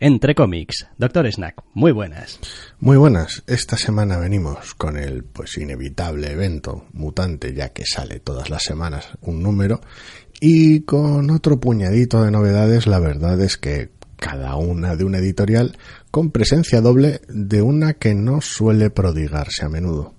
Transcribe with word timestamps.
Entre 0.00 0.36
cómics. 0.36 0.86
Doctor 0.96 1.26
Snack, 1.26 1.60
muy 1.74 1.90
buenas. 1.90 2.38
Muy 2.78 2.96
buenas. 2.96 3.42
Esta 3.48 3.76
semana 3.76 4.16
venimos 4.18 4.76
con 4.76 4.96
el 4.96 5.24
pues 5.24 5.58
inevitable 5.58 6.30
evento 6.30 6.86
mutante, 6.92 7.52
ya 7.52 7.70
que 7.70 7.84
sale 7.84 8.20
todas 8.20 8.48
las 8.48 8.62
semanas 8.62 9.08
un 9.22 9.42
número, 9.42 9.80
y 10.40 10.82
con 10.82 11.30
otro 11.30 11.58
puñadito 11.58 12.22
de 12.22 12.30
novedades, 12.30 12.86
la 12.86 13.00
verdad 13.00 13.40
es 13.40 13.56
que 13.56 13.90
cada 14.16 14.54
una 14.54 14.94
de 14.94 15.02
una 15.02 15.18
editorial 15.18 15.76
con 16.12 16.30
presencia 16.30 16.80
doble 16.80 17.20
de 17.28 17.62
una 17.62 17.94
que 17.94 18.14
no 18.14 18.40
suele 18.40 18.90
prodigarse 18.90 19.64
a 19.64 19.68
menudo. 19.68 20.14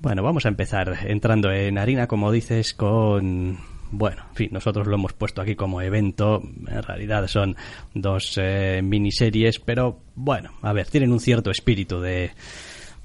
Bueno, 0.00 0.22
vamos 0.22 0.46
a 0.46 0.48
empezar 0.48 0.96
entrando 1.08 1.50
en 1.50 1.76
harina, 1.76 2.06
como 2.06 2.30
dices, 2.30 2.72
con 2.72 3.58
bueno, 3.90 4.24
en 4.30 4.34
fin, 4.34 4.48
nosotros 4.52 4.86
lo 4.86 4.94
hemos 4.94 5.12
puesto 5.12 5.40
aquí 5.40 5.54
como 5.54 5.80
evento. 5.80 6.42
En 6.66 6.82
realidad 6.82 7.26
son 7.26 7.56
dos 7.94 8.34
eh, 8.36 8.80
miniseries, 8.82 9.58
pero 9.58 10.00
bueno, 10.14 10.50
a 10.62 10.72
ver, 10.72 10.86
tienen 10.88 11.12
un 11.12 11.20
cierto 11.20 11.50
espíritu 11.50 12.00
de 12.00 12.32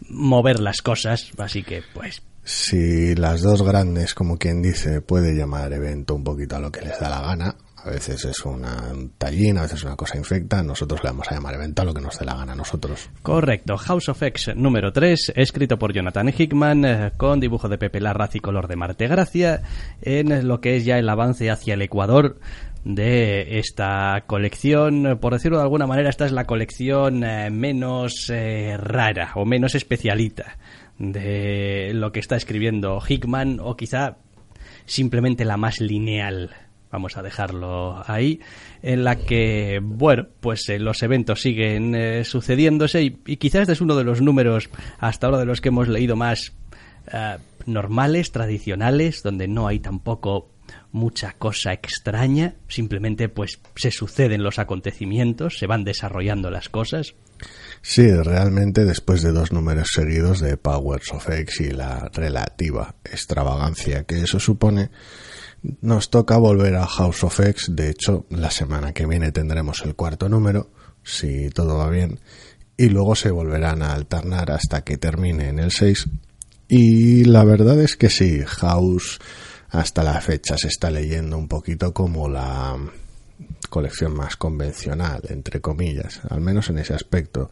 mover 0.09 0.59
las 0.59 0.81
cosas, 0.81 1.31
así 1.38 1.64
que 1.64 1.81
pues 1.94 2.22
Si 2.44 3.16
las 3.16 3.42
dos 3.42 3.61
grandes, 3.61 4.14
como 4.14 4.38
quien 4.38 4.61
dice, 4.61 5.02
puede 5.02 5.34
llamar 5.34 5.72
evento 5.72 6.16
un 6.16 6.23
poquito 6.23 6.58
a 6.58 6.59
lo 6.59 6.72
que 6.72 6.81
les 6.81 7.00
da 7.00 7.09
la 7.09 7.22
gana, 7.22 7.56
a 7.84 7.89
veces 7.89 8.23
es 8.23 8.45
una 8.45 8.94
tallín, 9.17 9.58
a 9.58 9.64
veces 9.64 9.80
es 9.80 9.84
una 9.84 9.95
cosa 9.95 10.17
infecta, 10.17 10.64
nosotros 10.64 11.03
le 11.03 11.09
vamos 11.09 11.28
a 11.30 11.36
llamar 11.36 11.56
evento 11.56 11.81
a 11.81 11.86
lo 11.86 11.94
que 11.94 12.02
nos 12.02 12.17
dé 12.17 12.26
la 12.26 12.36
gana 12.36 12.53
a 12.53 12.56
nosotros. 12.56 13.09
Correcto, 13.22 13.78
House 13.78 14.09
of 14.09 14.23
X 14.23 14.52
número 14.56 14.94
3, 14.94 15.34
escrito 15.36 15.78
por 15.78 15.94
Jonathan 15.94 16.30
Hickman, 16.30 16.86
eh, 16.86 17.11
con 17.17 17.42
dibujo 17.42 17.67
de 17.67 17.78
Pepe 17.78 18.00
Larraz 18.00 18.36
y 18.36 18.39
color 18.39 18.67
de 18.67 18.78
Marte 18.78 19.08
Gracia, 19.08 19.61
en 20.02 20.48
lo 20.48 20.61
que 20.61 20.78
es 20.78 20.86
ya 20.86 20.98
el 20.98 21.09
avance 21.09 21.52
hacia 21.52 21.73
el 21.73 21.81
Ecuador 21.81 22.39
de 22.86 23.59
esta 23.59 24.23
colección. 24.28 25.17
Por 25.20 25.34
decirlo 25.34 25.58
de 25.58 25.64
alguna 25.64 25.88
manera, 25.88 26.09
esta 26.09 26.26
es 26.26 26.31
la 26.31 26.45
colección 26.45 27.23
eh, 27.26 27.50
menos 27.50 28.30
eh, 28.30 28.78
rara 28.78 29.31
o 29.36 29.45
menos 29.45 29.76
especialita 29.76 30.58
de 31.00 31.92
lo 31.94 32.14
que 32.14 32.22
está 32.22 32.38
escribiendo 32.38 33.02
Hickman, 33.06 33.59
o 33.61 33.76
quizá 33.76 34.17
simplemente 34.86 35.44
la 35.44 35.58
más 35.58 35.81
lineal 35.81 36.52
vamos 36.94 37.17
a 37.17 37.23
dejarlo 37.23 38.03
ahí, 38.08 38.39
en 38.83 39.03
la 39.03 39.16
que, 39.16 39.80
bueno, 39.83 40.27
pues 40.39 40.69
eh, 40.69 40.77
los 40.77 41.02
eventos 41.02 41.41
siguen 41.41 41.95
eh, 41.95 42.23
sucediéndose 42.23 43.02
y, 43.02 43.19
y 43.25 43.38
quizás 43.38 43.61
este 43.61 43.73
es 43.73 43.81
uno 43.81 43.95
de 43.95 44.03
los 44.03 44.22
números 44.22 44.69
hasta 44.99 45.25
ahora 45.25 45.39
de 45.39 45.45
los 45.45 45.59
que 45.59 45.69
hemos 45.69 45.88
leído 45.88 46.16
más 46.16 46.53
eh, 47.11 47.38
normales, 47.66 48.31
tradicionales, 48.31 49.23
donde 49.23 49.47
no 49.47 49.67
hay 49.67 49.80
tampoco 49.80 50.52
mucha 50.91 51.33
cosa 51.33 51.73
extraña, 51.73 52.55
simplemente 52.67 53.27
pues 53.27 53.60
se 53.75 53.89
suceden 53.89 54.43
los 54.43 54.60
acontecimientos, 54.60 55.58
se 55.58 55.65
van 55.65 55.83
desarrollando 55.83 56.52
las 56.52 56.70
cosas. 56.70 57.15
Sí, 57.81 58.10
realmente 58.11 58.86
después 58.86 59.23
de 59.23 59.31
dos 59.31 59.52
números 59.52 59.89
seguidos 59.93 60.39
de 60.39 60.58
Powers 60.58 61.11
of 61.11 61.27
X 61.27 61.61
y 61.61 61.71
la 61.71 62.10
relativa 62.14 62.95
extravagancia 63.04 64.04
que 64.04 64.21
eso 64.21 64.39
supone, 64.39 64.92
nos 65.81 66.09
toca 66.09 66.37
volver 66.37 66.75
a 66.75 66.85
House 66.85 67.23
of 67.23 67.39
X. 67.39 67.67
De 67.69 67.89
hecho, 67.89 68.25
la 68.29 68.51
semana 68.51 68.93
que 68.93 69.05
viene 69.05 69.31
tendremos 69.31 69.81
el 69.85 69.95
cuarto 69.95 70.29
número, 70.29 70.69
si 71.03 71.49
todo 71.49 71.77
va 71.77 71.89
bien, 71.89 72.19
y 72.77 72.89
luego 72.89 73.15
se 73.15 73.31
volverán 73.31 73.81
a 73.81 73.93
alternar 73.93 74.51
hasta 74.51 74.83
que 74.83 74.97
termine 74.97 75.49
en 75.49 75.59
el 75.59 75.71
6. 75.71 76.07
Y 76.67 77.25
la 77.25 77.43
verdad 77.43 77.79
es 77.81 77.95
que 77.95 78.09
sí, 78.09 78.41
House 78.45 79.19
hasta 79.69 80.03
la 80.03 80.19
fecha 80.21 80.57
se 80.57 80.67
está 80.67 80.91
leyendo 80.91 81.37
un 81.37 81.47
poquito 81.47 81.93
como 81.93 82.30
la 82.30 82.77
colección 83.69 84.13
más 84.13 84.37
convencional, 84.37 85.21
entre 85.30 85.61
comillas, 85.61 86.21
al 86.30 86.41
menos 86.41 86.69
en 86.69 86.77
ese 86.77 86.93
aspecto. 86.93 87.49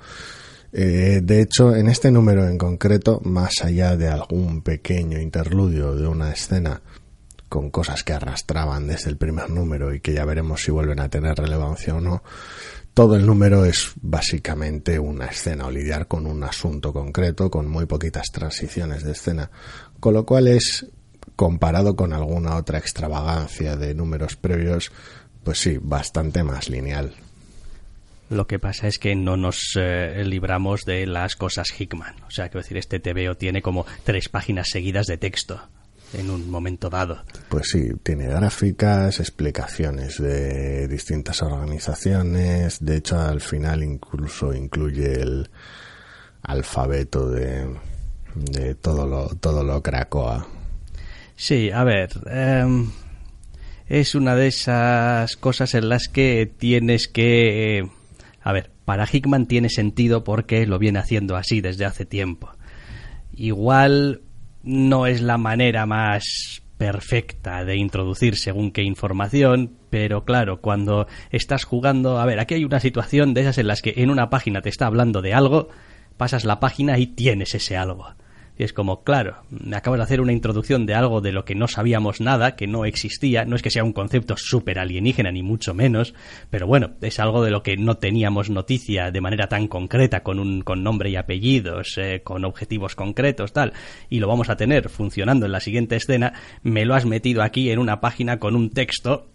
Eh, 0.72 1.20
de 1.24 1.42
hecho, 1.42 1.76
en 1.76 1.88
este 1.88 2.12
número 2.12 2.48
en 2.48 2.58
concreto, 2.58 3.20
más 3.24 3.64
allá 3.64 3.98
de 3.98 4.08
algún 4.08 4.62
pequeño 4.62 5.20
interludio 5.20 5.96
de 5.96 6.08
una 6.08 6.32
escena 6.32 6.82
con 7.52 7.70
cosas 7.70 8.06
que 8.06 8.14
arrastraban 8.14 8.88
desde 8.88 9.10
el 9.10 9.18
primer 9.18 9.50
número 9.50 9.94
y 9.94 10.00
que 10.00 10.14
ya 10.14 10.24
veremos 10.24 10.64
si 10.64 10.72
vuelven 10.72 11.02
a 11.02 11.10
tener 11.10 11.36
relevancia 11.36 11.94
o 11.94 12.00
no, 12.00 12.24
todo 12.94 13.18
el 13.18 13.26
número 13.26 13.66
es 13.66 13.92
básicamente 13.98 14.98
una 15.00 15.26
escena 15.26 15.66
o 15.66 15.70
lidiar 15.70 16.08
con 16.08 16.28
un 16.28 16.46
asunto 16.46 16.94
concreto 16.94 17.52
con 17.52 17.68
muy 17.68 17.88
poquitas 17.88 18.32
transiciones 18.32 19.04
de 19.04 19.12
escena, 19.12 19.52
con 20.00 20.14
lo 20.14 20.26
cual 20.26 20.48
es 20.48 20.88
comparado 21.36 21.98
con 21.98 22.14
alguna 22.14 22.56
otra 22.56 22.78
extravagancia 22.78 23.76
de 23.76 23.96
números 23.96 24.38
previos, 24.38 24.90
pues 25.44 25.60
sí, 25.60 25.78
bastante 25.78 26.46
más 26.46 26.70
lineal. 26.70 27.14
Lo 28.30 28.48
que 28.48 28.60
pasa 28.60 28.88
es 28.88 28.98
que 28.98 29.14
no 29.14 29.36
nos 29.36 29.74
eh, 29.78 30.24
libramos 30.24 30.86
de 30.86 31.06
las 31.06 31.36
cosas 31.36 31.68
Hickman. 31.78 32.16
O 32.26 32.32
sea, 32.32 32.48
quiero 32.48 32.62
decir, 32.62 32.78
este 32.78 33.02
TVO 33.02 33.36
tiene 33.36 33.62
como 33.62 33.86
tres 34.06 34.30
páginas 34.30 34.70
seguidas 34.72 35.08
de 35.08 35.18
texto 35.18 35.62
en 36.14 36.30
un 36.30 36.50
momento 36.50 36.90
dado. 36.90 37.24
Pues 37.50 37.70
sí, 37.72 37.90
tiene 38.04 38.28
gráficas, 38.28 39.20
explicaciones 39.20 40.22
de 40.22 40.88
distintas 40.88 41.42
organizaciones, 41.42 42.84
de 42.84 42.98
hecho 42.98 43.20
al 43.20 43.42
final 43.42 43.84
incluso 43.84 44.54
incluye 44.54 45.22
el 45.22 45.50
alfabeto 46.44 47.30
de, 47.30 47.68
de 48.36 48.76
todo 48.76 49.08
lo 49.08 49.28
todo 49.36 49.64
lo 49.64 49.82
Krakoa. 49.82 50.48
Sí, 51.36 51.72
a 51.72 51.84
ver, 51.84 52.10
em, 52.28 52.92
es 53.88 54.16
una 54.16 54.36
de 54.36 54.48
esas 54.48 55.36
cosas 55.38 55.74
en 55.74 55.90
las 55.90 56.08
que 56.08 56.52
tienes 56.58 57.08
que... 57.08 57.80
eh, 57.80 57.90
a 58.44 58.54
ver, 58.54 58.72
para 58.86 59.08
Hickman 59.12 59.48
tiene 59.48 59.70
sentido 59.70 60.24
porque 60.24 60.66
lo 60.66 60.80
viene 60.80 61.00
haciendo 61.00 61.36
así 61.36 61.62
desde 61.62 61.86
hace 61.86 62.06
tiempo. 62.06 62.52
Igual 63.34 64.22
no 64.64 65.08
es 65.08 65.22
la 65.22 65.38
manera 65.38 65.86
más 65.86 66.62
perfecta 66.78 67.64
de 67.64 67.76
introducir 67.76 68.36
según 68.36 68.72
qué 68.72 68.82
información, 68.82 69.78
pero 69.90 70.26
claro, 70.26 70.62
cuando 70.62 71.08
estás 71.30 71.64
jugando, 71.64 72.20
a 72.20 72.26
ver, 72.26 72.40
aquí 72.40 72.56
hay 72.56 72.66
una 72.66 72.80
situación 72.80 73.34
de 73.34 73.42
esas 73.42 73.60
en 73.60 73.68
las 73.68 73.82
que 73.82 73.94
en 73.98 74.10
una 74.10 74.30
página 74.30 74.62
te 74.62 74.70
está 74.70 74.88
hablando 74.88 75.22
de 75.22 75.34
algo, 75.34 75.70
pasas 76.18 76.44
la 76.44 76.60
página 76.60 76.98
y 76.98 77.08
tienes 77.08 77.54
ese 77.54 77.78
algo. 77.78 78.16
Y 78.58 78.64
es 78.64 78.74
como, 78.74 79.04
claro, 79.04 79.38
me 79.50 79.76
acabas 79.76 80.00
de 80.00 80.04
hacer 80.04 80.22
una 80.22 80.34
introducción 80.34 80.86
de 80.86 80.94
algo 80.94 81.22
de 81.22 81.32
lo 81.32 81.46
que 81.46 81.56
no 81.56 81.68
sabíamos 81.68 82.22
nada, 82.22 82.56
que 82.56 82.68
no 82.68 82.86
existía, 82.86 83.46
no 83.46 83.56
es 83.56 83.62
que 83.62 83.72
sea 83.72 83.84
un 83.84 83.94
concepto 83.94 84.36
súper 84.38 84.80
alienígena, 84.80 85.32
ni 85.32 85.42
mucho 85.42 85.74
menos, 85.74 86.14
pero 86.50 86.68
bueno, 86.68 86.92
es 87.02 87.20
algo 87.20 87.44
de 87.44 87.52
lo 87.52 87.64
que 87.64 87.78
no 87.78 87.98
teníamos 87.98 88.50
noticia 88.50 89.12
de 89.12 89.22
manera 89.22 89.48
tan 89.48 89.68
concreta, 89.68 90.22
con 90.22 90.40
un 90.40 90.62
con 90.62 90.84
nombre 90.84 91.10
y 91.10 91.16
apellidos, 91.16 91.98
eh, 91.98 92.22
con 92.24 92.46
objetivos 92.46 92.96
concretos, 92.96 93.54
tal, 93.54 93.74
y 94.10 94.20
lo 94.20 94.28
vamos 94.28 94.50
a 94.50 94.58
tener 94.58 94.90
funcionando 94.90 95.46
en 95.46 95.54
la 95.54 95.60
siguiente 95.60 95.96
escena, 95.96 96.34
me 96.62 96.86
lo 96.86 96.94
has 96.94 97.06
metido 97.06 97.42
aquí 97.42 97.72
en 97.72 97.80
una 97.80 98.02
página 98.02 98.38
con 98.38 98.56
un 98.56 98.70
texto 98.70 99.32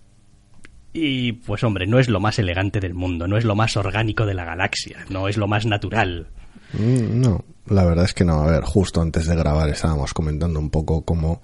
y 0.98 1.32
pues 1.32 1.62
hombre, 1.62 1.86
no 1.86 1.98
es 1.98 2.08
lo 2.08 2.20
más 2.20 2.38
elegante 2.38 2.80
del 2.80 2.94
mundo, 2.94 3.28
no 3.28 3.36
es 3.36 3.44
lo 3.44 3.54
más 3.54 3.76
orgánico 3.76 4.24
de 4.24 4.32
la 4.32 4.46
galaxia, 4.46 5.04
no 5.10 5.28
es 5.28 5.36
lo 5.36 5.46
más 5.46 5.66
natural. 5.66 6.28
Mm, 6.72 7.20
No, 7.20 7.44
la 7.66 7.84
verdad 7.84 8.04
es 8.04 8.14
que 8.14 8.24
no. 8.24 8.42
A 8.42 8.46
ver, 8.46 8.64
justo 8.64 9.00
antes 9.00 9.26
de 9.26 9.36
grabar 9.36 9.68
estábamos 9.70 10.12
comentando 10.14 10.58
un 10.60 10.70
poco 10.70 11.04
cómo 11.04 11.42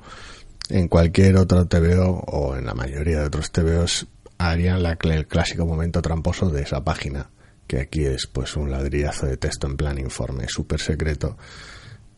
en 0.68 0.88
cualquier 0.88 1.36
otro 1.36 1.66
TVO 1.66 2.08
o 2.26 2.56
en 2.56 2.66
la 2.66 2.74
mayoría 2.74 3.20
de 3.20 3.26
otros 3.26 3.50
TVOs 3.52 4.06
harían 4.38 4.82
la, 4.82 4.96
el 5.02 5.26
clásico 5.26 5.66
momento 5.66 6.02
tramposo 6.02 6.50
de 6.50 6.62
esa 6.62 6.82
página, 6.84 7.30
que 7.66 7.80
aquí 7.80 8.04
es 8.04 8.26
pues 8.26 8.56
un 8.56 8.70
ladrillazo 8.70 9.26
de 9.26 9.36
texto 9.36 9.66
en 9.66 9.76
plan 9.76 9.98
informe 9.98 10.46
súper 10.48 10.80
secreto, 10.80 11.36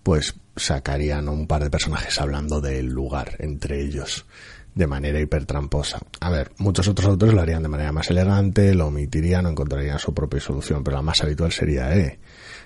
pues 0.02 0.34
sacarían 0.56 1.28
un 1.28 1.46
par 1.46 1.62
de 1.64 1.70
personajes 1.70 2.20
hablando 2.20 2.60
del 2.60 2.86
lugar 2.86 3.36
entre 3.38 3.80
ellos. 3.82 4.26
de 4.74 4.88
manera 4.88 5.20
hipertramposa. 5.20 6.00
A 6.18 6.30
ver, 6.30 6.50
muchos 6.58 6.88
otros 6.88 7.08
autores 7.08 7.32
lo 7.32 7.40
harían 7.40 7.62
de 7.62 7.68
manera 7.68 7.92
más 7.92 8.10
elegante, 8.10 8.74
lo 8.74 8.88
omitirían 8.88 9.46
o 9.46 9.50
encontrarían 9.50 10.00
su 10.00 10.12
propia 10.12 10.40
solución, 10.40 10.82
pero 10.82 10.96
la 10.96 11.02
más 11.02 11.22
habitual 11.22 11.52
sería, 11.52 11.96
eh, 11.96 12.18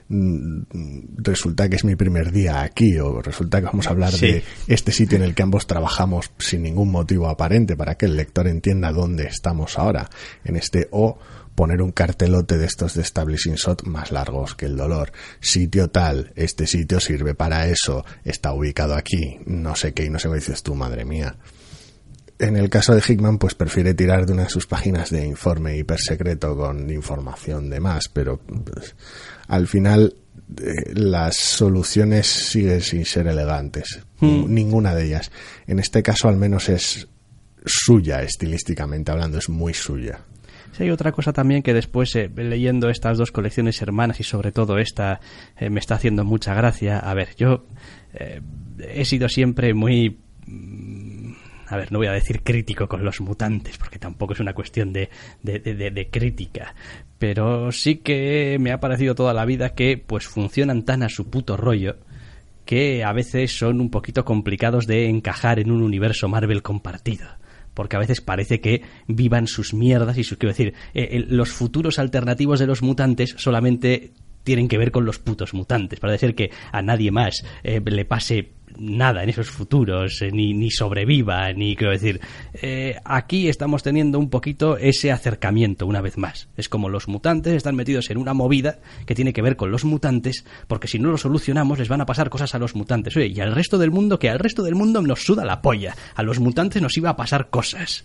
resulta 0.08 1.68
que 1.68 1.76
es 1.76 1.84
mi 1.84 1.94
primer 1.94 2.32
día 2.32 2.62
aquí 2.62 2.98
o 2.98 3.20
resulta 3.20 3.60
que 3.60 3.66
vamos 3.66 3.86
a 3.86 3.90
hablar 3.90 4.12
de 4.14 4.42
este 4.66 4.90
sitio 4.90 5.16
en 5.16 5.24
el 5.24 5.34
que 5.34 5.42
ambos 5.42 5.66
trabajamos 5.66 6.30
sin 6.38 6.62
ningún 6.62 6.90
motivo 6.90 7.28
aparente 7.28 7.76
para 7.76 7.96
que 7.96 8.06
el 8.06 8.16
lector 8.16 8.48
entienda 8.48 8.90
dónde 8.90 9.24
estamos 9.24 9.78
ahora 9.78 10.08
en 10.44 10.56
este 10.56 10.88
o 10.92 11.18
poner 11.54 11.82
un 11.82 11.90
cartelote 11.90 12.56
de 12.56 12.66
estos 12.66 12.94
de 12.94 13.02
establishing 13.02 13.56
shot 13.56 13.82
más 13.82 14.12
largos 14.12 14.54
que 14.54 14.66
el 14.66 14.76
dolor. 14.76 15.10
Sitio 15.40 15.90
tal, 15.90 16.32
este 16.36 16.68
sitio 16.68 17.00
sirve 17.00 17.34
para 17.34 17.66
eso, 17.66 18.04
está 18.24 18.52
ubicado 18.52 18.94
aquí, 18.94 19.40
no 19.44 19.74
sé 19.74 19.92
qué, 19.92 20.04
y 20.04 20.08
no 20.08 20.20
sé 20.20 20.28
qué 20.28 20.36
dices 20.36 20.62
tú, 20.62 20.76
madre 20.76 21.04
mía. 21.04 21.36
En 22.38 22.56
el 22.56 22.70
caso 22.70 22.94
de 22.94 23.02
Hickman, 23.04 23.38
pues 23.38 23.56
prefiere 23.56 23.94
tirar 23.94 24.24
de 24.24 24.34
una 24.34 24.44
de 24.44 24.50
sus 24.50 24.68
páginas 24.68 25.10
de 25.10 25.26
informe 25.26 25.76
hipersecreto 25.76 26.56
con 26.56 26.88
información 26.88 27.68
de 27.68 27.80
más, 27.80 28.08
pero 28.08 28.38
pues, 28.38 28.94
al 29.48 29.66
final 29.66 30.14
eh, 30.56 30.92
las 30.94 31.36
soluciones 31.36 32.26
siguen 32.26 32.80
sin 32.80 33.04
ser 33.04 33.26
elegantes, 33.26 34.00
hmm. 34.20 34.44
ninguna 34.46 34.94
de 34.94 35.06
ellas. 35.06 35.32
En 35.66 35.80
este 35.80 36.02
caso 36.02 36.28
al 36.28 36.36
menos 36.36 36.68
es 36.68 37.08
suya 37.66 38.22
estilísticamente 38.22 39.10
hablando, 39.10 39.38
es 39.38 39.48
muy 39.48 39.74
suya 39.74 40.20
hay 40.80 40.90
otra 40.90 41.12
cosa 41.12 41.32
también 41.32 41.62
que 41.62 41.74
después, 41.74 42.14
eh, 42.16 42.30
leyendo 42.34 42.88
estas 42.88 43.18
dos 43.18 43.32
colecciones 43.32 43.80
hermanas 43.82 44.20
y 44.20 44.24
sobre 44.24 44.52
todo 44.52 44.78
esta, 44.78 45.20
eh, 45.56 45.70
me 45.70 45.80
está 45.80 45.96
haciendo 45.96 46.24
mucha 46.24 46.54
gracia. 46.54 46.98
A 46.98 47.14
ver, 47.14 47.30
yo 47.36 47.64
eh, 48.14 48.40
he 48.78 49.04
sido 49.04 49.28
siempre 49.28 49.74
muy 49.74 50.18
a 51.68 51.76
ver, 51.76 51.92
no 51.92 51.98
voy 51.98 52.06
a 52.06 52.12
decir 52.12 52.42
crítico 52.42 52.88
con 52.88 53.04
los 53.04 53.20
mutantes, 53.20 53.76
porque 53.78 53.98
tampoco 53.98 54.32
es 54.32 54.40
una 54.40 54.54
cuestión 54.54 54.92
de, 54.92 55.10
de, 55.42 55.60
de, 55.60 56.08
crítica, 56.10 56.74
pero 57.18 57.70
sí 57.72 57.96
que 57.96 58.56
me 58.58 58.72
ha 58.72 58.80
parecido 58.80 59.14
toda 59.14 59.34
la 59.34 59.44
vida 59.44 59.74
que 59.74 59.98
pues 59.98 60.26
funcionan 60.26 60.84
tan 60.84 61.02
a 61.02 61.08
su 61.08 61.28
puto 61.28 61.56
rollo 61.56 61.96
que 62.64 63.04
a 63.04 63.12
veces 63.12 63.56
son 63.56 63.80
un 63.80 63.90
poquito 63.90 64.24
complicados 64.24 64.86
de 64.86 65.08
encajar 65.08 65.58
en 65.58 65.70
un 65.70 65.82
universo 65.82 66.28
Marvel 66.28 66.62
compartido 66.62 67.26
porque 67.74 67.94
a 67.94 68.00
veces 68.00 68.20
parece 68.20 68.60
que 68.60 68.82
vivan 69.06 69.46
sus 69.46 69.72
mierdas 69.72 70.18
y 70.18 70.24
sus, 70.24 70.36
quiero 70.36 70.50
decir, 70.50 70.74
eh, 70.94 71.24
los 71.28 71.50
futuros 71.50 72.00
alternativos 72.00 72.58
de 72.58 72.66
los 72.66 72.82
mutantes 72.82 73.36
solamente 73.38 74.10
tienen 74.42 74.66
que 74.66 74.78
ver 74.78 74.90
con 74.90 75.04
los 75.04 75.20
putos 75.20 75.54
mutantes. 75.54 76.00
Parece 76.00 76.26
ser 76.26 76.34
que 76.34 76.50
a 76.72 76.82
nadie 76.82 77.12
más 77.12 77.44
eh, 77.62 77.80
le 77.84 78.04
pase 78.04 78.50
nada 78.76 79.22
en 79.22 79.28
esos 79.28 79.50
futuros, 79.50 80.20
eh, 80.22 80.30
ni, 80.30 80.54
ni, 80.54 80.70
sobreviva, 80.70 81.52
ni 81.52 81.76
quiero 81.76 81.92
decir. 81.92 82.20
Eh, 82.54 82.96
aquí 83.04 83.48
estamos 83.48 83.82
teniendo 83.82 84.18
un 84.18 84.30
poquito 84.30 84.76
ese 84.76 85.12
acercamiento 85.12 85.86
una 85.86 86.00
vez 86.00 86.18
más. 86.18 86.48
Es 86.56 86.68
como 86.68 86.88
los 86.88 87.08
mutantes 87.08 87.54
están 87.54 87.76
metidos 87.76 88.10
en 88.10 88.18
una 88.18 88.34
movida 88.34 88.78
que 89.06 89.14
tiene 89.14 89.32
que 89.32 89.42
ver 89.42 89.56
con 89.56 89.70
los 89.70 89.84
mutantes, 89.84 90.44
porque 90.66 90.88
si 90.88 90.98
no 90.98 91.10
lo 91.10 91.18
solucionamos 91.18 91.78
les 91.78 91.88
van 91.88 92.00
a 92.00 92.06
pasar 92.06 92.30
cosas 92.30 92.54
a 92.54 92.58
los 92.58 92.74
mutantes. 92.74 93.16
Oye, 93.16 93.28
y 93.28 93.40
al 93.40 93.54
resto 93.54 93.78
del 93.78 93.90
mundo, 93.90 94.18
que 94.18 94.30
al 94.30 94.38
resto 94.38 94.62
del 94.62 94.74
mundo 94.74 95.02
nos 95.02 95.24
suda 95.24 95.44
la 95.44 95.62
polla. 95.62 95.94
A 96.14 96.22
los 96.22 96.40
mutantes 96.40 96.82
nos 96.82 96.96
iba 96.96 97.10
a 97.10 97.16
pasar 97.16 97.50
cosas. 97.50 98.04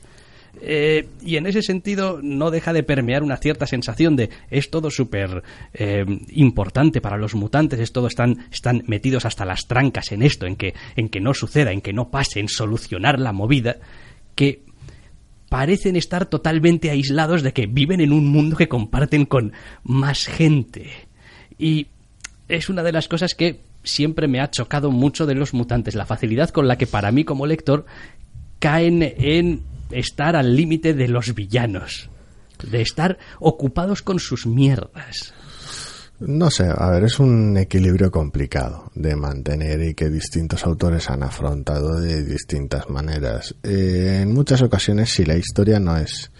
Eh, 0.62 1.08
y 1.22 1.38
en 1.38 1.48
ese 1.48 1.62
sentido 1.62 2.20
no 2.22 2.52
deja 2.52 2.74
de 2.74 2.84
permear 2.84 3.24
una 3.24 3.38
cierta 3.38 3.66
sensación 3.66 4.16
de 4.16 4.30
es 4.50 4.70
todo 4.70 4.92
súper 4.92 5.44
eh, 5.74 6.06
importante 6.30 7.02
para 7.02 7.18
los 7.18 7.36
mutantes, 7.36 7.80
es 7.80 7.92
todo 7.92 8.08
están, 8.08 8.46
están 8.52 8.84
metidos 8.88 9.26
hasta 9.26 9.46
las 9.46 9.68
trancas 9.68 10.12
en 10.12 10.22
esto, 10.22 10.46
en 10.46 10.56
que, 10.56 10.74
en 10.96 11.10
que 11.10 11.20
no 11.20 11.34
suceda, 11.34 11.72
en 11.72 11.82
que 11.82 11.92
no 11.92 12.10
pase, 12.10 12.40
en 12.40 12.50
solucionar 12.50 13.20
la 13.20 13.34
movida, 13.34 13.78
que 14.36 14.62
parecen 15.50 15.96
estar 15.96 16.28
totalmente 16.28 16.90
aislados 16.90 17.44
de 17.44 17.54
que 17.54 17.68
viven 17.68 18.00
en 18.00 18.14
un 18.14 18.28
mundo 18.28 18.56
que 18.56 18.68
comparten 18.68 19.26
con 19.26 19.54
más 19.84 20.28
gente. 20.28 20.90
Y 21.58 21.88
es 22.48 22.70
una 22.70 22.84
de 22.84 22.92
las 22.92 23.08
cosas 23.08 23.36
que 23.36 23.60
siempre 23.84 24.28
me 24.28 24.40
ha 24.40 24.50
chocado 24.50 24.92
mucho 24.92 25.26
de 25.26 25.36
los 25.36 25.54
mutantes, 25.54 25.96
la 25.96 26.06
facilidad 26.06 26.50
con 26.50 26.68
la 26.68 26.78
que 26.78 26.88
para 26.88 27.12
mí 27.12 27.24
como 27.24 27.46
lector 27.46 27.86
caen 28.60 29.04
en 29.04 29.62
estar 29.94 30.36
al 30.36 30.56
límite 30.56 30.94
de 30.94 31.08
los 31.08 31.34
villanos, 31.34 32.10
de 32.70 32.82
estar 32.82 33.18
ocupados 33.40 34.02
con 34.02 34.20
sus 34.20 34.46
mierdas. 34.46 35.34
No 36.20 36.50
sé, 36.50 36.70
a 36.74 36.90
ver, 36.90 37.04
es 37.04 37.20
un 37.20 37.58
equilibrio 37.58 38.10
complicado 38.10 38.92
de 38.96 39.16
mantener 39.16 39.82
y 39.82 39.94
que 39.94 40.10
distintos 40.10 40.64
autores 40.64 41.10
han 41.10 41.24
afrontado 41.24 42.00
de 42.00 42.24
distintas 42.24 42.90
maneras. 42.90 43.56
Eh, 43.64 44.20
en 44.22 44.34
muchas 44.34 44.62
ocasiones, 44.62 45.10
si 45.10 45.26
la 45.26 45.36
historia 45.36 45.80
no 45.80 45.98
es 45.98 46.32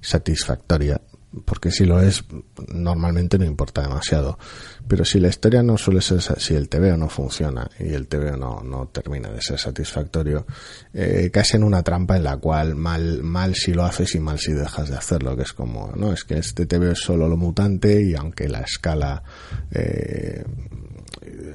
satisfactoria, 0.00 1.00
porque 1.44 1.70
si 1.70 1.84
lo 1.84 2.00
es, 2.00 2.24
normalmente 2.72 3.38
no 3.38 3.44
importa 3.44 3.82
demasiado. 3.82 4.38
Pero 4.86 5.04
si 5.04 5.18
la 5.20 5.28
historia 5.28 5.62
no 5.62 5.78
suele 5.78 6.00
ser, 6.00 6.20
si 6.20 6.54
el 6.54 6.68
TVO 6.68 6.96
no 6.96 7.08
funciona 7.08 7.68
y 7.78 7.94
el 7.94 8.06
TVO 8.06 8.36
no, 8.36 8.62
no 8.62 8.88
termina 8.88 9.30
de 9.30 9.40
ser 9.40 9.58
satisfactorio, 9.58 10.46
eh, 10.92 11.30
caes 11.32 11.54
en 11.54 11.64
una 11.64 11.82
trampa 11.82 12.16
en 12.16 12.24
la 12.24 12.36
cual 12.36 12.74
mal, 12.74 13.22
mal 13.22 13.54
si 13.54 13.72
lo 13.72 13.84
haces 13.84 14.14
y 14.14 14.20
mal 14.20 14.38
si 14.38 14.52
dejas 14.52 14.90
de 14.90 14.96
hacerlo, 14.96 15.36
que 15.36 15.42
es 15.42 15.52
como, 15.52 15.92
no, 15.96 16.12
es 16.12 16.24
que 16.24 16.38
este 16.38 16.66
TVO 16.66 16.92
es 16.92 17.00
solo 17.00 17.28
lo 17.28 17.36
mutante 17.36 18.02
y 18.02 18.14
aunque 18.14 18.48
la 18.48 18.60
escala 18.60 19.22
eh, 19.70 20.44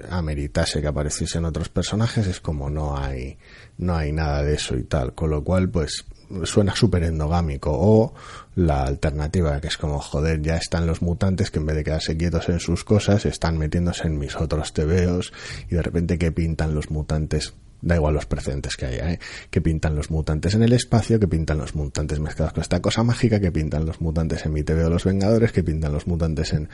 ameritase 0.10 0.82
que 0.82 0.88
apareciesen 0.88 1.46
otros 1.46 1.70
personajes, 1.70 2.28
es 2.28 2.40
como 2.40 2.70
no 2.70 2.98
hay, 2.98 3.38
no 3.78 3.96
hay 3.96 4.12
nada 4.12 4.44
de 4.44 4.56
eso 4.56 4.76
y 4.76 4.84
tal. 4.84 5.14
Con 5.14 5.30
lo 5.30 5.44
cual, 5.44 5.70
pues, 5.70 6.06
suena 6.44 6.76
súper 6.76 7.04
endogámico. 7.04 7.72
O 7.72 8.14
la 8.56 8.84
alternativa 8.84 9.60
que 9.62 9.68
es 9.68 9.78
como 9.78 10.00
joder 10.00 10.42
ya 10.42 10.58
están 10.58 10.86
los 10.86 11.02
mutantes 11.02 11.52
que 11.52 11.60
en 11.60 11.66
vez 11.66 11.76
de 11.76 11.84
quedarse 11.84 12.18
quietos 12.18 12.50
en 12.50 12.60
sus 12.60 12.84
cosas 12.84 13.26
están 13.26 13.58
metiéndose 13.58 14.08
en 14.08 14.18
mis 14.18 14.36
otros 14.36 14.74
tebeos 14.74 15.34
y 15.70 15.76
de 15.76 15.82
repente 15.82 16.18
que 16.18 16.32
pintan 16.32 16.76
los 16.76 16.92
mutantes 16.92 17.54
da 17.82 17.96
igual 17.96 18.14
los 18.14 18.26
precedentes 18.26 18.76
que 18.76 18.88
haya, 18.88 19.12
¿eh? 19.12 19.20
que 19.50 19.62
pintan 19.62 19.96
los 19.96 20.12
mutantes 20.12 20.54
en 20.54 20.64
el 20.64 20.74
espacio, 20.74 21.20
que 21.20 21.28
pintan 21.28 21.60
los 21.60 21.76
mutantes 21.76 22.20
mezclados 22.20 22.54
con 22.54 22.62
esta 22.62 22.82
cosa 22.82 23.04
mágica, 23.04 23.40
que 23.40 23.52
pintan 23.52 23.86
los 23.86 24.02
mutantes 24.02 24.46
en 24.46 24.54
mi 24.54 24.64
TVO 24.64 24.90
Los 24.90 25.06
Vengadores, 25.06 25.52
que 25.52 25.64
pintan 25.64 25.94
los 25.94 26.08
mutantes 26.08 26.54
en... 26.54 26.70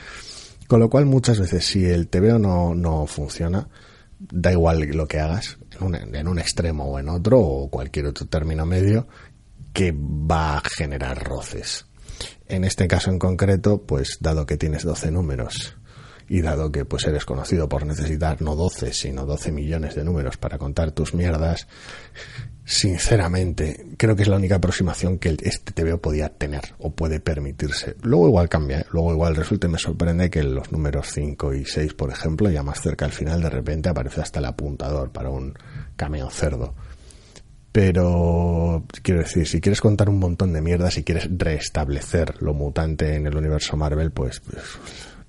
Con 0.68 0.80
lo 0.80 0.90
cual 0.90 1.06
muchas 1.06 1.40
veces 1.40 1.64
si 1.64 1.86
el 1.86 2.08
TVO 2.08 2.40
no, 2.40 2.74
no 2.74 3.06
funciona, 3.06 3.68
da 4.18 4.52
igual 4.52 4.80
lo 4.80 5.08
que 5.08 5.20
hagas, 5.20 5.58
en 5.80 6.16
en 6.16 6.28
un 6.28 6.40
extremo 6.40 6.86
o 6.86 6.98
en 6.98 7.10
otro, 7.10 7.40
o 7.40 7.70
cualquier 7.70 8.08
otro 8.08 8.26
término 8.26 8.66
medio, 8.66 9.08
que 9.76 9.94
va 9.94 10.58
a 10.58 10.62
generar 10.62 11.22
roces. 11.22 11.86
En 12.48 12.64
este 12.64 12.88
caso 12.88 13.12
en 13.12 13.20
concreto, 13.20 13.84
pues 13.84 14.20
dado 14.22 14.46
que 14.46 14.56
tienes 14.56 14.84
12 14.84 15.12
números 15.12 15.76
y 16.30 16.42
dado 16.42 16.72
que 16.72 16.86
pues 16.86 17.06
eres 17.06 17.26
conocido 17.26 17.68
por 17.68 17.86
necesitar 17.86 18.42
no 18.42 18.56
12, 18.56 18.94
sino 18.94 19.26
12 19.26 19.52
millones 19.52 19.94
de 19.94 20.06
números 20.06 20.38
para 20.38 20.58
contar 20.58 20.94
tus 20.94 21.14
mierdas, 21.14 21.68
sinceramente 22.64 23.86
creo 23.98 24.16
que 24.16 24.22
es 24.22 24.30
la 24.30 24.38
única 24.38 24.56
aproximación 24.56 25.20
que 25.20 25.36
este 25.42 25.74
TVO 25.74 25.98
podía 26.00 26.30
tener 26.30 26.74
o 26.80 26.96
puede 26.96 27.20
permitirse. 27.20 27.98
Luego 28.02 28.30
igual 28.30 28.48
cambia, 28.48 28.80
¿eh? 28.80 28.86
luego 28.92 29.12
igual 29.12 29.36
resulta 29.36 29.68
y 29.68 29.72
me 29.72 29.78
sorprende 29.78 30.30
que 30.30 30.42
los 30.42 30.72
números 30.72 31.10
5 31.14 31.54
y 31.54 31.66
6, 31.66 31.96
por 31.96 32.12
ejemplo, 32.12 32.50
ya 32.50 32.64
más 32.64 32.80
cerca 32.80 33.04
al 33.04 33.12
final 33.12 33.42
de 33.42 33.50
repente 33.50 33.90
aparece 33.90 34.22
hasta 34.22 34.40
el 34.40 34.46
apuntador 34.46 35.12
para 35.12 35.30
un 35.30 35.54
cameo 35.98 36.30
cerdo 36.30 36.74
pero 37.76 38.86
quiero 39.02 39.20
decir, 39.20 39.46
si 39.46 39.60
quieres 39.60 39.82
contar 39.82 40.08
un 40.08 40.18
montón 40.18 40.54
de 40.54 40.62
mierda, 40.62 40.90
si 40.90 41.04
quieres 41.04 41.28
restablecer 41.30 42.42
lo 42.42 42.54
mutante 42.54 43.18
en 43.18 43.28
el 43.28 43.36
universo 43.36 43.76
Marvel, 43.76 44.12
pues, 44.12 44.40
pues 44.40 44.80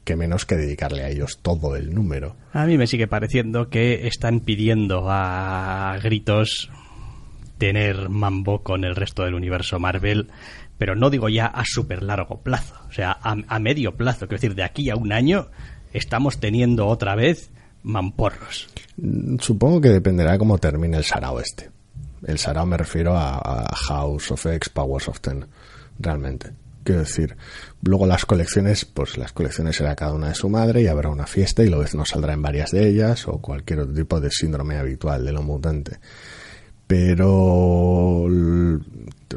que 0.04 0.14
menos 0.14 0.46
que 0.46 0.54
dedicarle 0.54 1.02
a 1.02 1.08
ellos 1.08 1.40
todo 1.42 1.74
el 1.74 1.92
número. 1.92 2.36
A 2.52 2.66
mí 2.66 2.78
me 2.78 2.86
sigue 2.86 3.08
pareciendo 3.08 3.68
que 3.68 4.06
están 4.06 4.38
pidiendo 4.38 5.06
a 5.08 5.98
gritos 6.00 6.70
tener 7.58 8.10
mambo 8.10 8.62
con 8.62 8.84
el 8.84 8.94
resto 8.94 9.24
del 9.24 9.34
universo 9.34 9.80
Marvel, 9.80 10.28
pero 10.78 10.94
no 10.94 11.10
digo 11.10 11.28
ya 11.28 11.46
a 11.46 11.64
súper 11.66 12.04
largo 12.04 12.42
plazo, 12.42 12.76
o 12.88 12.92
sea, 12.92 13.10
a, 13.10 13.34
a, 13.48 13.58
medio 13.58 13.96
plazo, 13.96 14.28
quiero 14.28 14.40
decir, 14.40 14.54
de 14.54 14.62
aquí 14.62 14.88
a 14.88 14.94
un 14.94 15.12
año 15.12 15.48
estamos 15.92 16.38
teniendo 16.38 16.86
otra 16.86 17.16
vez 17.16 17.50
mamporros. 17.82 18.68
Supongo 19.40 19.80
que 19.80 19.88
dependerá 19.88 20.38
cómo 20.38 20.58
termine 20.58 20.96
el 20.98 21.02
sarao 21.02 21.40
este. 21.40 21.74
El 22.24 22.38
Sarao 22.38 22.66
me 22.66 22.76
refiero 22.76 23.14
a, 23.16 23.68
House 23.88 24.30
of 24.30 24.46
X, 24.46 24.68
Powers 24.68 25.08
of 25.08 25.20
Ten, 25.20 25.46
realmente. 25.98 26.52
Quiero 26.84 27.00
decir, 27.00 27.36
luego 27.82 28.06
las 28.06 28.24
colecciones, 28.26 28.84
pues 28.84 29.18
las 29.18 29.32
colecciones 29.32 29.76
será 29.76 29.96
cada 29.96 30.14
una 30.14 30.28
de 30.28 30.34
su 30.34 30.48
madre 30.48 30.82
y 30.82 30.86
habrá 30.86 31.08
una 31.08 31.26
fiesta 31.26 31.64
y 31.64 31.68
lo 31.68 31.80
vez 31.80 31.96
saldrá 32.04 32.32
en 32.32 32.42
varias 32.42 32.70
de 32.70 32.88
ellas 32.88 33.26
o 33.26 33.38
cualquier 33.38 33.80
otro 33.80 33.94
tipo 33.94 34.20
de 34.20 34.30
síndrome 34.30 34.78
habitual 34.78 35.24
de 35.24 35.32
lo 35.32 35.42
mutante. 35.42 35.98
Pero 36.86 38.26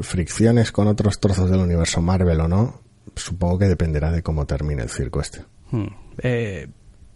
fricciones 0.00 0.70
con 0.70 0.86
otros 0.86 1.18
trozos 1.18 1.50
del 1.50 1.58
universo 1.58 2.00
Marvel 2.00 2.40
o 2.40 2.48
no, 2.48 2.80
supongo 3.16 3.58
que 3.58 3.66
dependerá 3.66 4.12
de 4.12 4.22
cómo 4.22 4.46
termine 4.46 4.82
el 4.82 4.88
circo 4.88 5.20
este. 5.20 5.44
Hmm. 5.72 5.88
Eh, 6.18 6.68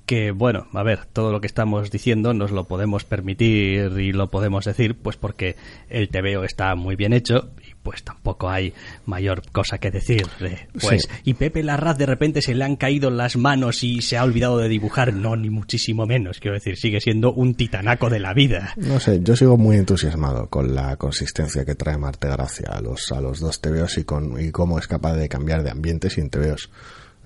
que 0.07 0.33
bueno, 0.33 0.67
a 0.75 0.83
ver, 0.83 1.07
todo 1.13 1.33
lo 1.33 1.41
que 1.41 1.47
estamos 1.47 1.91
diciendo 1.91 2.35
nos 2.35 2.51
lo 2.51 2.65
podemos 2.65 3.05
permitir 3.05 3.93
y 3.99 4.13
lo 4.13 4.31
podemos 4.31 4.65
decir, 4.67 4.97
pues 4.97 5.17
porque 5.17 5.57
el 5.89 6.09
TVO 6.09 6.45
está 6.45 6.75
muy 6.75 6.95
bien 6.97 7.13
hecho 7.13 7.51
y 7.67 7.75
pues 7.83 8.03
tampoco 8.03 8.51
hay 8.51 8.75
mayor 9.07 9.43
cosa 9.53 9.79
que 9.79 9.91
decir. 9.91 10.27
De, 10.41 10.69
pues, 10.79 11.03
Sí. 11.03 11.09
y 11.25 11.35
Pepe 11.35 11.63
Larraz 11.63 11.97
de 11.99 12.07
repente 12.07 12.43
se 12.43 12.55
le 12.55 12.65
han 12.65 12.77
caído 12.77 13.11
las 13.11 13.37
manos 13.37 13.83
y 13.83 14.03
se 14.03 14.17
ha 14.19 14.25
olvidado 14.25 14.59
de 14.59 14.69
dibujar, 14.69 15.13
no, 15.15 15.37
ni 15.37 15.49
muchísimo 15.51 16.07
menos, 16.07 16.39
quiero 16.39 16.55
decir, 16.55 16.77
sigue 16.77 17.01
siendo 17.01 17.33
un 17.33 17.55
titanaco 17.55 18.11
de 18.11 18.21
la 18.21 18.35
vida. 18.35 18.75
No 18.77 19.01
sé, 19.01 19.21
yo 19.23 19.37
sigo 19.37 19.57
muy 19.57 19.77
entusiasmado 19.77 20.49
con 20.49 20.75
la 20.75 20.97
consistencia 20.97 21.65
que 21.65 21.75
trae 21.75 21.97
Marte 21.97 22.29
Gracia 22.29 22.69
a 22.71 22.81
los, 22.81 23.11
a 23.13 23.21
los 23.21 23.41
dos 23.41 23.61
TVOs 23.61 23.99
y, 23.99 24.05
con, 24.05 24.39
y 24.39 24.51
cómo 24.51 24.79
es 24.79 24.87
capaz 24.87 25.15
de 25.15 25.29
cambiar 25.29 25.63
de 25.63 25.71
ambiente 25.71 26.11
sin 26.11 26.29
TVOs. 26.31 26.71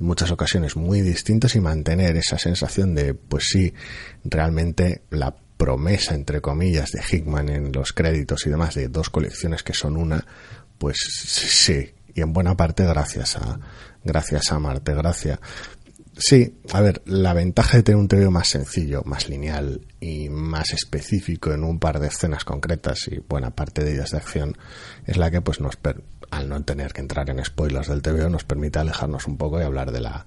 Muchas 0.00 0.30
ocasiones 0.30 0.76
muy 0.76 1.00
distintos 1.02 1.54
y 1.56 1.60
mantener 1.60 2.16
esa 2.16 2.38
sensación 2.38 2.94
de, 2.94 3.14
pues 3.14 3.44
sí, 3.50 3.74
realmente 4.24 5.02
la 5.10 5.34
promesa, 5.56 6.14
entre 6.14 6.40
comillas, 6.40 6.90
de 6.92 7.02
Hickman 7.02 7.48
en 7.48 7.72
los 7.72 7.92
créditos 7.92 8.46
y 8.46 8.50
demás 8.50 8.74
de 8.76 8.88
dos 8.88 9.10
colecciones 9.10 9.62
que 9.64 9.74
son 9.74 9.96
una, 9.96 10.24
pues 10.78 10.96
sí, 10.98 11.90
y 12.14 12.20
en 12.20 12.32
buena 12.32 12.56
parte 12.56 12.84
gracias 12.84 13.36
a, 13.36 13.58
gracias 14.04 14.52
a 14.52 14.58
Marte 14.60 14.94
Gracia. 14.94 15.40
Sí, 16.20 16.58
a 16.72 16.80
ver, 16.80 17.00
la 17.06 17.32
ventaja 17.32 17.76
de 17.76 17.84
tener 17.84 17.96
un 18.00 18.08
TVO 18.08 18.30
más 18.32 18.48
sencillo, 18.48 19.02
más 19.04 19.28
lineal 19.28 19.86
y 20.00 20.28
más 20.28 20.72
específico 20.72 21.52
en 21.52 21.62
un 21.62 21.78
par 21.78 22.00
de 22.00 22.08
escenas 22.08 22.44
concretas 22.44 23.08
y 23.08 23.18
buena 23.20 23.50
parte 23.50 23.84
de 23.84 23.94
ellas 23.94 24.10
de 24.10 24.16
acción 24.16 24.56
es 25.06 25.16
la 25.16 25.30
que 25.30 25.40
pues 25.42 25.60
nos 25.60 25.76
per- 25.76 26.02
al 26.30 26.48
no 26.48 26.62
tener 26.62 26.92
que 26.92 27.00
entrar 27.00 27.30
en 27.30 27.44
spoilers 27.44 27.88
del 27.88 28.02
TVO 28.02 28.28
nos 28.28 28.44
permite 28.44 28.78
alejarnos 28.78 29.26
un 29.26 29.36
poco 29.36 29.60
y 29.60 29.64
hablar 29.64 29.92
de 29.92 30.00
la 30.00 30.26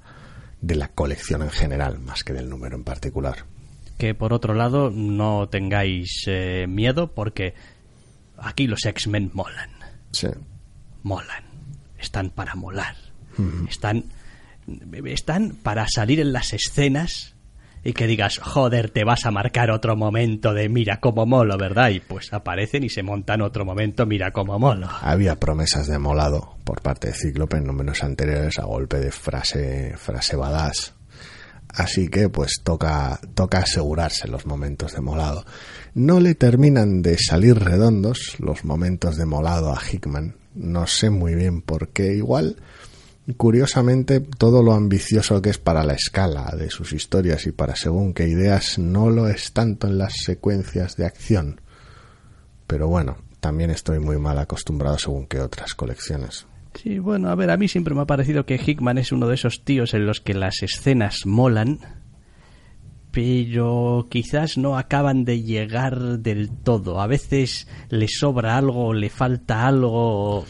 de 0.62 0.76
la 0.76 0.90
colección 0.90 1.42
en 1.42 1.50
general 1.50 2.00
más 2.00 2.24
que 2.24 2.34
del 2.34 2.50
número 2.50 2.76
en 2.76 2.84
particular. 2.84 3.46
Que 3.98 4.16
por 4.16 4.34
otro 4.34 4.54
lado, 4.54 4.92
no 4.92 5.50
tengáis 5.50 6.24
eh, 6.28 6.66
miedo 6.68 7.14
porque 7.14 7.56
aquí 8.38 8.68
los 8.68 8.86
X-Men 8.86 9.32
molan. 9.34 9.70
Sí. 10.12 10.28
molan. 11.04 11.44
Están 12.00 12.30
para 12.30 12.56
molar. 12.56 12.96
Están, 13.70 14.06
están 15.06 15.56
para 15.64 15.88
salir 15.88 16.20
en 16.20 16.34
las 16.34 16.54
escenas 16.54 17.36
y 17.84 17.94
que 17.94 18.08
digas, 18.08 18.38
joder, 18.38 18.90
te 18.90 19.04
vas 19.04 19.26
a 19.26 19.32
marcar 19.32 19.72
otro 19.72 19.96
momento 19.96 20.54
de 20.54 20.70
mira 20.70 21.00
cómo 21.00 21.26
molo, 21.26 21.58
¿verdad? 21.58 21.90
Y 21.90 22.00
pues 22.00 22.32
aparecen 22.34 22.84
y 22.84 22.90
se 22.90 23.04
montan 23.04 23.42
otro 23.42 23.66
momento, 23.66 24.06
mira 24.06 24.32
cómo 24.32 24.60
molo. 24.60 24.88
Había 25.02 25.36
promesas 25.36 25.88
de 25.88 25.98
molado 25.98 26.56
por 26.64 26.82
parte 26.82 27.08
de 27.08 27.14
Cíclope 27.14 27.58
en 27.58 27.66
números 27.66 28.04
anteriores 28.04 28.60
a 28.60 28.66
golpe 28.66 29.00
de 29.00 29.12
frase 29.12 29.94
frase 29.98 30.36
badass. 30.36 30.94
Así 31.74 32.10
que 32.10 32.30
pues 32.30 32.62
toca 32.64 33.20
toca 33.34 33.60
asegurarse 33.60 34.28
los 34.28 34.46
momentos 34.46 34.94
de 34.94 35.02
molado. 35.02 35.46
No 35.94 36.20
le 36.20 36.36
terminan 36.36 37.02
de 37.02 37.18
salir 37.18 37.58
redondos 37.58 38.36
los 38.40 38.66
momentos 38.66 39.18
de 39.18 39.26
molado 39.26 39.72
a 39.72 39.80
Hickman. 39.82 40.36
No 40.54 40.86
sé 40.86 41.10
muy 41.10 41.34
bien 41.34 41.62
por 41.62 41.90
qué. 41.90 42.14
Igual 42.14 42.58
curiosamente 43.34 44.20
todo 44.20 44.64
lo 44.64 44.74
ambicioso 44.74 45.42
que 45.42 45.50
es 45.50 45.58
para 45.58 45.84
la 45.84 45.94
escala 45.94 46.54
de 46.58 46.70
sus 46.70 46.94
historias 46.94 47.46
y 47.48 47.52
para 47.52 47.76
según 47.76 48.14
qué 48.14 48.28
ideas 48.28 48.80
no 48.80 49.10
lo 49.10 49.28
es 49.28 49.54
tanto 49.54 49.88
en 49.88 49.98
las 49.98 50.14
secuencias 50.24 50.96
de 50.98 51.06
acción. 51.06 51.62
Pero 52.68 52.88
bueno, 52.88 53.18
también 53.40 53.72
estoy 53.72 54.00
muy 54.00 54.18
mal 54.18 54.38
acostumbrado 54.38 54.98
según 54.98 55.28
qué 55.28 55.40
otras 55.40 55.74
colecciones. 55.74 56.48
Sí, 56.74 57.00
bueno, 57.00 57.30
a 57.30 57.36
ver, 57.36 57.50
a 57.50 57.58
mí 57.58 57.68
siempre 57.68 57.94
me 57.94 58.02
ha 58.02 58.06
parecido 58.06 58.46
que 58.46 58.56
Hickman 58.56 58.98
es 58.98 59.12
uno 59.12 59.28
de 59.28 59.36
esos 59.36 59.64
tíos 59.64 59.94
en 59.94 60.06
los 60.06 60.22
que 60.22 60.34
las 60.34 60.64
escenas 60.64 61.26
molan, 61.26 61.80
pero 63.12 64.08
quizás 64.10 64.58
no 64.58 64.78
acaban 64.78 65.26
de 65.26 65.44
llegar 65.44 66.20
del 66.20 66.50
todo. 66.50 67.02
A 67.02 67.08
veces 67.08 67.68
le 67.90 68.08
sobra 68.08 68.58
algo, 68.58 68.94
le 68.94 69.10
falta 69.10 69.68
algo. 69.68 70.46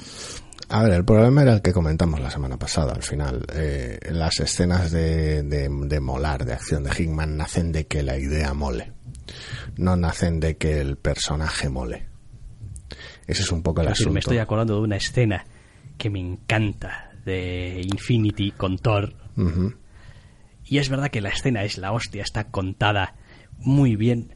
A 0.72 0.84
ver, 0.84 0.94
el 0.94 1.04
problema 1.06 1.42
era 1.42 1.54
el 1.54 1.62
que 1.62 1.74
comentamos 1.74 2.20
la 2.22 2.32
semana 2.32 2.58
pasada. 2.58 2.94
Al 2.94 3.04
final, 3.04 3.46
eh, 3.54 4.00
las 4.12 4.40
escenas 4.40 4.92
de, 4.92 5.44
de, 5.44 5.70
de 5.70 6.00
molar, 6.00 6.46
de 6.46 6.54
acción 6.54 6.84
de 6.84 6.92
Hickman, 6.98 7.36
nacen 7.36 7.72
de 7.72 7.88
que 7.88 8.04
la 8.04 8.18
idea 8.18 8.54
mole. 8.54 8.94
No 9.76 9.96
nacen 9.98 10.40
de 10.40 10.56
que 10.58 10.80
el 10.80 10.98
personaje 10.98 11.68
mole. 11.70 12.08
Ese 13.28 13.42
es 13.44 13.52
un 13.52 13.64
poco 13.64 13.82
el 13.82 13.88
Es 13.88 13.92
decir, 13.92 14.04
asunto. 14.06 14.14
me 14.14 14.20
estoy 14.22 14.38
acordando 14.38 14.76
de 14.76 14.82
una 14.82 14.96
escena 14.96 15.46
que 15.98 16.10
me 16.10 16.20
encanta 16.20 17.12
de 17.26 17.82
Infinity 17.84 18.52
con 18.52 18.78
Thor. 18.78 19.14
Y 20.66 20.78
es 20.78 20.90
verdad 20.90 21.10
que 21.10 21.22
la 21.22 21.30
escena 21.30 21.64
es 21.64 21.78
la 21.78 21.92
hostia, 21.92 22.24
está 22.24 22.46
contada 22.50 23.16
muy 23.58 23.96
bien. 23.96 24.36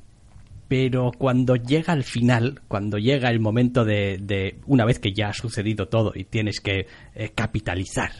Pero 0.67 1.11
cuando 1.17 1.55
llega 1.55 1.93
al 1.93 2.03
final, 2.03 2.61
cuando 2.67 2.97
llega 2.97 3.29
el 3.29 3.39
momento 3.39 3.85
de, 3.85 4.17
de 4.21 4.59
una 4.65 4.85
vez 4.85 4.99
que 4.99 5.13
ya 5.13 5.29
ha 5.29 5.33
sucedido 5.33 5.87
todo 5.87 6.11
y 6.15 6.23
tienes 6.23 6.59
que 6.59 6.87
eh, 7.13 7.31
capitalizar 7.35 8.11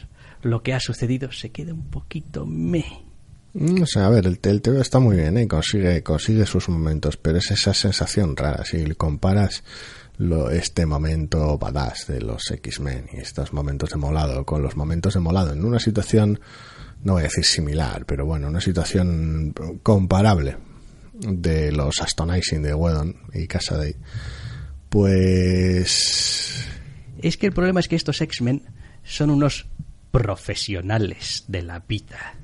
lo 0.42 0.62
que 0.62 0.74
ha 0.74 0.80
sucedido, 0.80 1.32
se 1.32 1.50
queda 1.50 1.74
un 1.74 1.90
poquito 1.90 2.46
me. 2.46 2.84
No 3.54 3.86
sé, 3.86 4.00
a 4.00 4.10
ver, 4.10 4.26
el, 4.26 4.38
el 4.42 4.76
está 4.76 4.98
muy 4.98 5.16
bien, 5.16 5.38
¿eh? 5.38 5.48
consigue, 5.48 6.02
consigue 6.02 6.44
sus 6.44 6.68
momentos, 6.68 7.16
pero 7.16 7.38
es 7.38 7.50
esa 7.50 7.72
sensación 7.72 8.36
rara. 8.36 8.64
Si 8.66 8.84
comparas 8.94 9.64
lo, 10.18 10.50
este 10.50 10.84
momento 10.84 11.56
badass 11.56 12.06
de 12.06 12.20
los 12.20 12.50
X-Men 12.50 13.06
y 13.14 13.16
estos 13.16 13.54
momentos 13.54 13.90
de 13.90 13.96
molado 13.96 14.44
con 14.44 14.62
los 14.62 14.76
momentos 14.76 15.14
de 15.14 15.20
molado 15.20 15.54
en 15.54 15.64
una 15.64 15.78
situación, 15.78 16.38
no 17.02 17.14
voy 17.14 17.22
a 17.22 17.24
decir 17.24 17.44
similar, 17.44 18.04
pero 18.04 18.26
bueno, 18.26 18.48
una 18.48 18.60
situación 18.60 19.54
comparable 19.82 20.56
de 21.20 21.72
los 21.72 22.00
Astonishing 22.00 22.62
de 22.62 22.74
Whedon 22.74 23.16
y 23.34 23.46
Casaday, 23.46 23.96
pues 24.90 26.64
Es 27.22 27.36
que 27.36 27.46
el 27.46 27.52
problema 27.52 27.80
es 27.80 27.88
que 27.88 27.96
estos 27.96 28.20
X-Men 28.20 28.62
son 29.04 29.30
unos 29.30 29.66
profesionales 30.10 31.44
de 31.48 31.62
la 31.62 31.80
vida. 31.80 32.34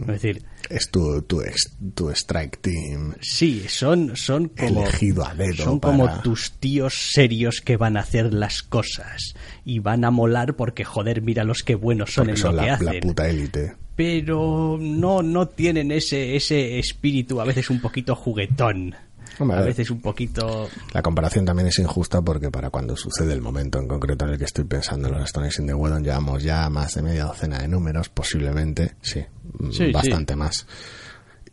Es 0.00 0.06
decir, 0.06 0.44
es 0.70 0.90
tu, 0.90 1.20
tu, 1.22 1.42
ex- 1.42 1.76
tu 1.94 2.08
strike 2.10 2.58
team. 2.62 3.14
Sí, 3.20 3.64
son, 3.68 4.16
son 4.16 4.48
como, 4.48 4.82
Elegido 4.84 5.26
a 5.26 5.34
dedo 5.34 5.62
son 5.64 5.78
para- 5.80 5.92
como 5.98 6.22
tus 6.22 6.52
tíos 6.52 7.10
serios 7.12 7.60
que 7.60 7.76
van 7.76 7.98
a 7.98 8.00
hacer 8.00 8.32
las 8.32 8.62
cosas 8.62 9.34
y 9.64 9.80
van 9.80 10.04
a 10.06 10.10
molar 10.10 10.56
porque 10.56 10.84
joder, 10.84 11.20
mira 11.20 11.44
los 11.44 11.62
que 11.62 11.74
buenos 11.74 12.14
son 12.14 12.26
Porque 12.28 12.38
en 12.38 12.42
son 12.42 12.56
lo 12.56 12.62
que 12.62 12.66
la, 12.68 12.74
hacen. 12.74 12.86
la 12.94 13.00
puta 13.00 13.28
élite. 13.28 13.76
Pero 13.94 14.78
no, 14.80 15.22
no 15.22 15.48
tienen 15.48 15.92
ese, 15.92 16.34
ese 16.34 16.78
espíritu 16.78 17.40
a 17.40 17.44
veces 17.44 17.68
un 17.70 17.80
poquito 17.80 18.14
juguetón. 18.14 18.94
Hombre, 19.38 19.58
a 19.58 19.62
veces 19.62 19.90
un 19.90 20.00
poquito... 20.00 20.68
La 20.92 21.02
comparación 21.02 21.44
también 21.44 21.68
es 21.68 21.78
injusta 21.78 22.20
porque 22.22 22.50
para 22.50 22.70
cuando 22.70 22.96
sucede 22.96 23.32
el 23.32 23.40
momento 23.40 23.78
en 23.78 23.88
concreto 23.88 24.24
en 24.24 24.32
el 24.32 24.38
que 24.38 24.44
estoy 24.44 24.64
pensando 24.64 25.08
en 25.08 25.14
los 25.14 25.24
Astonishing 25.24 25.66
de 25.66 25.74
Whedon 25.74 26.04
llevamos 26.04 26.42
ya 26.42 26.68
más 26.68 26.94
de 26.94 27.02
media 27.02 27.24
docena 27.24 27.58
de 27.58 27.68
números, 27.68 28.08
posiblemente, 28.08 28.96
sí, 29.00 29.24
mm, 29.58 29.70
Sí, 29.70 29.90
bastante 29.90 30.36
más. 30.36 30.66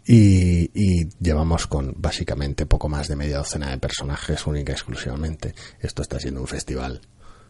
Y, 0.06 0.72
y 0.74 1.08
llevamos 1.20 1.68
con 1.68 1.94
básicamente 1.98 2.66
poco 2.66 2.90
más 2.90 3.08
de 3.08 3.16
media 3.16 3.38
docena 3.38 3.70
de 3.70 3.78
personajes 3.78 4.46
única 4.48 4.72
y 4.72 4.76
exclusivamente. 4.76 5.54
Esto 5.80 6.02
está 6.02 6.20
siendo 6.20 6.42
un 6.42 6.48
festival 6.48 7.02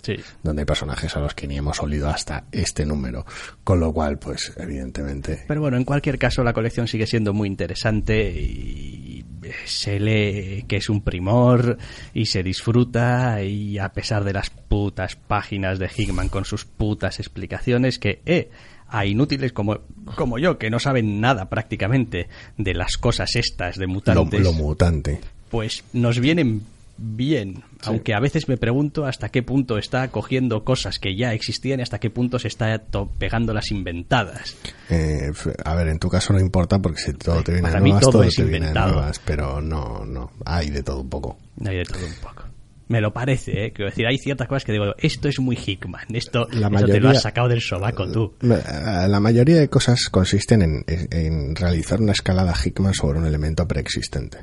Sí. 0.01 0.15
donde 0.43 0.61
hay 0.61 0.65
personajes 0.65 1.15
a 1.15 1.19
los 1.19 1.33
que 1.35 1.45
ni 1.47 1.57
hemos 1.57 1.81
olido 1.81 2.09
hasta 2.09 2.45
este 2.51 2.85
número. 2.85 3.25
Con 3.63 3.79
lo 3.79 3.91
cual, 3.91 4.17
pues, 4.17 4.53
evidentemente, 4.57 5.43
Pero 5.47 5.61
bueno, 5.61 5.77
en 5.77 5.83
cualquier 5.83 6.17
caso 6.17 6.43
la 6.43 6.53
colección 6.53 6.87
sigue 6.87 7.05
siendo 7.05 7.33
muy 7.33 7.47
interesante 7.47 8.31
y 8.31 9.25
se 9.65 9.99
lee 9.99 10.65
que 10.67 10.77
es 10.77 10.89
un 10.89 11.01
primor 11.01 11.77
y 12.13 12.25
se 12.25 12.43
disfruta 12.43 13.41
y 13.43 13.77
a 13.77 13.89
pesar 13.89 14.23
de 14.23 14.33
las 14.33 14.49
putas 14.49 15.15
páginas 15.15 15.79
de 15.79 15.89
Hickman 15.95 16.29
con 16.29 16.45
sus 16.45 16.65
putas 16.65 17.19
explicaciones 17.19 17.99
que, 17.99 18.21
eh, 18.25 18.49
a 18.87 19.05
inútiles 19.05 19.53
como, 19.53 19.79
como 20.15 20.39
yo, 20.39 20.57
que 20.57 20.69
no 20.69 20.79
saben 20.79 21.21
nada 21.21 21.49
prácticamente 21.49 22.27
de 22.57 22.73
las 22.73 22.97
cosas 22.97 23.35
estas 23.35 23.77
de 23.77 23.85
lo, 23.85 23.93
mutantes, 23.93 24.41
lo 24.41 24.53
mutante. 24.53 25.19
pues 25.49 25.83
nos 25.93 26.19
vienen 26.19 26.63
bien, 27.01 27.63
aunque 27.83 28.13
a 28.13 28.19
veces 28.19 28.49
me 28.49 28.57
pregunto 28.57 29.05
hasta 29.05 29.29
qué 29.29 29.41
punto 29.41 29.77
está 29.77 30.09
cogiendo 30.09 30.63
cosas 30.65 30.99
que 30.99 31.15
ya 31.15 31.33
existían 31.33 31.79
y 31.79 31.83
hasta 31.83 31.99
qué 31.99 32.09
punto 32.09 32.37
se 32.39 32.49
está 32.49 32.81
pegando 33.17 33.53
las 33.53 33.71
inventadas. 33.71 34.57
Eh, 34.89 35.31
a 35.63 35.75
ver, 35.75 35.87
en 35.87 35.97
tu 35.99 36.09
caso 36.09 36.33
no 36.33 36.39
importa 36.39 36.79
porque 36.79 36.99
si 36.99 37.13
todo 37.13 37.41
te 37.43 37.53
viene 37.53 37.67
Para 37.67 37.79
de 37.79 37.83
mí 37.83 37.89
nuevas, 37.91 38.01
todo 38.03 38.11
todo, 38.11 38.23
es 38.23 38.35
te 38.35 38.43
viene 38.43 38.59
de 38.59 38.65
inventado. 38.67 38.93
nuevas, 38.95 39.19
pero 39.23 39.61
no, 39.61 40.05
no, 40.05 40.31
hay 40.45 40.69
de 40.69 40.83
todo 40.83 41.01
un 41.01 41.09
poco. 41.09 41.37
Hay 41.65 41.77
de 41.77 41.83
todo 41.85 42.05
un 42.05 42.13
poco. 42.21 42.43
Me 42.89 43.01
lo 43.01 43.13
parece, 43.13 43.65
¿eh? 43.65 43.71
Quiero 43.71 43.91
decir, 43.91 44.07
hay 44.07 44.17
ciertas 44.17 44.47
cosas 44.47 44.65
que 44.65 44.71
digo, 44.71 44.85
esto 44.97 45.29
es 45.29 45.39
muy 45.39 45.55
Hickman, 45.55 46.05
esto, 46.13 46.47
La 46.51 46.67
esto 46.69 46.87
te 46.87 46.99
lo 46.99 47.09
has 47.09 47.21
sacado 47.21 47.47
del 47.47 47.61
sobaco 47.61 48.11
tú. 48.11 48.33
Eh, 48.41 48.59
La 49.07 49.19
mayoría 49.19 49.57
de 49.57 49.69
cosas 49.69 50.09
consisten 50.09 50.63
en, 50.63 50.83
en- 50.87 51.07
en 51.11 51.55
realizar 51.55 52.01
una 52.01 52.13
escalada 52.13 52.51
Hickman 52.65 52.95
sobre 52.95 53.19
un 53.19 53.25
elemento 53.27 53.67
preexistente. 53.67 54.39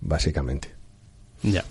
Básicamente. 0.00 0.68
Ya. 1.42 1.64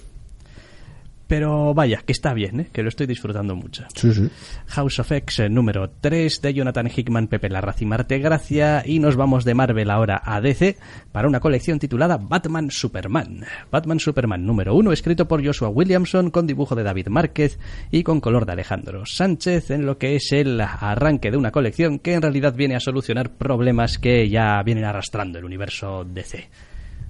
pero 1.32 1.74
vaya, 1.74 2.04
que 2.06 2.12
está 2.12 2.34
bien, 2.34 2.60
¿eh? 2.60 2.68
que 2.74 2.84
lo 2.84 2.90
estoy 2.90 3.08
disfrutando 3.08 3.56
mucho. 3.56 3.86
Sí, 3.96 4.14
sí. 4.14 4.30
House 4.68 5.00
of 5.00 5.14
X 5.14 5.40
eh, 5.40 5.50
número 5.50 5.90
3 5.90 6.42
de 6.42 6.54
Jonathan 6.54 6.90
Hickman, 6.94 7.28
Pepe 7.28 7.48
Larraz 7.48 7.82
y 7.82 7.86
Marte 7.86 8.20
Gracia. 8.20 8.84
Y 8.86 9.00
nos 9.00 9.16
vamos 9.16 9.46
de 9.46 9.54
Marvel 9.54 9.92
ahora 9.92 10.22
a 10.26 10.42
DC 10.42 10.76
para 11.14 11.30
una 11.30 11.40
colección 11.40 11.80
titulada 11.80 12.18
Batman 12.18 12.70
Superman. 12.70 13.46
Batman 13.72 14.02
Superman 14.02 14.46
número 14.46 14.76
1, 14.76 14.92
escrito 14.92 15.26
por 15.26 15.42
Joshua 15.42 15.70
Williamson, 15.70 16.32
con 16.32 16.48
dibujo 16.48 16.76
de 16.76 16.84
David 16.84 17.08
Márquez 17.08 17.60
y 17.92 18.04
con 18.04 18.20
color 18.20 18.46
de 18.46 18.52
Alejandro 18.52 19.06
Sánchez, 19.06 19.72
en 19.72 19.86
lo 19.86 19.98
que 19.98 20.18
es 20.18 20.34
el 20.34 20.60
arranque 20.60 21.32
de 21.32 21.38
una 21.38 21.52
colección 21.52 22.00
que 22.00 22.14
en 22.14 22.24
realidad 22.24 22.56
viene 22.56 22.76
a 22.76 22.82
solucionar 22.82 23.30
problemas 23.30 24.00
que 24.00 24.28
ya 24.28 24.62
vienen 24.64 24.84
arrastrando 24.84 25.40
el 25.40 25.46
universo 25.46 26.04
DC 26.04 26.50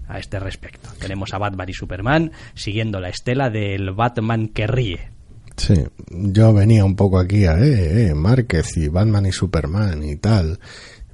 a 0.08 0.20
este 0.20 0.39
respecto. 0.39 0.89
Tenemos 1.00 1.34
a 1.34 1.38
Batman 1.38 1.70
y 1.70 1.74
Superman 1.74 2.31
siguiendo 2.53 3.00
la 3.00 3.10
estela 3.10 3.50
del 3.50 3.91
Batman 3.91 4.48
que 4.50 4.67
ríe. 4.67 5.12
Sí, 5.58 5.75
yo 6.10 6.53
venía 6.53 6.86
un 6.86 6.96
poco 6.96 7.20
aquí 7.20 7.46
a, 7.46 7.60
eh, 7.60 8.08
eh, 8.08 8.13
Márquez 8.15 8.77
y 8.77 8.88
Batman 8.88 9.27
y 9.27 9.31
Superman 9.31 10.03
y 10.03 10.15
tal, 10.15 10.60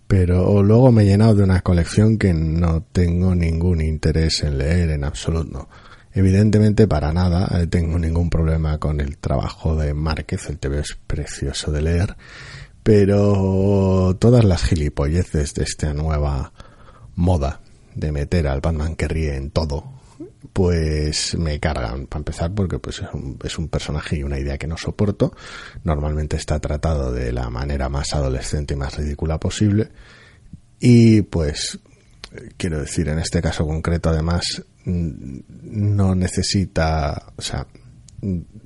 pero 0.08 0.64
luego 0.64 0.92
me 0.92 1.04
he 1.04 1.06
llenado 1.06 1.36
de 1.36 1.44
una 1.44 1.62
colección 1.62 2.18
que 2.18 2.34
no 2.34 2.84
tengo 2.84 3.36
ningún 3.36 3.82
interés 3.82 4.44
en 4.44 4.58
leer 4.58 4.92
en 4.92 5.04
absoluto. 5.04 5.68
Evidentemente 6.14 6.88
para 6.88 7.12
nada 7.12 7.62
eh, 7.62 7.68
tengo 7.68 8.00
ningún 8.00 8.30
problema 8.30 8.78
con 8.78 9.02
el 9.02 9.18
trabajo 9.18 9.76
de 9.76 9.94
Márquez, 9.94 10.50
el 10.50 10.60
TV 10.60 10.80
es 10.80 10.98
precioso 11.06 11.72
de 11.72 11.82
leer, 11.82 12.16
pero 12.84 14.16
todas 14.20 14.46
las 14.46 14.64
gilipolleces 14.64 15.56
de 15.56 15.64
esta 15.64 15.94
nueva 15.94 16.54
moda 17.16 17.60
de 17.98 18.12
meter 18.12 18.48
al 18.48 18.62
Batman 18.62 18.96
que 18.96 19.08
ríe 19.08 19.36
en 19.36 19.50
todo, 19.50 19.98
pues 20.54 21.36
me 21.36 21.60
cargan, 21.60 22.06
para 22.08 22.20
empezar, 22.20 22.54
porque 22.54 22.80
pues 22.80 23.00
es 23.00 23.14
un, 23.14 23.38
es 23.44 23.58
un, 23.58 23.68
personaje 23.68 24.18
y 24.18 24.24
una 24.24 24.40
idea 24.40 24.58
que 24.58 24.68
no 24.68 24.78
soporto. 24.78 25.36
Normalmente 25.84 26.38
está 26.38 26.60
tratado 26.60 27.12
de 27.12 27.32
la 27.32 27.50
manera 27.50 27.90
más 27.90 28.14
adolescente 28.14 28.76
y 28.76 28.78
más 28.78 28.98
ridícula 28.98 29.40
posible. 29.40 29.90
Y 30.80 31.24
pues, 31.24 31.80
quiero 32.56 32.80
decir, 32.80 33.10
en 33.10 33.20
este 33.20 33.42
caso 33.42 33.66
concreto, 33.66 34.10
además, 34.10 34.64
no 34.86 36.16
necesita, 36.16 37.34
o 37.36 37.42
sea, 37.42 37.68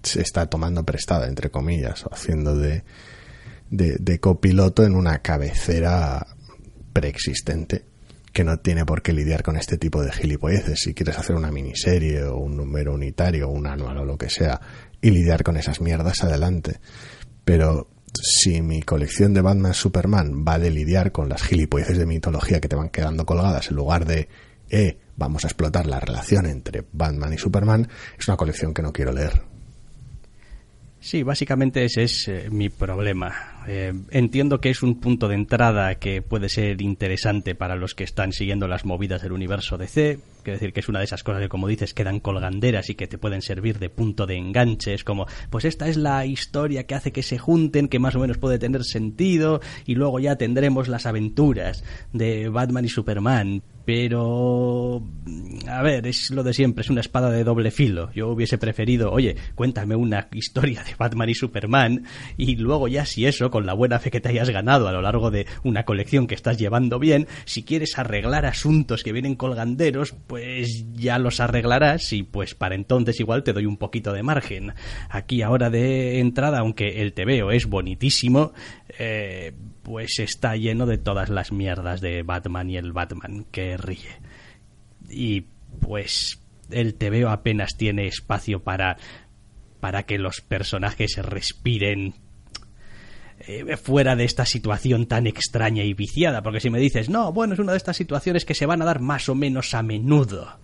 se 0.03 0.21
está 0.21 0.45
tomando 0.47 0.83
prestada, 0.85 1.27
entre 1.27 1.49
comillas, 1.49 2.05
o 2.05 2.13
haciendo 2.13 2.57
de, 2.57 2.83
de, 3.69 3.95
de 3.97 4.19
copiloto 4.19 4.83
en 4.83 4.95
una 4.95 5.19
cabecera 5.19 6.27
preexistente 6.93 7.90
que 8.33 8.43
no 8.43 8.57
tiene 8.59 8.85
por 8.85 9.01
qué 9.01 9.13
lidiar 9.13 9.43
con 9.43 9.57
este 9.57 9.77
tipo 9.77 10.01
de 10.03 10.11
gilipolleces. 10.11 10.79
Si 10.79 10.93
quieres 10.93 11.17
hacer 11.17 11.35
una 11.35 11.51
miniserie 11.51 12.23
o 12.23 12.37
un 12.37 12.55
número 12.55 12.93
unitario 12.93 13.49
o 13.49 13.51
un 13.51 13.67
anual 13.67 13.97
o 13.97 14.05
lo 14.05 14.17
que 14.17 14.29
sea 14.29 14.59
y 15.01 15.11
lidiar 15.11 15.43
con 15.43 15.57
esas 15.57 15.81
mierdas, 15.81 16.23
adelante. 16.23 16.79
Pero 17.43 17.89
si 18.13 18.61
mi 18.61 18.81
colección 18.81 19.33
de 19.33 19.41
Batman 19.41 19.73
Superman 19.73 20.45
va 20.47 20.59
de 20.59 20.71
lidiar 20.71 21.11
con 21.11 21.29
las 21.29 21.43
gilipolleces 21.43 21.97
de 21.97 22.05
mitología 22.05 22.59
que 22.59 22.67
te 22.67 22.75
van 22.75 22.89
quedando 22.89 23.25
colgadas 23.25 23.69
en 23.69 23.75
lugar 23.75 24.05
de, 24.05 24.27
eh, 24.69 24.97
vamos 25.15 25.43
a 25.43 25.47
explotar 25.47 25.85
la 25.85 25.99
relación 25.99 26.45
entre 26.45 26.85
Batman 26.91 27.33
y 27.33 27.37
Superman, 27.37 27.87
es 28.17 28.27
una 28.27 28.37
colección 28.37 28.73
que 28.73 28.81
no 28.81 28.91
quiero 28.91 29.11
leer. 29.11 29.43
Sí, 30.99 31.23
básicamente 31.23 31.83
ese 31.83 32.03
es 32.03 32.27
eh, 32.27 32.49
mi 32.51 32.69
problema. 32.69 33.60
Eh, 33.67 33.93
entiendo 34.09 34.59
que 34.59 34.69
es 34.69 34.81
un 34.81 34.99
punto 34.99 35.27
de 35.27 35.35
entrada 35.35 35.95
que 35.95 36.21
puede 36.21 36.49
ser 36.49 36.81
interesante 36.81 37.55
para 37.55 37.75
los 37.75 37.93
que 37.93 38.03
están 38.03 38.33
siguiendo 38.33 38.67
las 38.67 38.85
movidas 38.85 39.21
del 39.21 39.33
universo 39.33 39.77
DC. 39.77 40.19
Quiero 40.43 40.57
decir 40.57 40.73
que 40.73 40.79
es 40.79 40.89
una 40.89 40.99
de 40.99 41.05
esas 41.05 41.23
cosas 41.23 41.41
que, 41.41 41.49
como 41.49 41.67
dices, 41.67 41.93
quedan 41.93 42.19
colganderas 42.19 42.89
y 42.89 42.95
que 42.95 43.07
te 43.07 43.19
pueden 43.19 43.43
servir 43.43 43.77
de 43.77 43.89
punto 43.89 44.25
de 44.25 44.37
enganche. 44.37 44.93
Es 44.93 45.03
como, 45.03 45.27
pues 45.51 45.65
esta 45.65 45.87
es 45.87 45.97
la 45.97 46.25
historia 46.25 46.87
que 46.87 46.95
hace 46.95 47.11
que 47.11 47.21
se 47.21 47.37
junten, 47.37 47.87
que 47.87 47.99
más 47.99 48.15
o 48.15 48.19
menos 48.19 48.39
puede 48.39 48.57
tener 48.57 48.83
sentido, 48.83 49.61
y 49.85 49.93
luego 49.93 50.19
ya 50.19 50.37
tendremos 50.37 50.87
las 50.87 51.05
aventuras 51.05 51.83
de 52.13 52.49
Batman 52.49 52.85
y 52.85 52.89
Superman 52.89 53.61
pero 53.85 55.03
a 55.67 55.81
ver, 55.81 56.07
es 56.07 56.31
lo 56.31 56.43
de 56.43 56.53
siempre, 56.53 56.81
es 56.81 56.89
una 56.89 57.01
espada 57.01 57.29
de 57.29 57.43
doble 57.43 57.71
filo. 57.71 58.09
Yo 58.13 58.29
hubiese 58.29 58.57
preferido, 58.57 59.11
oye, 59.11 59.35
cuéntame 59.55 59.95
una 59.95 60.29
historia 60.31 60.81
de 60.83 60.95
Batman 60.97 61.29
y 61.29 61.35
Superman 61.35 62.05
y 62.37 62.55
luego 62.55 62.87
ya 62.87 63.05
si 63.05 63.25
eso, 63.25 63.50
con 63.51 63.67
la 63.67 63.73
buena 63.73 63.99
fe 63.99 64.09
que 64.09 64.19
te 64.19 64.29
hayas 64.29 64.49
ganado 64.49 64.87
a 64.87 64.91
lo 64.91 65.03
largo 65.03 65.29
de 65.29 65.45
una 65.63 65.85
colección 65.85 66.25
que 66.25 66.33
estás 66.33 66.57
llevando 66.57 66.97
bien, 66.97 67.27
si 67.45 67.61
quieres 67.63 67.99
arreglar 67.99 68.47
asuntos 68.47 69.03
que 69.03 69.13
vienen 69.13 69.35
colganderos, 69.35 70.15
pues 70.25 70.85
ya 70.93 71.19
los 71.19 71.39
arreglarás 71.39 72.11
y 72.13 72.23
pues 72.23 72.55
para 72.55 72.73
entonces 72.73 73.19
igual 73.19 73.43
te 73.43 73.53
doy 73.53 73.67
un 73.67 73.77
poquito 73.77 74.13
de 74.13 74.23
margen. 74.23 74.73
Aquí 75.09 75.43
ahora 75.43 75.69
de 75.69 76.19
entrada, 76.19 76.59
aunque 76.59 77.01
el 77.01 77.13
TVO 77.13 77.51
es 77.51 77.67
bonitísimo, 77.67 78.53
eh, 78.97 79.53
pues 79.83 80.17
está 80.19 80.55
lleno 80.55 80.87
de 80.87 80.97
todas 80.97 81.29
las 81.29 81.51
mierdas 81.51 82.01
de 82.01 82.23
Batman 82.23 82.69
y 82.69 82.77
el 82.77 82.93
Batman 82.93 83.45
que 83.51 83.77
ríe. 83.77 84.19
Y 85.09 85.45
pues 85.79 86.41
el 86.71 86.95
TVO 86.95 87.29
apenas 87.29 87.75
tiene 87.77 88.07
espacio 88.07 88.63
para 88.63 88.97
para 89.81 90.03
que 90.03 90.17
los 90.19 90.39
personajes 90.41 91.17
respiren 91.17 92.13
eh, 93.47 93.77
fuera 93.77 94.15
de 94.15 94.25
esta 94.25 94.45
situación 94.45 95.07
tan 95.07 95.27
extraña 95.27 95.83
y 95.83 95.93
viciada, 95.93 96.41
porque 96.41 96.59
si 96.59 96.69
me 96.69 96.79
dices, 96.79 97.09
no, 97.09 97.31
bueno, 97.33 97.53
es 97.53 97.59
una 97.59 97.71
de 97.71 97.77
estas 97.77 97.97
situaciones 97.97 98.45
que 98.45 98.53
se 98.53 98.65
van 98.65 98.81
a 98.81 98.85
dar 98.85 98.99
más 98.99 99.29
o 99.29 99.35
menos 99.35 99.73
a 99.73 99.83
menudo. 99.83 100.59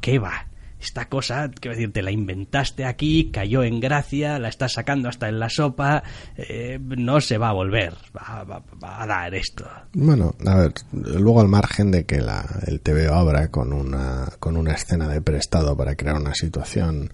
¿qué 0.00 0.18
va? 0.18 0.48
esta 0.80 1.08
cosa, 1.08 1.50
quiero 1.60 1.76
decir, 1.76 1.92
te 1.92 2.02
la 2.02 2.10
inventaste 2.10 2.84
aquí, 2.84 3.30
cayó 3.32 3.62
en 3.62 3.80
gracia, 3.80 4.38
la 4.38 4.48
estás 4.48 4.74
sacando 4.74 5.08
hasta 5.08 5.28
en 5.28 5.40
la 5.40 5.48
sopa, 5.48 6.02
eh, 6.36 6.78
no 6.80 7.20
se 7.20 7.36
va 7.36 7.50
a 7.50 7.52
volver, 7.52 7.94
va, 8.16 8.62
a 8.82 9.06
dar 9.06 9.34
esto. 9.34 9.66
Bueno, 9.92 10.34
a 10.46 10.54
ver, 10.54 10.74
luego 10.92 11.40
al 11.40 11.48
margen 11.48 11.90
de 11.90 12.04
que 12.04 12.20
la, 12.20 12.44
el 12.66 12.80
TV 12.80 13.08
abra 13.08 13.48
con 13.48 13.72
una, 13.72 14.32
con 14.38 14.56
una 14.56 14.72
escena 14.72 15.08
de 15.08 15.20
prestado 15.20 15.76
para 15.76 15.96
crear 15.96 16.16
una 16.16 16.34
situación 16.34 17.12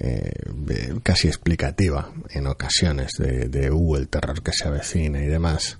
eh, 0.00 0.32
casi 1.02 1.28
explicativa 1.28 2.12
en 2.30 2.46
ocasiones 2.46 3.12
de, 3.18 3.48
de 3.48 3.70
uh, 3.70 3.96
el 3.96 4.08
terror 4.08 4.42
que 4.42 4.52
se 4.52 4.68
avecina 4.68 5.22
y 5.22 5.26
demás, 5.26 5.78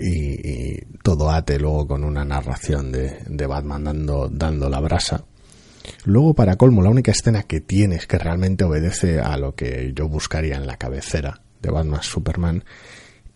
y, 0.00 0.80
todo 1.02 1.30
ate 1.30 1.60
luego 1.60 1.86
con 1.86 2.02
una 2.02 2.24
narración 2.24 2.90
de, 2.90 3.18
de 3.28 3.46
Batman 3.46 3.84
dando, 3.84 4.28
dando 4.28 4.68
la 4.68 4.80
brasa 4.80 5.24
Luego, 6.04 6.34
para 6.34 6.56
colmo, 6.56 6.82
la 6.82 6.90
única 6.90 7.10
escena 7.10 7.42
que 7.44 7.60
tienes 7.60 8.06
que 8.06 8.18
realmente 8.18 8.64
obedece 8.64 9.20
a 9.20 9.36
lo 9.36 9.54
que 9.54 9.92
yo 9.94 10.08
buscaría 10.08 10.56
en 10.56 10.66
la 10.66 10.76
cabecera 10.76 11.40
de 11.60 11.70
Batman 11.70 12.02
Superman 12.02 12.64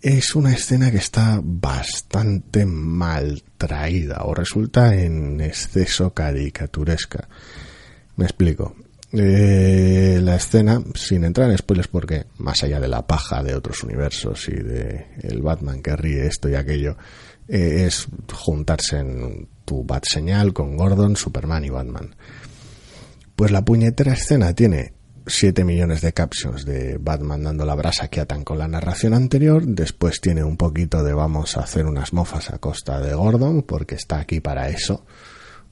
es 0.00 0.34
una 0.34 0.52
escena 0.52 0.90
que 0.90 0.96
está 0.96 1.40
bastante 1.42 2.64
mal 2.64 3.42
traída 3.58 4.22
o 4.24 4.34
resulta 4.34 4.94
en 4.94 5.40
exceso 5.40 6.14
caricaturesca. 6.14 7.28
Me 8.16 8.24
explico. 8.24 8.74
Eh, 9.12 10.20
la 10.23 10.37
escena, 10.37 10.81
sin 10.94 11.25
entrar 11.25 11.51
en 11.51 11.59
spoilers, 11.59 11.88
porque 11.88 12.27
más 12.38 12.62
allá 12.62 12.79
de 12.79 12.88
la 12.88 13.07
paja 13.07 13.42
de 13.42 13.55
otros 13.55 13.83
universos 13.83 14.49
y 14.49 14.53
de 14.53 15.07
el 15.23 15.42
Batman 15.42 15.83
que 15.83 15.96
ríe 15.96 16.27
esto 16.27 16.49
y 16.49 16.55
aquello, 16.55 16.96
eh, 17.49 17.87
es 17.87 18.07
juntarse 18.33 18.99
en 18.99 19.49
tu 19.64 19.85
Bat 19.85 20.05
señal 20.07 20.53
con 20.53 20.77
Gordon, 20.77 21.16
Superman 21.16 21.64
y 21.64 21.70
Batman. 21.70 22.14
Pues 23.35 23.51
la 23.51 23.64
puñetera 23.64 24.12
escena 24.12 24.55
tiene 24.55 24.92
7 25.27 25.64
millones 25.64 26.01
de 26.01 26.12
captions 26.12 26.64
de 26.64 26.99
Batman 26.99 27.42
dando 27.42 27.64
la 27.64 27.75
brasa 27.75 28.09
que 28.09 28.20
atan 28.20 28.44
con 28.44 28.59
la 28.59 28.68
narración 28.68 29.14
anterior. 29.14 29.64
Después 29.66 30.20
tiene 30.20 30.44
un 30.44 30.57
poquito 30.57 31.03
de 31.03 31.12
vamos 31.12 31.57
a 31.57 31.61
hacer 31.61 31.87
unas 31.87 32.12
mofas 32.12 32.51
a 32.51 32.59
costa 32.59 33.01
de 33.01 33.14
Gordon, 33.14 33.62
porque 33.62 33.96
está 33.96 34.20
aquí 34.20 34.40
para 34.40 34.68
eso, 34.68 35.05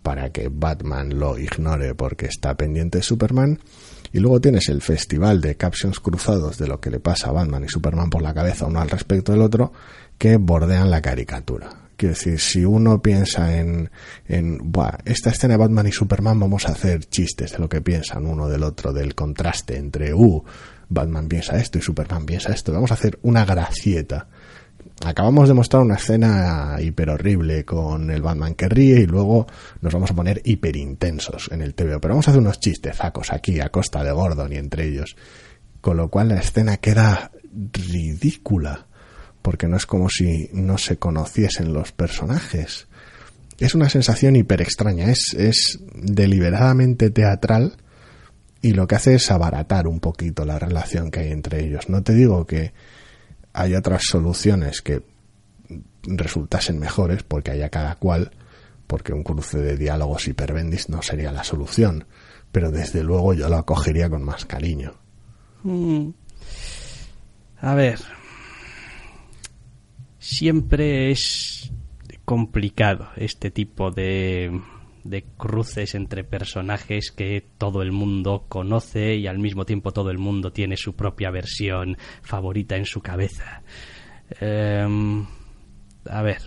para 0.02 0.30
que 0.30 0.48
Batman 0.48 1.18
lo 1.18 1.38
ignore 1.38 1.94
porque 1.94 2.26
está 2.26 2.56
pendiente 2.56 2.98
de 2.98 3.02
Superman. 3.02 3.60
Y 4.12 4.20
luego 4.20 4.40
tienes 4.40 4.68
el 4.68 4.80
festival 4.80 5.40
de 5.40 5.56
captions 5.56 6.00
cruzados 6.00 6.56
de 6.58 6.66
lo 6.66 6.80
que 6.80 6.90
le 6.90 7.00
pasa 7.00 7.28
a 7.28 7.32
Batman 7.32 7.64
y 7.64 7.68
Superman 7.68 8.08
por 8.08 8.22
la 8.22 8.32
cabeza 8.32 8.66
uno 8.66 8.80
al 8.80 8.88
respecto 8.88 9.32
del 9.32 9.42
otro, 9.42 9.72
que 10.16 10.36
bordean 10.36 10.90
la 10.90 11.02
caricatura. 11.02 11.68
Quiero 11.96 12.14
decir, 12.14 12.38
si 12.38 12.64
uno 12.64 13.02
piensa 13.02 13.58
en, 13.58 13.90
en 14.28 14.60
esta 15.04 15.30
escena 15.30 15.54
de 15.54 15.58
Batman 15.58 15.88
y 15.88 15.92
Superman, 15.92 16.38
vamos 16.38 16.66
a 16.66 16.72
hacer 16.72 17.04
chistes 17.06 17.52
de 17.52 17.58
lo 17.58 17.68
que 17.68 17.80
piensan 17.80 18.24
uno 18.24 18.48
del 18.48 18.62
otro, 18.62 18.92
del 18.92 19.16
contraste 19.16 19.76
entre, 19.76 20.14
uh, 20.14 20.44
Batman 20.88 21.28
piensa 21.28 21.58
esto 21.58 21.78
y 21.78 21.82
Superman 21.82 22.24
piensa 22.24 22.52
esto. 22.52 22.72
Vamos 22.72 22.90
a 22.90 22.94
hacer 22.94 23.18
una 23.22 23.44
gracieta. 23.44 24.28
Acabamos 25.04 25.48
de 25.48 25.54
mostrar 25.54 25.82
una 25.82 25.94
escena 25.94 26.76
hiper 26.80 27.10
horrible 27.10 27.64
con 27.64 28.10
el 28.10 28.20
Batman 28.20 28.54
que 28.54 28.68
ríe 28.68 29.00
y 29.00 29.06
luego 29.06 29.46
nos 29.80 29.92
vamos 29.92 30.10
a 30.10 30.14
poner 30.14 30.42
hiper 30.44 30.76
intensos 30.76 31.50
en 31.52 31.62
el 31.62 31.74
TV. 31.74 32.00
Pero 32.00 32.14
vamos 32.14 32.26
a 32.26 32.32
hacer 32.32 32.40
unos 32.40 32.58
chistezacos 32.58 33.32
aquí 33.32 33.60
a 33.60 33.68
costa 33.68 34.02
de 34.02 34.10
Gordon 34.10 34.52
y 34.52 34.56
entre 34.56 34.88
ellos. 34.88 35.16
Con 35.80 35.96
lo 35.96 36.08
cual 36.08 36.28
la 36.28 36.40
escena 36.40 36.78
queda 36.78 37.30
ridícula 37.52 38.86
porque 39.40 39.68
no 39.68 39.76
es 39.76 39.86
como 39.86 40.08
si 40.10 40.50
no 40.52 40.78
se 40.78 40.98
conociesen 40.98 41.72
los 41.72 41.92
personajes. 41.92 42.88
Es 43.58 43.74
una 43.74 43.88
sensación 43.88 44.36
hiper 44.36 44.60
extraña, 44.60 45.10
es, 45.10 45.34
es 45.36 45.78
deliberadamente 45.94 47.10
teatral 47.10 47.76
y 48.60 48.72
lo 48.72 48.88
que 48.88 48.96
hace 48.96 49.14
es 49.14 49.30
abaratar 49.30 49.86
un 49.86 50.00
poquito 50.00 50.44
la 50.44 50.58
relación 50.58 51.10
que 51.10 51.20
hay 51.20 51.32
entre 51.32 51.64
ellos. 51.64 51.88
No 51.88 52.02
te 52.02 52.14
digo 52.14 52.46
que 52.46 52.72
hay 53.52 53.74
otras 53.74 54.02
soluciones 54.04 54.82
que 54.82 55.02
resultasen 56.04 56.78
mejores, 56.78 57.22
porque 57.22 57.50
haya 57.50 57.68
cada 57.68 57.96
cual, 57.96 58.32
porque 58.86 59.12
un 59.12 59.22
cruce 59.22 59.58
de 59.58 59.76
diálogos 59.76 60.28
hiperbendis 60.28 60.88
no 60.88 61.02
sería 61.02 61.32
la 61.32 61.44
solución, 61.44 62.06
pero 62.52 62.70
desde 62.70 63.02
luego 63.02 63.34
yo 63.34 63.48
lo 63.48 63.56
acogería 63.56 64.08
con 64.08 64.22
más 64.22 64.46
cariño. 64.46 64.94
Mm. 65.62 66.10
A 67.60 67.74
ver, 67.74 67.98
siempre 70.18 71.10
es 71.10 71.72
complicado 72.24 73.08
este 73.16 73.50
tipo 73.50 73.90
de, 73.90 74.60
de 75.08 75.24
cruces 75.36 75.94
entre 75.94 76.24
personajes 76.24 77.10
que 77.10 77.44
todo 77.58 77.82
el 77.82 77.92
mundo 77.92 78.46
conoce 78.48 79.16
y 79.16 79.26
al 79.26 79.38
mismo 79.38 79.64
tiempo 79.64 79.92
todo 79.92 80.10
el 80.10 80.18
mundo 80.18 80.52
tiene 80.52 80.76
su 80.76 80.94
propia 80.94 81.30
versión 81.30 81.96
favorita 82.22 82.76
en 82.76 82.84
su 82.84 83.00
cabeza. 83.00 83.62
Em, 84.40 85.26
a 86.08 86.22
ver, 86.22 86.42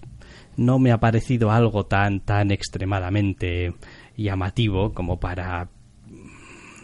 no 0.57 0.79
me 0.79 0.91
ha 0.91 0.99
parecido 0.99 1.51
algo 1.51 1.85
tan 1.85 2.21
tan 2.21 2.51
extremadamente 2.51 3.73
llamativo 4.15 4.93
como 4.93 5.19
para 5.19 5.69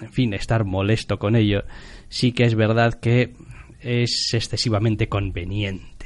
en 0.01 0.11
fin, 0.11 0.33
estar 0.33 0.63
molesto 0.63 1.17
con 1.17 1.35
ello. 1.35 1.63
Sí 2.09 2.31
que 2.31 2.43
es 2.43 2.55
verdad 2.55 2.93
que 2.95 3.33
es 3.79 4.33
excesivamente 4.33 5.07
conveniente 5.09 5.96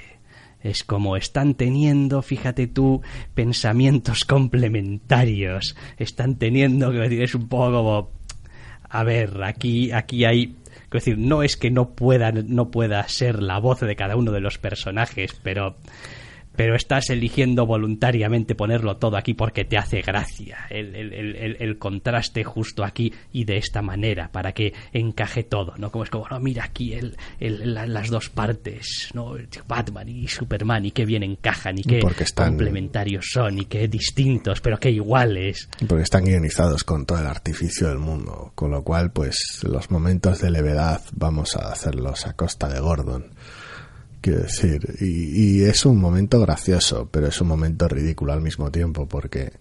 es 0.63 0.83
como 0.83 1.17
están 1.17 1.55
teniendo, 1.55 2.21
fíjate 2.21 2.67
tú, 2.67 3.01
pensamientos 3.33 4.25
complementarios. 4.25 5.75
Están 5.97 6.35
teniendo, 6.35 6.91
que 6.91 7.23
es 7.23 7.35
un 7.35 7.47
poco 7.47 7.71
como, 7.71 8.11
a 8.89 9.03
ver, 9.03 9.43
aquí, 9.43 9.91
aquí 9.91 10.25
hay, 10.25 10.55
decir, 10.91 11.17
no 11.17 11.43
es 11.43 11.57
que 11.57 11.71
no 11.71 11.91
pueda, 11.91 12.31
no 12.31 12.69
pueda 12.69 13.07
ser 13.07 13.41
la 13.41 13.59
voz 13.59 13.79
de 13.79 13.95
cada 13.95 14.15
uno 14.15 14.31
de 14.31 14.41
los 14.41 14.57
personajes, 14.57 15.33
pero 15.41 15.77
pero 16.61 16.75
estás 16.75 17.09
eligiendo 17.09 17.65
voluntariamente 17.65 18.53
ponerlo 18.53 18.97
todo 18.97 19.17
aquí 19.17 19.33
porque 19.33 19.65
te 19.65 19.79
hace 19.79 20.03
gracia 20.03 20.67
el, 20.69 20.95
el, 20.95 21.77
contraste 21.79 22.43
justo 22.43 22.83
aquí 22.83 23.11
y 23.33 23.45
de 23.45 23.57
esta 23.57 23.81
manera 23.81 24.31
para 24.31 24.51
que 24.51 24.71
encaje 24.93 25.41
todo, 25.41 25.73
¿no? 25.79 25.91
Como 25.91 26.03
es 26.03 26.11
como, 26.11 26.27
no, 26.29 26.39
mira 26.39 26.65
aquí 26.65 26.93
el, 26.93 27.17
las 27.39 28.11
dos 28.11 28.29
partes, 28.29 29.09
¿no? 29.15 29.33
Batman 29.67 30.07
y 30.07 30.27
Superman 30.27 30.85
y 30.85 30.91
qué 30.91 31.03
bien 31.03 31.23
encajan 31.23 31.79
y 31.79 31.81
qué 31.81 31.99
complementarios 32.35 33.25
son 33.33 33.57
y 33.57 33.65
qué 33.65 33.87
distintos, 33.87 34.61
pero 34.61 34.77
qué 34.77 34.91
iguales. 34.91 35.67
Porque 35.87 36.03
están 36.03 36.25
guionizados 36.25 36.83
con 36.83 37.07
todo 37.07 37.17
el 37.17 37.25
artificio 37.25 37.87
del 37.87 37.97
mundo, 37.97 38.51
con 38.53 38.69
lo 38.69 38.83
cual, 38.83 39.11
pues, 39.11 39.61
los 39.63 39.89
momentos 39.89 40.41
de 40.41 40.51
levedad 40.51 41.01
vamos 41.13 41.55
a 41.55 41.71
hacerlos 41.71 42.27
a 42.27 42.33
costa 42.33 42.69
de 42.69 42.79
Gordon 42.79 43.31
Quiero 44.21 44.43
decir, 44.43 44.97
y, 44.99 45.63
es 45.63 45.83
un 45.83 45.97
momento 45.97 46.39
gracioso, 46.39 47.09
pero 47.11 47.27
es 47.27 47.41
un 47.41 47.47
momento 47.47 47.87
ridículo 47.87 48.33
al 48.33 48.41
mismo 48.41 48.71
tiempo, 48.71 49.07
porque 49.07 49.53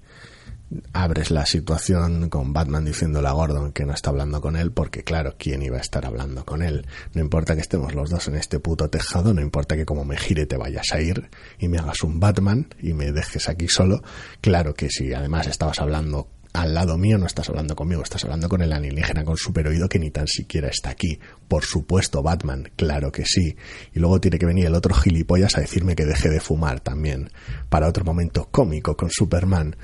abres 0.92 1.30
la 1.30 1.46
situación 1.46 2.28
con 2.28 2.52
Batman 2.52 2.84
diciéndole 2.84 3.26
a 3.26 3.32
Gordon 3.32 3.72
que 3.72 3.86
no 3.86 3.94
está 3.94 4.10
hablando 4.10 4.42
con 4.42 4.56
él, 4.56 4.70
porque 4.70 5.02
claro, 5.02 5.34
¿quién 5.38 5.62
iba 5.62 5.78
a 5.78 5.80
estar 5.80 6.04
hablando 6.04 6.44
con 6.44 6.60
él? 6.60 6.86
No 7.14 7.22
importa 7.22 7.54
que 7.54 7.62
estemos 7.62 7.94
los 7.94 8.10
dos 8.10 8.28
en 8.28 8.36
este 8.36 8.60
puto 8.60 8.90
tejado, 8.90 9.32
no 9.32 9.40
importa 9.40 9.76
que 9.76 9.86
como 9.86 10.04
me 10.04 10.18
gire 10.18 10.44
te 10.44 10.58
vayas 10.58 10.92
a 10.92 11.00
ir 11.00 11.30
y 11.58 11.68
me 11.68 11.78
hagas 11.78 12.02
un 12.02 12.20
Batman 12.20 12.68
y 12.82 12.92
me 12.92 13.12
dejes 13.12 13.48
aquí 13.48 13.66
solo, 13.66 14.02
claro 14.42 14.74
que 14.74 14.90
si 14.90 15.14
además 15.14 15.46
estabas 15.46 15.80
hablando 15.80 16.28
al 16.52 16.74
lado 16.74 16.98
mío 16.98 17.16
no 17.18 17.26
estás 17.26 17.48
hablando 17.48 17.76
conmigo, 17.76 18.02
estás 18.02 18.24
hablando 18.24 18.48
con 18.48 18.60
el 18.62 18.72
alienígena 18.72 19.24
con 19.24 19.36
super 19.36 19.68
oído 19.68 19.88
que 19.88 19.98
ni 19.98 20.10
tan 20.10 20.26
siquiera 20.26 20.68
está 20.68 20.90
aquí. 20.90 21.18
Por 21.48 21.64
supuesto, 21.64 22.22
Batman, 22.22 22.70
claro 22.76 23.12
que 23.12 23.24
sí. 23.24 23.56
Y 23.94 24.00
luego 24.00 24.20
tiene 24.20 24.38
que 24.38 24.46
venir 24.46 24.66
el 24.66 24.74
otro 24.74 24.94
gilipollas 24.94 25.56
a 25.56 25.60
decirme 25.60 25.94
que 25.94 26.06
deje 26.06 26.28
de 26.28 26.40
fumar 26.40 26.80
también. 26.80 27.30
Para 27.68 27.88
otro 27.88 28.04
momento 28.04 28.48
cómico 28.50 28.96
con 28.96 29.10
Superman. 29.10 29.76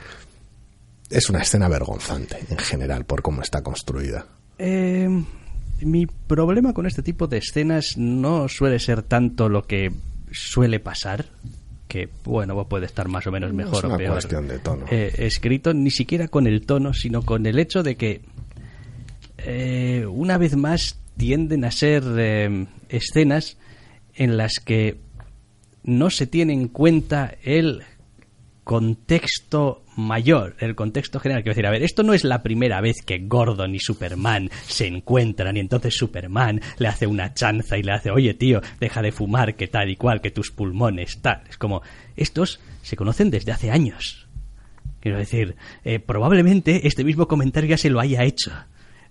Es 1.08 1.30
una 1.30 1.42
escena 1.42 1.68
vergonzante 1.68 2.38
en 2.50 2.58
general 2.58 3.04
por 3.04 3.22
cómo 3.22 3.42
está 3.42 3.62
construida. 3.62 4.26
Eh, 4.58 5.08
mi 5.80 6.06
problema 6.06 6.72
con 6.72 6.86
este 6.86 7.02
tipo 7.02 7.28
de 7.28 7.38
escenas 7.38 7.96
no 7.96 8.48
suele 8.48 8.80
ser 8.80 9.02
tanto 9.02 9.48
lo 9.48 9.66
que 9.66 9.92
suele 10.32 10.80
pasar, 10.80 11.26
que 11.88 12.08
bueno 12.24 12.66
puede 12.68 12.86
estar 12.86 13.08
más 13.08 13.26
o 13.26 13.32
menos 13.32 13.52
mejor 13.52 13.86
o 13.86 13.96
peor 13.96 14.22
de 14.22 14.58
tono. 14.58 14.86
Eh, 14.90 15.12
escrito 15.18 15.72
ni 15.72 15.90
siquiera 15.90 16.28
con 16.28 16.46
el 16.46 16.66
tono 16.66 16.92
sino 16.92 17.22
con 17.22 17.46
el 17.46 17.58
hecho 17.58 17.82
de 17.82 17.96
que 17.96 18.20
eh, 19.38 20.06
una 20.08 20.38
vez 20.38 20.56
más 20.56 20.98
tienden 21.16 21.64
a 21.64 21.70
ser 21.70 22.02
eh, 22.18 22.66
escenas 22.88 23.56
en 24.14 24.36
las 24.36 24.54
que 24.64 24.98
no 25.84 26.10
se 26.10 26.26
tiene 26.26 26.52
en 26.52 26.68
cuenta 26.68 27.34
el 27.42 27.82
contexto 28.66 29.84
mayor, 29.94 30.56
el 30.58 30.74
contexto 30.74 31.20
general. 31.20 31.44
Quiero 31.44 31.52
decir, 31.52 31.66
a 31.66 31.70
ver, 31.70 31.84
esto 31.84 32.02
no 32.02 32.14
es 32.14 32.24
la 32.24 32.42
primera 32.42 32.80
vez 32.80 32.96
que 33.06 33.20
Gordon 33.20 33.76
y 33.76 33.78
Superman 33.78 34.50
se 34.66 34.88
encuentran 34.88 35.56
y 35.56 35.60
entonces 35.60 35.96
Superman 35.96 36.60
le 36.78 36.88
hace 36.88 37.06
una 37.06 37.32
chanza 37.32 37.78
y 37.78 37.84
le 37.84 37.92
hace, 37.92 38.10
oye 38.10 38.34
tío, 38.34 38.60
deja 38.80 39.02
de 39.02 39.12
fumar, 39.12 39.54
que 39.54 39.68
tal 39.68 39.88
y 39.88 39.94
cual, 39.94 40.20
que 40.20 40.32
tus 40.32 40.50
pulmones, 40.50 41.22
tal. 41.22 41.42
Es 41.48 41.56
como, 41.58 41.82
estos 42.16 42.58
se 42.82 42.96
conocen 42.96 43.30
desde 43.30 43.52
hace 43.52 43.70
años. 43.70 44.26
Quiero 44.98 45.18
decir, 45.18 45.54
eh, 45.84 46.00
probablemente 46.00 46.88
este 46.88 47.04
mismo 47.04 47.28
comentario 47.28 47.70
ya 47.70 47.78
se 47.78 47.88
lo 47.88 48.00
haya 48.00 48.24
hecho 48.24 48.50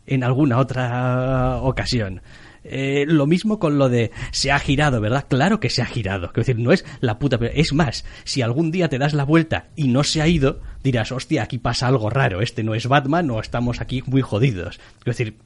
en 0.05 0.25
alguna 0.25 0.57
otra 0.57 1.61
ocasión. 1.61 2.21
Eh, 2.67 3.05
lo 3.07 3.27
mismo 3.27 3.59
con 3.59 3.77
lo 3.77 3.89
de 3.89 4.11
se 4.31 4.51
ha 4.51 4.59
girado, 4.59 4.99
¿verdad? 4.99 5.25
Claro 5.29 5.59
que 5.59 5.69
se 5.69 5.81
ha 5.81 5.85
girado. 5.85 6.27
Quiero 6.29 6.47
decir, 6.47 6.59
no 6.59 6.71
es 6.71 6.83
la 6.99 7.19
puta. 7.19 7.37
Es 7.53 7.73
más, 7.73 8.05
si 8.23 8.41
algún 8.41 8.71
día 8.71 8.89
te 8.89 8.97
das 8.97 9.13
la 9.13 9.23
vuelta 9.23 9.69
y 9.75 9.87
no 9.87 10.03
se 10.03 10.21
ha 10.21 10.27
ido, 10.27 10.61
dirás, 10.83 11.11
hostia, 11.11 11.43
aquí 11.43 11.59
pasa 11.59 11.87
algo 11.87 12.09
raro. 12.09 12.41
Este 12.41 12.63
no 12.63 12.73
es 12.73 12.87
Batman 12.87 13.29
o 13.29 13.39
estamos 13.39 13.81
aquí 13.81 14.03
muy 14.07 14.21
jodidos. 14.21 14.79
Quiero 15.03 15.17
decir, 15.17 15.37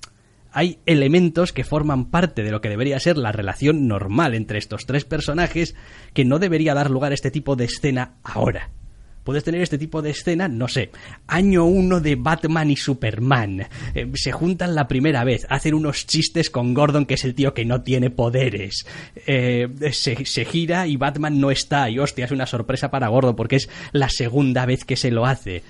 hay 0.52 0.80
elementos 0.86 1.52
que 1.52 1.64
forman 1.64 2.06
parte 2.06 2.44
de 2.44 2.52
lo 2.52 2.62
que 2.62 2.70
debería 2.70 3.00
ser 3.00 3.18
la 3.18 3.32
relación 3.32 3.88
normal 3.88 4.34
entre 4.34 4.58
estos 4.58 4.86
tres 4.86 5.06
personajes 5.06 5.76
que 6.14 6.26
no 6.26 6.40
debería 6.40 6.74
dar 6.74 6.90
lugar 6.90 7.12
a 7.12 7.16
este 7.16 7.32
tipo 7.32 7.56
de 7.56 7.66
escena 7.66 8.16
ahora 8.24 8.72
puedes 9.30 9.44
tener 9.44 9.62
este 9.62 9.78
tipo 9.78 10.02
de 10.02 10.10
escena, 10.10 10.48
no 10.48 10.68
sé, 10.68 10.90
año 11.28 11.66
uno 11.66 12.00
de 12.00 12.16
Batman 12.16 12.72
y 12.72 12.76
Superman, 12.76 13.68
eh, 13.94 14.12
se 14.16 14.32
juntan 14.32 14.74
la 14.74 14.88
primera 14.88 15.24
vez, 15.24 15.46
hacen 15.52 15.76
unos 15.76 16.08
chistes 16.08 16.50
con 16.50 16.74
Gordon, 16.74 17.06
que 17.06 17.14
es 17.14 17.24
el 17.26 17.36
tío 17.36 17.54
que 17.54 17.64
no 17.64 17.84
tiene 17.84 18.10
poderes, 18.10 18.88
eh, 19.28 19.68
se, 19.92 20.26
se, 20.26 20.46
gira 20.46 20.88
y 20.88 20.98
Batman 20.98 21.40
no 21.40 21.52
está, 21.52 21.92
y 21.92 22.00
hostia, 22.00 22.26
es 22.26 22.32
una 22.32 22.48
sorpresa 22.48 22.90
para 22.90 23.10
Gordon, 23.10 23.36
porque 23.36 23.58
es 23.58 23.70
la 23.92 24.10
segunda 24.10 24.66
vez 24.66 24.84
que 24.84 24.96
se 24.96 25.12
lo 25.12 25.28
hace. 25.28 25.62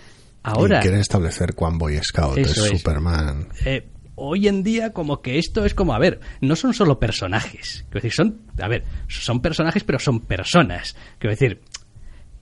Ahora... 0.41 0.79
Y 0.79 0.83
quieren 0.83 1.01
establecer 1.01 1.53
cuán 1.53 1.77
Boy 1.77 1.99
Scout 2.01 2.37
es, 2.37 2.53
Superman. 2.53 3.49
Eh, 3.65 3.89
hoy 4.15 4.47
en 4.47 4.63
día 4.63 4.93
como 4.93 5.21
que 5.21 5.37
esto 5.37 5.65
es 5.65 5.73
como, 5.73 5.93
a 5.93 5.99
ver, 5.99 6.21
no 6.39 6.55
son 6.55 6.73
solo 6.73 6.97
personajes. 6.97 7.83
Quiero 7.89 8.03
decir, 8.03 8.13
son, 8.13 8.39
a 8.57 8.69
ver, 8.69 8.85
son 9.09 9.41
personajes 9.41 9.83
pero 9.83 9.99
son 9.99 10.21
personas. 10.21 10.95
Quiero 11.17 11.35
decir, 11.35 11.61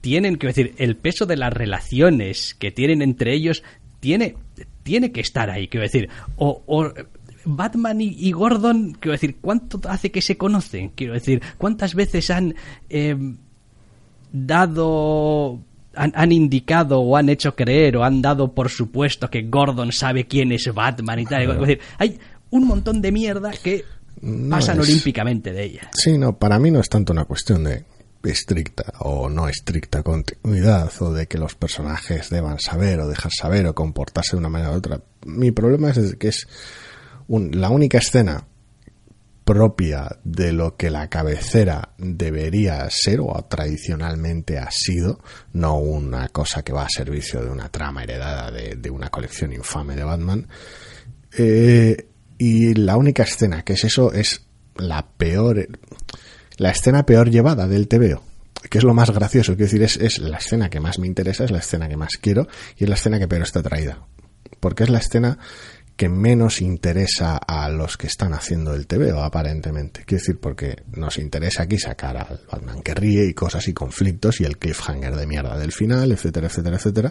tienen, 0.00 0.36
que 0.36 0.48
decir, 0.48 0.74
el 0.78 0.96
peso 0.96 1.26
de 1.26 1.36
las 1.36 1.52
relaciones 1.52 2.54
que 2.58 2.70
tienen 2.70 3.02
entre 3.02 3.34
ellos 3.34 3.62
tiene, 4.00 4.36
tiene 4.82 5.12
que 5.12 5.20
estar 5.20 5.50
ahí, 5.50 5.68
quiero 5.68 5.84
decir, 5.84 6.08
o, 6.36 6.92
Batman 7.44 8.00
y, 8.00 8.30
Gordon, 8.32 8.96
quiero 9.00 9.12
decir, 9.12 9.36
¿cuánto 9.40 9.80
hace 9.88 10.10
que 10.10 10.20
se 10.20 10.36
conocen? 10.36 10.90
Quiero 10.90 11.14
decir, 11.14 11.40
¿cuántas 11.56 11.94
veces 11.94 12.30
han 12.30 12.54
eh, 12.90 13.16
dado, 14.32 15.58
han, 15.94 16.32
indicado 16.32 17.00
o 17.00 17.16
han 17.16 17.30
hecho 17.30 17.54
creer 17.54 17.96
o 17.96 18.04
han 18.04 18.20
dado 18.20 18.52
por 18.52 18.68
supuesto 18.68 19.30
que 19.30 19.42
Gordon 19.42 19.92
sabe 19.92 20.26
quién 20.26 20.52
es 20.52 20.72
Batman 20.74 21.20
y 21.20 21.24
tal? 21.24 21.50
Es 21.50 21.58
decir, 21.58 21.80
hay 21.96 22.18
un 22.50 22.66
montón 22.66 23.00
de 23.00 23.12
mierda 23.12 23.50
que 23.50 23.84
pasan 24.50 24.80
olímpicamente 24.80 25.52
de 25.52 25.64
ella. 25.64 25.90
Sí, 25.92 26.18
no, 26.18 26.36
para 26.36 26.58
mí 26.58 26.70
no 26.70 26.80
es 26.80 26.88
tanto 26.88 27.14
una 27.14 27.24
cuestión 27.24 27.64
de 27.64 27.84
estricta 28.24 28.92
o 29.00 29.28
no 29.28 29.48
estricta 29.48 30.02
continuidad 30.02 30.90
o 31.00 31.12
de 31.12 31.26
que 31.26 31.38
los 31.38 31.54
personajes 31.54 32.30
deban 32.30 32.58
saber 32.58 33.00
o 33.00 33.08
dejar 33.08 33.32
saber 33.32 33.66
o 33.66 33.74
comportarse 33.74 34.32
de 34.32 34.38
una 34.38 34.48
manera 34.48 34.72
u 34.72 34.74
otra. 34.74 35.00
Mi 35.24 35.52
problema 35.52 35.90
es 35.90 36.16
que 36.16 36.28
es 36.28 36.46
la 37.28 37.70
única 37.70 37.98
escena 37.98 38.44
propia 39.48 40.18
de 40.24 40.52
lo 40.52 40.76
que 40.76 40.90
la 40.90 41.08
cabecera 41.08 41.94
debería 41.96 42.86
ser 42.90 43.20
o 43.20 43.46
tradicionalmente 43.48 44.58
ha 44.58 44.70
sido, 44.70 45.20
no 45.54 45.78
una 45.78 46.28
cosa 46.28 46.62
que 46.62 46.74
va 46.74 46.84
a 46.84 46.90
servicio 46.90 47.42
de 47.42 47.50
una 47.50 47.70
trama 47.70 48.02
heredada 48.02 48.50
de, 48.50 48.90
una 48.90 49.08
colección 49.08 49.54
infame 49.54 49.96
de 49.96 50.04
Batman. 50.04 50.46
Eh, 51.38 52.08
y 52.36 52.74
la 52.74 52.98
única 52.98 53.22
escena 53.22 53.64
que 53.64 53.72
es 53.72 53.84
eso 53.84 54.12
es 54.12 54.42
la 54.76 55.06
peor 55.16 55.66
la 56.58 56.70
escena 56.70 57.06
peor 57.06 57.30
llevada 57.30 57.66
del 57.66 57.88
TVO 57.88 58.22
que 58.70 58.78
es 58.78 58.84
lo 58.84 58.94
más 58.94 59.10
gracioso, 59.10 59.56
quiero 59.56 59.70
decir, 59.70 59.82
es, 59.82 60.18
la 60.18 60.38
escena 60.38 60.68
que 60.68 60.80
más 60.80 60.98
me 60.98 61.06
interesa, 61.06 61.44
es 61.44 61.50
la 61.50 61.58
escena 61.58 61.88
que 61.88 61.96
más 61.96 62.16
quiero 62.20 62.48
y 62.76 62.84
es 62.84 62.90
la 62.90 62.96
escena 62.96 63.18
que 63.18 63.28
peor 63.28 63.42
está 63.42 63.62
traída. 63.62 64.06
Porque 64.60 64.84
es 64.84 64.90
la 64.90 64.98
escena 64.98 65.38
que 65.96 66.08
menos 66.08 66.60
interesa 66.60 67.36
a 67.36 67.68
los 67.68 67.96
que 67.96 68.06
están 68.06 68.32
haciendo 68.32 68.74
el 68.74 68.86
TVO, 68.86 69.22
aparentemente. 69.22 70.04
Quiero 70.04 70.20
decir, 70.20 70.40
porque 70.40 70.82
nos 70.92 71.18
interesa 71.18 71.64
aquí 71.64 71.78
sacar 71.78 72.16
al 72.16 72.40
Batman 72.50 72.82
que 72.82 72.94
ríe 72.94 73.24
y 73.24 73.34
cosas 73.34 73.66
y 73.68 73.72
conflictos 73.72 74.40
y 74.40 74.44
el 74.44 74.58
cliffhanger 74.58 75.16
de 75.16 75.26
mierda 75.26 75.56
del 75.58 75.72
final, 75.72 76.12
etcétera, 76.12 76.48
etcétera, 76.48 76.76
etcétera. 76.76 77.10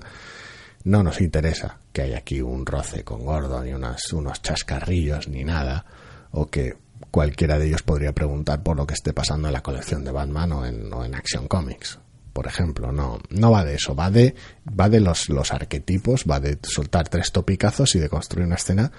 No 0.83 1.03
nos 1.03 1.19
interesa 1.19 1.79
que 1.91 2.03
haya 2.03 2.19
aquí 2.19 2.41
un 2.41 2.65
roce 2.65 3.03
con 3.03 3.25
Gordon 3.25 3.65
ni 3.65 3.73
unas, 3.73 4.13
unos 4.13 4.41
chascarrillos 4.41 5.27
ni 5.27 5.43
nada, 5.43 5.85
o 6.31 6.47
que 6.47 6.75
cualquiera 7.11 7.57
de 7.57 7.67
ellos 7.67 7.83
podría 7.83 8.13
preguntar 8.13 8.63
por 8.63 8.77
lo 8.77 8.85
que 8.85 8.93
esté 8.93 9.13
pasando 9.13 9.47
en 9.47 9.53
la 9.53 9.61
colección 9.61 10.03
de 10.03 10.11
Batman 10.11 10.51
o 10.51 10.65
en, 10.65 10.91
o 10.93 11.05
en 11.05 11.15
Action 11.15 11.47
Comics 11.47 11.99
por 12.37 12.45
ejemplo. 12.45 12.91
No, 12.91 13.19
no 13.31 13.49
va 13.49 13.65
de 13.65 13.73
eso, 13.73 13.95
va 13.95 14.11
de, 14.11 14.35
va 14.67 14.89
de 14.89 14.99
los, 14.99 15.27
los 15.29 15.51
arquetipos, 15.51 16.23
va 16.29 16.39
de 16.39 16.59
soltar 16.61 17.09
tres 17.09 17.31
topicazos 17.31 17.95
y 17.95 17.99
de 17.99 18.09
construir 18.09 18.45
una 18.45 18.57
escena 18.57 18.91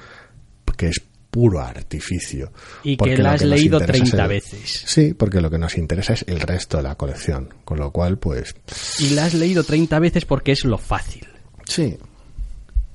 que 0.76 0.88
es 0.88 1.00
puro 1.30 1.60
artificio. 1.60 2.52
Y 2.82 2.96
que 2.96 3.16
la 3.16 3.34
has 3.34 3.44
leído 3.44 3.78
30 3.78 4.26
veces. 4.26 4.82
Sí, 4.86 5.14
porque 5.14 5.40
lo 5.40 5.50
que 5.50 5.58
nos 5.58 5.78
interesa 5.78 6.14
es 6.14 6.24
el 6.26 6.40
resto 6.40 6.78
de 6.78 6.82
la 6.82 6.96
colección. 6.96 7.54
Con 7.64 7.78
lo 7.78 7.92
cual, 7.92 8.18
pues. 8.18 8.56
Y 8.98 9.10
la 9.10 9.26
has 9.26 9.34
leído 9.34 9.62
30 9.62 9.98
veces 10.00 10.24
porque 10.24 10.50
es 10.50 10.64
lo 10.64 10.78
fácil. 10.78 11.28
Sí. 11.64 11.96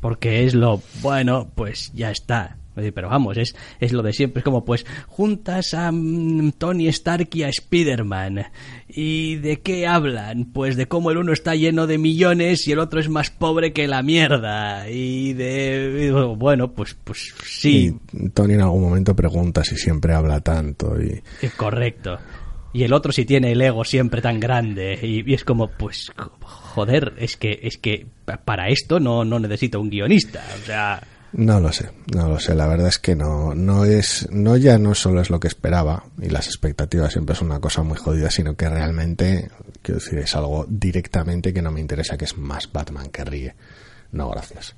Porque 0.02 0.46
es 0.46 0.54
lo. 0.54 0.82
Bueno, 1.02 1.52
pues 1.56 1.92
ya 1.94 2.12
está. 2.12 2.58
Pero 2.76 3.10
vamos, 3.10 3.38
es, 3.38 3.56
es 3.80 3.94
lo 3.94 4.02
de 4.02 4.14
siempre. 4.14 4.40
Es 4.40 4.44
como, 4.44 4.66
pues, 4.66 4.86
juntas 5.08 5.74
a 5.74 5.92
mm, 5.92 6.54
Tony 6.58 6.88
Stark 6.88 7.30
y 7.34 7.44
a 7.44 7.50
Spider-Man. 7.50 8.46
¿Y 8.88 9.36
de 9.38 9.62
qué 9.62 9.88
hablan? 9.88 10.46
Pues 10.46 10.76
de 10.76 10.88
cómo 10.88 11.12
el 11.12 11.18
uno 11.18 11.34
está 11.34 11.56
lleno 11.56 11.88
de 11.88 11.98
millones 11.98 12.68
y 12.68 12.72
el 12.72 12.80
otro 12.80 13.00
es 13.00 13.10
más 13.10 13.30
pobre 13.30 13.74
que 13.74 13.88
la 13.88 14.04
mierda. 14.04 14.90
Y 14.90 15.34
de. 15.34 16.12
Bueno, 16.38 16.72
pues, 16.72 16.96
pues 17.04 17.34
sí. 17.46 17.96
Y 18.14 18.30
Tony 18.30 18.54
en 18.54 18.62
algún 18.62 18.84
momento 18.84 19.16
pregunta 19.16 19.64
si 19.64 19.78
siempre 19.78 20.14
habla 20.14 20.40
tanto. 20.42 20.96
y 21.02 21.22
Correcto. 21.50 22.18
Y 22.74 22.84
el 22.84 22.94
otro 22.94 23.12
si 23.12 23.24
tiene 23.24 23.52
el 23.52 23.62
ego 23.62 23.84
siempre 23.84 24.22
tan 24.22 24.40
grande. 24.40 25.00
Y, 25.02 25.30
y 25.30 25.34
es 25.36 25.44
como, 25.44 25.70
pues, 25.70 26.12
joder, 26.42 27.14
es 27.18 27.38
que, 27.38 27.60
es 27.62 27.78
que 27.78 28.08
para 28.46 28.68
esto 28.70 29.00
no, 29.00 29.24
no 29.24 29.40
necesito 29.40 29.80
un 29.80 29.90
guionista. 29.90 30.44
O 30.62 30.66
sea. 30.66 31.02
No 31.34 31.60
lo 31.60 31.72
sé, 31.72 31.90
no 32.14 32.30
lo 32.30 32.40
sé. 32.40 32.54
La 32.54 32.68
verdad 32.68 32.88
es 32.88 33.00
que 33.00 33.16
no, 33.16 33.56
no 33.56 33.86
es, 33.86 34.28
no 34.32 34.56
ya 34.56 34.78
no 34.78 34.94
solo 34.94 35.20
es 35.20 35.32
lo 35.32 35.40
que 35.40 35.48
esperaba 35.48 36.06
y 36.22 36.30
las 36.30 36.48
expectativas 36.48 37.12
siempre 37.12 37.36
son 37.36 37.48
una 37.48 37.60
cosa 37.60 37.82
muy 37.82 37.98
jodida, 37.98 38.30
sino 38.30 38.56
que 38.56 38.70
realmente, 38.70 39.50
quiero 39.82 40.00
decir, 40.00 40.20
es 40.20 40.36
algo 40.36 40.66
directamente 40.70 41.52
que 41.52 41.64
no 41.64 41.72
me 41.72 41.82
interesa, 41.82 42.18
que 42.18 42.26
es 42.26 42.38
más 42.38 42.72
Batman 42.72 43.10
que 43.10 43.26
ríe. 43.26 43.56
No, 44.12 44.30
gracias. 44.30 44.76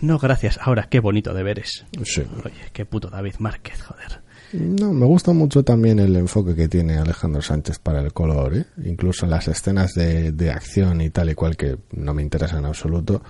No, 0.00 0.18
gracias. 0.18 0.58
Ahora, 0.60 0.88
qué 0.90 1.00
bonito 1.00 1.34
deberes. 1.34 1.84
Sí. 2.04 2.22
Oye, 2.44 2.54
qué 2.72 2.86
puto 2.86 3.10
David 3.10 3.34
Márquez, 3.38 3.82
joder. 3.82 4.24
No, 4.52 4.92
me 4.92 5.04
gusta 5.04 5.32
mucho 5.32 5.64
también 5.64 5.98
el 5.98 6.14
enfoque 6.14 6.54
que 6.54 6.68
tiene 6.68 6.96
Alejandro 6.96 7.42
Sánchez 7.42 7.80
para 7.80 8.00
el 8.00 8.12
color, 8.12 8.56
¿eh? 8.56 8.66
incluso 8.84 9.24
en 9.24 9.30
las 9.30 9.48
escenas 9.48 9.94
de, 9.94 10.30
de, 10.30 10.50
acción 10.52 11.00
y 11.00 11.10
tal 11.10 11.30
y 11.30 11.34
cual 11.34 11.56
que 11.56 11.76
no 11.90 12.14
me 12.14 12.22
interesa 12.22 12.58
en 12.58 12.66
absoluto, 12.66 13.22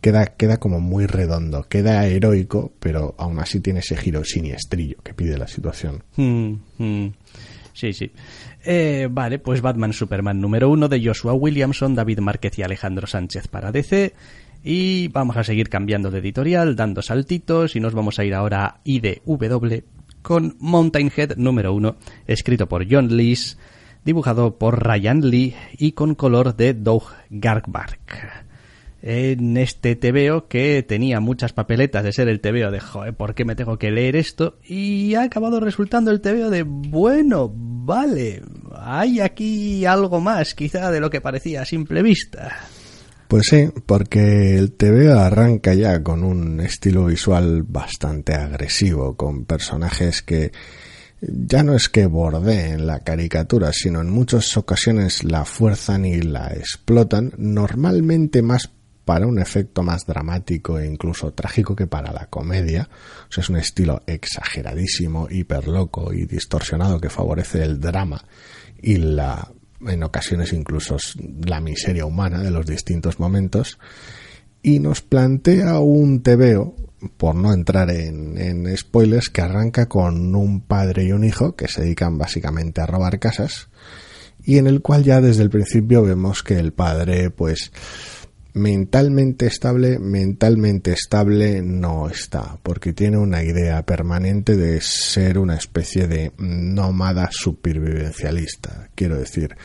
queda, 0.00 0.26
queda 0.26 0.58
como 0.58 0.80
muy 0.80 1.06
redondo, 1.06 1.64
queda 1.68 2.06
heroico, 2.06 2.72
pero 2.80 3.14
aún 3.18 3.38
así 3.38 3.60
tiene 3.60 3.80
ese 3.80 3.96
giro 3.96 4.24
siniestrillo 4.24 4.98
que 5.02 5.14
pide 5.14 5.38
la 5.38 5.48
situación. 5.48 6.02
Mm, 6.16 6.52
mm. 6.78 7.12
Sí, 7.72 7.92
sí. 7.92 8.10
Eh, 8.64 9.08
vale, 9.10 9.38
pues 9.38 9.62
Batman 9.62 9.92
Superman 9.92 10.40
número 10.40 10.68
uno 10.68 10.88
de 10.88 11.02
Joshua 11.02 11.32
Williamson, 11.32 11.94
David 11.94 12.18
Márquez 12.18 12.58
y 12.58 12.62
Alejandro 12.62 13.06
Sánchez 13.06 13.48
para 13.48 13.72
DC. 13.72 14.12
Y 14.62 15.08
vamos 15.08 15.38
a 15.38 15.44
seguir 15.44 15.70
cambiando 15.70 16.10
de 16.10 16.18
editorial, 16.18 16.76
dando 16.76 17.00
saltitos, 17.00 17.76
y 17.76 17.80
nos 17.80 17.94
vamos 17.94 18.18
a 18.18 18.24
ir 18.24 18.34
ahora 18.34 18.66
a 18.66 18.80
IDW 18.84 19.82
con 20.20 20.56
Mountain 20.60 21.10
Head 21.16 21.36
número 21.36 21.72
1, 21.72 21.96
escrito 22.26 22.68
por 22.68 22.86
John 22.90 23.16
Lees, 23.16 23.56
dibujado 24.04 24.58
por 24.58 24.86
Ryan 24.86 25.30
Lee 25.30 25.54
y 25.78 25.92
con 25.92 26.14
color 26.14 26.56
de 26.56 26.74
Doug 26.74 27.04
Garbark. 27.30 28.39
En 29.02 29.56
este 29.56 29.96
TVO 29.96 30.46
que 30.46 30.82
tenía 30.82 31.20
muchas 31.20 31.54
papeletas 31.54 32.04
de 32.04 32.12
ser 32.12 32.28
el 32.28 32.40
TVO 32.40 32.70
de 32.70 32.80
joder, 32.80 33.14
¿por 33.14 33.34
qué 33.34 33.46
me 33.46 33.56
tengo 33.56 33.78
que 33.78 33.90
leer 33.90 34.14
esto? 34.14 34.58
Y 34.62 35.14
ha 35.14 35.22
acabado 35.22 35.58
resultando 35.58 36.10
el 36.10 36.20
TVO 36.20 36.50
de 36.50 36.64
bueno, 36.64 37.50
vale, 37.54 38.42
hay 38.76 39.20
aquí 39.20 39.86
algo 39.86 40.20
más 40.20 40.54
quizá 40.54 40.90
de 40.90 41.00
lo 41.00 41.08
que 41.08 41.22
parecía 41.22 41.62
a 41.62 41.64
simple 41.64 42.02
vista. 42.02 42.58
Pues 43.26 43.46
sí, 43.46 43.70
porque 43.86 44.56
el 44.56 44.72
TVO 44.72 45.18
arranca 45.18 45.72
ya 45.72 46.02
con 46.02 46.24
un 46.24 46.60
estilo 46.60 47.06
visual 47.06 47.62
bastante 47.62 48.34
agresivo, 48.34 49.16
con 49.16 49.44
personajes 49.44 50.20
que 50.20 50.50
ya 51.22 51.62
no 51.62 51.74
es 51.74 51.88
que 51.88 52.06
bordeen 52.06 52.86
la 52.86 53.00
caricatura, 53.00 53.72
sino 53.72 54.00
en 54.00 54.10
muchas 54.10 54.56
ocasiones 54.56 55.22
la 55.22 55.44
fuerzan 55.44 56.04
y 56.04 56.20
la 56.20 56.48
explotan, 56.48 57.32
normalmente 57.36 58.42
más 58.42 58.68
para 59.04 59.26
un 59.26 59.38
efecto 59.38 59.82
más 59.82 60.06
dramático 60.06 60.78
e 60.78 60.86
incluso 60.86 61.32
trágico 61.32 61.74
que 61.74 61.86
para 61.86 62.12
la 62.12 62.26
comedia. 62.26 62.88
O 63.28 63.32
sea, 63.32 63.42
es 63.42 63.50
un 63.50 63.56
estilo 63.56 64.02
exageradísimo, 64.06 65.28
hiperloco 65.30 66.12
y 66.12 66.26
distorsionado 66.26 67.00
que 67.00 67.10
favorece 67.10 67.62
el 67.62 67.80
drama 67.80 68.24
y 68.82 68.96
la 68.96 69.50
en 69.86 70.02
ocasiones 70.02 70.52
incluso 70.52 70.96
la 71.46 71.60
miseria 71.60 72.04
humana 72.04 72.42
de 72.42 72.50
los 72.50 72.66
distintos 72.66 73.18
momentos, 73.18 73.78
y 74.62 74.78
nos 74.78 75.00
plantea 75.00 75.78
un 75.78 76.22
tebeo, 76.22 76.76
por 77.16 77.34
no 77.34 77.52
entrar 77.54 77.90
en, 77.90 78.36
en, 78.36 78.76
spoilers, 78.76 79.30
que 79.30 79.40
arranca 79.40 79.86
con 79.86 80.34
un 80.34 80.60
padre 80.60 81.04
y 81.04 81.12
un 81.12 81.24
hijo 81.24 81.56
que 81.56 81.66
se 81.66 81.82
dedican 81.82 82.18
básicamente 82.18 82.82
a 82.82 82.86
robar 82.86 83.18
casas, 83.18 83.68
y 84.42 84.58
en 84.58 84.66
el 84.66 84.82
cual 84.82 85.02
ya 85.02 85.20
desde 85.20 85.42
el 85.42 85.50
principio 85.50 86.02
vemos 86.02 86.42
que 86.42 86.58
el 86.58 86.72
padre, 86.72 87.30
pues, 87.30 87.72
mentalmente 88.54 89.46
estable, 89.46 89.98
mentalmente 89.98 90.92
estable 90.92 91.62
no 91.62 92.08
está, 92.08 92.58
porque 92.62 92.92
tiene 92.92 93.18
una 93.18 93.42
idea 93.42 93.84
permanente 93.84 94.56
de 94.56 94.80
ser 94.80 95.38
una 95.38 95.56
especie 95.56 96.06
de 96.06 96.32
nómada 96.38 97.28
supervivencialista. 97.32 98.88
Quiero 98.94 99.18
decir, 99.18 99.56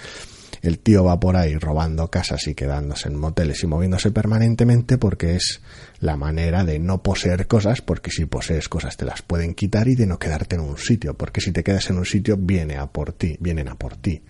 el 0.62 0.80
tío 0.80 1.04
va 1.04 1.20
por 1.20 1.36
ahí 1.36 1.56
robando 1.56 2.10
casas 2.10 2.48
y 2.48 2.56
quedándose 2.56 3.08
en 3.08 3.16
moteles 3.16 3.64
y 3.64 3.68
moviéndose 3.68 4.12
permanentemente 4.12 4.98
porque 4.98 5.36
es 5.36 5.62
la 6.00 6.18
manera 6.18 6.64
de 6.64 6.80
no 6.80 7.04
poseer 7.04 7.48
cosas, 7.48 7.82
porque 7.82 8.12
si 8.12 8.26
posees 8.26 8.68
cosas 8.68 8.98
te 8.98 9.06
las 9.06 9.22
pueden 9.22 9.54
quitar 9.54 9.88
y 9.88 9.96
de 9.96 10.08
no 10.08 10.18
quedarte 10.18 10.56
en 10.56 10.62
un 10.62 10.78
sitio, 10.78 11.14
porque 11.14 11.42
si 11.42 11.52
te 11.52 11.64
quedas 11.64 11.90
en 11.90 11.98
un 11.98 12.06
sitio 12.06 12.38
viene 12.38 12.78
a 12.78 12.88
por 12.88 13.14
ti, 13.14 13.38
vienen 13.40 13.68
a 13.68 13.76
por 13.76 13.96
ti. 13.96 14.22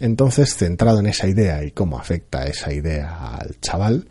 Entonces, 0.00 0.54
centrado 0.54 1.00
en 1.00 1.06
esa 1.06 1.26
idea 1.26 1.64
y 1.64 1.72
cómo 1.72 1.98
afecta 1.98 2.44
esa 2.46 2.72
idea 2.72 3.34
al 3.34 3.58
chaval, 3.60 4.06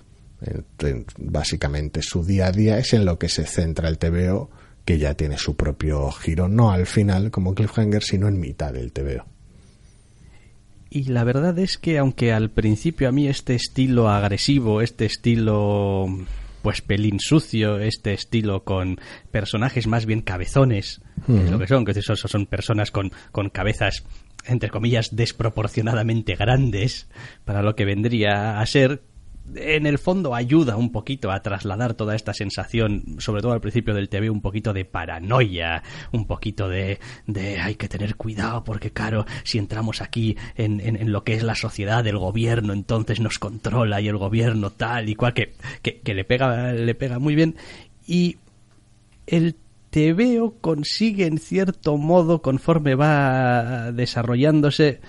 básicamente 1.17 2.01
su 2.01 2.23
día 2.23 2.47
a 2.47 2.51
día 2.51 2.77
es 2.77 2.93
en 2.93 3.05
lo 3.05 3.17
que 3.17 3.29
se 3.29 3.45
centra 3.45 3.87
el 3.87 3.97
TVO, 3.97 4.49
que 4.85 4.97
ya 4.97 5.15
tiene 5.15 5.37
su 5.37 5.55
propio 5.55 6.11
giro, 6.11 6.47
no 6.47 6.71
al 6.71 6.85
final 6.85 7.31
como 7.31 7.53
cliffhanger, 7.53 8.03
sino 8.03 8.27
en 8.27 8.39
mitad 8.39 8.73
del 8.73 8.91
TVO. 8.91 9.25
Y 10.89 11.05
la 11.05 11.23
verdad 11.23 11.57
es 11.59 11.77
que 11.77 11.97
aunque 11.97 12.31
al 12.31 12.49
principio 12.49 13.09
a 13.09 13.11
mí 13.11 13.27
este 13.27 13.55
estilo 13.55 14.09
agresivo, 14.09 14.81
este 14.81 15.05
estilo 15.05 16.05
pues 16.61 16.81
pelín 16.81 17.19
sucio, 17.19 17.79
este 17.79 18.13
estilo 18.13 18.63
con 18.63 18.99
personajes 19.31 19.87
más 19.87 20.05
bien 20.05 20.21
cabezones, 20.21 21.01
uh 21.27 21.31
-huh. 21.31 21.43
es 21.43 21.51
lo 21.51 21.59
que 21.59 21.67
son, 21.67 21.85
que 21.85 22.01
son, 22.01 22.17
son 22.17 22.45
personas 22.45 22.91
con, 22.91 23.11
con 23.31 23.49
cabezas 23.49 24.03
entre 24.47 24.69
comillas, 24.69 25.15
desproporcionadamente 25.15 26.35
grandes 26.35 27.07
para 27.45 27.61
lo 27.61 27.75
que 27.75 27.85
vendría 27.85 28.59
a 28.59 28.65
ser, 28.65 29.01
en 29.55 29.85
el 29.85 29.97
fondo 29.97 30.35
ayuda 30.35 30.75
un 30.75 30.91
poquito 30.91 31.31
a 31.31 31.41
trasladar 31.41 31.93
toda 31.93 32.15
esta 32.15 32.33
sensación, 32.33 33.15
sobre 33.19 33.41
todo 33.41 33.53
al 33.53 33.61
principio 33.61 33.93
del 33.93 34.09
TV, 34.09 34.29
un 34.29 34.41
poquito 34.41 34.73
de 34.73 34.85
paranoia, 34.85 35.83
un 36.11 36.25
poquito 36.25 36.67
de, 36.67 36.99
de 37.25 37.59
hay 37.59 37.75
que 37.75 37.87
tener 37.87 38.15
cuidado 38.15 38.63
porque, 38.63 38.91
claro, 38.91 39.25
si 39.43 39.57
entramos 39.57 40.01
aquí 40.01 40.35
en, 40.55 40.81
en, 40.81 41.11
lo 41.11 41.23
que 41.23 41.33
es 41.33 41.43
la 41.43 41.55
sociedad 41.55 42.03
del 42.03 42.17
gobierno, 42.17 42.73
entonces 42.73 43.19
nos 43.19 43.39
controla 43.39 44.01
y 44.01 44.07
el 44.07 44.17
gobierno 44.17 44.71
tal 44.71 45.09
y 45.09 45.15
cual, 45.15 45.33
que, 45.33 45.53
que, 45.81 46.01
que 46.01 46.13
le, 46.13 46.25
pega, 46.25 46.73
le 46.73 46.95
pega 46.95 47.19
muy 47.19 47.35
bien. 47.35 47.55
Y 48.05 48.37
el 49.27 49.55
TVO 49.89 50.55
consigue 50.59 51.25
en 51.25 51.37
cierto 51.37 51.97
modo, 51.97 52.41
conforme 52.41 52.95
va 52.95 53.91
desarrollándose, 53.91 54.99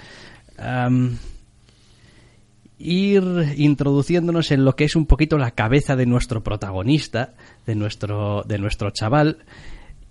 ir 2.79 3.23
introduciéndonos 3.57 4.51
en 4.53 4.64
lo 4.64 4.77
que 4.77 4.85
es 4.85 4.95
un 4.95 5.07
poquito 5.07 5.37
la 5.37 5.51
cabeza 5.51 5.97
de 5.97 6.07
nuestro 6.07 6.43
protagonista, 6.43 7.35
de 7.67 7.75
nuestro, 7.75 8.45
de 8.47 8.59
nuestro 8.59 8.91
chaval, 8.91 9.38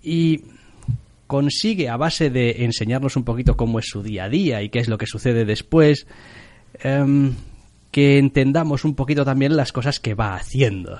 y 0.02 0.42
consigue 1.26 1.88
a 1.88 1.96
base 1.96 2.30
de 2.30 2.64
enseñarnos 2.64 3.16
un 3.16 3.24
poquito 3.24 3.56
cómo 3.56 3.78
es 3.78 3.86
su 3.86 4.02
día 4.02 4.24
a 4.24 4.28
día 4.28 4.62
y 4.62 4.68
qué 4.68 4.78
es 4.80 4.88
lo 4.88 4.98
que 4.98 5.06
sucede 5.06 5.44
después, 5.44 6.06
um, 6.84 7.32
que 7.90 8.18
entendamos 8.18 8.84
un 8.84 8.94
poquito 8.94 9.24
también 9.24 9.56
las 9.56 9.72
cosas 9.72 9.98
que 9.98 10.14
va 10.14 10.34
haciendo 10.34 10.98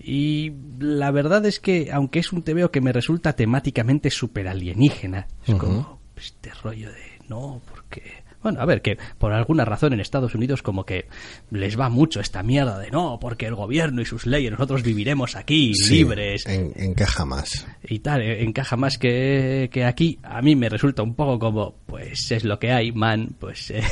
Y 0.00 0.52
la 0.78 1.10
verdad 1.10 1.44
es 1.46 1.60
que, 1.60 1.90
aunque 1.92 2.20
es 2.20 2.32
un 2.32 2.42
TVO 2.42 2.70
que 2.70 2.80
me 2.80 2.92
resulta 2.92 3.34
temáticamente 3.34 4.10
súper 4.10 4.48
alienígena, 4.48 5.26
es 5.46 5.54
como 5.54 6.00
este 6.16 6.50
rollo 6.62 6.90
de 6.90 7.18
no, 7.28 7.60
porque. 7.70 8.02
Bueno, 8.40 8.60
a 8.60 8.66
ver, 8.66 8.82
que 8.82 8.96
por 9.18 9.32
alguna 9.32 9.64
razón 9.64 9.92
en 9.92 10.00
Estados 10.00 10.36
Unidos 10.36 10.62
como 10.62 10.84
que 10.84 11.08
les 11.50 11.78
va 11.78 11.88
mucho 11.88 12.20
esta 12.20 12.44
mierda 12.44 12.78
de 12.78 12.88
no, 12.92 13.18
porque 13.20 13.46
el 13.46 13.56
gobierno 13.56 14.00
y 14.00 14.04
sus 14.04 14.26
leyes, 14.26 14.52
nosotros 14.52 14.84
viviremos 14.84 15.34
aquí 15.34 15.72
libres. 15.90 16.46
encaja 16.46 17.24
más. 17.24 17.66
Y 17.82 17.98
tal, 17.98 18.22
eh, 18.22 18.44
encaja 18.44 18.76
más 18.76 18.96
que, 18.96 19.68
que, 19.72 19.84
aquí. 19.84 20.20
A 20.22 20.40
mí 20.40 20.54
me 20.54 20.68
resulta 20.68 21.02
un 21.02 21.14
poco 21.14 21.40
como, 21.40 21.74
pues 21.86 22.30
es 22.30 22.44
lo 22.44 22.60
que 22.60 22.70
hay, 22.70 22.92
man, 22.92 23.34
pues 23.40 23.72
eh, 23.72 23.82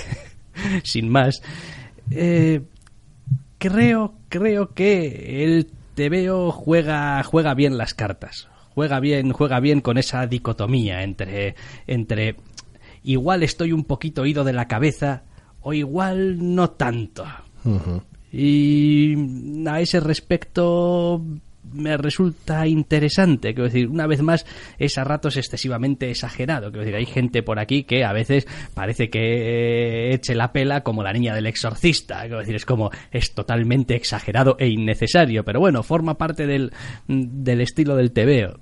sin 0.84 1.08
más. 1.08 1.42
Eh, 2.12 2.62
creo, 3.58 4.14
creo 4.28 4.74
que 4.74 5.44
el 5.44 5.72
TVO 5.96 6.52
juega, 6.52 7.22
juega 7.24 7.54
bien 7.54 7.78
las 7.78 7.94
cartas. 7.94 8.48
Juega 8.74 9.00
bien, 9.00 9.32
juega 9.32 9.58
bien 9.58 9.80
con 9.80 9.96
esa 9.96 10.26
dicotomía 10.26 11.02
entre, 11.02 11.56
entre 11.86 12.36
igual 13.02 13.42
estoy 13.42 13.72
un 13.72 13.84
poquito 13.84 14.22
oído 14.22 14.44
de 14.44 14.52
la 14.52 14.68
cabeza 14.68 15.24
o 15.62 15.72
igual 15.72 16.54
no 16.54 16.70
tanto. 16.70 17.24
Y 18.30 19.16
a 19.66 19.80
ese 19.80 19.98
respecto 20.00 21.24
me 21.72 21.96
resulta 21.96 22.66
interesante. 22.66 23.54
Quiero 23.54 23.64
decir, 23.64 23.88
una 23.88 24.06
vez 24.06 24.22
más, 24.22 24.46
es 24.78 24.98
a 24.98 25.04
ratos 25.04 25.36
excesivamente 25.36 26.10
exagerado. 26.10 26.70
Quiero 26.70 26.84
decir, 26.84 26.96
hay 26.96 27.06
gente 27.06 27.42
por 27.42 27.58
aquí 27.58 27.84
que 27.84 28.04
a 28.04 28.12
veces 28.12 28.46
parece 28.74 29.10
que 29.10 30.12
eche 30.12 30.34
la 30.34 30.52
pela 30.52 30.82
como 30.82 31.02
la 31.02 31.12
niña 31.12 31.34
del 31.34 31.46
exorcista. 31.46 32.20
Quiero 32.22 32.38
decir, 32.38 32.54
es 32.54 32.64
como, 32.64 32.90
es 33.10 33.34
totalmente 33.34 33.94
exagerado 33.96 34.56
e 34.58 34.68
innecesario. 34.68 35.44
Pero 35.44 35.60
bueno, 35.60 35.82
forma 35.82 36.16
parte 36.18 36.46
del, 36.46 36.72
del 37.08 37.60
estilo 37.60 37.96
del 37.96 38.12
tebeo. 38.12 38.60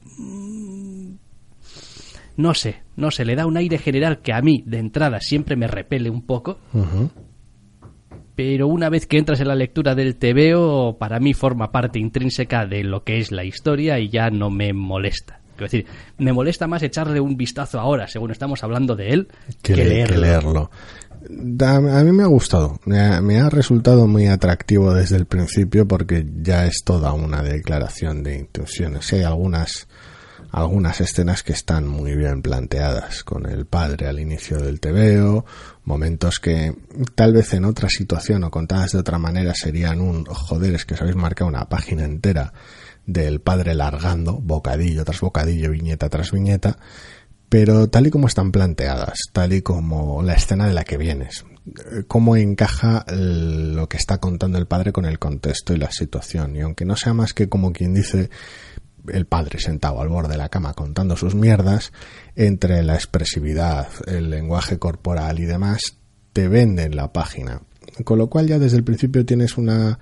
No 2.37 2.53
sé, 2.53 2.83
no 2.97 3.11
sé, 3.12 3.25
le 3.25 3.37
da 3.37 3.47
un 3.47 3.57
aire 3.57 3.79
general 3.79 4.19
que 4.19 4.33
a 4.33 4.40
mí, 4.40 4.64
de 4.67 4.79
entrada, 4.79 5.21
siempre 5.21 5.55
me 5.55 5.69
repele 5.69 6.11
un 6.11 6.23
poco 6.23 6.59
pero 8.35 8.66
una 8.66 8.88
vez 8.88 9.07
que 9.07 9.18
entras 9.18 9.40
en 9.40 9.49
la 9.49 9.55
lectura 9.55 9.94
del 9.94 10.16
TVO, 10.16 10.97
para 10.99 11.20
mí 11.20 11.35
forma 11.35 11.70
parte 11.70 11.99
intrínseca 11.99 12.66
de 12.66 12.83
lo 12.83 13.05
que 13.05 13.18
es 13.18 13.31
la 13.31 13.44
historia 13.44 13.99
y 13.99 14.09
ya 14.09 14.31
no 14.31 14.51
me 14.51 14.73
molesta. 14.73 15.40
Quiero 15.57 15.70
decir, 15.70 15.87
me 16.18 16.33
molesta 16.33 16.66
más 16.66 16.83
echarle 16.83 17.20
un 17.20 17.37
vistazo 17.37 17.79
ahora, 17.79 18.09
según 18.09 18.33
estamos 18.33 18.64
hablando 18.64 18.97
de 18.97 19.11
él, 19.11 19.29
que, 19.62 19.77
leerlo. 19.77 20.70
A 21.61 21.81
mí 21.81 22.12
me 22.12 22.25
ha 22.25 22.27
gustado, 22.27 22.81
me 22.85 22.99
ha, 23.38 23.51
resultado 23.51 24.07
muy 24.07 24.27
atractivo 24.27 24.92
desde 24.92 25.16
el 25.16 25.27
principio 25.27 25.87
porque 25.87 26.27
ya 26.42 26.66
es 26.66 26.83
toda 26.85 27.12
una 27.12 27.42
declaración 27.42 28.23
de 28.25 28.37
intenciones. 28.37 29.12
hay 29.12 29.23
algunas 29.23 29.87
algunas 30.51 31.01
escenas 31.01 31.42
que 31.42 31.53
están 31.53 31.88
muy 31.88 32.14
bien 32.14 32.40
planteadas 32.40 33.25
con 33.25 33.47
el 33.47 33.66
padre 33.66 34.07
al 34.07 34.20
inicio 34.20 34.59
del 34.59 34.79
tebeo, 34.79 35.44
momentos 35.85 36.38
que 36.38 36.75
tal 37.14 37.33
vez 37.33 37.53
en 37.55 37.64
otra 37.64 37.88
situación 37.88 38.44
o 38.44 38.51
contadas 38.51 38.92
de 38.92 38.99
otra 38.99 39.18
manera 39.18 39.53
serían 39.55 40.01
un 40.01 40.25
joder, 40.25 40.75
es 40.75 40.85
que 40.85 40.94
os 40.94 41.01
habéis 41.01 41.16
marcado 41.16 41.49
una 41.49 41.68
página 41.68 42.05
entera 42.05 42.53
del 43.07 43.40
padre 43.40 43.75
largando, 43.75 44.40
bocadillo 44.40 45.05
tras 45.05 45.20
bocadillo, 45.20 45.70
viñeta 45.70 46.09
tras 46.09 46.33
viñeta, 46.33 46.79
pero 47.49 47.88
tal 47.88 48.07
y 48.07 48.11
como 48.11 48.27
están 48.27 48.51
planteadas, 48.51 49.18
tal 49.33 49.53
y 49.53 49.62
como 49.62 50.23
la 50.23 50.35
escena 50.35 50.66
de 50.66 50.73
la 50.73 50.85
que 50.85 50.97
vienes, 50.97 51.44
cómo 52.09 52.37
encaja 52.37 53.05
lo 53.09 53.88
que 53.88 53.97
está 53.97 54.18
contando 54.18 54.59
el 54.59 54.66
padre 54.66 54.92
con 54.92 55.05
el 55.05 55.18
contexto 55.18 55.75
y 55.75 55.77
la 55.77 55.90
situación, 55.90 56.57
y 56.57 56.62
aunque 56.62 56.85
no 56.85 56.97
sea 56.97 57.14
más 57.14 57.35
que 57.35 57.49
como 57.49 57.73
quien 57.73 57.94
dice 57.94 58.31
el 59.09 59.27
padre 59.27 59.61
sentado 59.61 60.01
al 60.01 60.09
borde 60.09 60.33
de 60.33 60.38
la 60.38 60.49
cama 60.49 60.73
contando 60.73 61.16
sus 61.16 61.35
mierdas, 61.35 61.92
entre 62.37 62.83
la 62.83 62.94
expresividad, 62.94 63.88
el 64.07 64.31
lenguaje 64.31 64.79
corporal 64.79 65.38
y 65.38 65.44
demás, 65.44 65.97
te 66.33 66.49
venden 66.49 66.97
la 66.97 67.12
página. 67.12 67.62
Con 68.05 68.18
lo 68.18 68.29
cual 68.29 68.49
ya 68.49 68.59
desde 68.59 68.77
el 68.77 68.85
principio 68.85 69.25
tienes 69.25 69.57
una, 69.57 69.99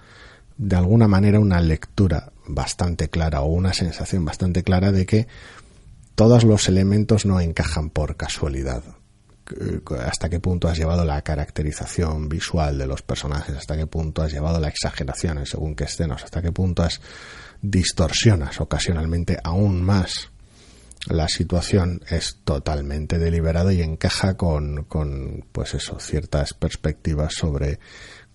de 0.56 0.76
alguna 0.76 1.08
manera, 1.08 1.40
una 1.40 1.60
lectura 1.60 2.32
bastante 2.46 3.08
clara 3.08 3.42
o 3.42 3.46
una 3.46 3.72
sensación 3.72 4.24
bastante 4.24 4.62
clara 4.62 4.92
de 4.92 5.04
que 5.04 5.26
todos 6.14 6.44
los 6.44 6.68
elementos 6.68 7.26
no 7.26 7.40
encajan 7.40 7.90
por 7.90 8.16
casualidad. 8.16 8.82
Hasta 10.06 10.30
qué 10.30 10.40
punto 10.40 10.68
has 10.68 10.78
llevado 10.78 11.04
la 11.04 11.20
caracterización 11.20 12.28
visual 12.28 12.78
de 12.78 12.86
los 12.86 13.02
personajes, 13.02 13.56
hasta 13.56 13.76
qué 13.76 13.86
punto 13.86 14.22
has 14.22 14.32
llevado 14.32 14.58
la 14.60 14.68
exageración 14.68 15.38
en 15.38 15.46
según 15.46 15.74
qué 15.74 15.84
escenas, 15.84 16.24
hasta 16.24 16.40
qué 16.40 16.52
punto 16.52 16.82
has 16.82 17.00
distorsionas 17.60 18.60
ocasionalmente 18.60 19.38
aún 19.42 19.82
más 19.82 20.31
la 21.08 21.28
situación 21.28 22.02
es 22.08 22.38
totalmente 22.44 23.18
deliberado 23.18 23.70
y 23.72 23.82
encaja 23.82 24.36
con, 24.36 24.84
con 24.84 25.44
pues 25.52 25.74
eso, 25.74 25.98
ciertas 25.98 26.54
perspectivas 26.54 27.34
sobre 27.34 27.80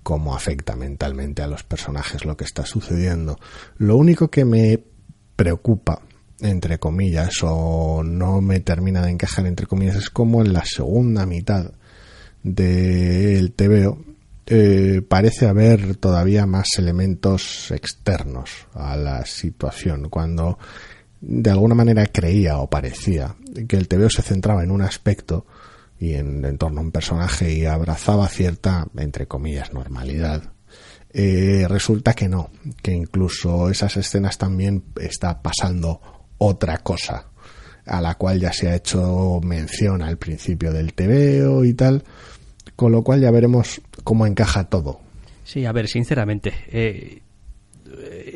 cómo 0.04 0.36
afecta 0.36 0.76
mentalmente 0.76 1.42
a 1.42 1.48
los 1.48 1.64
personajes 1.64 2.26
lo 2.26 2.36
que 2.38 2.46
está 2.46 2.66
sucediendo. 2.66 3.38
Lo 3.78 3.98
único 3.98 4.30
que 4.30 4.46
me 4.46 4.84
preocupa, 5.36 6.02
entre 6.40 6.80
comillas, 6.80 7.36
o 7.44 8.04
no 8.04 8.42
me 8.42 8.60
termina 8.60 9.02
de 9.02 9.12
encajar, 9.12 9.46
entre 9.46 9.66
comillas, 9.66 9.96
es 9.96 10.10
como 10.10 10.42
en 10.42 10.54
la 10.54 10.66
segunda 10.66 11.26
mitad 11.26 11.72
del 12.44 13.52
TVO 13.54 14.00
eh, 14.50 15.02
parece 15.06 15.46
haber 15.46 15.98
todavía 15.98 16.46
más 16.46 16.70
elementos 16.78 17.70
externos 17.72 18.68
a 18.74 18.96
la 18.96 19.26
situación. 19.26 20.08
Cuando 20.10 20.58
de 21.22 21.50
alguna 21.50 21.76
manera 21.76 22.06
creía 22.06 22.60
o 22.60 22.70
parecía 22.70 23.36
que 23.68 23.76
el 23.76 23.88
TVO 23.88 24.10
se 24.10 24.22
centraba 24.22 24.64
en 24.64 24.72
un 24.72 24.82
aspecto 24.82 25.46
y 26.00 26.14
en, 26.14 26.58
torno 26.58 26.82
a 26.82 26.84
un 26.84 26.92
personaje 26.92 27.52
y 27.54 27.66
abrazaba 27.66 28.28
cierta, 28.30 28.88
entre 28.98 29.28
comillas, 29.28 29.74
normalidad, 29.74 30.54
eh, 31.12 31.66
resulta 31.68 32.14
que 32.14 32.30
no, 32.30 32.52
que 32.84 32.92
incluso 32.92 33.70
esas 33.70 33.98
escenas 33.98 34.38
también 34.38 34.84
está 35.00 35.42
pasando 35.42 36.02
otra 36.38 36.78
cosa 36.80 37.28
a 37.88 38.02
la 38.02 38.16
cual 38.16 38.40
ya 38.40 38.52
se 38.52 38.70
ha 38.70 38.76
hecho 38.76 39.40
mención 39.42 40.02
al 40.02 40.18
principio 40.18 40.72
del 40.74 40.94
TVO 40.94 41.64
y 41.64 41.74
tal, 41.74 42.04
con 42.76 42.92
lo 42.92 43.02
cual 43.04 43.22
ya 43.22 43.32
veremos 43.32 43.82
cómo 44.04 44.28
encaja 44.28 44.66
todo. 44.66 45.00
Sí, 45.46 45.66
a 45.66 45.72
ver, 45.72 45.88
sinceramente, 45.88 46.54
eh, 46.68 47.22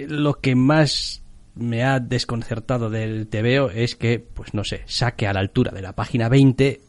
lo 0.08 0.40
que 0.40 0.56
más 0.56 1.21
me 1.56 1.84
ha 1.84 2.00
desconcertado 2.00 2.90
del 2.90 3.28
TVO 3.28 3.70
es 3.70 3.96
que, 3.96 4.20
pues 4.20 4.54
no 4.54 4.64
sé, 4.64 4.82
saque 4.86 5.28
a 5.28 5.34
la 5.34 5.42
altura 5.42 5.72
de 5.72 5.82
la 5.82 5.94
página 5.94 6.30
20 6.30 6.82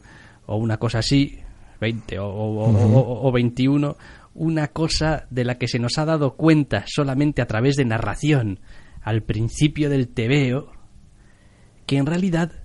o 0.46 0.56
una 0.56 0.78
cosa 0.78 1.00
así, 1.00 1.38
20 1.80 2.16
o, 2.20 3.32
21, 3.32 3.96
una 4.34 4.68
cosa 4.68 5.26
de 5.30 5.44
la 5.44 5.58
que 5.58 5.68
se 5.68 5.78
nos 5.78 5.98
ha 5.98 6.04
dado 6.04 6.36
cuenta 6.36 6.84
solamente 6.86 7.42
a 7.42 7.46
través 7.46 7.76
de 7.76 7.84
narración 7.84 8.60
al 9.02 9.22
principio 9.22 9.90
del 9.90 10.08
TVO, 10.08 10.72
que 11.86 11.96
en 11.96 12.06
realidad 12.06 12.61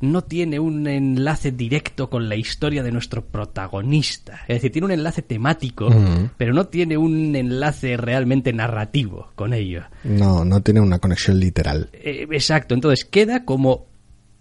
no 0.00 0.24
tiene 0.24 0.58
un 0.58 0.86
enlace 0.86 1.52
directo 1.52 2.08
con 2.08 2.28
la 2.28 2.36
historia 2.36 2.82
de 2.82 2.92
nuestro 2.92 3.24
protagonista. 3.24 4.40
Es 4.48 4.56
decir, 4.56 4.72
tiene 4.72 4.86
un 4.86 4.92
enlace 4.92 5.22
temático, 5.22 5.88
pero 6.36 6.54
no 6.54 6.66
tiene 6.68 6.96
un 6.96 7.36
enlace 7.36 7.96
realmente 7.96 8.52
narrativo 8.52 9.30
con 9.34 9.52
ello. 9.52 9.84
No, 10.04 10.44
no 10.44 10.62
tiene 10.62 10.80
una 10.80 10.98
conexión 10.98 11.38
literal. 11.38 11.90
Eh, 11.92 12.26
exacto, 12.30 12.74
entonces 12.74 13.04
queda 13.04 13.44
como 13.44 13.86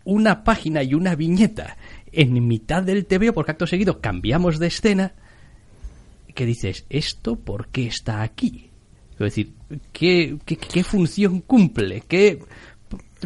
una 0.05 0.43
página 0.43 0.81
y 0.81 0.93
una 0.93 1.15
viñeta 1.15 1.77
en 2.11 2.47
mitad 2.47 2.81
del 2.81 3.05
TVO, 3.05 3.33
porque 3.33 3.51
acto 3.51 3.67
seguido 3.67 4.01
cambiamos 4.01 4.59
de 4.59 4.67
escena, 4.67 5.13
que 6.33 6.45
dices, 6.45 6.85
¿esto 6.89 7.35
por 7.35 7.67
qué 7.67 7.87
está 7.87 8.21
aquí? 8.21 8.69
Es 9.13 9.19
decir, 9.19 9.53
¿qué, 9.91 10.37
qué, 10.45 10.55
qué 10.55 10.83
función 10.83 11.41
cumple? 11.41 12.01
¿Qué 12.07 12.39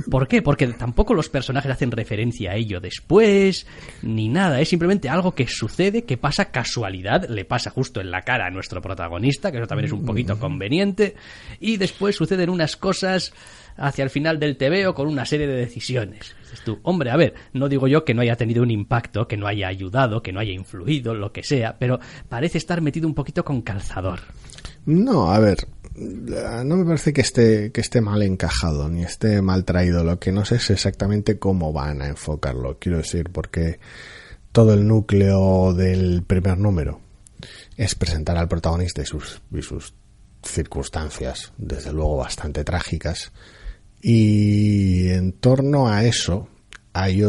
¿Por 0.10 0.27
qué? 0.27 0.41
Porque 0.41 0.67
tampoco 0.67 1.13
los 1.13 1.29
personajes 1.29 1.71
hacen 1.71 1.91
referencia 1.91 2.51
a 2.51 2.56
ello 2.56 2.79
después, 2.79 3.67
ni 4.01 4.27
nada. 4.27 4.60
Es 4.60 4.69
simplemente 4.69 5.10
algo 5.10 5.34
que 5.34 5.47
sucede, 5.47 6.03
que 6.03 6.17
pasa 6.17 6.51
casualidad, 6.51 7.29
le 7.29 7.45
pasa 7.45 7.69
justo 7.69 8.01
en 8.01 8.10
la 8.10 8.21
cara 8.21 8.47
a 8.47 8.49
nuestro 8.49 8.82
protagonista, 8.82 9.51
que 9.51 9.58
eso 9.60 9.67
también 9.67 9.86
es 9.86 9.93
un 9.93 10.06
poquito 10.06 10.39
conveniente, 10.39 11.15
y 11.60 11.77
después 11.77 12.15
suceden 12.15 12.49
unas 12.49 12.75
cosas 12.75 13.34
hacia 13.77 14.03
el 14.03 14.10
final 14.10 14.39
del 14.39 14.58
tebeo 14.58 14.93
con 14.93 15.08
una 15.08 15.25
serie 15.25 15.47
de 15.47 15.56
decisiones. 15.56 16.36
Dices 16.41 16.62
tú, 16.63 16.79
hombre, 16.84 17.12
a 17.12 17.17
ver, 17.17 17.34
no 17.53 17.69
digo 17.69 17.88
yo 17.88 18.03
que 18.03 18.13
no 18.13 18.21
haya 18.21 18.36
tenido 18.36 18.63
un 18.63 18.71
impacto, 18.71 19.27
que 19.27 19.38
no 19.38 19.47
haya 19.47 19.67
ayudado, 19.67 20.22
que 20.22 20.32
no 20.32 20.39
haya 20.39 20.53
influido, 20.53 21.13
lo 21.13 21.32
que 21.32 21.43
sea, 21.43 21.78
pero 21.78 21.99
parece 22.30 22.57
estar 22.57 22.82
metido 22.82 23.07
un 23.07 23.13
poquito 23.13 23.43
con 23.43 23.61
calzador. 23.61 24.22
No, 24.86 25.32
a 25.32 25.39
ver, 25.39 25.57
no 25.96 26.78
me 26.78 26.86
parece 26.86 27.14
que 27.14 27.22
esté, 27.22 27.72
que 27.72 27.82
esté 27.82 28.02
mal 28.02 28.22
encajado 28.24 28.89
ni 28.89 29.04
esté 29.04 29.41
mal 29.41 29.66
traído. 29.66 30.04
Lo 30.04 30.20
que 30.20 30.32
no 30.32 30.46
sé 30.46 30.56
es 30.56 30.70
exactamente 30.70 31.38
cómo 31.38 31.72
van 31.72 32.02
a 32.02 32.08
enfocarlo. 32.08 32.78
Quiero 32.80 32.98
decir, 32.98 33.30
porque 33.32 33.80
todo 34.52 34.74
el 34.74 34.88
núcleo 34.88 35.74
del 35.74 36.24
primer 36.24 36.58
número 36.58 37.00
es 37.78 37.96
presentar 37.96 38.38
al 38.38 38.48
protagonista 38.48 39.02
y 39.02 39.06
sus, 39.06 39.41
y 39.52 39.62
sus 39.62 39.94
circunstancias, 40.44 41.54
desde 41.58 41.91
luego 41.91 42.18
bastante 42.18 42.64
trágicas. 42.64 43.32
Y 44.02 45.10
en 45.10 45.34
torno 45.34 45.88
a 45.88 46.04
eso 46.04 46.48
hay, 46.91 47.24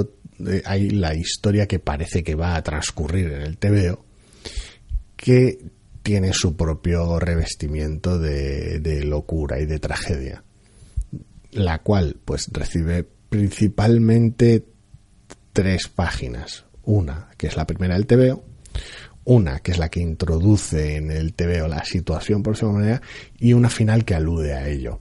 hay 0.64 0.90
la 0.90 1.14
historia 1.14 1.66
que 1.66 1.78
parece 1.78 2.22
que 2.22 2.34
va 2.34 2.56
a 2.56 2.62
transcurrir 2.62 3.32
en 3.32 3.42
el 3.42 3.58
TVO, 3.58 4.04
que 5.16 5.58
tiene 6.04 6.34
su 6.34 6.54
propio 6.54 7.18
revestimiento 7.18 8.18
de, 8.18 9.02
locura 9.04 9.58
y 9.58 9.64
de 9.64 9.78
tragedia, 9.78 10.44
la 11.50 11.78
cual 11.78 12.18
pues 12.22 12.50
recibe 12.52 13.08
principalmente 13.30 14.66
tres 15.54 15.88
páginas. 15.88 16.66
Una, 16.84 17.30
que 17.38 17.46
es 17.46 17.56
la 17.56 17.66
primera 17.66 17.94
del 17.94 18.06
TVO, 18.06 18.44
una 19.24 19.60
que 19.60 19.72
es 19.72 19.78
la 19.78 19.88
que 19.88 20.00
introduce 20.00 20.96
en 20.96 21.10
el 21.10 21.32
TVO 21.32 21.66
la 21.68 21.82
situación 21.86 22.42
por 22.42 22.54
esa 22.54 22.66
manera 22.66 23.00
y 23.38 23.54
una 23.54 23.70
final 23.70 24.04
que 24.04 24.14
alude 24.14 24.52
a 24.52 24.68
ello. 24.68 25.00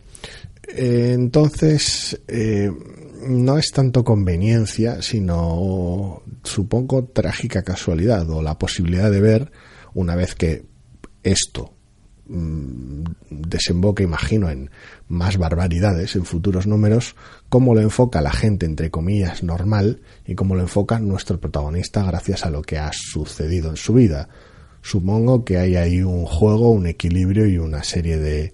Entonces, 0.65 2.21
eh, 2.29 2.71
no 3.27 3.57
es 3.57 3.71
tanto 3.71 4.05
conveniencia, 4.05 5.01
sino 5.01 6.23
supongo 6.43 7.03
trágica 7.03 7.63
casualidad 7.63 8.29
o 8.29 8.41
la 8.41 8.57
posibilidad 8.57 9.11
de 9.11 9.19
ver 9.19 9.51
una 9.93 10.15
vez 10.15 10.33
que 10.33 10.71
esto 11.23 11.73
mm, 12.27 13.03
desemboque, 13.29 14.03
imagino, 14.03 14.49
en 14.49 14.69
más 15.07 15.37
barbaridades, 15.37 16.15
en 16.15 16.25
futuros 16.25 16.67
números, 16.67 17.15
cómo 17.49 17.73
lo 17.73 17.81
enfoca 17.81 18.21
la 18.21 18.31
gente, 18.31 18.65
entre 18.65 18.91
comillas, 18.91 19.43
normal, 19.43 20.01
y 20.25 20.35
cómo 20.35 20.55
lo 20.55 20.61
enfoca 20.61 20.99
nuestro 20.99 21.39
protagonista 21.39 22.03
gracias 22.03 22.45
a 22.45 22.49
lo 22.49 22.61
que 22.61 22.77
ha 22.77 22.91
sucedido 22.93 23.69
en 23.69 23.77
su 23.77 23.93
vida. 23.93 24.29
Supongo 24.81 25.45
que 25.45 25.57
hay 25.57 25.75
ahí 25.75 26.01
un 26.01 26.25
juego, 26.25 26.71
un 26.71 26.87
equilibrio 26.87 27.47
y 27.47 27.57
una 27.57 27.83
serie 27.83 28.17
de, 28.17 28.53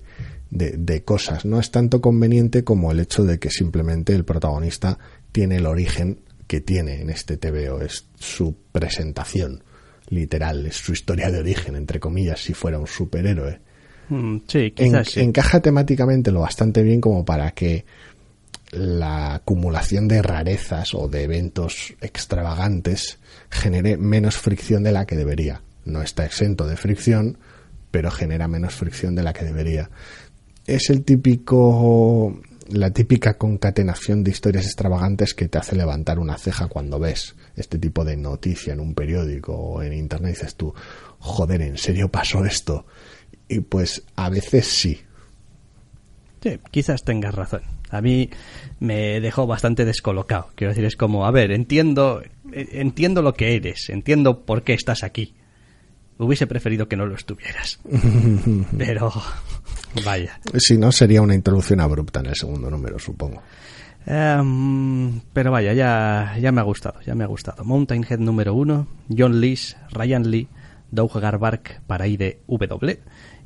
de, 0.51 1.03
cosas. 1.03 1.45
No 1.45 1.59
es 1.59 1.72
tanto 1.72 2.01
conveniente 2.01 2.63
como 2.63 2.91
el 2.91 2.99
hecho 2.99 3.24
de 3.24 3.39
que 3.39 3.49
simplemente 3.49 4.13
el 4.13 4.26
protagonista 4.26 4.99
tiene 5.32 5.57
el 5.57 5.65
origen 5.65 6.22
que 6.47 6.61
tiene 6.61 7.01
en 7.01 7.09
este 7.09 7.38
TVO, 7.38 7.82
es 7.82 8.07
su 8.15 8.55
presentación 8.72 9.63
literal, 10.10 10.66
es 10.66 10.78
su 10.78 10.93
historia 10.93 11.32
de 11.32 11.39
origen, 11.39 11.76
entre 11.76 11.99
comillas, 11.99 12.41
si 12.41 12.53
fuera 12.53 12.80
un 12.80 12.88
superhéroe. 12.88 13.60
Mm, 14.10 14.38
sí, 14.47 14.72
quizás 14.72 15.18
Encaja 15.18 15.60
temáticamente 15.60 16.32
lo 16.32 16.41
bastante 16.41 16.82
bien 16.82 16.99
como 16.99 17.24
para 17.24 17.51
que 17.51 17.86
la 18.72 19.36
acumulación 19.36 20.07
de 20.07 20.22
rarezas 20.22 20.93
o 20.93 21.07
de 21.07 21.24
eventos 21.24 21.93
extravagantes 22.01 23.20
genere 23.49 23.97
menos 23.97 24.38
fricción 24.38 24.84
de 24.84 24.91
la 24.91 25.05
que 25.05 25.16
debería. 25.16 25.62
No 25.86 26.01
está 26.01 26.26
exento 26.26 26.68
de 26.68 26.78
fricción, 26.78 27.38
pero 27.91 28.12
genera 28.12 28.47
menos 28.47 28.74
fricción 28.74 29.16
de 29.16 29.24
la 29.24 29.34
que 29.34 29.45
debería 29.45 29.89
es 30.70 30.89
el 30.89 31.03
típico 31.03 32.39
la 32.72 32.91
típica 32.91 33.38
concatenación 33.38 34.24
de 34.24 34.32
historias 34.32 34.65
extravagantes 34.65 35.34
que 35.34 35.47
te 35.47 35.57
hace 35.57 35.76
levantar 35.76 36.20
una 36.20 36.38
ceja 36.38 36.67
cuando 36.67 36.99
ves 36.99 37.36
este 37.55 37.78
tipo 37.78 38.05
de 38.05 38.17
noticia 38.17 38.74
en 38.74 38.80
un 38.80 38.93
periódico 38.93 39.53
o 39.53 39.82
en 39.82 39.93
internet 39.93 40.32
y 40.32 40.34
dices 40.34 40.55
tú, 40.55 40.74
joder, 41.20 41.61
¿en 41.61 41.78
serio 41.78 42.09
pasó 42.09 42.45
esto? 42.45 42.86
Y 43.47 43.61
pues 43.61 44.03
a 44.15 44.30
veces 44.30 44.67
sí. 44.67 45.01
Sí, 46.41 46.59
quizás 46.72 47.03
tengas 47.03 47.36
razón. 47.36 47.61
A 47.89 48.01
mí 48.01 48.30
me 48.80 49.20
dejó 49.20 49.47
bastante 49.47 49.84
descolocado. 49.84 50.49
Quiero 50.55 50.72
decir, 50.72 50.86
es 50.86 50.95
como, 50.95 51.26
a 51.26 51.32
ver, 51.32 51.51
entiendo, 51.51 52.22
entiendo 52.51 53.22
lo 53.22 53.34
que 53.34 53.55
eres, 53.55 53.89
entiendo 53.89 54.45
por 54.45 54.63
qué 54.63 54.74
estás 54.74 55.03
aquí. 55.03 55.36
Hubiese 56.17 56.47
preferido 56.47 56.88
que 56.88 56.97
no 56.97 57.05
lo 57.05 57.15
estuvieras. 57.15 57.80
Pero 58.78 59.11
Vaya. 60.05 60.39
Si 60.57 60.77
no, 60.77 60.91
sería 60.91 61.21
una 61.21 61.35
introducción 61.35 61.79
abrupta 61.79 62.19
en 62.19 62.27
el 62.27 62.35
segundo 62.35 62.69
número, 62.69 62.99
supongo. 62.99 63.41
Em, 64.05 65.19
pero 65.33 65.51
vaya, 65.51 65.73
ya, 65.73 66.35
ya 66.39 66.51
me 66.51 66.61
ha 66.61 66.63
gustado, 66.63 66.99
ya 67.01 67.15
me 67.15 67.23
ha 67.23 67.27
gustado. 67.27 67.63
Mountain 67.63 68.05
Head 68.09 68.19
número 68.19 68.53
uno, 68.53 68.87
John 69.15 69.39
Lees, 69.41 69.77
Ryan 69.91 70.29
Lee, 70.29 70.47
Doug 70.91 71.19
Garbark 71.19 71.81
para 71.85 72.07
IDW. 72.07 72.97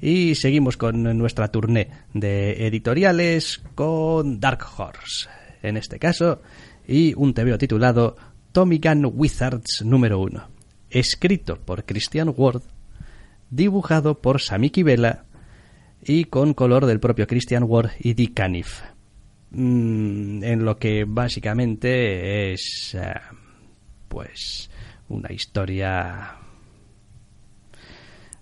Y 0.02 0.36
seguimos 0.36 0.78
con 0.78 1.18
nuestra 1.18 1.50
tournée 1.50 1.90
de 2.14 2.68
editoriales 2.68 3.62
con 3.76 4.40
Dark 4.40 4.66
Horse, 4.78 5.30
en 5.62 5.78
este 5.78 5.98
caso, 5.98 6.42
y 6.88 7.14
un 7.16 7.34
TVO 7.34 7.58
titulado 7.58 8.18
Tommy 8.52 8.80
Gun 8.84 9.12
Wizards 9.16 9.84
número 9.86 10.20
uno, 10.20 10.50
escrito 10.90 11.58
por 11.58 11.86
Christian 11.86 12.34
Ward, 12.36 12.64
dibujado 13.50 14.22
por 14.22 14.42
Samiki 14.42 14.84
Vela 14.84 15.24
y 16.06 16.26
con 16.26 16.54
color 16.54 16.86
del 16.86 17.00
propio 17.00 17.28
Christian 17.28 17.64
Ward 17.64 17.92
y 18.00 18.14
Dick 18.14 18.34
Caniff. 18.34 18.82
Mm, 19.52 20.44
en 20.44 20.66
lo 20.66 20.78
que 20.78 21.06
básicamente 21.08 22.52
es 22.54 22.96
eh, 23.00 23.14
pues 24.08 24.68
una 25.10 25.32
historia 25.32 26.38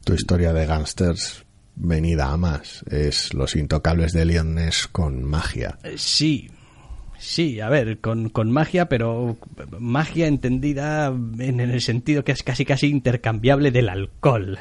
tu 0.06 0.14
historia 0.14 0.54
de 0.54 0.66
gángsters 0.66 1.44
venida 1.76 2.32
a 2.32 2.38
más 2.38 2.84
es 2.90 3.34
los 3.34 3.58
intocables 3.58 4.14
de 4.14 4.24
Leones 4.24 4.88
con 4.88 5.22
magia 5.26 5.78
eh, 5.84 5.96
sí 5.98 6.50
Sí, 7.22 7.60
a 7.60 7.70
ver, 7.70 8.00
con, 8.00 8.30
con, 8.30 8.50
magia, 8.50 8.90
pero 8.90 9.38
magia 9.78 10.26
entendida 10.26 11.14
en, 11.38 11.60
el 11.60 11.80
sentido 11.80 12.24
que 12.24 12.32
es 12.32 12.42
casi 12.42 12.66
casi 12.66 12.88
intercambiable 12.88 13.70
del 13.70 13.90
alcohol. 13.90 14.58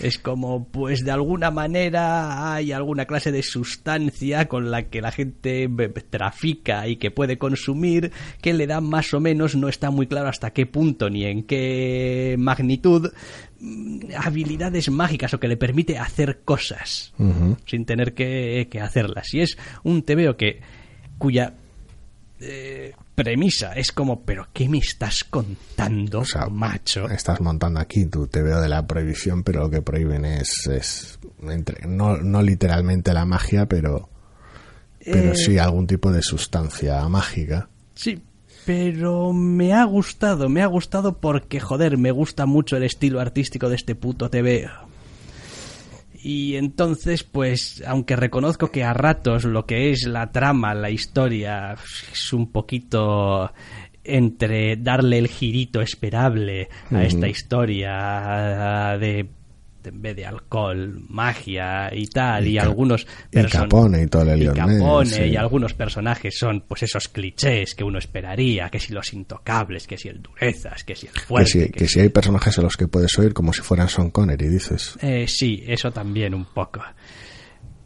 Es 0.00 0.16
como, 0.18 0.68
pues 0.68 1.04
de 1.04 1.10
alguna 1.10 1.50
manera 1.50 2.54
hay 2.54 2.72
alguna 2.72 3.04
clase 3.04 3.30
de 3.30 3.42
sustancia 3.42 4.48
con 4.48 4.70
la 4.70 4.84
que 4.84 5.02
la 5.02 5.12
gente 5.12 5.68
trafica 6.08 6.88
y 6.88 6.96
que 6.96 7.10
puede 7.10 7.36
consumir, 7.36 8.10
que 8.40 8.54
le 8.54 8.66
da 8.66 8.80
más 8.80 9.12
o 9.12 9.20
menos, 9.20 9.54
no 9.54 9.68
está 9.68 9.90
muy 9.90 10.06
claro 10.06 10.30
hasta 10.30 10.54
qué 10.54 10.64
punto 10.64 11.10
ni 11.10 11.26
en 11.26 11.42
qué 11.42 12.36
magnitud, 12.38 13.12
mm, 13.60 14.12
habilidades 14.16 14.88
mágicas 14.88 15.34
o 15.34 15.40
que 15.40 15.48
le 15.48 15.58
permite 15.58 15.98
hacer 15.98 16.40
cosas 16.42 17.12
sin 17.66 17.84
tener 17.84 18.14
que, 18.14 18.66
que 18.70 18.80
hacerlas. 18.80 19.34
Y 19.34 19.40
es 19.40 19.58
un 19.84 20.04
tebeo 20.04 20.38
que 20.38 20.62
cuya 21.18 21.52
eh, 22.40 22.94
premisa. 23.14 23.72
Es 23.72 23.92
como, 23.92 24.22
¿pero 24.22 24.48
qué 24.52 24.68
me 24.68 24.78
estás 24.78 25.24
contando, 25.24 26.22
macho? 26.50 27.08
Estás 27.08 27.40
montando 27.40 27.80
aquí 27.80 28.06
tu 28.06 28.26
te 28.26 28.42
veo 28.42 28.60
de 28.60 28.68
la 28.68 28.86
prohibición, 28.86 29.42
pero 29.42 29.62
lo 29.62 29.70
que 29.70 29.82
prohíben 29.82 30.24
es, 30.24 30.66
es 30.70 31.18
entre, 31.42 31.86
no, 31.86 32.16
no 32.16 32.42
literalmente 32.42 33.12
la 33.12 33.24
magia, 33.24 33.66
pero, 33.66 34.08
pero 35.04 35.32
eh, 35.32 35.36
sí 35.36 35.58
algún 35.58 35.86
tipo 35.86 36.12
de 36.12 36.22
sustancia 36.22 37.06
mágica. 37.08 37.68
Sí, 37.94 38.22
pero 38.64 39.32
me 39.32 39.72
ha 39.72 39.84
gustado, 39.84 40.48
me 40.48 40.62
ha 40.62 40.66
gustado 40.66 41.18
porque, 41.18 41.58
joder, 41.58 41.96
me 41.96 42.10
gusta 42.10 42.46
mucho 42.46 42.76
el 42.76 42.84
estilo 42.84 43.20
artístico 43.20 43.68
de 43.68 43.76
este 43.76 43.94
puto 43.94 44.30
TV. 44.30 44.68
Y 46.22 46.56
entonces, 46.56 47.22
pues, 47.22 47.82
aunque 47.86 48.16
reconozco 48.16 48.70
que 48.70 48.84
a 48.84 48.92
ratos 48.92 49.44
lo 49.44 49.66
que 49.66 49.90
es 49.90 50.04
la 50.06 50.32
trama, 50.32 50.74
la 50.74 50.90
historia, 50.90 51.76
es 52.12 52.32
un 52.32 52.50
poquito 52.50 53.52
entre 54.04 54.76
darle 54.76 55.18
el 55.18 55.28
girito 55.28 55.80
esperable 55.80 56.68
a 56.90 57.04
esta 57.04 57.28
historia 57.28 58.96
de 58.98 59.28
en 59.84 60.02
vez 60.02 60.16
de 60.16 60.26
alcohol, 60.26 61.00
magia 61.08 61.90
y 61.92 62.06
tal, 62.06 62.46
y, 62.46 62.58
algunos 62.58 63.06
personajes. 63.30 64.02
y 64.02 64.06
todo 64.08 64.22
el 64.22 64.42
y, 64.42 65.32
y 65.32 65.36
algunos 65.36 65.74
personajes 65.74 66.36
son 66.38 66.64
pues 66.66 66.82
esos 66.82 67.08
clichés 67.08 67.74
que 67.74 67.84
uno 67.84 67.98
esperaría, 67.98 68.68
que 68.70 68.80
si 68.80 68.92
los 68.92 69.12
intocables, 69.12 69.86
que 69.86 69.96
si 69.96 70.08
el 70.08 70.22
durezas, 70.22 70.84
que 70.84 70.94
si 70.94 71.06
el 71.06 71.12
fuerte. 71.12 71.70
Que 71.70 71.88
si, 71.88 72.00
hay 72.00 72.08
personajes 72.08 72.58
a 72.58 72.62
los 72.62 72.76
que 72.76 72.88
puedes 72.88 73.18
oír 73.18 73.32
como 73.32 73.52
si 73.52 73.62
fueran 73.62 73.88
Son 73.88 74.10
Connery, 74.10 74.48
dices. 74.48 74.98
Eh, 75.00 75.26
sí, 75.28 75.62
eso 75.66 75.90
también 75.90 76.34
un 76.34 76.46
poco 76.46 76.82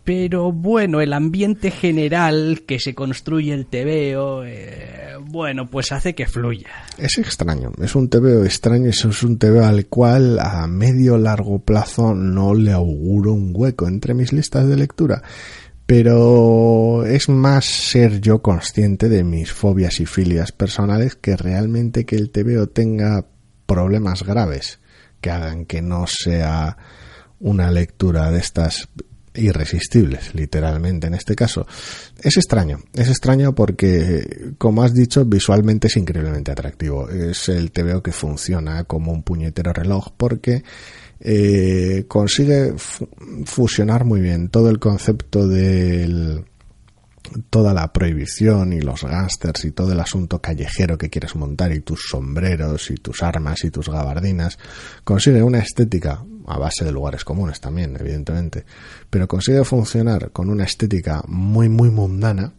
pero 0.05 0.51
bueno, 0.51 1.01
el 1.01 1.13
ambiente 1.13 1.71
general 1.71 2.63
que 2.67 2.81
se 2.81 2.95
construye 2.95 3.55
el 3.55 3.67
TVO, 3.67 4.45
eh, 4.45 5.15
bueno, 5.21 5.71
pues 5.71 5.93
hace 5.93 6.15
que 6.15 6.27
fluya. 6.27 6.69
Es 6.99 7.19
extraño, 7.19 7.71
es 7.81 7.95
un 7.95 8.09
TVO 8.09 8.45
extraño, 8.45 8.89
es 8.91 9.23
un 9.23 9.39
TVO 9.39 9.65
al 9.65 9.87
cual 9.87 10.41
a 10.41 10.67
medio 10.67 11.19
largo 11.19 11.61
plazo 11.61 12.15
no 12.15 12.55
le 12.55 12.73
auguro 12.73 13.33
un 13.33 13.53
hueco 13.55 13.87
entre 13.87 14.15
mis 14.15 14.33
listas 14.33 14.69
de 14.69 14.77
lectura. 14.77 15.23
Pero 15.87 17.05
es 17.05 17.29
más 17.29 17.65
ser 17.65 18.21
yo 18.21 18.41
consciente 18.41 19.09
de 19.09 19.25
mis 19.25 19.53
fobias 19.53 20.01
y 20.01 20.07
filias 20.07 20.51
personales 20.53 21.17
que 21.17 21.37
realmente 21.37 22.07
que 22.07 22.17
el 22.17 22.31
TVO 22.31 22.69
tenga 22.69 23.27
problemas 23.67 24.23
graves 24.23 24.81
que 25.21 25.31
hagan 25.31 25.65
que 25.65 25.83
no 25.83 26.07
sea 26.07 26.77
una 27.41 27.71
lectura 27.71 28.31
de 28.31 28.39
estas 28.39 28.89
irresistibles, 29.35 30.35
literalmente 30.35 31.07
en 31.07 31.15
este 31.15 31.35
caso. 31.35 31.67
Es 32.23 32.37
extraño, 32.37 32.79
es 32.95 33.09
extraño 33.09 33.55
porque, 33.55 34.55
como 34.59 34.83
has 34.83 34.95
dicho, 34.95 35.25
visualmente 35.25 35.89
es 35.89 35.97
increíblemente 35.97 36.53
atractivo. 36.53 37.09
Es 37.09 37.49
el 37.49 37.73
TVO 37.73 38.03
que 38.03 38.13
funciona 38.13 38.85
como 38.85 39.13
un 39.13 39.23
puñetero 39.23 39.73
reloj 39.73 40.13
porque 40.17 40.63
eh, 41.21 42.05
consigue 42.09 42.75
fusionar 43.45 44.05
muy 44.05 44.21
bien 44.21 44.49
todo 44.49 44.71
el 44.71 44.79
concepto 44.79 45.47
del 45.47 46.45
toda 47.49 47.73
la 47.73 47.93
prohibición 47.93 48.73
y 48.73 48.81
los 48.81 49.05
gángsters 49.05 49.65
y 49.65 49.71
todo 49.71 49.93
el 49.93 50.01
asunto 50.01 50.41
callejero 50.41 50.99
que 50.99 51.09
quieres 51.09 51.37
montar 51.37 51.73
y 51.73 51.81
tus 51.81 52.09
sombreros 52.09 52.91
y 52.91 52.97
tus 52.97 53.23
armas 53.23 53.65
y 53.65 53.71
tus 53.71 53.89
gabardinas, 53.89 54.59
consigue 55.05 55.43
una 55.43 55.59
estética 55.59 56.25
a 56.47 56.59
base 56.59 56.85
de 56.85 56.93
lugares 56.93 57.25
comunes 57.25 57.61
también, 57.61 57.97
evidentemente, 57.99 58.65
pero 59.11 59.29
consigue 59.29 59.65
funcionar 59.65 60.31
con 60.31 60.51
una 60.51 60.65
estética 60.65 61.23
muy 61.27 61.69
muy 61.69 61.91
mundana 61.91 62.53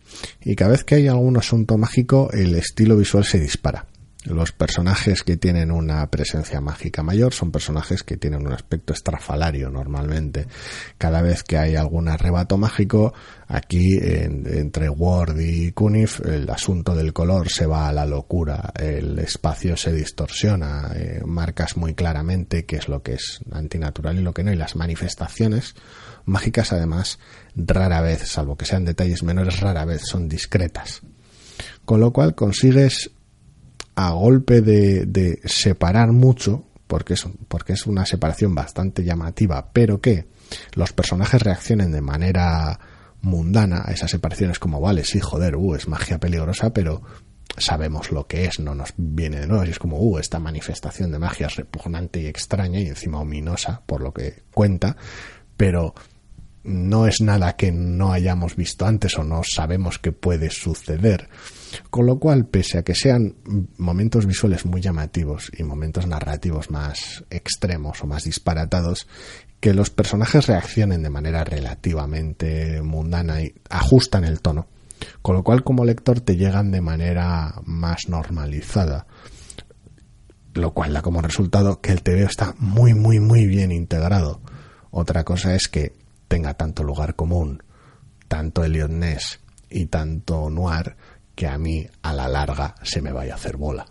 y 0.43 0.55
cada 0.55 0.71
vez 0.71 0.83
que 0.83 0.95
hay 0.95 1.07
algún 1.07 1.37
asunto 1.37 1.77
mágico 1.77 2.29
el 2.31 2.55
estilo 2.55 2.97
visual 2.97 3.23
se 3.25 3.39
dispara. 3.39 3.85
Los 4.25 4.53
personajes 4.53 5.21
que 5.23 5.35
tienen 5.35 5.69
una 5.69 6.09
presencia 6.09 6.61
mágica 6.61 7.03
mayor 7.03 7.33
son 7.33 7.51
personajes 7.51 8.03
que 8.03 8.15
tienen 8.15 8.45
un 8.45 8.53
aspecto 8.53 8.93
estrafalario 8.93 9.69
normalmente. 9.69 10.47
Cada 10.97 11.21
vez 11.21 11.43
que 11.43 11.57
hay 11.57 11.75
algún 11.75 12.07
arrebato 12.07 12.57
mágico, 12.57 13.13
aquí 13.47 13.97
entre 14.01 14.87
Ward 14.87 15.37
y 15.39 15.73
Kunif 15.73 16.21
el 16.25 16.49
asunto 16.49 16.95
del 16.95 17.11
color 17.11 17.49
se 17.49 17.65
va 17.65 17.89
a 17.89 17.93
la 17.93 18.05
locura, 18.05 18.71
el 18.79 19.19
espacio 19.19 19.75
se 19.75 19.91
distorsiona, 19.91 20.91
eh, 20.95 21.21
marcas 21.25 21.75
muy 21.75 21.93
claramente 21.93 22.65
qué 22.65 22.77
es 22.77 22.87
lo 22.87 23.03
que 23.03 23.15
es 23.15 23.41
antinatural 23.51 24.17
y 24.17 24.21
lo 24.21 24.33
que 24.33 24.45
no, 24.45 24.53
y 24.53 24.55
las 24.55 24.77
manifestaciones 24.77 25.75
mágicas 26.23 26.71
además 26.71 27.19
rara 27.57 27.99
vez, 27.99 28.25
salvo 28.29 28.55
que 28.55 28.65
sean 28.65 28.85
detalles 28.85 29.21
menores, 29.21 29.59
rara 29.59 29.83
vez 29.83 30.03
son 30.05 30.29
discretas. 30.29 31.01
Con 31.83 31.99
lo 31.99 32.13
cual 32.13 32.35
consigues 32.35 33.11
a 33.95 34.11
golpe 34.11 34.61
de, 34.61 35.39
separar 35.45 36.11
mucho, 36.11 36.65
porque 36.87 37.13
es, 37.13 37.27
porque 37.47 37.73
es 37.73 37.85
una 37.85 38.05
separación 38.05 38.55
bastante 38.55 39.03
llamativa, 39.03 39.71
pero 39.71 40.01
que 40.01 40.27
los 40.73 40.93
personajes 40.93 41.41
reaccionen 41.41 41.91
de 41.91 42.01
manera 42.01 42.79
mundana 43.21 43.83
a 43.85 43.91
esas 43.91 44.11
separaciones 44.11 44.59
como, 44.59 44.81
vale, 44.81 45.03
sí, 45.03 45.19
joder, 45.19 45.55
uh, 45.55 45.75
es 45.75 45.87
magia 45.87 46.19
peligrosa, 46.19 46.73
pero 46.73 47.01
sabemos 47.57 48.11
lo 48.11 48.27
que 48.27 48.45
es, 48.45 48.59
no 48.59 48.75
nos 48.75 48.93
viene 48.97 49.39
de 49.39 49.47
nuevo, 49.47 49.63
y 49.63 49.69
es 49.69 49.79
como, 49.79 49.97
uh, 49.97 50.17
esta 50.17 50.39
manifestación 50.39 51.11
de 51.11 51.19
magia 51.19 51.47
es 51.47 51.55
repugnante 51.55 52.21
y 52.21 52.27
extraña 52.27 52.79
y 52.79 52.87
encima 52.87 53.19
ominosa 53.19 53.81
por 53.85 54.01
lo 54.01 54.13
que 54.13 54.43
cuenta, 54.53 54.97
pero 55.55 55.93
no 56.63 57.07
es 57.07 57.21
nada 57.21 57.55
que 57.55 57.71
no 57.71 58.11
hayamos 58.11 58.55
visto 58.55 58.85
antes 58.85 59.17
o 59.17 59.23
no 59.23 59.41
sabemos 59.43 59.99
que 59.99 60.11
puede 60.11 60.49
suceder. 60.49 61.29
Con 61.89 62.05
lo 62.05 62.19
cual, 62.19 62.45
pese 62.45 62.77
a 62.77 62.83
que 62.83 62.95
sean 62.95 63.35
momentos 63.77 64.25
visuales 64.25 64.65
muy 64.65 64.81
llamativos 64.81 65.51
y 65.57 65.63
momentos 65.63 66.07
narrativos 66.07 66.69
más 66.69 67.23
extremos 67.29 68.01
o 68.03 68.07
más 68.07 68.23
disparatados, 68.23 69.07
que 69.59 69.73
los 69.73 69.89
personajes 69.89 70.47
reaccionen 70.47 71.03
de 71.03 71.09
manera 71.09 71.43
relativamente 71.43 72.81
mundana 72.81 73.41
y 73.41 73.55
ajustan 73.69 74.25
el 74.25 74.41
tono. 74.41 74.67
Con 75.21 75.35
lo 75.35 75.43
cual, 75.43 75.63
como 75.63 75.85
lector, 75.85 76.19
te 76.19 76.35
llegan 76.35 76.71
de 76.71 76.81
manera 76.81 77.55
más 77.63 78.07
normalizada. 78.07 79.07
Lo 80.53 80.73
cual 80.73 80.93
da 80.93 81.01
como 81.01 81.21
resultado 81.21 81.81
que 81.81 81.91
el 81.91 82.03
TVO 82.03 82.27
está 82.27 82.55
muy, 82.59 82.93
muy, 82.93 83.19
muy 83.19 83.47
bien 83.47 83.71
integrado. 83.71 84.41
Otra 84.91 85.23
cosa 85.23 85.55
es 85.55 85.67
que 85.67 85.93
tenga 86.27 86.53
tanto 86.53 86.83
lugar 86.83 87.15
común, 87.15 87.63
tanto 88.27 88.63
Elliot 88.63 88.91
Ness 88.91 89.39
y 89.69 89.87
tanto 89.87 90.49
Noir, 90.49 90.95
que 91.35 91.47
a 91.47 91.57
mí 91.57 91.85
a 92.01 92.13
la 92.13 92.27
larga 92.27 92.75
se 92.83 93.01
me 93.01 93.11
vaya 93.11 93.33
a 93.33 93.35
hacer 93.35 93.57
bola. 93.57 93.85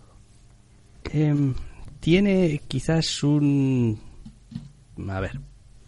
Em, 1.11 1.53
tiene 1.99 2.61
quizás 2.67 3.23
un... 3.23 3.99
A 5.07 5.19
ver, 5.19 5.39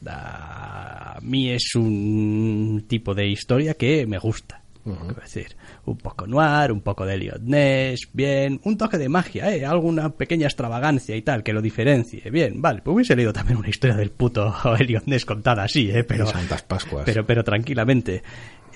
a 0.08 1.20
mí 1.22 1.50
es 1.50 1.76
un 1.76 2.86
tipo 2.88 3.14
de 3.14 3.28
historia 3.28 3.76
que 3.76 4.06
me 4.06 4.18
gusta. 4.18 4.62
Es 4.86 5.34
decir, 5.34 5.56
un 5.86 5.98
poco 5.98 6.28
noir, 6.28 6.72
un 6.72 6.82
poco 6.82 7.08
de 7.08 7.16
Elliot 7.16 7.42
Ness, 7.42 8.08
bien, 8.14 8.62
un 8.66 8.78
toque 8.78 9.00
de 9.00 9.10
magia, 9.10 9.52
¿eh? 9.52 9.66
alguna 9.66 10.10
pequeña 10.10 10.46
extravagancia 10.46 11.16
y 11.16 11.24
tal, 11.24 11.42
que 11.42 11.54
lo 11.54 11.62
diferencie. 11.62 12.30
Bien, 12.30 12.62
vale, 12.62 12.82
pues 12.84 12.94
hubiese 12.94 13.16
leído 13.16 13.34
también 13.34 13.58
una 13.58 13.70
historia 13.70 13.96
del 13.96 14.12
puto 14.12 14.54
Elliot 14.80 15.08
Ness 15.08 15.26
contada 15.26 15.64
así, 15.64 15.90
¿eh? 15.90 16.04
pero, 16.04 16.28
Santas 16.28 16.62
Pascuas. 16.62 17.04
pero, 17.04 17.26
pero 17.26 17.44
tranquilamente. 17.44 18.22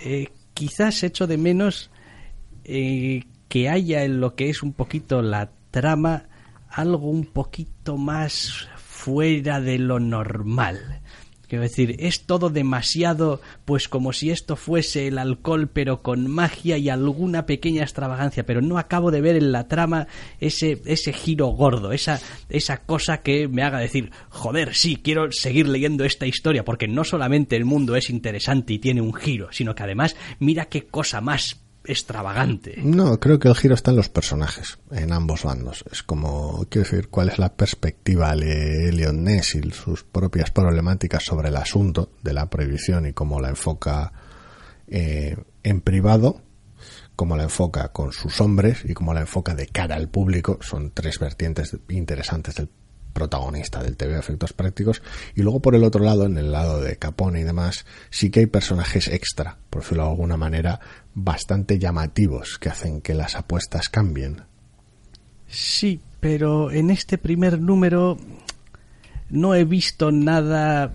Eh, 0.03 0.29
quizás 0.55 1.03
echo 1.03 1.27
de 1.27 1.37
menos 1.37 1.91
eh, 2.69 3.23
que 3.47 3.67
haya 3.67 4.03
en 4.03 4.19
lo 4.19 4.35
que 4.35 4.49
es 4.49 4.63
un 4.63 4.73
poquito 4.73 5.21
la 5.21 5.51
trama 5.71 6.25
algo 6.69 7.09
un 7.09 7.25
poquito 7.25 7.97
más 7.97 8.69
fuera 8.77 9.59
de 9.59 9.79
lo 9.79 9.99
normal. 9.99 11.01
Quiero 11.47 11.63
decir, 11.63 11.95
es 11.97 12.27
todo 12.27 12.51
demasiado, 12.51 13.41
pues 13.65 13.87
como 13.87 14.13
si 14.13 14.29
esto 14.29 14.55
fuese 14.55 15.07
el 15.07 15.17
alcohol, 15.17 15.67
pero 15.67 16.03
con 16.03 16.29
magia 16.29 16.77
y 16.77 16.89
alguna 16.89 17.47
pequeña 17.47 17.81
extravagancia, 17.81 18.45
pero 18.45 18.61
no 18.61 18.77
acabo 18.77 19.09
de 19.09 19.21
ver 19.21 19.35
en 19.35 19.51
la 19.51 19.67
trama 19.67 20.07
ese, 20.39 20.79
ese 20.85 21.11
giro 21.11 21.47
gordo, 21.47 21.91
esa, 21.91 22.21
esa 22.49 22.77
cosa 22.83 23.23
que 23.23 23.47
me 23.47 23.63
haga 23.63 23.79
decir, 23.79 24.11
joder, 24.29 24.75
sí, 24.75 24.97
quiero 24.97 25.31
seguir 25.31 25.67
leyendo 25.67 26.05
esta 26.05 26.27
historia, 26.27 26.63
porque 26.63 26.87
no 26.87 27.03
solamente 27.03 27.55
el 27.55 27.65
mundo 27.65 27.95
es 27.95 28.11
interesante 28.11 28.73
y 28.73 28.79
tiene 28.79 29.01
un 29.01 29.15
giro, 29.15 29.47
sino 29.51 29.73
que 29.73 29.81
además, 29.81 30.15
mira 30.37 30.65
qué 30.65 30.85
cosa 30.85 31.19
más 31.19 31.59
extravagante. 31.83 32.75
No, 32.77 33.19
creo 33.19 33.39
que 33.39 33.47
el 33.47 33.55
giro 33.55 33.75
está 33.75 33.91
en 33.91 33.97
los 33.97 34.09
personajes, 34.09 34.79
en 34.91 35.11
ambos 35.11 35.43
bandos. 35.43 35.83
Es 35.91 36.03
como, 36.03 36.65
quiero 36.69 36.87
decir, 36.87 37.09
cuál 37.09 37.29
es 37.29 37.39
la 37.39 37.53
perspectiva 37.53 38.35
de 38.35 38.91
Leon 38.91 39.23
Ness 39.23 39.55
y 39.55 39.71
sus 39.71 40.03
propias 40.03 40.51
problemáticas 40.51 41.23
sobre 41.23 41.49
el 41.49 41.55
asunto 41.55 42.11
de 42.21 42.33
la 42.33 42.49
prohibición 42.49 43.05
y 43.05 43.13
cómo 43.13 43.39
la 43.39 43.49
enfoca 43.49 44.11
eh, 44.87 45.37
en 45.63 45.81
privado, 45.81 46.41
cómo 47.15 47.35
la 47.35 47.43
enfoca 47.43 47.89
con 47.89 48.11
sus 48.11 48.39
hombres 48.41 48.83
y 48.85 48.93
cómo 48.93 49.13
la 49.13 49.21
enfoca 49.21 49.55
de 49.55 49.67
cara 49.67 49.95
al 49.95 50.09
público. 50.09 50.59
Son 50.61 50.91
tres 50.91 51.19
vertientes 51.19 51.75
interesantes 51.89 52.55
del 52.55 52.69
protagonista 53.19 53.83
del 53.83 53.95
TV 53.95 54.17
efectos 54.17 54.53
prácticos. 54.53 55.03
Y 55.35 55.43
luego 55.43 55.59
por 55.59 55.75
el 55.75 55.83
otro 55.83 56.03
lado 56.03 56.25
en 56.25 56.37
el 56.37 56.51
lado 56.51 56.81
de 56.81 56.95
Capone 56.95 57.41
y 57.41 57.43
demás 57.43 57.85
sí 58.09 58.31
que 58.31 58.39
hay 58.39 58.45
personajes 58.47 59.07
extra 59.07 59.57
por 59.69 59.83
decirlo 59.83 60.05
de 60.05 60.09
alguna 60.09 60.37
manera 60.37 60.79
bastante 61.13 61.77
llamativos 61.77 62.57
que 62.57 62.69
hacen 62.69 63.01
que 63.01 63.13
las 63.13 63.35
apuestas 63.35 63.89
cambien. 63.89 64.43
Sí 65.47 66.01
pero 66.19 66.71
en 66.71 66.89
este 66.89 67.17
primer 67.17 67.61
número 67.61 68.17
no 69.29 69.55
he 69.55 69.63
visto 69.63 70.11
nada 70.11 70.93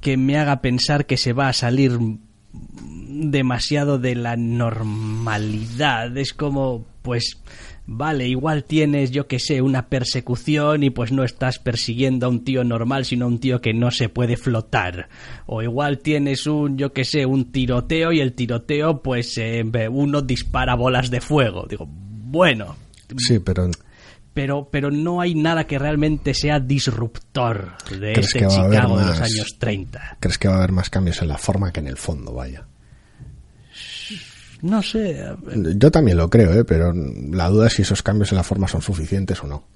que 0.00 0.16
me 0.16 0.36
haga 0.36 0.60
pensar 0.60 1.06
que 1.06 1.16
se 1.16 1.32
va 1.32 1.48
a 1.48 1.54
salir 1.54 1.98
demasiado 2.52 3.98
de 3.98 4.14
la 4.14 4.36
normalidad. 4.36 6.16
Es 6.16 6.34
como 6.34 6.84
pues 7.02 7.38
vale, 7.86 8.28
igual 8.28 8.64
tienes, 8.64 9.10
yo 9.10 9.26
que 9.26 9.38
sé, 9.38 9.62
una 9.62 9.88
persecución 9.88 10.82
y 10.82 10.90
pues 10.90 11.12
no 11.12 11.24
estás 11.24 11.58
persiguiendo 11.58 12.26
a 12.26 12.28
un 12.30 12.44
tío 12.44 12.64
normal, 12.64 13.04
sino 13.04 13.26
a 13.26 13.28
un 13.28 13.40
tío 13.40 13.60
que 13.60 13.74
no 13.74 13.90
se 13.90 14.08
puede 14.08 14.36
flotar. 14.36 15.08
O 15.46 15.62
igual 15.62 15.98
tienes 15.98 16.46
un, 16.46 16.76
yo 16.78 16.92
que 16.92 17.04
sé, 17.04 17.26
un 17.26 17.52
tiroteo 17.52 18.12
y 18.12 18.20
el 18.20 18.34
tiroteo, 18.34 19.02
pues 19.02 19.36
eh, 19.38 19.64
uno 19.90 20.22
dispara 20.22 20.74
bolas 20.74 21.10
de 21.10 21.20
fuego. 21.20 21.66
Digo, 21.68 21.86
bueno. 21.88 22.76
Sí, 23.16 23.38
pero 23.38 23.70
pero, 24.34 24.68
pero 24.70 24.90
no 24.90 25.20
hay 25.20 25.36
nada 25.36 25.64
que 25.64 25.78
realmente 25.78 26.34
sea 26.34 26.58
disruptor 26.58 27.76
de 27.88 28.14
este 28.14 28.40
Chicago 28.48 28.98
de 28.98 29.06
los 29.06 29.20
años 29.20 29.56
30. 29.58 30.18
¿Crees 30.18 30.38
que 30.38 30.48
va 30.48 30.54
a 30.54 30.58
haber 30.58 30.72
más 30.72 30.90
cambios 30.90 31.22
en 31.22 31.28
la 31.28 31.38
forma 31.38 31.72
que 31.72 31.78
en 31.78 31.86
el 31.86 31.96
fondo, 31.96 32.34
vaya? 32.34 32.66
No 34.64 34.82
sé. 34.82 35.22
Yo 35.76 35.90
también 35.90 36.16
lo 36.16 36.30
creo, 36.30 36.54
¿eh? 36.54 36.64
pero 36.64 36.90
la 36.94 37.50
duda 37.50 37.66
es 37.66 37.74
si 37.74 37.82
esos 37.82 38.02
cambios 38.02 38.32
en 38.32 38.36
la 38.36 38.42
forma 38.42 38.66
son 38.66 38.80
suficientes 38.80 39.42
o 39.42 39.46
no 39.46 39.66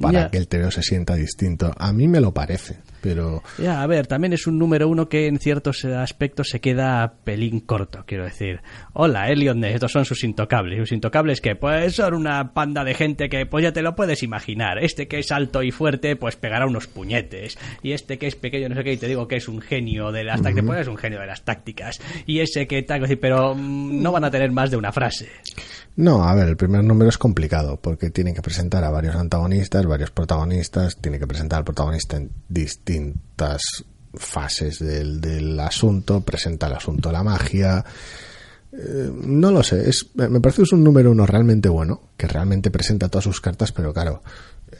para 0.00 0.30
que 0.30 0.38
el 0.38 0.48
TVO 0.48 0.70
se 0.70 0.82
sienta 0.82 1.14
distinto. 1.14 1.70
A 1.76 1.92
mí 1.92 2.08
me 2.08 2.18
lo 2.18 2.32
parece, 2.32 2.78
pero... 3.02 3.42
Ya, 3.58 3.82
a 3.82 3.86
ver, 3.86 4.06
también 4.06 4.32
es 4.32 4.46
un 4.46 4.58
número 4.58 4.88
uno 4.88 5.08
que 5.08 5.26
en 5.26 5.38
ciertos 5.38 5.84
aspectos 5.84 6.48
se 6.48 6.60
queda 6.60 7.14
pelín 7.24 7.60
corto, 7.60 8.04
quiero 8.06 8.24
decir. 8.24 8.60
Hola, 8.94 9.28
Elion, 9.28 9.62
estos 9.64 9.92
son 9.92 10.04
sus 10.04 10.24
intocables. 10.24 10.78
Sus 10.78 10.92
intocables 10.92 11.40
que, 11.40 11.56
pues, 11.56 11.96
son 11.96 12.14
una 12.14 12.54
panda 12.54 12.84
de 12.84 12.94
gente 12.94 13.28
que, 13.28 13.44
pues, 13.44 13.64
ya 13.64 13.72
te 13.72 13.82
lo 13.82 13.94
puedes 13.94 14.22
imaginar. 14.22 14.78
Este 14.82 15.08
que 15.08 15.18
es 15.18 15.32
alto 15.32 15.62
y 15.62 15.72
fuerte, 15.72 16.16
pues, 16.16 16.36
pegará 16.36 16.66
unos 16.66 16.86
puñetes. 16.86 17.58
Y 17.82 17.92
este 17.92 18.18
que 18.18 18.28
es 18.28 18.36
pequeño, 18.36 18.68
no 18.68 18.76
sé 18.76 18.84
qué, 18.84 18.92
y 18.92 18.96
te 18.96 19.08
digo 19.08 19.26
que 19.26 19.36
es 19.36 19.48
un 19.48 19.60
genio 19.60 20.12
de 20.12 20.24
las 20.24 20.40
tácticas, 20.40 20.64
pues 20.64 20.80
es 20.80 20.88
un 20.88 20.96
genio 20.96 21.20
de 21.20 21.26
las 21.26 21.42
tácticas. 21.42 22.00
Y 22.26 22.38
ese 22.38 22.66
que 22.66 22.82
tal, 22.84 23.02
pero 23.18 23.54
mm, 23.54 24.00
no 24.00 24.12
van 24.12 24.24
a 24.24 24.30
tener 24.30 24.52
más 24.52 24.70
de 24.70 24.76
una 24.76 24.92
frase. 24.92 25.28
No, 25.94 26.24
a 26.24 26.34
ver, 26.34 26.48
el 26.48 26.56
primer 26.56 26.82
número 26.82 27.10
es 27.10 27.18
complicado 27.18 27.78
porque 27.78 28.08
tienen 28.10 28.34
que 28.34 28.40
presentar 28.40 28.82
a 28.84 28.90
varios 28.90 29.14
antagonistas, 29.14 29.84
varios 29.84 30.10
protagonistas, 30.10 30.96
tiene 30.96 31.18
que 31.18 31.26
presentar 31.26 31.58
al 31.58 31.64
protagonista 31.64 32.16
en 32.16 32.30
distintas 32.92 33.62
fases 34.14 34.78
del, 34.78 35.20
del 35.20 35.58
asunto, 35.60 36.20
presenta 36.20 36.66
el 36.66 36.74
asunto 36.74 37.08
de 37.08 37.12
la 37.12 37.22
magia, 37.22 37.84
Eh, 38.74 39.10
no 39.12 39.50
lo 39.50 39.62
sé, 39.62 39.86
es, 39.86 40.12
me 40.14 40.40
parece 40.40 40.62
que 40.62 40.62
es 40.62 40.72
un 40.72 40.82
número 40.82 41.10
uno 41.10 41.26
realmente 41.26 41.68
bueno, 41.68 42.00
que 42.16 42.26
realmente 42.26 42.70
presenta 42.70 43.10
todas 43.10 43.24
sus 43.24 43.38
cartas, 43.38 43.70
pero 43.70 43.92
claro, 43.92 44.22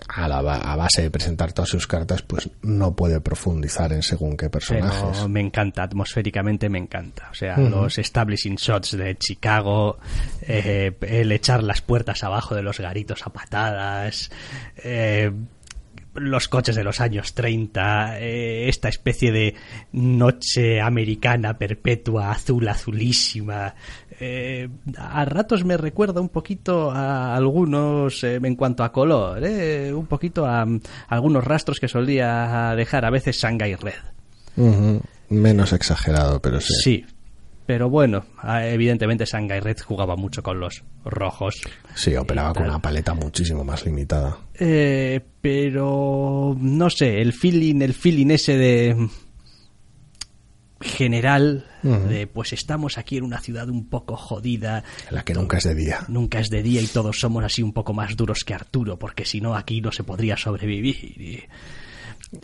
a, 0.08 0.26
la, 0.28 0.38
a 0.38 0.76
base 0.76 1.02
de 1.02 1.10
presentar 1.10 1.52
todas 1.52 1.68
sus 1.68 1.86
cartas, 1.86 2.22
pues 2.22 2.48
no 2.62 2.96
puede 2.96 3.20
profundizar 3.20 3.92
en 3.92 4.02
según 4.02 4.38
qué 4.38 4.48
personajes. 4.48 5.18
Pero 5.18 5.28
me 5.28 5.40
encanta, 5.40 5.82
atmosféricamente 5.82 6.70
me 6.70 6.78
encanta. 6.78 7.28
O 7.30 7.34
sea, 7.34 7.58
los 7.58 7.98
establishing 7.98 8.56
shots 8.56 8.96
de 8.96 9.14
Chicago, 9.18 9.98
eh, 10.40 10.96
el 11.02 11.30
echar 11.30 11.62
las 11.62 11.82
puertas 11.82 12.24
abajo 12.24 12.54
de 12.54 12.62
los 12.62 12.80
garitos 12.80 13.20
a 13.26 13.30
patadas, 13.30 14.30
eh, 14.82 15.30
los 16.14 16.48
coches 16.48 16.76
de 16.76 16.84
los 16.84 17.00
años 17.00 17.34
30, 17.34 18.20
eh, 18.20 18.68
esta 18.68 18.88
especie 18.88 19.32
de 19.32 19.54
noche 19.92 20.80
americana 20.80 21.56
perpetua, 21.56 22.30
azul, 22.30 22.68
azulísima. 22.68 23.74
Eh, 24.20 24.68
a 24.96 25.24
ratos 25.24 25.64
me 25.64 25.76
recuerda 25.76 26.20
un 26.20 26.28
poquito 26.28 26.90
a 26.90 27.34
algunos, 27.34 28.22
eh, 28.24 28.38
en 28.42 28.56
cuanto 28.56 28.84
a 28.84 28.92
color, 28.92 29.42
un 29.42 30.06
poquito 30.06 30.46
a, 30.46 30.66
algunos 31.08 31.44
rastros 31.44 31.80
que 31.80 31.88
solía 31.88 32.74
dejar 32.76 33.04
a 33.04 33.10
veces 33.10 33.36
Shanghai 33.36 33.74
Red. 33.76 35.00
Menos 35.28 35.72
exagerado, 35.72 36.40
pero 36.40 36.60
sí. 36.60 36.74
Sí, 36.74 37.06
pero 37.64 37.88
bueno, 37.88 38.24
evidentemente 38.44 39.24
Shanghai 39.24 39.60
Red 39.60 39.78
jugaba 39.80 40.16
mucho 40.16 40.42
con 40.42 40.60
los 40.60 40.82
rojos. 41.04 41.62
Sí, 41.94 42.14
operaba 42.16 42.52
con 42.52 42.64
una 42.64 42.80
paleta 42.80 43.14
muchísimo 43.14 43.64
más 43.64 43.86
limitada. 43.86 44.36
Eh, 44.64 45.20
pero 45.40 46.56
no 46.56 46.88
sé, 46.88 47.20
el 47.20 47.32
feeling, 47.32 47.82
el 47.82 47.94
feeling 47.94 48.28
ese 48.30 48.56
de 48.56 49.08
general 50.80 51.66
de 51.82 52.28
pues 52.28 52.52
estamos 52.52 52.96
aquí 52.96 53.16
en 53.16 53.24
una 53.24 53.40
ciudad 53.40 53.68
un 53.68 53.88
poco 53.88 54.16
jodida. 54.16 54.84
En 55.08 55.16
la 55.16 55.24
que 55.24 55.34
nunca 55.34 55.58
es 55.58 55.64
de 55.64 55.74
día. 55.74 56.04
Nunca 56.06 56.38
es 56.38 56.48
de 56.48 56.62
día 56.62 56.80
y 56.80 56.86
todos 56.86 57.18
somos 57.18 57.42
así 57.42 57.60
un 57.60 57.72
poco 57.72 57.92
más 57.92 58.16
duros 58.16 58.44
que 58.44 58.54
Arturo 58.54 59.00
porque 59.00 59.24
si 59.24 59.40
no 59.40 59.56
aquí 59.56 59.80
no 59.80 59.90
se 59.90 60.04
podría 60.04 60.36
sobrevivir. 60.36 61.48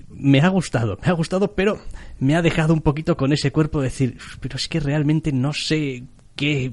Me 0.08 0.40
ha 0.40 0.48
gustado, 0.48 0.98
me 1.00 1.08
ha 1.08 1.12
gustado, 1.12 1.54
pero 1.54 1.80
me 2.18 2.34
ha 2.34 2.42
dejado 2.42 2.74
un 2.74 2.80
poquito 2.80 3.16
con 3.16 3.32
ese 3.32 3.52
cuerpo 3.52 3.78
de 3.80 3.90
decir, 3.90 4.18
pero 4.40 4.56
es 4.56 4.66
que 4.66 4.80
realmente 4.80 5.30
no 5.30 5.52
sé 5.52 6.02
qué, 6.34 6.72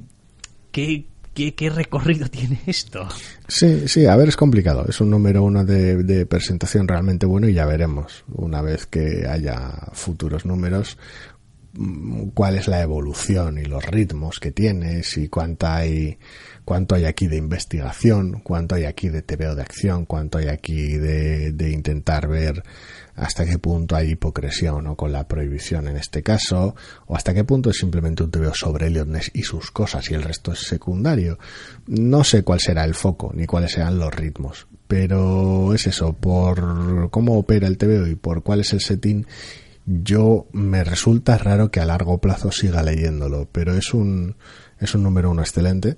qué, 0.71 1.05
qué, 1.35 1.69
recorrido 1.69 2.27
tiene 2.31 2.59
esto. 2.65 3.07
Sí, 3.47 3.87
sí, 3.87 4.05
a 4.05 4.15
ver, 4.15 4.29
es 4.29 4.37
complicado. 4.37 4.85
Es 4.87 5.01
un 5.01 5.09
número 5.09 5.43
uno 5.43 5.63
de, 5.63 6.03
de, 6.03 6.25
presentación 6.25 6.87
realmente 6.87 7.25
bueno 7.25 7.47
y 7.47 7.53
ya 7.53 7.65
veremos, 7.65 8.23
una 8.33 8.61
vez 8.61 8.85
que 8.85 9.27
haya 9.27 9.89
futuros 9.93 10.45
números, 10.45 10.97
mm, 11.73 12.29
cuál 12.29 12.57
es 12.57 12.67
la 12.67 12.81
evolución 12.81 13.57
y 13.57 13.65
los 13.65 13.85
ritmos 13.85 14.39
que 14.39 14.51
tienes 14.51 15.17
y 15.17 15.27
cuánto 15.27 15.67
hay 15.67 16.17
cuánto 16.63 16.95
hay 16.95 17.05
aquí 17.05 17.27
de 17.27 17.37
investigación, 17.37 18.41
cuánto 18.43 18.73
hay 18.75 18.85
aquí 18.85 19.09
de 19.09 19.21
TVO 19.21 19.53
de 19.53 19.61
acción, 19.61 20.05
cuánto 20.05 20.39
hay 20.39 20.47
aquí 20.47 20.97
de, 20.97 21.51
de 21.51 21.69
intentar 21.69 22.27
ver 22.27 22.63
hasta 23.15 23.45
qué 23.45 23.57
punto 23.57 23.95
hay 23.95 24.11
hipocresía 24.11 24.73
o 24.73 24.81
no 24.81 24.95
con 24.95 25.11
la 25.11 25.27
prohibición 25.27 25.87
en 25.87 25.97
este 25.97 26.21
caso, 26.21 26.75
o 27.07 27.15
hasta 27.15 27.33
qué 27.33 27.43
punto 27.43 27.69
es 27.69 27.77
simplemente 27.77 28.23
un 28.23 28.31
TVO 28.31 28.53
sobre 28.53 28.87
Elliot 28.87 29.07
Ness 29.07 29.31
y 29.33 29.43
sus 29.43 29.71
cosas 29.71 30.09
y 30.11 30.13
el 30.13 30.23
resto 30.23 30.51
es 30.51 30.59
secundario. 30.59 31.39
No 31.87 32.23
sé 32.23 32.43
cuál 32.43 32.59
será 32.59 32.83
el 32.83 32.93
foco 32.93 33.31
ni 33.33 33.45
cuáles 33.45 33.73
serán 33.73 33.99
los 33.99 34.13
ritmos, 34.13 34.67
pero 34.87 35.73
es 35.73 35.87
eso, 35.87 36.13
por 36.13 37.09
cómo 37.09 37.37
opera 37.37 37.67
el 37.67 37.77
TVO 37.77 38.07
y 38.07 38.15
por 38.15 38.43
cuál 38.43 38.61
es 38.61 38.73
el 38.73 38.81
setting, 38.81 39.25
yo 39.85 40.47
me 40.51 40.83
resulta 40.83 41.37
raro 41.37 41.69
que 41.69 41.79
a 41.79 41.85
largo 41.85 42.17
plazo 42.17 42.51
siga 42.51 42.83
leyéndolo, 42.83 43.47
pero 43.51 43.75
es 43.75 43.93
un, 43.93 44.35
es 44.79 44.95
un 44.95 45.03
número 45.03 45.31
uno 45.31 45.41
excelente 45.41 45.97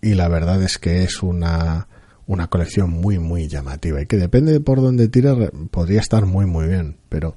y 0.00 0.14
la 0.14 0.28
verdad 0.28 0.62
es 0.62 0.78
que 0.78 1.04
es 1.04 1.22
una 1.22 1.88
una 2.26 2.48
colección 2.48 2.90
muy, 2.90 3.18
muy 3.18 3.48
llamativa 3.48 4.02
y 4.02 4.06
que 4.06 4.16
depende 4.16 4.52
de 4.52 4.60
por 4.60 4.80
dónde 4.80 5.08
tira, 5.08 5.34
podría 5.70 6.00
estar 6.00 6.26
muy, 6.26 6.46
muy 6.46 6.66
bien, 6.66 6.96
pero 7.08 7.36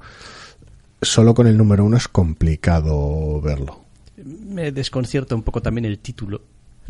solo 1.01 1.33
con 1.33 1.47
el 1.47 1.57
número 1.57 1.85
uno 1.85 1.97
es 1.97 2.07
complicado 2.07 3.39
verlo. 3.41 3.85
Me 4.23 4.71
desconcierta 4.71 5.35
un 5.35 5.43
poco 5.43 5.61
también 5.61 5.85
el 5.85 5.99
título, 5.99 6.41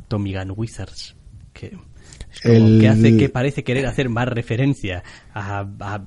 Tommy 0.08 0.34
Gun 0.34 0.54
Wizards, 0.56 1.16
que, 1.54 1.78
que 2.42 2.88
hace 2.88 3.18
que 3.18 3.30
parece 3.30 3.64
querer 3.64 3.86
hacer 3.86 4.10
más 4.10 4.28
referencia 4.28 5.04
a, 5.34 6.02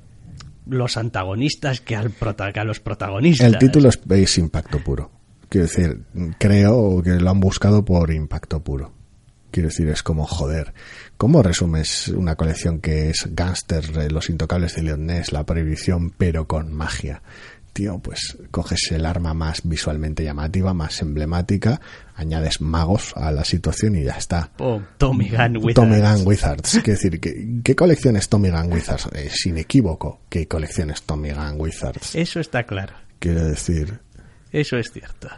los 0.65 0.97
antagonistas 0.97 1.81
que, 1.81 1.95
al 1.95 2.13
que 2.13 2.59
a 2.59 2.63
los 2.63 2.79
protagonistas. 2.79 3.47
El 3.47 3.57
título 3.57 3.89
es 3.89 4.37
impacto 4.37 4.79
puro. 4.79 5.11
Quiero 5.49 5.67
decir, 5.67 6.01
creo 6.39 7.01
que 7.03 7.11
lo 7.11 7.29
han 7.29 7.39
buscado 7.39 7.85
por 7.85 8.11
impacto 8.11 8.63
puro. 8.63 8.91
Quiero 9.51 9.69
decir, 9.69 9.87
es 9.89 10.01
como 10.01 10.25
joder. 10.25 10.73
¿Cómo 11.23 11.41
resumes 11.41 12.09
una 12.09 12.35
colección 12.35 12.81
que 12.81 13.09
es 13.09 13.29
Gangster, 13.31 14.11
Los 14.11 14.29
Intocables 14.29 14.75
de 14.75 14.83
Leon 14.83 15.05
Ness, 15.05 15.31
La 15.31 15.45
Prohibición, 15.45 16.11
pero 16.11 16.49
con 16.49 16.73
magia? 16.73 17.21
Tío, 17.71 17.99
pues 17.99 18.37
coges 18.51 18.91
el 18.91 19.05
arma 19.05 19.33
más 19.33 19.61
visualmente 19.63 20.25
llamativa, 20.25 20.73
más 20.73 21.01
emblemática, 21.01 21.79
añades 22.13 22.59
magos 22.59 23.13
a 23.15 23.31
la 23.31 23.45
situación 23.45 23.95
y 23.95 24.03
ya 24.03 24.17
está. 24.17 24.51
Oh, 24.59 24.81
Tommy 24.97 25.29
Gun 25.29 25.63
Wizards. 25.63 25.75
Tommy 25.75 26.01
Gun 26.01 26.27
Wizards. 26.27 26.71
Quiero 26.83 26.99
decir, 26.99 27.19
¿qué, 27.21 27.61
¿qué, 27.63 27.73
colección 27.73 28.17
es 28.17 28.27
Tommy 28.27 28.49
Gun 28.49 28.73
Wizards? 28.73 29.07
Eh, 29.13 29.29
sin 29.33 29.57
equívoco, 29.57 30.23
¿qué 30.27 30.45
colección 30.49 30.89
es 30.89 31.03
Tommy 31.03 31.31
Gun 31.31 31.53
Wizards? 31.55 32.15
Eso 32.15 32.41
está 32.41 32.63
claro. 32.63 32.95
Quiero 33.19 33.45
decir. 33.45 33.97
Eso 34.51 34.75
es 34.75 34.91
cierto. 34.91 35.29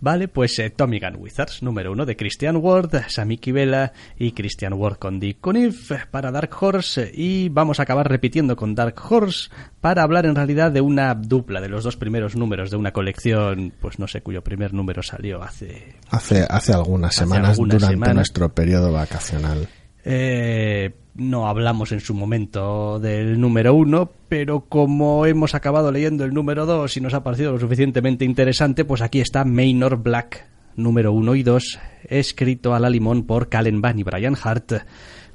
Vale, 0.00 0.28
pues 0.28 0.58
eh, 0.58 0.70
Tommy 0.70 1.00
Gun 1.00 1.16
Wizards, 1.18 1.62
número 1.62 1.92
uno 1.92 2.06
de 2.06 2.16
Christian 2.16 2.56
Ward, 2.56 2.90
Samiki 3.08 3.52
Vela 3.52 3.92
y 4.18 4.32
Christian 4.32 4.74
Ward 4.74 4.98
con 4.98 5.20
Dick 5.20 5.40
Conniff 5.40 5.92
para 6.10 6.30
Dark 6.30 6.50
Horse 6.58 7.10
y 7.14 7.48
vamos 7.48 7.80
a 7.80 7.84
acabar 7.84 8.08
repitiendo 8.08 8.56
con 8.56 8.74
Dark 8.74 8.96
Horse 9.08 9.50
para 9.80 10.02
hablar 10.02 10.26
en 10.26 10.34
realidad 10.34 10.70
de 10.72 10.80
una 10.80 11.14
dupla 11.14 11.60
de 11.60 11.68
los 11.68 11.84
dos 11.84 11.96
primeros 11.96 12.36
números 12.36 12.70
de 12.70 12.76
una 12.76 12.92
colección, 12.92 13.72
pues 13.80 13.98
no 13.98 14.06
sé, 14.06 14.22
cuyo 14.22 14.42
primer 14.42 14.72
número 14.72 15.02
salió 15.02 15.42
hace... 15.42 15.96
Hace, 16.10 16.46
hace 16.48 16.72
algunas 16.72 17.14
semanas 17.14 17.56
durante 17.56 18.14
nuestro 18.14 18.52
periodo 18.54 18.92
vacacional. 18.92 19.68
Eh, 20.04 20.94
no 21.14 21.48
hablamos 21.48 21.92
en 21.92 22.00
su 22.00 22.14
momento 22.14 22.98
del 22.98 23.40
número 23.40 23.74
uno, 23.74 24.10
pero 24.28 24.60
como 24.60 25.26
hemos 25.26 25.54
acabado 25.54 25.92
leyendo 25.92 26.24
el 26.24 26.32
número 26.32 26.66
dos 26.66 26.96
y 26.96 27.00
nos 27.00 27.14
ha 27.14 27.22
parecido 27.22 27.52
lo 27.52 27.60
suficientemente 27.60 28.24
interesante, 28.24 28.84
pues 28.84 29.02
aquí 29.02 29.20
está 29.20 29.44
Maynor 29.44 29.98
Black, 29.98 30.46
número 30.76 31.12
uno 31.12 31.34
y 31.34 31.42
dos, 31.42 31.78
escrito 32.04 32.74
a 32.74 32.80
la 32.80 32.90
limón 32.90 33.24
por 33.24 33.48
Calen 33.48 33.80
Van 33.80 33.98
y 33.98 34.02
Brian 34.02 34.36
Hart, 34.42 34.72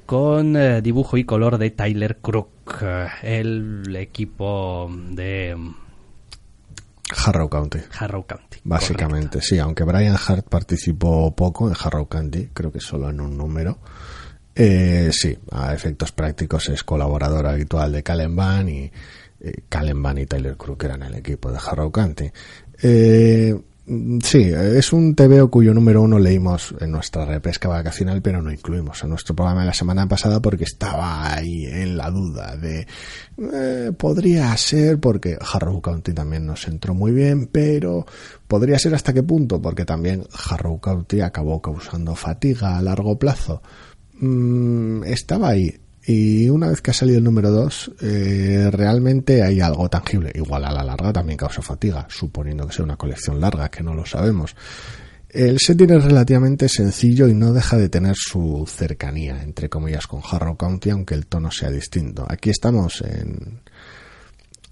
con 0.06 0.56
eh, 0.56 0.80
dibujo 0.82 1.16
y 1.16 1.24
color 1.24 1.58
de 1.58 1.70
Tyler 1.70 2.18
Crook, 2.18 2.82
el 3.22 3.94
equipo 3.96 4.90
de... 5.10 5.56
Harrow 7.24 7.48
County. 7.48 7.78
Harrow 7.98 8.26
County. 8.26 8.58
Básicamente, 8.64 9.40
sí, 9.40 9.58
aunque 9.58 9.84
Brian 9.84 10.16
Hart 10.16 10.48
participó 10.48 11.34
poco 11.36 11.68
en 11.68 11.76
Harrow 11.80 12.08
County, 12.08 12.48
creo 12.52 12.72
que 12.72 12.80
solo 12.80 13.10
en 13.10 13.20
un 13.20 13.36
número. 13.36 13.78
Eh, 14.58 15.10
sí, 15.12 15.36
a 15.50 15.74
efectos 15.74 16.12
prácticos 16.12 16.70
es 16.70 16.82
colaborador 16.82 17.46
habitual 17.46 17.92
de 17.92 18.02
Calen 18.02 18.34
y 18.68 18.90
eh, 19.38 19.62
y 19.68 20.26
Tyler 20.26 20.56
Crook 20.56 20.84
eran 20.84 21.02
el 21.02 21.16
equipo 21.16 21.52
de 21.52 21.58
Harrow 21.58 21.92
County. 21.92 22.30
Eh, 22.82 23.54
sí, 24.22 24.50
es 24.50 24.92
un 24.94 25.14
TVO 25.14 25.50
cuyo 25.50 25.74
número 25.74 26.00
uno 26.00 26.18
leímos 26.18 26.74
en 26.80 26.90
nuestra 26.90 27.26
repesca 27.26 27.68
vacacional, 27.68 28.22
pero 28.22 28.40
no 28.40 28.50
incluimos 28.50 29.02
en 29.02 29.10
nuestro 29.10 29.36
programa 29.36 29.60
de 29.60 29.66
la 29.66 29.74
semana 29.74 30.08
pasada 30.08 30.40
porque 30.40 30.64
estaba 30.64 31.34
ahí 31.34 31.66
en 31.66 31.98
la 31.98 32.10
duda 32.10 32.56
de 32.56 32.86
eh, 33.52 33.92
podría 33.92 34.56
ser 34.56 34.98
porque 34.98 35.36
Harrow 35.38 35.82
County 35.82 36.14
también 36.14 36.46
nos 36.46 36.66
entró 36.66 36.94
muy 36.94 37.12
bien, 37.12 37.46
pero 37.46 38.06
podría 38.48 38.78
ser 38.78 38.94
hasta 38.94 39.12
qué 39.12 39.22
punto 39.22 39.60
porque 39.60 39.84
también 39.84 40.24
Harrow 40.48 40.80
County 40.80 41.20
acabó 41.20 41.60
causando 41.60 42.14
fatiga 42.14 42.78
a 42.78 42.82
largo 42.82 43.18
plazo 43.18 43.60
mmm, 44.20 45.04
estaba 45.04 45.50
ahí. 45.50 45.74
Y 46.08 46.48
una 46.48 46.68
vez 46.68 46.80
que 46.80 46.92
ha 46.92 46.94
salido 46.94 47.18
el 47.18 47.24
número 47.24 47.50
2, 47.50 47.92
eh, 48.00 48.70
realmente 48.70 49.42
hay 49.42 49.60
algo 49.60 49.88
tangible. 49.88 50.30
Igual 50.34 50.64
a 50.64 50.70
la 50.70 50.84
larga 50.84 51.12
también 51.12 51.36
causa 51.36 51.62
fatiga, 51.62 52.06
suponiendo 52.08 52.66
que 52.66 52.74
sea 52.74 52.84
una 52.84 52.96
colección 52.96 53.40
larga, 53.40 53.68
que 53.70 53.82
no 53.82 53.92
lo 53.92 54.06
sabemos. 54.06 54.54
El 55.28 55.58
setting 55.58 55.90
es 55.90 56.04
relativamente 56.04 56.68
sencillo 56.68 57.26
y 57.26 57.34
no 57.34 57.52
deja 57.52 57.76
de 57.76 57.88
tener 57.88 58.14
su 58.16 58.64
cercanía, 58.68 59.42
entre 59.42 59.68
comillas, 59.68 60.06
con 60.06 60.22
Harrow 60.22 60.56
County, 60.56 60.90
aunque 60.90 61.14
el 61.14 61.26
tono 61.26 61.50
sea 61.50 61.70
distinto. 61.70 62.24
Aquí 62.28 62.50
estamos 62.50 63.02
en 63.02 63.60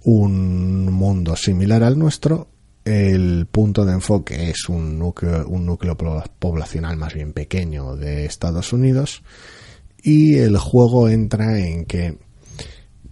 un 0.05 0.93
mundo 0.93 1.35
similar 1.35 1.83
al 1.83 1.99
nuestro. 1.99 2.49
El 2.85 3.47
punto 3.47 3.87
de 3.87 3.95
enfoque 3.95 4.51
es 4.51 4.69
un 4.69 4.99
núcleo, 4.99 5.49
un 5.49 5.65
núcleo 5.65 5.97
poblacional 5.97 6.99
más 6.99 7.15
bien 7.15 7.33
pequeño 7.33 7.97
de 7.97 8.27
Estados 8.27 8.75
Unidos 8.75 9.23
y 10.03 10.37
el 10.37 10.59
juego 10.59 11.09
entra 11.09 11.59
en 11.59 11.87
que, 11.87 12.19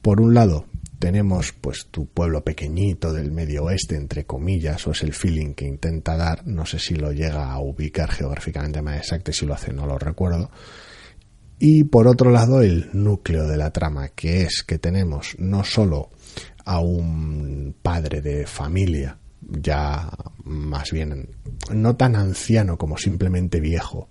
por 0.03 0.21
un 0.21 0.35
lado, 0.35 0.67
tenemos 0.99 1.53
pues 1.53 1.87
tu 1.91 2.07
pueblo 2.07 2.45
pequeñito 2.45 3.15
del 3.15 3.33
medio 3.33 3.65
oeste, 3.65 3.97
entre 3.97 4.27
comillas, 4.27 4.87
o 4.87 4.91
es 4.91 5.03
el 5.03 5.15
feeling 5.15 5.55
que 5.55 5.67
intenta 5.67 6.19
dar, 6.19 6.47
no 6.47 6.67
sé 6.67 6.79
si 6.79 6.95
lo 6.95 7.11
llega 7.11 7.51
a 7.51 7.59
ubicar 7.59 8.11
geográficamente 8.11 8.83
más 8.83 8.99
exacto, 8.99 9.33
si 9.33 9.47
lo 9.47 9.55
hace 9.55 9.73
no 9.73 9.87
lo 9.87 9.99
recuerdo. 9.99 10.51
Y 11.59 11.85
por 11.85 12.09
otro 12.09 12.31
lado 12.31 12.61
el 12.61 12.91
núcleo 12.93 13.49
de 13.49 13.57
la 13.57 13.73
trama, 13.73 14.11
que 14.11 14.43
es 14.43 14.63
que 14.63 14.79
tenemos 14.79 15.35
no 15.39 15.65
solo 15.65 16.11
a 16.67 16.79
un 16.81 17.75
padre 17.83 18.21
de 18.21 18.47
familia, 18.47 19.19
ya 19.49 20.11
más 20.45 20.91
bien 20.91 21.29
no 21.73 21.97
tan 21.97 22.17
anciano 22.17 22.77
como 22.77 22.97
simplemente 22.97 23.61
viejo, 23.61 24.09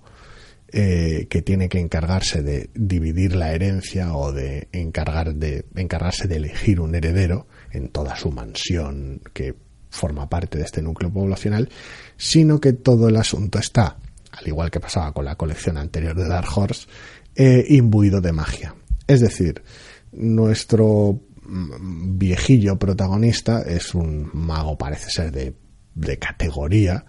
eh, 0.73 1.27
que 1.29 1.41
tiene 1.41 1.67
que 1.67 1.79
encargarse 1.79 2.41
de 2.41 2.69
dividir 2.73 3.35
la 3.35 3.51
herencia 3.51 4.15
o 4.15 4.31
de, 4.31 4.69
encargar 4.71 5.35
de 5.35 5.65
encargarse 5.75 6.29
de 6.29 6.37
elegir 6.37 6.79
un 6.79 6.95
heredero 6.95 7.47
en 7.71 7.89
toda 7.89 8.15
su 8.15 8.31
mansión 8.31 9.21
que 9.33 9.53
forma 9.89 10.29
parte 10.29 10.57
de 10.57 10.63
este 10.63 10.81
núcleo 10.81 11.11
poblacional, 11.11 11.69
sino 12.15 12.61
que 12.61 12.71
todo 12.71 13.09
el 13.09 13.17
asunto 13.17 13.59
está, 13.59 13.97
al 14.31 14.47
igual 14.47 14.71
que 14.71 14.79
pasaba 14.79 15.11
con 15.11 15.25
la 15.25 15.35
colección 15.35 15.77
anterior 15.77 16.15
de 16.15 16.29
Dark 16.29 16.47
Horse, 16.55 16.87
eh, 17.35 17.65
imbuido 17.67 18.21
de 18.21 18.31
magia. 18.31 18.73
Es 19.07 19.19
decir, 19.19 19.61
nuestro 20.13 21.19
viejillo 21.51 22.79
protagonista 22.79 23.61
es 23.61 23.93
un 23.93 24.29
mago, 24.33 24.77
parece 24.77 25.09
ser 25.09 25.31
de, 25.31 25.53
de 25.95 26.17
categoría, 26.17 27.05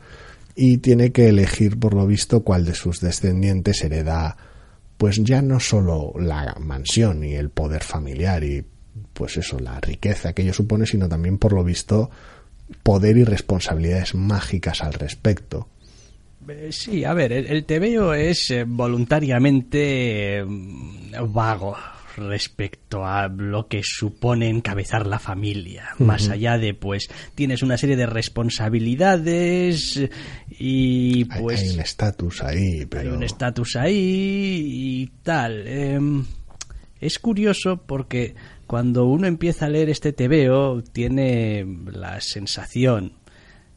y 0.55 0.79
tiene 0.79 1.13
que 1.13 1.29
elegir 1.29 1.79
por 1.79 1.95
lo 1.95 2.07
visto 2.07 2.43
cuál 2.43 2.65
de 2.65 2.75
sus 2.75 3.01
descendientes 3.01 3.83
hereda 3.83 4.37
pues 5.03 5.23
ya 5.25 5.43
no 5.43 5.59
solo 5.59 6.13
la 6.17 6.55
mansión 6.61 7.25
y 7.25 7.35
el 7.35 7.51
poder 7.51 7.83
familiar 7.83 8.45
y 8.45 8.65
pues 9.13 9.37
eso, 9.37 9.59
la 9.59 9.81
riqueza 9.81 10.33
que 10.33 10.43
ello 10.43 10.53
supone, 10.53 10.87
sino 10.87 11.09
también 11.09 11.39
por 11.39 11.53
lo 11.53 11.65
visto 11.65 12.11
poder 12.83 13.17
y 13.17 13.25
responsabilidades 13.25 14.15
mágicas 14.15 14.81
al 14.83 14.93
respecto. 14.93 15.69
Eh, 16.49 16.69
sí, 16.71 17.05
a 17.05 17.15
ver, 17.15 17.33
el, 17.33 17.47
el 17.47 17.65
TVO 17.65 18.15
es 18.15 18.51
eh, 18.51 18.65
voluntariamente 18.65 20.45
mm, 20.47 21.33
vago 21.33 21.77
respecto 22.17 23.07
a 23.07 23.29
lo 23.29 23.69
que 23.69 23.83
supone 23.83 24.49
encabezar 24.49 25.07
la 25.07 25.19
familia. 25.19 25.91
Más 25.99 26.29
allá 26.29 26.59
de, 26.59 26.75
pues, 26.75 27.09
tienes 27.35 27.63
una 27.63 27.77
serie 27.77 27.97
de 27.97 28.07
responsabilidades 28.07 30.01
y, 30.51 31.25
pues... 31.25 31.63
Hay, 31.63 31.71
un 31.71 31.81
estatus 31.81 32.43
ahí, 32.43 32.87
pero... 32.87 33.11
Hay 33.11 33.17
un 33.17 33.23
estatus 33.23 33.77
ahí 33.77 34.65
y 34.67 35.07
tal. 35.23 35.67
Em, 35.67 36.25
es 37.01 37.19
curioso 37.19 37.83
porque 37.87 38.35
cuando 38.67 39.07
uno 39.07 39.27
empieza 39.27 39.67
a 39.67 39.71
leer 39.71 39.91
este 39.91 40.13
tebeo 40.13 40.83
tiene 40.83 41.67
la 41.87 42.21
sensación 42.21 43.15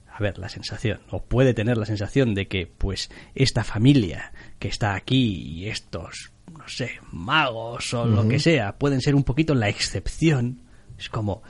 a 0.08 0.24
ver, 0.24 0.38
la 0.38 0.48
sensación, 0.48 1.02
o 1.12 1.24
puede 1.26 1.54
tener 1.54 1.78
la 1.78 1.86
sensación 1.86 2.36
de 2.36 2.48
que, 2.48 2.68
pues, 2.68 3.10
esta 3.34 3.66
familia 3.66 4.32
que 4.60 4.70
está 4.70 4.96
aquí 4.96 5.42
y 5.42 5.68
estos 5.68 6.32
no 6.66 6.70
sé, 6.70 6.93
magos 7.11 7.93
o 7.93 8.07
lo 8.07 8.28
que 8.28 8.39
sea, 8.39 8.76
pueden 8.76 8.99
ser 8.99 9.13
un 9.13 9.24
poquito 9.24 9.53
la 9.53 9.70
excepción. 9.70 10.61
Es 10.97 11.09
como, 11.09 11.43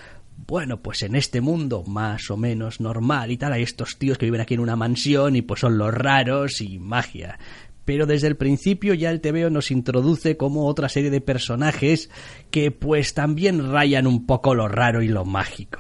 bueno, 0.45 0.81
pues 0.81 1.03
en 1.03 1.15
este 1.15 1.39
mundo 1.39 1.83
más 1.87 2.29
o 2.29 2.35
menos 2.35 2.81
normal 2.81 3.31
y 3.31 3.37
tal, 3.37 3.53
hay 3.53 3.63
estos 3.63 3.97
tíos 3.97 4.17
que 4.17 4.25
viven 4.25 4.41
aquí 4.41 4.55
en 4.55 4.59
una 4.59 4.75
mansión 4.75 5.37
y 5.37 5.41
pues 5.41 5.61
son 5.61 5.77
los 5.77 5.93
raros 5.93 6.59
y 6.59 6.79
magia. 6.79 7.39
Pero 7.85 8.05
desde 8.05 8.27
el 8.27 8.35
principio 8.35 8.93
ya 8.93 9.09
el 9.09 9.21
TVO 9.21 9.49
nos 9.49 9.71
introduce 9.71 10.35
como 10.35 10.67
otra 10.67 10.89
serie 10.89 11.11
de 11.11 11.21
personajes 11.21 12.09
que 12.51 12.71
pues 12.71 13.13
también 13.13 13.71
rayan 13.71 14.07
un 14.07 14.25
poco 14.25 14.53
lo 14.53 14.67
raro 14.67 15.01
y 15.01 15.07
lo 15.07 15.23
mágico. 15.23 15.79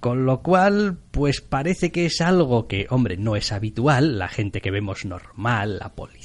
Con 0.00 0.26
lo 0.26 0.42
cual, 0.42 0.96
pues 1.10 1.40
parece 1.40 1.90
que 1.90 2.06
es 2.06 2.20
algo 2.20 2.68
que, 2.68 2.86
hombre, 2.90 3.16
no 3.16 3.34
es 3.34 3.50
habitual. 3.50 4.18
La 4.18 4.28
gente 4.28 4.60
que 4.60 4.70
vemos 4.70 5.04
normal, 5.04 5.78
la 5.80 5.88
policía, 5.94 6.17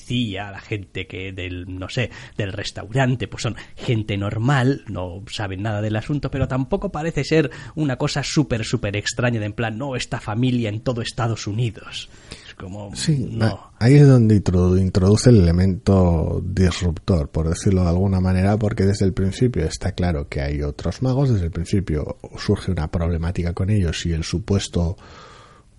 la 0.52 0.60
gente 0.60 1.08
que 1.08 1.32
del, 1.32 1.66
no 1.68 1.90
sé, 1.90 2.10
del 2.38 2.54
restaurante, 2.54 3.28
pues 3.28 3.44
son 3.44 3.56
gente 3.76 4.18
normal, 4.18 4.84
no 4.88 5.24
saben 5.32 5.64
nada 5.64 5.82
del 5.82 5.96
asunto, 5.96 6.30
pero 6.30 6.48
tampoco 6.48 6.92
parece 6.92 7.24
ser 7.24 7.52
una 7.76 7.98
cosa 7.98 8.24
súper, 8.24 8.64
súper 8.66 8.96
extraña 8.96 9.40
de 9.40 9.48
en 9.48 9.54
plan, 9.54 9.78
no, 9.78 9.96
esta 9.96 10.20
familia 10.20 10.70
en 10.70 10.82
todo 10.82 11.02
Estados 11.02 11.48
Unidos 11.48 12.10
como 12.56 12.96
sí, 12.96 13.38
ahí 13.80 13.96
es 13.96 14.08
donde 14.08 14.36
introduce 14.36 15.30
el 15.30 15.42
elemento 15.42 16.42
disruptor, 16.46 17.30
por 17.30 17.50
decirlo 17.50 17.82
de 17.82 17.90
alguna 17.90 18.20
manera, 18.20 18.58
porque 18.58 18.86
desde 18.86 19.06
el 19.06 19.14
principio 19.14 19.66
está 19.66 19.94
claro 19.94 20.28
que 20.30 20.42
hay 20.42 20.62
otros 20.62 21.02
magos, 21.02 21.32
desde 21.32 21.46
el 21.46 21.52
principio 21.52 22.18
surge 22.38 22.72
una 22.72 22.92
problemática 22.92 23.54
con 23.54 23.72
ellos 23.72 24.06
y 24.06 24.14
el 24.14 24.24
supuesto 24.24 24.98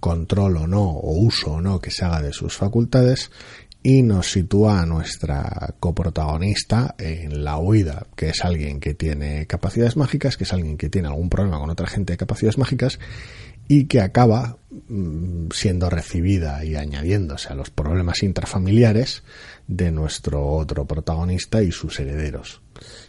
control 0.04 0.58
o 0.58 0.66
no, 0.66 0.90
o 0.90 1.12
uso 1.18 1.52
o 1.52 1.60
no 1.62 1.80
que 1.80 1.90
se 1.90 2.04
haga 2.04 2.20
de 2.20 2.34
sus 2.34 2.54
facultades, 2.54 3.30
y 3.86 4.02
nos 4.02 4.32
sitúa 4.32 4.80
a 4.80 4.86
nuestra 4.86 5.74
coprotagonista 5.78 6.94
en 6.98 7.44
la 7.44 7.58
huida, 7.58 8.06
que 8.16 8.30
es 8.30 8.42
alguien 8.42 8.80
que 8.80 8.94
tiene 8.94 9.46
capacidades 9.46 9.98
mágicas, 9.98 10.38
que 10.38 10.44
es 10.44 10.52
alguien 10.54 10.78
que 10.78 10.88
tiene 10.88 11.08
algún 11.08 11.28
problema 11.28 11.58
con 11.58 11.68
otra 11.68 11.86
gente 11.86 12.14
de 12.14 12.16
capacidades 12.16 12.56
mágicas 12.56 12.98
y 13.68 13.84
que 13.84 14.00
acaba 14.00 14.56
mm, 14.88 15.48
siendo 15.52 15.90
recibida 15.90 16.64
y 16.64 16.76
añadiéndose 16.76 17.50
a 17.50 17.54
los 17.54 17.68
problemas 17.68 18.22
intrafamiliares 18.22 19.22
de 19.68 19.90
nuestro 19.90 20.46
otro 20.46 20.86
protagonista 20.86 21.62
y 21.62 21.70
sus 21.70 22.00
herederos 22.00 22.62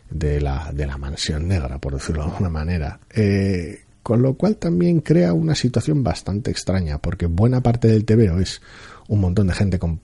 de 0.09 0.41
la, 0.41 0.73
de 0.73 0.87
la 0.87 0.97
mansión 0.97 1.47
negra, 1.47 1.79
por 1.79 1.93
decirlo 1.93 2.23
de 2.23 2.31
alguna 2.31 2.49
manera. 2.49 2.99
Eh, 3.13 3.85
con 4.03 4.21
lo 4.21 4.33
cual 4.33 4.57
también 4.57 4.99
crea 4.99 5.31
una 5.31 5.55
situación 5.55 6.03
bastante 6.03 6.51
extraña, 6.51 6.97
porque 6.97 7.27
buena 7.27 7.61
parte 7.61 7.87
del 7.87 8.03
TVO 8.03 8.41
es 8.41 8.61
un 9.07 9.21
montón 9.21 9.47
de 9.47 9.53
gente 9.53 9.79
con 9.79 10.01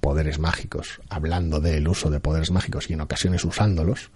poderes 0.00 0.38
mágicos, 0.38 1.00
hablando 1.08 1.60
del 1.60 1.88
uso 1.88 2.10
de 2.10 2.20
poderes 2.20 2.50
mágicos 2.50 2.88
y 2.90 2.94
en 2.94 3.00
ocasiones 3.00 3.44
usándolos, 3.44 4.10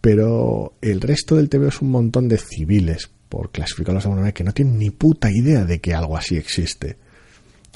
pero 0.00 0.74
el 0.82 1.00
resto 1.00 1.36
del 1.36 1.48
TVO 1.48 1.68
es 1.68 1.80
un 1.80 1.90
montón 1.90 2.28
de 2.28 2.38
civiles, 2.38 3.10
por 3.28 3.50
clasificarlos 3.50 4.02
de 4.02 4.08
alguna 4.08 4.22
manera, 4.22 4.34
que 4.34 4.44
no 4.44 4.52
tienen 4.52 4.78
ni 4.78 4.90
puta 4.90 5.30
idea 5.30 5.64
de 5.64 5.80
que 5.80 5.94
algo 5.94 6.16
así 6.16 6.36
existe 6.36 6.96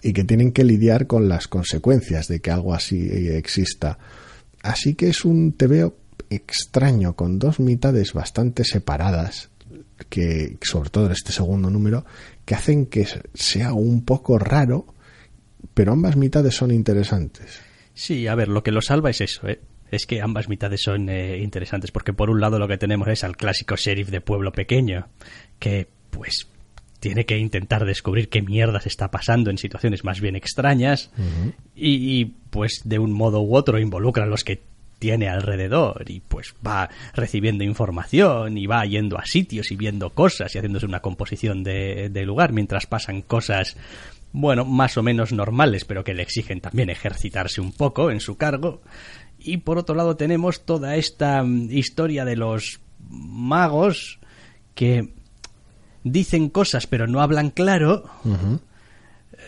y 0.03 0.13
que 0.13 0.25
tienen 0.25 0.53
que 0.53 0.65
lidiar 0.65 1.07
con 1.07 1.29
las 1.29 1.49
consecuencias 1.49 2.29
de 2.29 2.41
que 2.41 2.51
algo 2.51 2.75
así 2.75 3.09
exista. 3.29 3.99
Así 4.63 4.95
que 4.95 5.09
es 5.09 5.25
un 5.25 5.53
TVO 5.53 5.97
extraño, 6.29 7.15
con 7.15 7.39
dos 7.39 7.61
mitades 7.61 8.13
bastante 8.13 8.65
separadas, 8.65 9.51
que 10.11 10.59
sobre 10.63 10.91
todo 10.91 11.07
en 11.07 11.13
este 11.13 11.33
segundo 11.33 11.71
número, 11.71 12.05
que 12.45 12.55
hacen 12.55 12.87
que 12.87 13.07
sea 13.35 13.73
un 13.73 14.05
poco 14.05 14.39
raro, 14.39 14.87
pero 15.75 15.93
ambas 15.93 16.17
mitades 16.17 16.55
son 16.55 16.71
interesantes. 16.71 17.61
Sí, 17.95 18.27
a 18.27 18.35
ver, 18.35 18.49
lo 18.49 18.63
que 18.63 18.73
lo 18.73 18.83
salva 18.83 19.11
es 19.11 19.21
eso, 19.21 19.49
¿eh? 19.49 19.61
es 19.91 20.07
que 20.07 20.21
ambas 20.21 20.49
mitades 20.49 20.83
son 20.83 21.09
eh, 21.09 21.39
interesantes, 21.39 21.91
porque 21.91 22.13
por 22.13 22.31
un 22.31 22.41
lado 22.41 22.59
lo 22.59 22.69
que 22.69 22.79
tenemos 22.79 23.09
es 23.09 23.25
al 23.25 23.37
clásico 23.37 23.77
sheriff 23.77 24.11
de 24.11 24.21
pueblo 24.21 24.53
pequeño, 24.53 25.09
que 25.59 25.89
pues 26.11 26.49
tiene 27.01 27.25
que 27.25 27.39
intentar 27.39 27.85
descubrir 27.85 28.29
qué 28.29 28.43
mierdas 28.43 28.87
está 28.87 29.11
pasando 29.11 29.51
en 29.51 29.59
situaciones 29.59 30.03
más 30.05 30.21
bien 30.21 30.35
extrañas 30.35 31.11
y, 31.75 32.25
pues 32.51 32.81
de 32.85 32.99
un 32.99 33.13
modo 33.13 33.43
u 33.43 33.55
otro 33.55 33.79
involucra 33.79 34.25
a 34.25 34.27
los 34.27 34.45
que 34.45 34.63
tiene 34.99 35.29
alrededor 35.29 36.05
y 36.09 36.21
pues 36.21 36.55
va 36.67 36.89
recibiendo 37.15 37.65
información 37.65 38.57
y 38.57 38.67
va 38.67 38.85
yendo 38.87 39.19
a 39.19 39.27
sitios 39.27 39.71
y 39.71 39.77
viendo 39.77 40.11
cosas 40.11 40.55
y 40.55 40.59
haciéndose 40.59 40.87
una 40.87 41.01
composición 41.01 41.63
de, 41.63 42.09
de 42.09 42.25
lugar 42.25 42.53
mientras 42.53 42.87
pasan 42.87 43.21
cosas 43.21 43.77
bueno, 44.39 44.67
más 44.67 44.99
o 44.99 45.03
menos 45.03 45.33
normales, 45.33 45.87
pero 45.87 46.05
que 46.05 46.13
le 46.13 46.23
exigen 46.23 46.61
también 46.61 46.91
ejercitarse 46.91 47.63
un 47.63 47.73
poco 47.73 48.11
en 48.11 48.21
su 48.21 48.37
cargo. 48.37 48.83
Y 49.39 49.57
por 49.59 49.79
otro 49.79 49.95
lado 49.95 50.15
tenemos 50.17 50.67
toda 50.67 50.97
esta 50.97 51.43
mm, 51.43 51.71
historia 51.71 52.27
de 52.27 52.37
los 52.37 52.81
magos 53.09 54.19
que 54.75 55.15
dicen 56.05 56.51
cosas 56.51 56.87
pero 56.87 57.07
no 57.07 57.23
hablan 57.23 57.49
claro, 57.49 58.11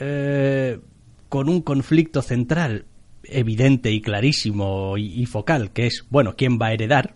eh, 0.01 0.81
con 1.29 1.51
un 1.51 1.61
conflicto 1.61 2.23
central 2.23 2.87
evidente 3.25 3.93
y 3.93 4.01
clarísimo 4.01 4.97
y, 4.97 5.27
focal, 5.27 5.71
que 5.71 5.87
es, 5.87 6.07
bueno, 6.09 6.35
¿quién 6.35 6.59
va 6.59 6.69
a 6.69 6.73
heredar? 6.73 7.15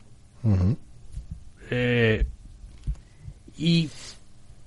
Eh, 1.70 2.26
y 3.56 3.88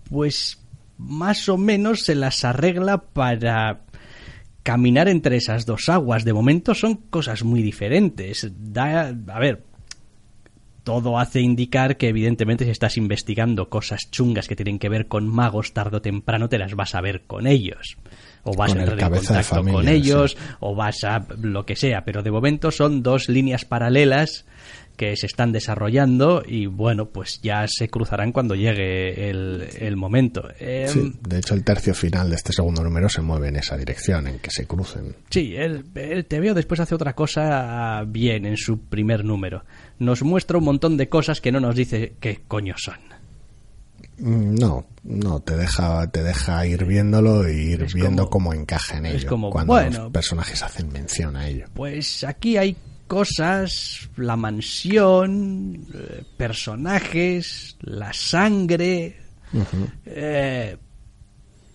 pues 0.10 0.64
más 0.98 1.50
o 1.50 1.58
menos 1.58 2.04
se 2.04 2.16
las 2.16 2.43
arregla 2.46 2.98
para 2.98 3.82
caminar 4.64 5.08
entre 5.08 5.38
esas 5.38 5.66
dos 5.66 5.89
aguas. 5.89 6.26
De 6.26 6.34
momento 6.34 6.74
son 6.74 6.96
cosas 6.96 7.43
muy 7.43 7.62
diferentes. 7.62 8.52
Da, 8.58 9.14
a 9.28 9.39
ver, 9.39 9.64
todo 10.84 11.20
hace 11.20 11.41
indicar 11.41 11.98
que 11.98 12.08
evidentemente 12.10 12.64
si 12.64 12.72
estás 12.72 12.96
investigando 12.98 13.70
cosas 13.70 14.10
chungas 14.12 14.48
que 14.48 14.56
tienen 14.56 14.80
que 14.80 14.88
ver 14.88 15.08
con 15.08 15.28
magos, 15.28 15.74
tarde 15.74 15.98
o 15.98 16.02
temprano 16.02 16.48
te 16.48 16.60
las 16.60 16.76
vas 16.76 16.96
a 16.96 17.02
ver 17.02 17.24
con 17.26 17.48
ellos. 17.48 17.98
O 18.43 18.56
vas 18.56 18.76
a 18.76 18.80
entrar 18.80 19.00
en 19.00 19.20
contacto 19.20 19.64
con 19.64 19.89
ellos, 19.89 20.38
o 20.60 20.76
vas 20.76 21.04
a 21.04 21.26
lo 21.41 21.66
que 21.66 21.76
sea. 21.76 22.06
Pero 22.06 22.22
de 22.22 22.30
momento 22.30 22.70
son 22.70 23.02
dos 23.02 23.30
líneas 23.30 23.66
paralelas 23.66 24.46
que 24.96 25.16
se 25.16 25.26
están 25.26 25.52
desarrollando 25.52 26.43
y 26.46 26.66
bueno, 26.66 27.08
pues 27.08 27.39
ya 27.41 27.66
se 27.68 27.89
cruzarán 27.89 28.32
cuando 28.32 28.56
llegue 28.56 29.30
el, 29.30 29.96
momento. 29.96 30.48
Em, 30.60 31.14
de 31.22 31.39
hecho 31.39 31.54
el 31.54 31.64
tercio 31.64 31.93
final 31.93 32.30
de 32.30 32.36
este 32.36 32.54
segundo 32.54 32.84
número 32.84 33.10
se 33.10 33.22
mueve 33.22 33.50
en 33.50 33.58
esa 33.58 33.78
dirección, 33.78 34.28
en 34.28 34.39
que 34.39 34.52
se 34.52 34.66
crucen. 34.66 35.16
Sí, 35.30 35.56
el, 35.56 35.86
el 35.96 36.26
TVO 36.26 36.54
después 36.54 36.80
hace 36.80 36.96
otra 36.96 37.14
cosa 37.14 38.04
bien 38.08 38.46
en 38.46 38.58
su 38.58 38.80
primer 38.80 39.24
número. 39.24 39.64
Nos 40.00 40.24
muestra 40.24 40.58
un 40.58 40.66
montón 40.66 40.98
de 40.98 41.10
cosas 41.10 41.41
que 41.41 41.52
no 41.52 41.60
nos 41.60 41.76
dice 41.76 42.14
qué 42.20 42.41
coño 42.48 42.76
son. 42.78 43.16
Mm, 44.18 44.56
no, 44.56 44.86
no, 45.04 45.39
te 45.41 45.58
deja, 45.58 46.10
te 46.10 46.24
deja 46.24 46.66
ir 46.66 46.86
viéndolo 46.86 47.46
e 47.46 47.54
ir 47.54 47.88
viendo 47.93 48.30
cómo 48.30 48.54
encaja 48.54 48.98
en 48.98 49.08
ello. 49.08 49.28
como, 49.28 49.50
cuando 49.50 49.82
los 49.82 50.12
personajes 50.12 50.64
hacen 50.64 50.91
mención 50.91 51.36
a 51.36 51.48
ello. 51.48 51.66
Pues 51.74 52.24
aquí 52.24 52.58
hay 52.58 52.78
cosas, 53.08 54.10
la 54.18 54.36
mansión, 54.36 55.86
eh, 55.93 56.24
personajes, 56.38 57.78
la 57.82 58.14
sangre, 58.14 59.18
eh, 60.06 60.78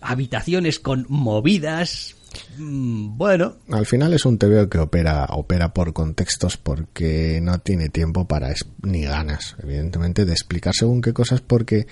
habitaciones 0.01 0.79
con 0.79 1.05
movidas. 1.09 2.15
Mm, 2.57 3.17
bueno. 3.17 3.57
Al 3.71 3.85
final 3.85 4.13
es 4.13 4.25
un 4.25 4.37
TVO 4.37 4.69
que 4.69 4.79
opera, 4.79 5.25
opera 5.31 5.73
por 5.73 5.93
contextos 5.93 6.57
porque 6.57 7.39
no 7.41 7.59
tiene 7.59 7.89
tiempo 7.89 8.25
para 8.27 8.53
ni 8.83 9.03
ganas, 9.03 9.55
evidentemente, 9.61 10.25
de 10.25 10.31
explicar 10.31 10.73
según 10.73 11.01
qué 11.01 11.13
cosas 11.13 11.41
porque 11.41 11.87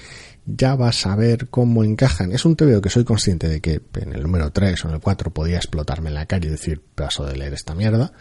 ya 0.46 0.76
vas 0.76 1.06
a 1.06 1.16
ver 1.16 1.50
cómo 1.50 1.84
encajan. 1.84 2.32
Es 2.32 2.46
un 2.46 2.56
TVO 2.56 2.82
que 2.82 2.90
soy 2.90 3.04
consciente 3.04 3.48
de 3.48 3.62
que 3.62 3.82
en 3.96 4.14
el 4.14 4.24
número 4.24 4.52
3 4.52 4.86
o 4.86 4.88
en 4.90 4.96
el 4.96 5.02
4 5.02 5.32
podía 5.32 5.58
explotarme 5.58 6.10
en 6.10 6.16
la 6.16 6.26
calle 6.26 6.48
y 6.48 6.52
decir, 6.52 6.82
paso 6.96 7.26
de 7.26 7.36
leer 7.38 7.54
esta 7.54 7.76
mierda 7.76 8.14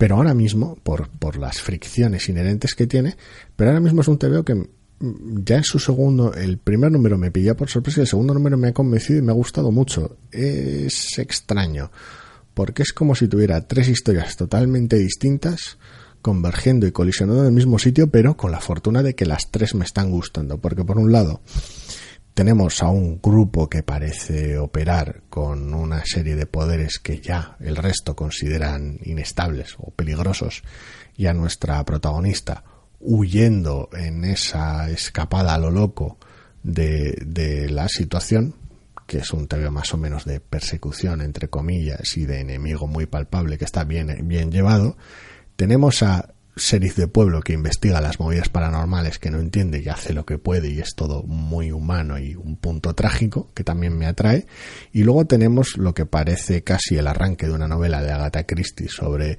pero 0.00 0.16
ahora 0.16 0.32
mismo, 0.32 0.76
por, 0.82 1.10
por 1.10 1.36
las 1.36 1.60
fricciones 1.60 2.26
inherentes 2.30 2.74
que 2.74 2.86
tiene, 2.86 3.18
pero 3.54 3.68
ahora 3.68 3.82
mismo 3.82 4.00
es 4.00 4.08
un 4.08 4.16
TVO 4.16 4.46
que 4.46 4.54
mm, 4.54 5.44
ya 5.44 5.58
en 5.58 5.64
su 5.64 5.78
segundo, 5.78 6.32
el 6.32 6.56
primer 6.56 6.90
número 6.90 7.18
me 7.18 7.30
pilló 7.30 7.54
por 7.54 7.68
sorpresa 7.68 8.00
y 8.00 8.04
el 8.04 8.06
segundo 8.06 8.32
número 8.32 8.56
me 8.56 8.68
ha 8.68 8.72
convencido 8.72 9.18
y 9.18 9.22
me 9.22 9.30
ha 9.30 9.34
gustado 9.34 9.70
mucho. 9.70 10.16
Es 10.32 11.18
extraño, 11.18 11.90
porque 12.54 12.82
es 12.82 12.94
como 12.94 13.14
si 13.14 13.28
tuviera 13.28 13.68
tres 13.68 13.90
historias 13.90 14.38
totalmente 14.38 14.96
distintas, 14.96 15.76
convergiendo 16.22 16.86
y 16.86 16.92
colisionando 16.92 17.42
en 17.42 17.48
el 17.48 17.54
mismo 17.54 17.78
sitio, 17.78 18.10
pero 18.10 18.38
con 18.38 18.52
la 18.52 18.60
fortuna 18.60 19.02
de 19.02 19.14
que 19.14 19.26
las 19.26 19.50
tres 19.50 19.74
me 19.74 19.84
están 19.84 20.10
gustando, 20.10 20.56
porque 20.56 20.82
por 20.82 20.96
un 20.96 21.12
lado, 21.12 21.42
tenemos 22.34 22.82
a 22.82 22.88
un 22.88 23.20
grupo 23.20 23.68
que 23.68 23.82
parece 23.82 24.58
operar 24.58 25.22
con 25.28 25.74
una 25.74 26.04
serie 26.04 26.36
de 26.36 26.46
poderes 26.46 26.98
que 26.98 27.20
ya 27.20 27.56
el 27.60 27.76
resto 27.76 28.16
consideran 28.16 28.98
inestables 29.04 29.74
o 29.78 29.90
peligrosos 29.90 30.62
y 31.16 31.26
a 31.26 31.34
nuestra 31.34 31.84
protagonista 31.84 32.64
huyendo 33.00 33.88
en 33.92 34.24
esa 34.24 34.90
escapada 34.90 35.54
a 35.54 35.58
lo 35.58 35.70
loco 35.70 36.18
de, 36.62 37.68
la 37.70 37.88
situación, 37.88 38.54
que 39.06 39.18
es 39.18 39.32
un 39.32 39.48
tema 39.48 39.70
más 39.70 39.92
o 39.94 39.96
menos 39.96 40.24
de 40.24 40.40
persecución, 40.40 41.22
entre 41.22 41.48
comillas, 41.48 42.16
y 42.16 42.26
de 42.26 42.40
enemigo 42.40 42.86
muy 42.86 43.06
palpable 43.06 43.58
que 43.58 43.64
está 43.64 43.84
bien, 43.84 44.28
bien 44.28 44.52
llevado, 44.52 44.96
tenemos 45.56 46.02
a 46.02 46.34
sheriff 46.60 46.96
de 46.96 47.08
pueblo 47.08 47.40
que 47.40 47.52
investiga 47.52 48.00
las 48.00 48.20
movidas 48.20 48.48
paranormales, 48.48 49.18
que 49.18 49.30
no 49.30 49.38
entiende 49.38 49.80
y 49.80 49.88
hace 49.88 50.12
lo 50.12 50.24
que 50.24 50.38
puede 50.38 50.70
y 50.70 50.78
es 50.78 50.94
todo 50.94 51.22
muy 51.22 51.72
humano 51.72 52.18
y 52.18 52.34
un 52.34 52.56
punto 52.56 52.94
trágico 52.94 53.50
que 53.54 53.64
también 53.64 53.96
me 53.96 54.06
atrae. 54.06 54.46
Y 54.92 55.02
luego 55.02 55.26
tenemos 55.26 55.76
lo 55.76 55.94
que 55.94 56.06
parece 56.06 56.62
casi 56.62 56.96
el 56.96 57.06
arranque 57.06 57.46
de 57.46 57.54
una 57.54 57.68
novela 57.68 58.02
de 58.02 58.12
Agatha 58.12 58.46
Christie 58.46 58.88
sobre, 58.88 59.38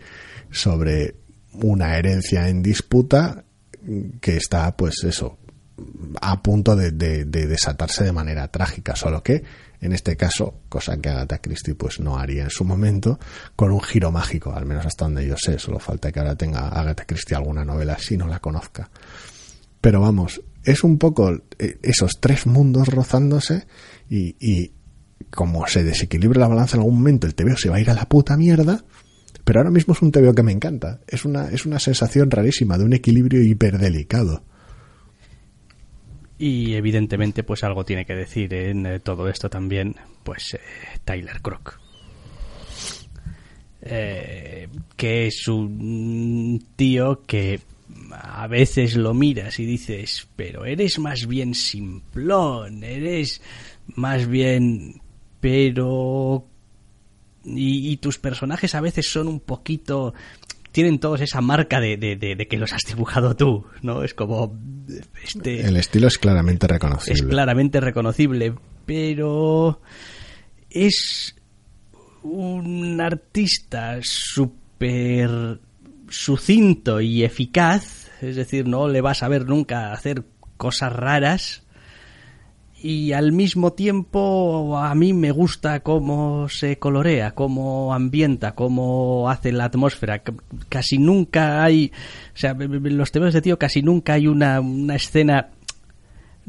sobre 0.50 1.16
una 1.54 1.98
herencia 1.98 2.50
en 2.50 2.62
disputa 2.62 3.46
que 4.20 4.38
está, 4.38 4.76
pues 4.76 5.04
eso, 5.04 5.38
a 6.22 6.42
punto 6.42 6.76
de, 6.76 6.92
de 6.92 7.26
desatarse 7.26 8.04
de 8.04 8.12
manera 8.12 8.50
trágica, 8.50 8.96
solo 8.96 9.24
que 9.24 9.44
en 9.82 9.94
este 9.94 10.16
caso, 10.16 10.62
cosa 10.70 10.98
que 10.98 11.10
Agatha 11.10 11.40
Christie 11.40 11.74
pues 11.74 12.00
no 12.00 12.18
haría 12.18 12.44
en 12.44 12.50
su 12.52 12.64
momento, 12.64 13.20
con 13.56 13.72
un 13.72 13.82
giro 13.82 14.12
mágico, 14.12 14.54
al 14.54 14.66
menos 14.66 14.86
hasta 14.86 15.06
donde 15.06 15.28
yo 15.28 15.36
sé, 15.38 15.58
solo 15.58 15.80
falta 15.80 16.12
que 16.12 16.20
ahora 16.20 16.36
tenga 16.36 16.70
Agatha 16.70 17.06
Christie 17.06 17.36
alguna 17.36 17.66
novela 17.66 17.98
si 17.98 18.16
no 18.16 18.28
la 18.28 18.40
conozca. 18.40 18.92
Pero 19.82 20.00
vamos, 20.00 20.42
es 20.64 20.84
un 20.84 21.00
poco 21.00 21.32
eh, 21.58 21.80
esos 21.82 22.20
tres 22.20 22.46
mundos 22.46 22.90
rozándose 22.90 23.66
y, 24.08 24.72
como 25.32 25.66
se 25.68 25.84
desequilibra 25.84 26.42
la 26.42 26.48
balanza 26.48 26.76
en 26.76 26.82
algún 26.82 26.98
momento, 26.98 27.26
el 27.26 27.34
TVO 27.34 27.58
se 27.58 27.70
va 27.70 27.78
a 27.78 27.82
ir 27.82 27.90
a 27.90 27.96
la 27.96 28.06
puta 28.06 28.38
mierda, 28.38 28.84
pero 29.44 29.60
ahora 29.60 29.72
mismo 29.72 29.94
es 29.94 30.02
un 30.02 30.12
TVO 30.12 30.36
que 30.36 30.44
me 30.44 30.52
encanta. 30.52 31.00
Es 31.08 31.26
una, 31.26 31.50
es 31.50 31.66
una 31.66 31.80
sensación 31.80 32.30
rarísima 32.30 32.78
de 32.78 32.86
un 32.86 32.94
equilibrio 32.94 33.42
hiperdelicado. 33.42 34.44
Y 36.42 36.74
evidentemente, 36.74 37.44
pues 37.44 37.64
algo 37.64 37.86
tiene 37.86 38.04
que 38.04 38.16
decir 38.16 38.52
en 38.56 38.84
eh, 38.88 39.00
todo 39.00 39.30
esto 39.30 39.48
también, 39.48 39.96
pues 40.24 40.56
eh, 40.56 40.60
Tyler 41.06 41.40
Croc. 41.40 41.80
Eh, 43.80 44.68
que 44.98 45.28
es 45.28 45.48
un 45.48 46.66
tío 46.76 47.22
que 47.28 47.60
a 48.12 48.48
veces 48.48 48.96
lo 48.96 49.14
miras 49.14 49.60
y 49.60 49.68
dices, 49.68 50.28
pero 50.36 50.66
eres 50.66 50.98
más 50.98 51.28
bien 51.28 51.54
simplón, 51.54 52.84
eres 52.84 53.40
más 53.94 54.28
bien, 54.28 55.00
pero... 55.40 56.48
y 57.46 57.98
tus 57.98 58.18
personajes 58.18 58.74
a 58.74 58.82
veces 58.82 59.06
son 59.06 59.28
un 59.28 59.42
poquito 59.42 60.16
tienen 60.72 61.00
todos 61.00 61.22
esa 61.22 61.42
marca 61.42 61.80
de, 61.80 61.98
de, 61.98 62.48
que 62.48 62.58
los 62.58 62.74
has 62.74 62.84
dibujado 62.88 63.36
tú, 63.36 63.66
¿no? 63.82 64.04
Es 64.04 64.14
como... 64.14 64.58
Este, 65.24 65.62
El 65.62 65.78
estilo 65.78 66.08
es 66.08 66.18
claramente 66.18 66.68
reconocible. 66.68 67.20
Es 67.20 67.26
claramente 67.26 67.80
reconocible, 67.80 68.54
pero 68.86 69.82
es 70.70 71.36
un 72.24 73.00
artista 73.02 74.00
súper 74.02 75.60
sucinto 76.10 77.02
y 77.02 77.24
eficaz, 77.24 78.10
es 78.22 78.36
decir, 78.36 78.68
no 78.68 78.88
le 78.88 79.02
vas 79.02 79.24
a 79.24 79.28
ver 79.28 79.48
nunca 79.48 79.94
hacer 79.94 80.26
cosas 80.58 80.94
raras, 80.94 81.61
y 82.84 83.14
al 83.14 83.32
mismo 83.32 83.74
tiempo 83.74 84.78
a 84.78 84.94
mí 84.96 85.14
me 85.14 85.32
gusta 85.32 85.82
cómo 85.82 86.50
se 86.50 86.80
colorea, 86.80 87.36
cómo 87.36 87.94
ambienta, 87.94 88.56
cómo 88.56 89.30
hace 89.30 89.52
la 89.52 89.66
atmósfera. 89.66 90.24
Casi 90.70 90.98
nunca 90.98 91.64
hay, 91.64 91.92
o 92.34 92.38
sea, 92.38 92.54
los 92.54 93.12
temas 93.12 93.34
de 93.34 93.42
tío 93.42 93.60
casi 93.60 93.82
nunca 93.82 94.14
hay 94.14 94.28
una, 94.28 94.60
una 94.62 94.96
escena 94.96 95.50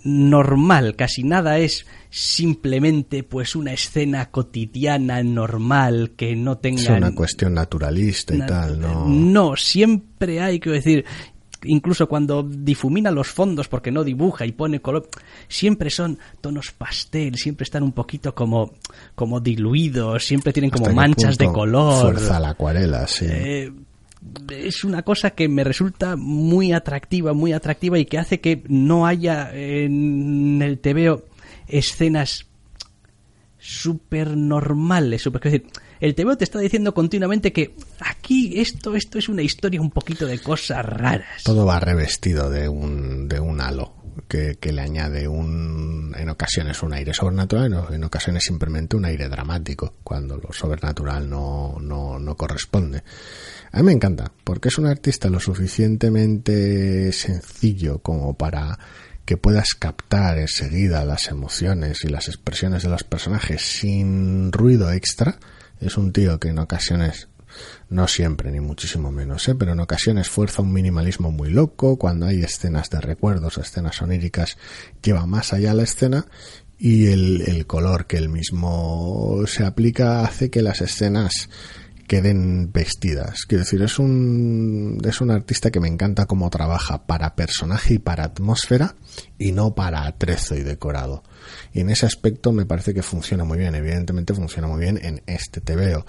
normal, 0.05 0.97
casi 0.97 1.23
nada 1.23 1.59
es 1.59 1.87
simplemente 2.11 3.23
pues 3.23 3.55
una 3.55 3.73
escena 3.73 4.31
cotidiana 4.31 5.23
normal 5.23 6.13
que 6.17 6.35
no 6.35 6.59
tenga 6.59 6.83
es 6.83 6.89
una 6.89 7.15
cuestión 7.15 7.55
naturalista 7.55 8.35
y 8.35 8.39
tal, 8.39 8.81
¿no? 8.81 9.07
No, 9.07 9.57
siempre 9.57 10.41
hay 10.41 10.61
que 10.61 10.71
decir, 10.71 11.05
incluso 11.65 12.09
cuando 12.09 12.43
difumina 12.43 13.11
los 13.11 13.29
fondos 13.29 13.69
porque 13.69 13.91
no 13.91 14.05
dibuja 14.05 14.47
y 14.47 14.53
pone 14.53 14.81
color, 14.81 15.09
siempre 15.49 15.91
son 15.91 16.19
tonos 16.41 16.73
pastel, 16.73 17.37
siempre 17.37 17.65
están 17.65 17.83
un 17.83 17.93
poquito 17.93 18.35
como, 18.35 18.73
como 19.15 19.41
diluidos, 19.41 20.25
siempre 20.25 20.53
tienen 20.53 20.71
como 20.71 20.93
manchas 20.93 21.39
de 21.39 21.47
color. 21.47 22.03
Fuerza 22.03 22.41
la 22.41 22.51
acuarela, 22.51 23.07
sí. 23.07 23.27
Eh, 23.29 23.73
es 24.51 24.85
una 24.85 25.03
cosa 25.03 25.31
que 25.31 25.49
me 25.49 25.65
resulta 25.65 26.17
muy 26.17 26.73
atractiva, 26.73 27.33
muy 27.33 27.53
atractiva 27.53 27.99
y 27.99 28.05
que 28.05 28.19
hace 28.19 28.41
que 28.41 28.63
no 28.69 29.07
haya 29.07 29.51
en 29.53 30.63
el 30.63 30.79
TVO 30.79 31.25
escenas 31.67 32.47
súper 33.59 34.37
normales, 34.37 35.23
super, 35.23 35.47
es 35.47 35.53
decir, 35.53 35.69
el 36.03 36.17
TVO 36.17 36.37
te 36.37 36.43
está 36.43 36.59
diciendo 36.59 36.93
continuamente 36.93 37.53
que 37.53 37.77
aquí 38.01 38.61
esto, 38.61 38.97
esto 38.97 39.19
es 39.19 39.29
una 39.29 39.43
historia 39.43 39.81
un 39.81 39.93
poquito 39.93 40.27
de 40.27 40.41
cosas 40.41 40.85
raras. 40.85 41.45
Todo 41.45 41.65
va 41.65 41.79
revestido 41.79 42.51
de 42.51 42.69
un, 42.69 43.29
de 43.29 43.39
un 43.39 43.61
halo. 43.61 43.95
Que, 44.29 44.57
que, 44.61 44.73
le 44.73 44.83
añade 44.83 45.27
un, 45.27 46.15
en 46.19 46.29
ocasiones 46.29 46.83
un 46.83 46.93
aire 46.93 47.15
sobrenatural, 47.15 47.87
en 47.93 48.05
ocasiones 48.05 48.43
simplemente 48.45 48.95
un 48.95 49.07
aire 49.07 49.27
dramático, 49.27 49.95
cuando 50.05 50.37
lo 50.37 50.53
sobrenatural 50.53 51.31
no, 51.31 51.79
no, 51.81 52.19
no 52.19 52.37
corresponde. 52.37 53.03
A 53.71 53.79
mí 53.79 53.85
me 53.85 53.93
encanta, 53.93 54.31
porque 54.45 54.69
es 54.69 54.77
un 54.77 54.87
artista 54.87 55.31
lo 55.31 55.41
suficientemente 55.41 57.11
sencillo 57.13 58.01
como 58.01 58.35
para 58.37 58.79
que 59.25 59.39
puedas 59.39 59.71
captar 59.79 60.39
enseguida 60.39 61.07
las 61.07 61.29
emociones 61.29 62.05
y 62.05 62.09
las 62.09 62.29
expresiones 62.29 62.83
de 62.83 62.91
los 62.91 63.05
personajes 63.05 63.63
sin 63.63 64.53
ruido 64.53 64.93
extra 64.93 65.39
es 65.83 65.97
un 65.97 66.13
tío 66.13 66.39
que 66.39 66.49
en 66.49 66.59
ocasiones, 66.59 67.29
no 67.91 68.09
siempre 68.09 68.51
ni 68.51 68.61
muchísimo 68.61 69.11
menos, 69.11 69.49
¿eh? 69.49 69.55
pero 69.55 69.73
en 69.73 69.81
ocasiones 69.81 70.29
fuerza 70.29 70.63
un 70.63 70.73
minimalismo 70.73 71.31
muy 71.31 71.51
loco, 71.51 71.99
cuando 71.99 72.27
hay 72.27 72.43
escenas 72.43 72.91
de 72.91 73.01
recuerdos, 73.01 73.59
escenas 73.59 74.01
oníricas, 74.01 74.57
lleva 75.03 75.27
más 75.27 75.53
allá 75.53 75.75
la 75.75 75.83
escena 75.83 76.27
y 76.79 77.07
el, 77.07 77.43
el 77.43 77.67
color 77.67 78.07
que 78.07 78.17
él 78.17 78.29
mismo 78.29 79.43
se 79.47 79.65
aplica 79.65 80.23
hace 80.25 80.51
que 80.51 80.63
las 80.63 80.81
escenas 80.81 81.49
queden 82.13 82.71
vestidas. 82.73 83.47
Quiero 83.47 83.65
decir, 83.65 83.81
es 83.81 83.99
un, 83.99 85.01
es 85.03 85.21
un 85.23 85.31
artista 85.31 85.71
que 85.71 85.81
me 85.81 85.89
encanta 85.89 86.27
cómo 86.27 86.51
trabaja 86.51 87.07
para 87.07 87.35
personaje 87.35 87.95
y 87.95 87.99
para 87.99 88.25
atmósfera 88.25 88.97
y 89.39 89.53
no 89.53 89.75
para 89.75 90.07
atrezo 90.07 90.55
y 90.55 90.63
decorado. 90.63 91.23
Y 91.73 91.81
en 91.81 91.91
ese 91.91 92.07
aspecto 92.07 92.53
me 92.53 92.67
parece 92.67 92.95
que 92.95 93.03
funciona 93.03 93.45
muy 93.45 93.59
bien. 93.59 93.75
Evidentemente 93.75 94.35
funciona 94.35 94.69
muy 94.69 94.81
bien 94.81 94.99
en 95.03 95.23
este 95.27 95.61
TVO. 95.61 96.05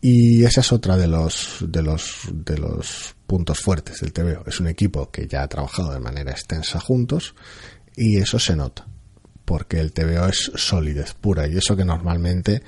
Y 0.00 0.44
esa 0.44 0.60
es 0.60 0.72
otra 0.72 0.96
de 0.96 1.08
los, 1.08 1.58
de 1.60 1.82
los, 1.82 2.28
de 2.32 2.58
los 2.58 3.16
puntos 3.26 3.58
fuertes 3.60 4.00
del 4.00 4.12
TVO. 4.12 4.44
Es 4.46 4.60
un 4.60 4.68
equipo 4.68 5.10
que 5.10 5.26
ya 5.26 5.42
ha 5.42 5.48
trabajado 5.48 5.92
de 5.92 6.00
manera 6.00 6.30
extensa 6.30 6.78
juntos 6.78 7.34
y 7.96 8.18
eso 8.18 8.38
se 8.38 8.54
nota. 8.54 8.86
Porque 9.44 9.80
el 9.80 9.92
TVO 9.92 10.26
es 10.26 10.52
solidez 10.54 11.14
pura 11.14 11.48
y 11.48 11.56
eso 11.56 11.76
que 11.76 11.84
normalmente 11.84 12.62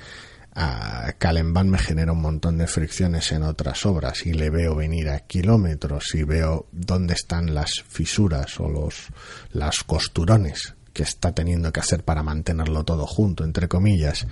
a 0.53 1.13
Calemban 1.17 1.69
me 1.69 1.77
genera 1.77 2.11
un 2.11 2.21
montón 2.21 2.57
de 2.57 2.67
fricciones 2.67 3.31
en 3.31 3.43
otras 3.43 3.85
obras 3.85 4.25
y 4.25 4.33
le 4.33 4.49
veo 4.49 4.75
venir 4.75 5.09
a 5.09 5.19
kilómetros 5.19 6.13
y 6.15 6.23
veo 6.23 6.67
dónde 6.73 7.13
están 7.13 7.53
las 7.53 7.83
fisuras 7.87 8.59
o 8.59 8.67
los 8.67 9.07
las 9.53 9.83
costurones 9.85 10.75
que 10.93 11.03
está 11.03 11.33
teniendo 11.33 11.71
que 11.71 11.79
hacer 11.79 12.03
para 12.03 12.23
mantenerlo 12.23 12.83
todo 12.83 13.05
junto 13.05 13.43
entre 13.43 13.67
comillas 13.67 14.27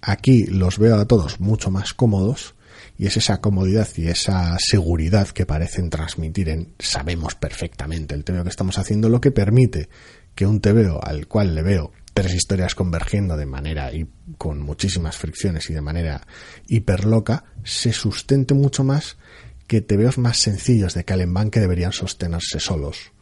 aquí 0.00 0.44
los 0.46 0.78
veo 0.78 0.96
a 0.96 1.06
todos 1.06 1.40
mucho 1.40 1.70
más 1.70 1.94
cómodos 1.94 2.54
y 2.98 3.06
es 3.06 3.16
esa 3.16 3.40
comodidad 3.40 3.88
y 3.96 4.08
esa 4.08 4.56
seguridad 4.58 5.28
que 5.28 5.46
parecen 5.46 5.90
transmitir 5.90 6.48
en 6.48 6.72
sabemos 6.78 7.34
perfectamente 7.34 8.14
el 8.14 8.24
TVO 8.24 8.44
que 8.44 8.50
estamos 8.50 8.78
haciendo 8.78 9.08
lo 9.08 9.20
que 9.20 9.30
permite 9.30 9.88
que 10.34 10.46
un 10.46 10.60
TVO 10.60 11.00
al 11.02 11.26
cual 11.26 11.54
le 11.54 11.62
veo 11.62 11.92
tres 12.16 12.32
historias 12.32 12.74
convergiendo 12.74 13.36
de 13.36 13.44
manera 13.44 13.92
y 13.92 14.08
con 14.38 14.62
muchísimas 14.62 15.18
fricciones 15.18 15.68
y 15.68 15.74
de 15.74 15.82
manera 15.82 16.26
hiperloca, 16.66 17.44
se 17.62 17.92
sustente 17.92 18.54
mucho 18.54 18.84
más 18.84 19.18
que 19.66 19.82
te 19.82 19.98
veos 19.98 20.16
más 20.16 20.38
sencillos 20.38 20.94
de 20.94 21.04
Calemban 21.04 21.50
que 21.50 21.60
deberían 21.60 21.92
sostenerse 21.92 22.58
solos. 22.58 23.12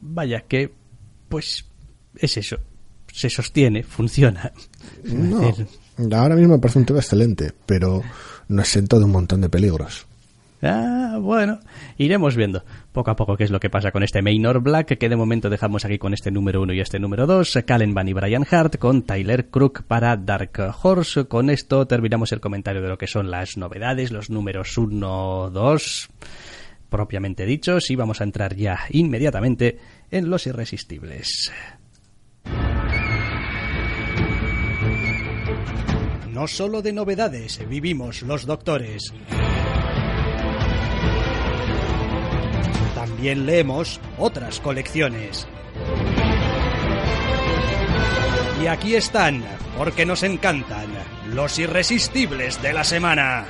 Vaya 0.00 0.42
que, 0.42 0.72
pues, 1.28 1.64
es 2.16 2.36
eso. 2.36 2.58
Se 3.12 3.28
sostiene, 3.28 3.82
funciona. 3.82 4.52
No, 5.04 5.52
ahora 6.12 6.36
mismo 6.36 6.54
me 6.54 6.60
parece 6.60 6.78
un 6.78 6.86
tema 6.86 7.00
excelente, 7.00 7.52
pero 7.66 8.02
no 8.48 8.62
exento 8.62 8.98
de 8.98 9.04
un 9.04 9.12
montón 9.12 9.40
de 9.40 9.48
peligros. 9.48 10.06
Ah, 10.62 11.18
bueno, 11.20 11.58
iremos 11.96 12.36
viendo 12.36 12.62
poco 12.92 13.10
a 13.10 13.16
poco 13.16 13.36
qué 13.36 13.44
es 13.44 13.50
lo 13.50 13.60
que 13.60 13.70
pasa 13.70 13.92
con 13.92 14.02
este 14.02 14.20
Maynor 14.20 14.60
Black, 14.60 14.98
que 14.98 15.08
de 15.08 15.16
momento 15.16 15.48
dejamos 15.48 15.86
aquí 15.86 15.98
con 15.98 16.12
este 16.12 16.30
número 16.30 16.60
1 16.60 16.74
y 16.74 16.80
este 16.80 16.98
número 16.98 17.26
2, 17.26 17.60
Callen 17.66 17.94
Van 17.94 18.08
y 18.08 18.12
Brian 18.12 18.46
Hart 18.50 18.76
con 18.76 19.02
Tyler 19.02 19.48
Crook 19.48 19.84
para 19.84 20.16
Dark 20.18 20.74
Horse. 20.82 21.24
Con 21.24 21.48
esto 21.48 21.86
terminamos 21.86 22.32
el 22.32 22.40
comentario 22.40 22.82
de 22.82 22.88
lo 22.88 22.98
que 22.98 23.06
son 23.06 23.30
las 23.30 23.56
novedades, 23.56 24.12
los 24.12 24.28
números 24.28 24.76
1, 24.76 25.50
2, 25.50 26.10
propiamente 26.90 27.46
dichos, 27.46 27.90
y 27.90 27.96
vamos 27.96 28.20
a 28.20 28.24
entrar 28.24 28.54
ya 28.54 28.80
inmediatamente 28.90 29.78
en 30.10 30.28
los 30.28 30.46
irresistibles. 30.46 31.50
No 36.28 36.46
solo 36.46 36.82
de 36.82 36.92
novedades 36.92 37.66
vivimos 37.68 38.22
los 38.22 38.46
doctores. 38.46 39.12
también 43.20 43.44
leemos 43.44 44.00
otras 44.16 44.60
colecciones. 44.60 45.46
Y 48.62 48.66
aquí 48.66 48.94
están, 48.94 49.44
porque 49.76 50.06
nos 50.06 50.22
encantan, 50.22 50.86
los 51.34 51.58
irresistibles 51.58 52.62
de 52.62 52.72
la 52.72 52.82
semana. 52.82 53.44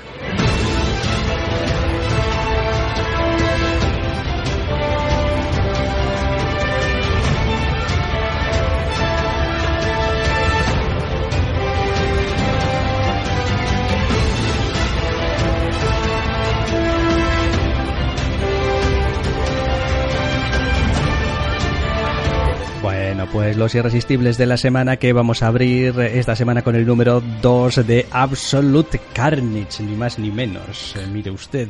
Pues 23.33 23.57
los 23.57 23.75
irresistibles 23.75 24.39
de 24.39 24.47
la 24.47 24.57
semana 24.57 24.97
que 24.97 25.13
vamos 25.13 25.43
a 25.43 25.47
abrir 25.47 25.99
esta 26.01 26.35
semana 26.35 26.63
con 26.63 26.75
el 26.75 26.87
número 26.87 27.23
2 27.43 27.87
de 27.87 28.07
Absolute 28.11 29.01
Carnage, 29.13 29.83
ni 29.83 29.95
más 29.95 30.19
ni 30.19 30.31
menos. 30.31 30.95
Eh, 30.97 31.07
mire 31.13 31.31
usted. 31.31 31.69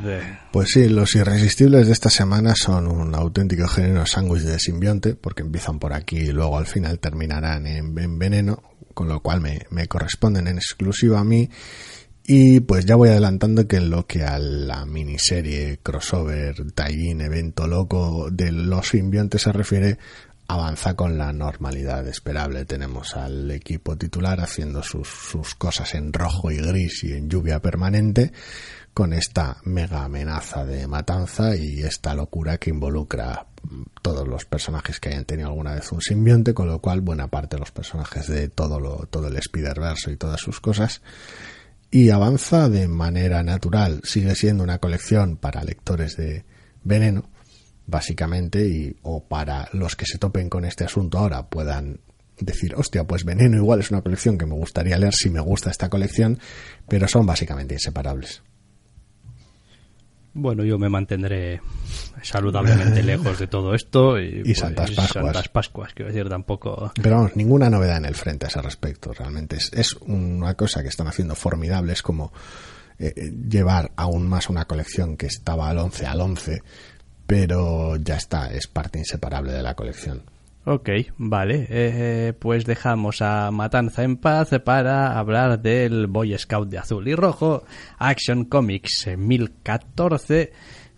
Pues 0.51 0.69
sí, 0.73 0.89
los 0.89 1.15
irresistibles 1.15 1.87
de 1.87 1.93
esta 1.93 2.09
semana 2.09 2.55
son 2.55 2.87
un 2.87 3.13
auténtico 3.13 3.67
género 3.67 4.05
sándwich 4.05 4.43
de 4.43 4.59
simbionte, 4.59 5.15
porque 5.15 5.43
empiezan 5.43 5.77
por 5.77 5.93
aquí 5.93 6.17
y 6.17 6.31
luego 6.31 6.57
al 6.57 6.65
final 6.65 6.99
terminarán 6.99 7.67
en, 7.67 7.93
veneno, 7.93 8.63
con 8.93 9.07
lo 9.07 9.19
cual 9.21 9.41
me, 9.41 9.65
me 9.69 9.87
corresponden 9.87 10.47
en 10.47 10.57
exclusiva 10.57 11.19
a 11.19 11.23
mí. 11.23 11.49
Y 12.23 12.61
pues 12.61 12.85
ya 12.85 12.95
voy 12.95 13.09
adelantando 13.09 13.67
que 13.67 13.77
en 13.77 13.89
lo 13.89 14.05
que 14.05 14.23
a 14.23 14.39
la 14.39 14.85
miniserie 14.85 15.79
crossover, 15.81 16.71
tie 16.73 17.11
evento 17.11 17.67
loco 17.67 18.29
de 18.31 18.51
los 18.51 18.89
simbiontes 18.89 19.41
se 19.41 19.51
refiere, 19.51 19.97
avanza 20.53 20.95
con 20.95 21.17
la 21.17 21.31
normalidad 21.33 22.07
esperable. 22.07 22.65
Tenemos 22.65 23.15
al 23.15 23.49
equipo 23.51 23.97
titular 23.97 24.39
haciendo 24.41 24.83
sus, 24.83 25.07
sus 25.07 25.55
cosas 25.55 25.93
en 25.95 26.13
rojo 26.13 26.51
y 26.51 26.57
gris 26.57 27.03
y 27.03 27.13
en 27.13 27.29
lluvia 27.29 27.61
permanente 27.61 28.31
con 28.93 29.13
esta 29.13 29.57
mega 29.63 30.03
amenaza 30.03 30.65
de 30.65 30.85
matanza 30.87 31.55
y 31.55 31.81
esta 31.81 32.13
locura 32.13 32.57
que 32.57 32.69
involucra 32.69 33.47
todos 34.01 34.27
los 34.27 34.45
personajes 34.45 34.99
que 34.99 35.09
hayan 35.09 35.25
tenido 35.25 35.49
alguna 35.49 35.75
vez 35.75 35.91
un 35.91 36.01
simbionte, 36.01 36.53
con 36.53 36.67
lo 36.67 36.79
cual 36.79 37.01
buena 37.01 37.27
parte 37.27 37.55
de 37.55 37.61
los 37.61 37.71
personajes 37.71 38.27
de 38.27 38.49
todo 38.49 38.79
lo, 38.79 39.07
todo 39.09 39.27
el 39.27 39.37
Spider-Verse 39.37 40.11
y 40.11 40.17
todas 40.17 40.41
sus 40.41 40.59
cosas 40.59 41.01
y 41.91 42.09
avanza 42.09 42.69
de 42.69 42.87
manera 42.87 43.43
natural. 43.43 44.01
Sigue 44.03 44.33
siendo 44.35 44.63
una 44.63 44.79
colección 44.79 45.35
para 45.35 45.63
lectores 45.63 46.15
de 46.15 46.45
veneno, 46.83 47.29
básicamente, 47.91 48.67
y, 48.67 48.95
o 49.03 49.23
para 49.23 49.69
los 49.73 49.95
que 49.95 50.05
se 50.07 50.17
topen 50.17 50.49
con 50.49 50.65
este 50.65 50.85
asunto 50.85 51.19
ahora 51.19 51.47
puedan 51.47 51.99
decir, 52.39 52.73
hostia, 52.75 53.03
pues 53.03 53.23
Veneno 53.23 53.57
igual 53.57 53.81
es 53.81 53.91
una 53.91 54.01
colección 54.01 54.37
que 54.37 54.47
me 54.47 54.55
gustaría 54.55 54.97
leer 54.97 55.13
si 55.13 55.29
me 55.29 55.41
gusta 55.41 55.69
esta 55.69 55.89
colección, 55.89 56.39
pero 56.87 57.07
son 57.07 57.25
básicamente 57.25 57.75
inseparables. 57.75 58.41
Bueno, 60.33 60.63
yo 60.63 60.79
me 60.79 60.87
mantendré 60.87 61.61
saludablemente 62.21 63.03
lejos 63.03 63.37
de 63.37 63.47
todo 63.47 63.75
esto. 63.75 64.17
Y, 64.17 64.43
pues, 64.43 64.59
Santas 64.59 64.91
Pascuas. 64.91 65.25
Santas 65.25 65.49
Pascuas, 65.49 65.93
quiero 65.93 66.11
decir, 66.11 66.29
tampoco. 66.29 66.93
Pero 67.01 67.17
vamos, 67.17 67.35
ninguna 67.35 67.69
novedad 67.69 67.97
en 67.97 68.05
el 68.05 68.15
frente 68.15 68.45
a 68.45 68.49
ese 68.49 68.61
respecto. 68.61 69.11
Realmente 69.11 69.57
es, 69.57 69.69
es 69.73 69.93
una 70.01 70.53
cosa 70.53 70.81
que 70.81 70.87
están 70.87 71.07
haciendo 71.07 71.35
formidable. 71.35 71.91
Es 71.91 72.01
como 72.01 72.31
eh, 72.97 73.13
eh, 73.15 73.31
llevar 73.49 73.91
aún 73.97 74.27
más 74.27 74.49
una 74.49 74.65
colección 74.65 75.17
que 75.17 75.25
estaba 75.25 75.69
al 75.69 75.79
11 75.79 76.05
al 76.05 76.21
11 76.21 76.61
pero 77.31 77.95
ya 77.95 78.17
está, 78.17 78.51
es 78.51 78.67
parte 78.67 78.99
inseparable 78.99 79.53
de 79.53 79.63
la 79.63 79.73
colección. 79.73 80.21
Ok, 80.65 80.89
vale. 81.17 81.65
Eh, 81.69 82.33
pues 82.37 82.65
dejamos 82.65 83.21
a 83.21 83.49
Matanza 83.51 84.03
en 84.03 84.17
paz 84.17 84.49
para 84.65 85.17
hablar 85.17 85.61
del 85.61 86.07
Boy 86.07 86.37
Scout 86.37 86.67
de 86.67 86.79
azul 86.79 87.07
y 87.07 87.15
rojo, 87.15 87.63
Action 87.99 88.43
Comics 88.43 89.07
1014, 89.17 90.51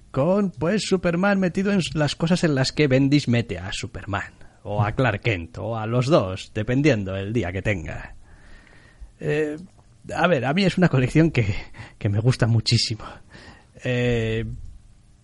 con 0.10 0.50
pues 0.50 0.82
Superman 0.88 1.40
metido 1.40 1.72
en 1.72 1.82
las 1.94 2.16
cosas 2.16 2.44
en 2.44 2.56
las 2.56 2.72
que 2.72 2.88
Bendis 2.88 3.28
mete 3.28 3.60
a 3.60 3.72
Superman, 3.72 4.34
o 4.64 4.84
a 4.84 4.94
Clark 4.94 5.22
Kent, 5.22 5.60
o 5.60 5.78
a 5.78 5.86
los 5.86 6.08
dos, 6.08 6.50
dependiendo 6.56 7.16
el 7.16 7.32
día 7.32 7.52
que 7.52 7.62
tenga. 7.62 8.16
Eh, 9.20 9.58
a 10.16 10.26
ver, 10.26 10.46
a 10.46 10.54
mí 10.56 10.64
es 10.64 10.80
una 10.80 10.90
colección 10.90 11.30
que, 11.30 11.54
que 12.00 12.10
me 12.10 12.20
gusta 12.20 12.48
muchísimo. 12.48 13.04
Eh, 13.84 14.46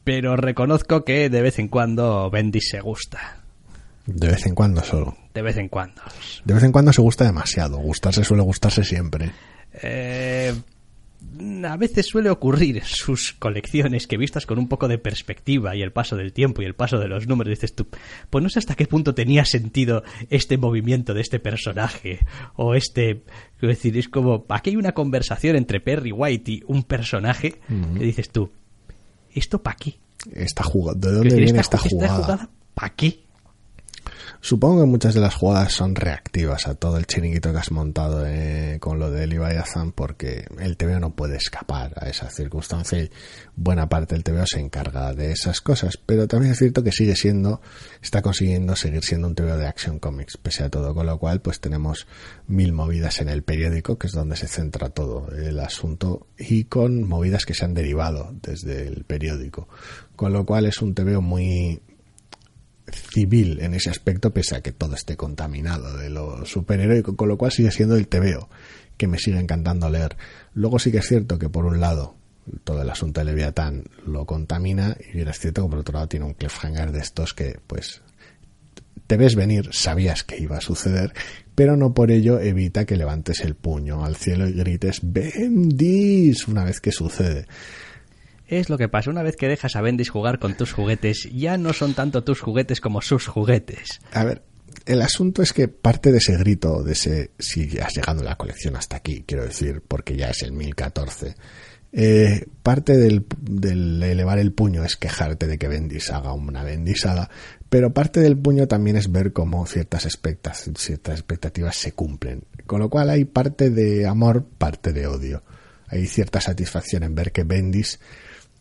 pero 0.10 0.36
reconozco 0.36 1.06
que 1.06 1.30
de 1.30 1.40
vez 1.44 1.60
en 1.60 1.68
cuando 1.68 2.32
Bendis 2.32 2.70
se 2.72 2.82
gusta. 2.82 3.44
De 4.08 4.28
vez 4.28 4.44
en 4.48 4.56
cuando 4.56 4.82
solo. 4.82 5.16
De 5.36 5.44
vez 5.44 5.56
en 5.58 5.70
cuando. 5.70 6.02
De 6.44 6.56
vez 6.56 6.64
en 6.64 6.72
cuando 6.72 6.92
se 6.92 7.00
gusta 7.00 7.26
demasiado. 7.26 7.78
Gustarse 7.78 8.24
suele 8.24 8.42
gustarse 8.42 8.84
siempre. 8.84 9.30
Eh, 9.84 10.52
a 11.64 11.78
veces 11.78 12.08
suele 12.08 12.32
ocurrir 12.32 12.78
en 12.78 12.86
sus 12.86 13.34
colecciones 13.34 14.08
que 14.08 14.18
vistas 14.18 14.48
con 14.48 14.58
un 14.58 14.68
poco 14.68 14.88
de 14.88 14.98
perspectiva 14.98 15.76
y 15.76 15.84
el 15.84 15.92
paso 15.92 16.16
del 16.16 16.34
tiempo 16.34 16.64
y 16.64 16.66
el 16.66 16.74
paso 16.74 16.98
de 16.98 17.08
los 17.08 17.28
números, 17.28 17.52
dices 17.52 17.76
tú, 17.76 17.86
pues 18.32 18.44
no 18.44 18.50
sé 18.50 18.58
hasta 18.58 18.74
qué 18.74 18.88
punto 18.88 19.14
tenía 19.14 19.46
sentido 19.46 20.04
este 20.32 20.58
movimiento 20.58 21.14
de 21.14 21.22
este 21.22 21.40
personaje 21.40 22.26
o 22.56 22.74
este, 22.74 23.22
es 23.62 23.62
decir, 23.62 23.96
es 23.96 24.10
como, 24.10 24.48
aquí 24.50 24.72
hay 24.72 24.76
una 24.76 24.94
conversación 24.94 25.56
entre 25.56 25.80
Perry 25.82 26.12
White 26.12 26.52
y 26.52 26.64
un 26.66 26.82
personaje 26.82 27.60
que 27.68 28.04
dices 28.04 28.32
tú, 28.32 28.52
¿esto 29.34 29.62
para 29.62 29.76
qué? 29.78 30.00
Esta 30.34 30.64
jugada, 30.64 30.98
¿De 31.00 31.12
dónde 31.12 31.36
viene 31.36 31.60
esta, 31.60 31.78
jugada? 31.78 32.50
¿Para 32.74 32.94
qué? 32.96 33.20
Supongo 34.42 34.82
que 34.82 34.88
muchas 34.88 35.14
de 35.14 35.20
las 35.20 35.36
jugadas 35.36 35.74
son 35.74 35.96
reactivas 35.96 36.68
a 36.68 36.76
todo 36.76 36.98
el 36.98 37.06
chiringuito 37.06 37.52
que 37.52 37.58
has 37.58 37.72
montado 37.72 38.26
eh, 38.26 38.78
con 38.80 38.98
lo 38.98 39.12
de 39.12 39.28
Leviathan 39.28 39.92
porque 39.92 40.46
el 40.60 40.78
TVO 40.78 41.02
no 41.02 41.14
puede 41.14 41.36
escapar 41.36 41.94
a 41.98 42.08
esa 42.08 42.30
circunstancia 42.30 43.00
y 43.00 43.12
buena 43.58 43.90
parte 43.90 44.16
del 44.16 44.24
TVO 44.24 44.46
se 44.46 44.62
encarga 44.62 45.14
de 45.14 45.34
esas 45.34 45.60
cosas, 45.60 45.98
pero 45.98 46.26
también 46.30 46.54
es 46.54 46.60
cierto 46.60 46.84
que 46.84 46.94
sigue 46.94 47.18
siendo, 47.18 47.62
está 48.02 48.22
consiguiendo 48.22 48.78
seguir 48.78 49.04
siendo 49.04 49.28
un 49.28 49.36
TVO 49.36 49.58
de 49.58 49.68
Action 49.68 50.00
Comics 50.00 50.38
pese 50.38 50.64
a 50.64 50.70
todo, 50.70 50.96
con 50.96 51.06
lo 51.06 51.20
cual 51.20 51.42
pues 51.42 51.60
tenemos 51.60 52.08
mil 52.48 52.72
movidas 52.72 53.20
en 53.20 53.28
el 53.28 53.44
periódico 53.44 53.98
que 53.98 54.08
es 54.08 54.14
donde 54.14 54.38
se 54.38 54.48
centra 54.48 54.90
todo 54.90 55.30
el 55.36 55.60
asunto 55.60 56.28
y 56.38 56.64
con 56.64 57.04
movidas 57.04 57.46
que 57.46 57.54
se 57.54 57.66
han 57.66 57.74
derivado 57.74 58.34
desde 58.42 58.88
el 58.88 59.04
periódico, 59.04 59.68
con 60.16 60.32
lo 60.32 60.46
cual 60.46 60.66
es 60.66 60.82
un 60.82 60.96
TVO 60.96 61.22
muy 61.22 61.82
civil 62.92 63.60
en 63.62 63.74
ese 63.74 63.90
aspecto, 63.90 64.32
pese 64.32 64.56
a 64.56 64.62
que 64.62 64.72
todo 64.72 64.96
esté 64.96 65.16
contaminado 65.16 65.98
de 65.98 66.10
lo 66.10 66.46
superheroico, 66.46 67.16
con 67.16 67.28
lo 67.28 67.38
cual 67.38 67.52
sigue 67.52 67.72
siendo 67.72 67.96
el 67.96 68.08
TVO, 68.08 68.50
que 68.98 69.08
me 69.08 69.18
sigue 69.18 69.40
encantando 69.40 69.90
leer. 69.90 70.18
Luego 70.54 70.80
sí 70.80 70.92
que 70.92 71.00
es 71.00 71.08
cierto 71.08 71.40
que 71.40 71.50
por 71.50 71.66
un 71.66 71.80
lado 71.80 72.16
todo 72.64 72.82
el 72.82 72.90
asunto 72.90 73.22
de 73.22 73.26
Leviatán 73.26 73.84
lo 74.06 74.26
contamina 74.26 74.98
y 75.00 75.18
bien 75.18 75.28
es 75.28 75.40
cierto 75.40 75.64
que 75.64 75.70
por 75.70 75.80
otro 75.80 75.94
lado 75.94 76.08
tiene 76.08 76.26
un 76.26 76.34
cliffhanger 76.34 76.92
de 76.92 77.00
estos 77.00 77.34
que 77.34 77.60
pues 77.68 78.02
te 79.08 79.18
ves 79.18 79.36
venir, 79.36 79.70
sabías 79.72 80.24
que 80.24 80.38
iba 80.38 80.58
a 80.58 80.62
suceder, 80.62 81.14
pero 81.56 81.76
no 81.76 81.96
por 81.96 82.12
ello 82.12 82.40
evita 82.40 82.86
que 82.86 82.96
levantes 82.96 83.40
el 83.42 83.56
puño 83.56 84.06
al 84.06 84.16
cielo 84.16 84.48
y 84.48 84.54
grites 84.54 85.00
Bendis 85.02 86.48
una 86.48 86.64
vez 86.64 86.80
que 86.80 86.92
sucede. 86.92 87.48
Es 88.50 88.68
lo 88.70 88.80
que 88.80 88.90
pasa, 88.90 89.12
una 89.12 89.22
vez 89.22 89.36
que 89.36 89.48
dejas 89.48 89.76
a 89.76 89.82
Bendis 89.82 90.10
jugar 90.10 90.40
con 90.40 90.58
tus 90.58 90.74
juguetes, 90.74 91.30
ya 91.32 91.58
no 91.58 91.72
son 91.72 91.94
tanto 91.94 92.24
tus 92.24 92.42
juguetes 92.42 92.82
como 92.82 93.00
sus 93.00 93.28
juguetes. 93.28 94.02
A 94.12 94.24
ver, 94.24 94.42
el 94.88 95.04
asunto 95.04 95.44
es 95.44 95.54
que 95.54 95.68
parte 95.68 96.12
de 96.12 96.18
ese 96.18 96.36
grito, 96.36 96.82
de 96.82 96.94
ese, 96.94 97.30
si 97.38 97.78
has 97.78 97.94
llegado 97.96 98.24
la 98.24 98.38
colección 98.38 98.76
hasta 98.76 98.98
aquí, 98.98 99.24
quiero 99.28 99.46
decir, 99.46 99.84
porque 99.88 100.16
ya 100.18 100.32
es 100.32 100.42
el 100.42 100.54
1014, 100.54 101.36
eh, 101.92 102.48
parte 102.64 102.98
del, 102.98 103.24
del, 103.40 104.02
elevar 104.02 104.40
el 104.40 104.52
puño 104.52 104.84
es 104.84 104.96
quejarte 104.96 105.46
de 105.46 105.60
que 105.60 105.68
Bendis 105.68 106.10
haga 106.10 106.34
una 106.34 106.64
bendisada, 106.64 107.30
pero 107.70 107.94
parte 107.94 108.20
del 108.20 108.36
puño 108.36 108.68
también 108.68 108.96
es 108.96 109.12
ver 109.12 109.32
cómo 109.32 109.68
ciertas, 109.68 110.06
expectas, 110.06 110.72
ciertas 110.76 111.20
expectativas 111.20 111.76
se 111.76 111.92
cumplen. 111.92 112.46
Con 112.66 112.80
lo 112.80 112.90
cual 112.90 113.12
hay 113.12 113.26
parte 113.26 113.70
de 113.70 114.08
amor, 114.08 114.44
parte 114.58 114.92
de 114.92 115.06
odio. 115.06 115.44
Hay 115.88 116.08
cierta 116.08 116.42
satisfacción 116.42 117.04
en 117.04 117.14
ver 117.14 117.32
que 117.32 117.44
Bendis 117.44 118.00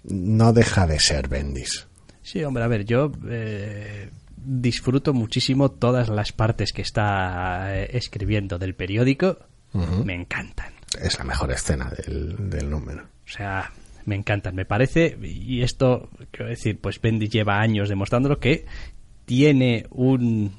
no 0.05 0.53
deja 0.53 0.87
de 0.87 0.99
ser 0.99 1.29
Bendis. 1.29 1.87
Sí, 2.23 2.43
hombre, 2.45 2.65
a 2.65 2.69
ver, 2.69 2.85
yo 2.85 3.11
eh, 3.29 4.11
disfruto 4.37 5.15
muchísimo 5.15 5.71
todas 5.71 6.09
las 6.09 6.33
partes 6.33 6.73
que 6.73 6.83
está 6.83 7.77
eh, 7.77 7.91
escribiendo 7.93 8.59
del 8.59 8.75
periódico. 8.75 9.39
Me 10.05 10.15
encantan. 10.15 10.73
Es 11.01 11.19
la 11.19 11.25
mejor 11.25 11.53
escena 11.53 11.91
del, 11.91 12.51
del 12.51 12.71
número. 12.71 13.03
O 13.03 13.31
sea, 13.31 13.71
me 14.07 14.17
encantan. 14.17 14.55
Me 14.55 14.65
parece, 14.65 15.17
y 15.23 15.63
esto, 15.63 16.09
quiero 16.31 16.51
decir, 16.51 16.81
pues 16.81 17.01
Bendis 17.01 17.31
lleva 17.31 17.61
años 17.61 17.89
demostrándolo 17.89 18.41
que 18.41 18.65
tiene 19.27 19.87
un 19.91 20.53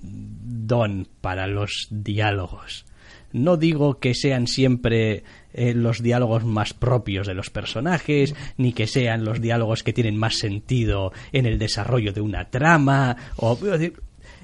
don 0.00 1.06
para 1.20 1.46
los 1.46 1.88
diálogos. 1.90 2.86
No 3.32 3.56
digo 3.56 3.98
que 3.98 4.14
sean 4.14 4.46
siempre 4.46 5.24
eh, 5.54 5.72
los 5.72 6.02
diálogos 6.02 6.44
más 6.44 6.74
propios 6.74 7.26
de 7.26 7.34
los 7.34 7.48
personajes, 7.48 8.34
ni 8.56 8.72
que 8.72 8.88
sean 8.88 9.24
los 9.24 9.40
diálogos 9.40 9.84
que 9.84 9.92
tienen 9.92 10.16
más 10.16 10.36
sentido 10.36 11.12
en 11.32 11.46
el 11.46 11.58
desarrollo 11.58 12.12
de 12.12 12.20
una 12.20 12.50
trama, 12.50 13.16
o, 13.36 13.56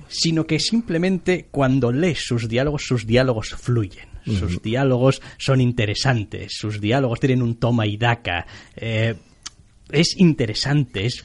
sino 0.09 0.47
que 0.47 0.61
simplemente 0.61 1.49
cuando 1.51 1.91
lees 1.93 2.25
sus 2.25 2.49
diálogos, 2.49 2.85
sus 2.87 3.07
diálogos 3.07 3.51
fluyen. 3.51 4.09
Sus 4.25 4.63
diálogos 4.63 5.21
son 5.39 5.61
interesantes, 5.61 6.53
sus 6.55 6.81
diálogos 6.81 7.19
tienen 7.19 7.43
un 7.43 7.57
toma 7.57 7.87
y 7.87 7.97
daca. 7.97 8.47
Eh, 8.77 9.17
es 9.91 10.17
interesante, 10.19 11.07
es 11.07 11.23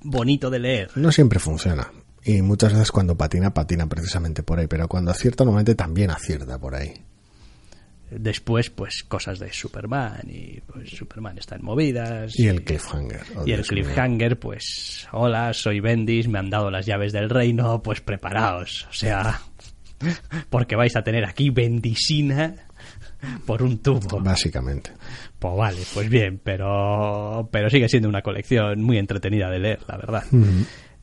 bonito 0.00 0.48
de 0.48 0.58
leer. 0.58 0.90
No 0.94 1.12
siempre 1.12 1.40
funciona. 1.40 1.90
Y 2.24 2.40
muchas 2.40 2.72
veces 2.72 2.92
cuando 2.92 3.16
patina, 3.16 3.52
patina 3.52 3.86
precisamente 3.86 4.42
por 4.42 4.58
ahí, 4.58 4.66
pero 4.66 4.88
cuando 4.88 5.10
acierta 5.10 5.44
normalmente 5.44 5.74
también 5.74 6.10
acierta 6.10 6.58
por 6.58 6.74
ahí. 6.74 6.94
Después, 8.10 8.70
pues 8.70 9.04
cosas 9.06 9.38
de 9.38 9.52
Superman 9.52 10.22
y 10.28 10.60
pues 10.60 10.90
Superman 10.90 11.36
está 11.38 11.56
en 11.56 11.64
movidas. 11.64 12.38
Y 12.38 12.46
el 12.48 12.64
cliffhanger. 12.64 13.20
Oh, 13.36 13.46
y 13.46 13.52
el 13.52 13.66
cliffhanger, 13.66 14.38
pues 14.38 15.06
hola, 15.12 15.52
soy 15.52 15.80
Bendis, 15.80 16.28
me 16.28 16.38
han 16.38 16.48
dado 16.48 16.70
las 16.70 16.86
llaves 16.86 17.12
del 17.12 17.28
reino, 17.28 17.82
pues 17.82 18.00
preparaos. 18.00 18.86
O 18.90 18.92
sea, 18.94 19.40
porque 20.48 20.76
vais 20.76 20.96
a 20.96 21.02
tener 21.02 21.24
aquí 21.24 21.50
bendisina 21.50 22.54
por 23.46 23.62
un 23.62 23.78
tubo. 23.78 24.20
Básicamente. 24.20 24.92
Pues 25.38 25.56
vale, 25.56 25.82
pues 25.92 26.08
bien, 26.08 26.40
pero, 26.42 27.48
pero 27.52 27.68
sigue 27.70 27.88
siendo 27.88 28.08
una 28.08 28.22
colección 28.22 28.82
muy 28.82 28.98
entretenida 28.98 29.50
de 29.50 29.58
leer, 29.58 29.80
la 29.86 29.96
verdad. 29.96 30.24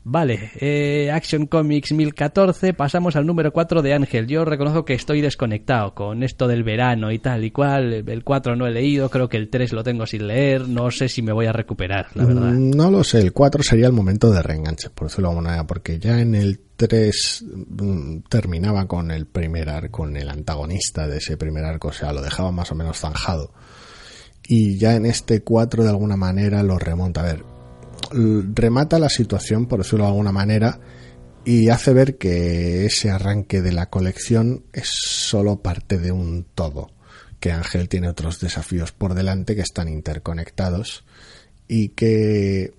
Vale, 0.08 0.52
eh, 0.60 1.10
Action 1.10 1.46
Comics 1.46 1.90
1014, 1.90 2.74
pasamos 2.74 3.16
al 3.16 3.26
número 3.26 3.52
4 3.52 3.82
de 3.82 3.92
Ángel. 3.92 4.28
Yo 4.28 4.44
reconozco 4.44 4.84
que 4.84 4.94
estoy 4.94 5.20
desconectado 5.20 5.96
con 5.96 6.22
esto 6.22 6.46
del 6.46 6.62
verano 6.62 7.10
y 7.10 7.18
tal 7.18 7.44
y 7.44 7.50
cual. 7.50 7.92
El 8.06 8.22
4 8.22 8.54
no 8.54 8.68
he 8.68 8.70
leído, 8.70 9.10
creo 9.10 9.28
que 9.28 9.36
el 9.36 9.50
3 9.50 9.72
lo 9.72 9.82
tengo 9.82 10.06
sin 10.06 10.28
leer. 10.28 10.68
No 10.68 10.92
sé 10.92 11.08
si 11.08 11.22
me 11.22 11.32
voy 11.32 11.46
a 11.46 11.52
recuperar, 11.52 12.06
la 12.14 12.24
verdad. 12.24 12.52
Mm, 12.52 12.70
no 12.70 12.88
lo 12.88 13.02
sé, 13.02 13.18
el 13.18 13.32
4 13.32 13.64
sería 13.64 13.88
el 13.88 13.92
momento 13.92 14.30
de 14.30 14.42
reenganche, 14.42 14.90
por 14.90 15.08
decirlo 15.08 15.26
de 15.26 15.32
alguna 15.32 15.48
manera, 15.48 15.66
porque 15.66 15.98
ya 15.98 16.20
en 16.20 16.36
el 16.36 16.60
3 16.76 17.44
mm, 17.66 18.18
terminaba 18.28 18.86
con 18.86 19.10
el 19.10 19.26
primer 19.26 19.68
arco, 19.68 20.02
con 20.02 20.16
el 20.16 20.30
antagonista 20.30 21.08
de 21.08 21.16
ese 21.16 21.36
primer 21.36 21.64
arco, 21.64 21.88
o 21.88 21.92
sea, 21.92 22.12
lo 22.12 22.22
dejaba 22.22 22.52
más 22.52 22.70
o 22.70 22.76
menos 22.76 23.00
zanjado. 23.00 23.52
Y 24.46 24.78
ya 24.78 24.94
en 24.94 25.04
este 25.04 25.42
4 25.42 25.82
de 25.82 25.90
alguna 25.90 26.16
manera 26.16 26.62
lo 26.62 26.78
remonta. 26.78 27.22
A 27.22 27.24
ver, 27.24 27.55
remata 28.12 28.98
la 28.98 29.08
situación, 29.08 29.66
por 29.66 29.82
decirlo 29.82 30.04
de 30.04 30.10
alguna 30.10 30.32
manera, 30.32 30.80
y 31.44 31.68
hace 31.68 31.92
ver 31.92 32.18
que 32.18 32.86
ese 32.86 33.10
arranque 33.10 33.62
de 33.62 33.72
la 33.72 33.86
colección 33.86 34.64
es 34.72 34.88
solo 34.88 35.62
parte 35.62 35.98
de 35.98 36.10
un 36.12 36.44
todo, 36.54 36.90
que 37.38 37.52
Ángel 37.52 37.88
tiene 37.88 38.08
otros 38.08 38.40
desafíos 38.40 38.92
por 38.92 39.14
delante 39.14 39.54
que 39.54 39.62
están 39.62 39.88
interconectados 39.88 41.04
y 41.68 41.90
que 41.90 42.74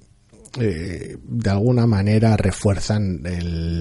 eh, 0.60 1.18
de 1.22 1.50
alguna 1.50 1.88
manera 1.88 2.36
refuerzan 2.36 3.22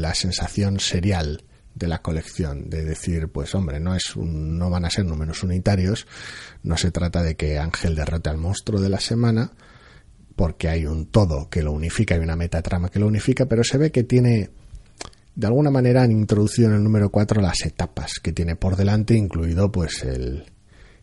la 0.00 0.14
sensación 0.14 0.78
serial 0.78 1.42
de 1.74 1.88
la 1.88 2.00
colección, 2.00 2.70
de 2.70 2.84
decir, 2.84 3.28
pues 3.28 3.54
hombre, 3.54 3.80
no 3.80 3.94
es 3.94 4.16
un, 4.16 4.58
no 4.58 4.70
van 4.70 4.84
a 4.84 4.90
ser 4.90 5.04
números 5.04 5.42
unitarios, 5.42 6.06
no 6.62 6.76
se 6.76 6.90
trata 6.90 7.22
de 7.22 7.36
que 7.36 7.58
Ángel 7.58 7.94
derrote 7.94 8.30
al 8.30 8.38
monstruo 8.38 8.80
de 8.80 8.88
la 8.88 9.00
semana, 9.00 9.52
porque 10.36 10.68
hay 10.68 10.86
un 10.86 11.06
todo 11.06 11.48
que 11.48 11.62
lo 11.62 11.72
unifica, 11.72 12.14
hay 12.14 12.20
una 12.20 12.36
metatrama 12.36 12.90
que 12.90 13.00
lo 13.00 13.06
unifica, 13.06 13.46
pero 13.46 13.64
se 13.64 13.78
ve 13.78 13.90
que 13.90 14.04
tiene, 14.04 14.50
de 15.34 15.46
alguna 15.46 15.70
manera 15.70 16.02
han 16.02 16.12
introducido 16.12 16.68
en 16.68 16.74
el 16.76 16.84
número 16.84 17.10
4 17.10 17.40
las 17.40 17.62
etapas 17.62 18.20
que 18.22 18.32
tiene 18.32 18.54
por 18.54 18.76
delante, 18.76 19.14
incluido 19.14 19.72
pues 19.72 20.04
el 20.04 20.44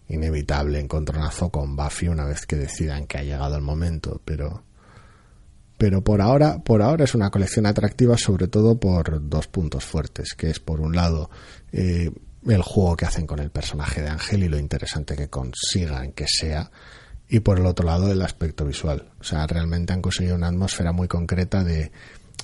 inevitable 0.07 0.79
encontronazo 0.79 1.49
con 1.49 1.75
Buffy 1.75 2.07
una 2.09 2.25
vez 2.25 2.45
que 2.45 2.55
decidan 2.55 3.07
que 3.07 3.17
ha 3.17 3.23
llegado 3.23 3.55
el 3.55 3.63
momento, 3.63 4.21
pero 4.23 4.63
pero 5.75 6.03
por 6.03 6.21
ahora, 6.21 6.59
por 6.59 6.81
ahora 6.81 7.03
es 7.03 7.15
una 7.15 7.29
colección 7.29 7.65
atractiva 7.65 8.17
sobre 8.17 8.47
todo 8.47 8.79
por 8.79 9.27
dos 9.27 9.47
puntos 9.47 9.83
fuertes, 9.83 10.33
que 10.37 10.49
es 10.49 10.59
por 10.59 10.79
un 10.79 10.95
lado 10.95 11.29
eh, 11.71 12.09
el 12.47 12.61
juego 12.61 12.95
que 12.95 13.05
hacen 13.05 13.25
con 13.25 13.39
el 13.39 13.49
personaje 13.49 14.01
de 14.01 14.09
Ángel 14.09 14.43
y 14.43 14.49
lo 14.49 14.59
interesante 14.59 15.15
que 15.15 15.29
consigan 15.29 16.11
que 16.13 16.25
sea 16.27 16.69
y 17.33 17.39
por 17.39 17.57
el 17.59 17.65
otro 17.65 17.87
lado 17.87 18.11
el 18.11 18.21
aspecto 18.21 18.63
visual. 18.63 19.05
O 19.19 19.23
sea, 19.23 19.47
realmente 19.47 19.91
han 19.91 20.03
conseguido 20.03 20.35
una 20.35 20.49
atmósfera 20.49 20.91
muy 20.91 21.07
concreta 21.07 21.63
de 21.63 21.91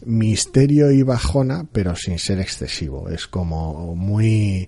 misterio 0.04 0.90
y 0.90 1.04
bajona, 1.04 1.68
pero 1.72 1.96
sin 1.96 2.18
ser 2.18 2.40
excesivo. 2.40 3.08
Es 3.08 3.28
como 3.28 3.96
muy 3.96 4.68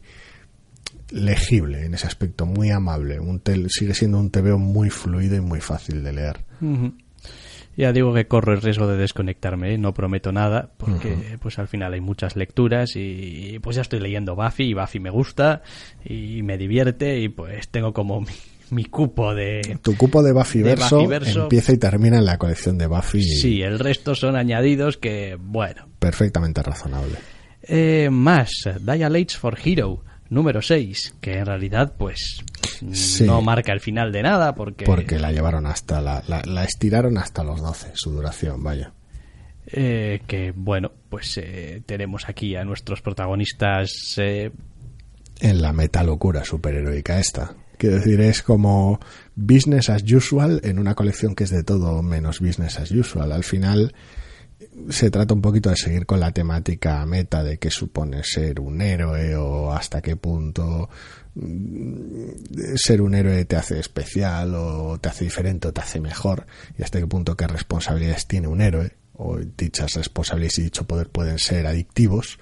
legible 1.09 1.85
en 1.85 1.95
ese 1.95 2.05
aspecto, 2.05 2.45
muy 2.45 2.69
amable. 2.69 3.19
Un 3.19 3.41
sigue 3.69 3.95
siendo 3.95 4.19
un 4.19 4.29
TVO 4.29 4.59
muy 4.59 4.91
fluido 4.91 5.37
y 5.37 5.41
muy 5.41 5.59
fácil 5.59 6.03
de 6.03 6.13
leer. 6.13 6.45
Ya 7.75 7.91
digo 7.91 8.13
que 8.13 8.27
corro 8.27 8.53
el 8.53 8.61
riesgo 8.61 8.85
de 8.85 8.97
desconectarme, 8.97 9.73
¿eh? 9.73 9.79
no 9.79 9.95
prometo 9.95 10.31
nada, 10.31 10.69
porque 10.77 11.39
pues 11.41 11.57
al 11.57 11.67
final 11.67 11.93
hay 11.93 12.01
muchas 12.01 12.35
lecturas 12.35 12.91
y 12.95 13.57
pues 13.63 13.75
ya 13.75 13.81
estoy 13.81 14.01
leyendo 14.01 14.35
Buffy 14.35 14.65
y 14.65 14.73
Buffy 14.75 14.99
me 14.99 15.09
gusta 15.09 15.63
y 16.05 16.43
me 16.43 16.59
divierte 16.59 17.17
y 17.17 17.29
pues 17.29 17.69
tengo 17.69 17.91
como 17.91 18.21
mi 18.21 18.27
cupo 18.89 19.35
de... 19.35 19.79
Tu 19.81 19.95
cupo 19.97 20.23
de 20.23 20.31
Buffy, 20.33 20.61
verso, 20.63 21.01
empieza 21.43 21.73
y 21.73 21.77
termina 21.77 22.17
en 22.17 22.25
la 22.25 22.37
colección 22.37 22.77
de 22.77 22.87
Buffy. 22.87 23.21
Sí, 23.23 23.61
el 23.61 23.79
resto 23.79 24.15
son 24.15 24.35
añadidos 24.35 24.97
que, 24.97 25.37
bueno... 25.39 25.87
Perfectamente 25.99 26.63
razonable. 26.63 27.15
Eh, 27.63 28.09
más, 28.11 28.51
Dialates 28.81 29.37
for 29.37 29.57
Hero, 29.63 30.03
número 30.29 30.61
6, 30.61 31.15
que 31.21 31.33
en 31.33 31.45
realidad, 31.45 31.93
pues, 31.97 32.43
no 33.25 33.41
marca 33.41 33.71
el 33.73 33.81
final 33.81 34.11
de 34.11 34.23
nada 34.23 34.55
porque... 34.55 34.85
Porque 34.85 35.19
la 35.19 35.31
llevaron 35.31 35.67
hasta 35.67 36.01
la, 36.01 36.23
la, 36.27 36.63
estiraron 36.63 37.17
hasta 37.17 37.43
los 37.43 37.61
12, 37.61 37.91
su 37.93 38.11
duración, 38.11 38.63
vaya. 38.63 38.93
eh, 39.67 40.21
que 40.27 40.51
bueno, 40.55 40.91
pues 41.09 41.37
eh, 41.37 41.81
tenemos 41.85 42.27
aquí 42.29 42.55
a 42.55 42.63
nuestros 42.63 43.01
protagonistas 43.01 44.15
eh, 44.17 44.51
en 45.39 45.61
la 45.61 45.71
meta 45.73 46.03
locura 46.03 46.43
superheroica 46.43 47.19
esta. 47.19 47.55
Quiero 47.81 47.95
decir, 47.95 48.21
es 48.21 48.43
como 48.43 48.99
business 49.35 49.89
as 49.89 50.03
usual 50.03 50.61
en 50.63 50.77
una 50.77 50.93
colección 50.93 51.33
que 51.33 51.45
es 51.45 51.49
de 51.49 51.63
todo 51.63 52.03
menos 52.03 52.39
business 52.39 52.77
as 52.77 52.91
usual. 52.91 53.31
Al 53.31 53.43
final 53.43 53.95
se 54.91 55.09
trata 55.09 55.33
un 55.33 55.41
poquito 55.41 55.71
de 55.71 55.77
seguir 55.77 56.05
con 56.05 56.19
la 56.19 56.31
temática 56.31 57.03
meta 57.07 57.43
de 57.43 57.57
qué 57.57 57.71
supone 57.71 58.21
ser 58.23 58.59
un 58.59 58.81
héroe 58.81 59.35
o 59.35 59.73
hasta 59.73 59.99
qué 59.99 60.15
punto 60.15 60.91
mm, 61.33 62.75
ser 62.75 63.01
un 63.01 63.15
héroe 63.15 63.45
te 63.45 63.55
hace 63.55 63.79
especial 63.79 64.53
o 64.53 64.99
te 64.99 65.09
hace 65.09 65.23
diferente 65.23 65.69
o 65.69 65.73
te 65.73 65.81
hace 65.81 65.99
mejor 65.99 66.45
y 66.77 66.83
hasta 66.83 66.99
qué 66.99 67.07
punto 67.07 67.35
qué 67.35 67.47
responsabilidades 67.47 68.27
tiene 68.27 68.47
un 68.47 68.61
héroe 68.61 68.91
o 69.13 69.39
dichas 69.39 69.95
responsabilidades 69.95 70.59
y 70.59 70.63
dicho 70.65 70.85
poder 70.85 71.09
pueden 71.09 71.39
ser 71.39 71.65
adictivos 71.65 72.37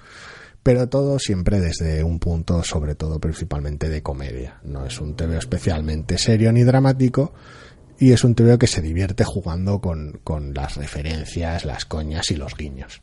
pero 0.62 0.88
todo 0.88 1.18
siempre 1.18 1.60
desde 1.60 2.04
un 2.04 2.18
punto 2.18 2.62
sobre 2.62 2.94
todo 2.94 3.18
principalmente 3.18 3.88
de 3.88 4.02
comedia 4.02 4.60
no 4.62 4.84
es 4.84 5.00
un 5.00 5.14
TV 5.14 5.38
especialmente 5.38 6.18
serio 6.18 6.52
ni 6.52 6.62
dramático 6.62 7.32
y 8.00 8.12
es 8.12 8.24
un 8.24 8.34
TVO 8.34 8.58
que 8.58 8.66
se 8.66 8.80
divierte 8.80 9.24
jugando 9.24 9.80
con, 9.80 10.20
con 10.24 10.54
las 10.54 10.76
referencias, 10.76 11.66
las 11.66 11.84
coñas 11.84 12.30
y 12.30 12.36
los 12.36 12.56
guiños. 12.56 13.02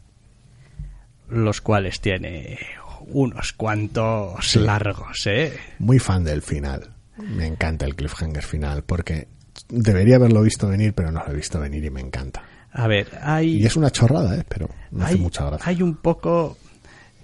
Los 1.30 1.62
cuales 1.62 2.02
tiene 2.02 2.58
unos 3.06 3.54
cuantos 3.54 4.56
largos, 4.56 5.28
¿eh? 5.28 5.54
Muy 5.78 6.00
fan 6.00 6.24
del 6.24 6.42
final. 6.42 6.96
Me 7.18 7.46
encanta 7.46 7.86
el 7.86 7.96
cliffhanger 7.96 8.44
final 8.44 8.84
porque 8.84 9.28
debería 9.70 10.16
haberlo 10.16 10.42
visto 10.42 10.68
venir, 10.68 10.94
pero 10.94 11.12
no 11.12 11.24
lo 11.24 11.32
he 11.32 11.36
visto 11.36 11.60
venir 11.60 11.86
y 11.86 11.92
me 11.92 12.02
encanta. 12.02 12.44
A 12.72 12.88
ver, 12.88 13.08
hay... 13.22 13.62
Y 13.62 13.66
es 13.68 13.76
una 13.76 13.92
chorrada, 13.92 14.36
¿eh? 14.36 14.44
Pero 14.50 14.68
me 14.92 15.06
hace 15.06 15.18
mucha 15.18 15.46
gracia. 15.46 15.68
Hay 15.68 15.84
un 15.84 15.96
poco 15.96 16.58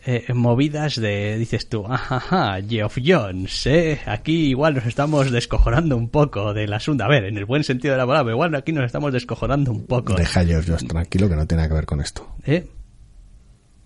eh, 0.06 0.34
movidas 0.34 1.00
de, 1.00 1.38
dices 1.38 1.70
tú, 1.70 1.86
ajá, 1.88 2.58
Geoff 2.68 2.98
Jones, 3.04 3.66
¿eh? 3.68 4.00
Aquí 4.06 4.48
igual 4.48 4.76
nos 4.76 4.86
estamos 4.86 5.32
descojonando 5.32 5.96
un 5.96 6.10
poco 6.10 6.54
del 6.54 6.74
asunto. 6.74 7.04
A 7.04 7.08
ver, 7.08 7.26
en 7.26 7.38
el 7.38 7.46
buen 7.46 7.64
sentido 7.64 7.94
de 7.94 7.98
la 7.98 8.08
palabra, 8.08 8.34
igual 8.34 8.54
aquí 8.56 8.72
nos 8.72 8.86
estamos 8.86 9.14
descojonando 9.14 9.72
un 9.72 9.86
poco. 9.86 10.14
Deja 10.16 10.42
a 10.42 10.46
Geoff 10.46 10.66
Jones 10.68 10.88
tranquilo 10.88 11.30
que 11.30 11.36
no 11.36 11.48
tiene 11.48 11.64
nada 11.64 11.70
que 11.70 11.76
ver 11.76 11.86
con 11.86 12.02
esto. 12.02 12.36
¿Eh? 12.46 12.68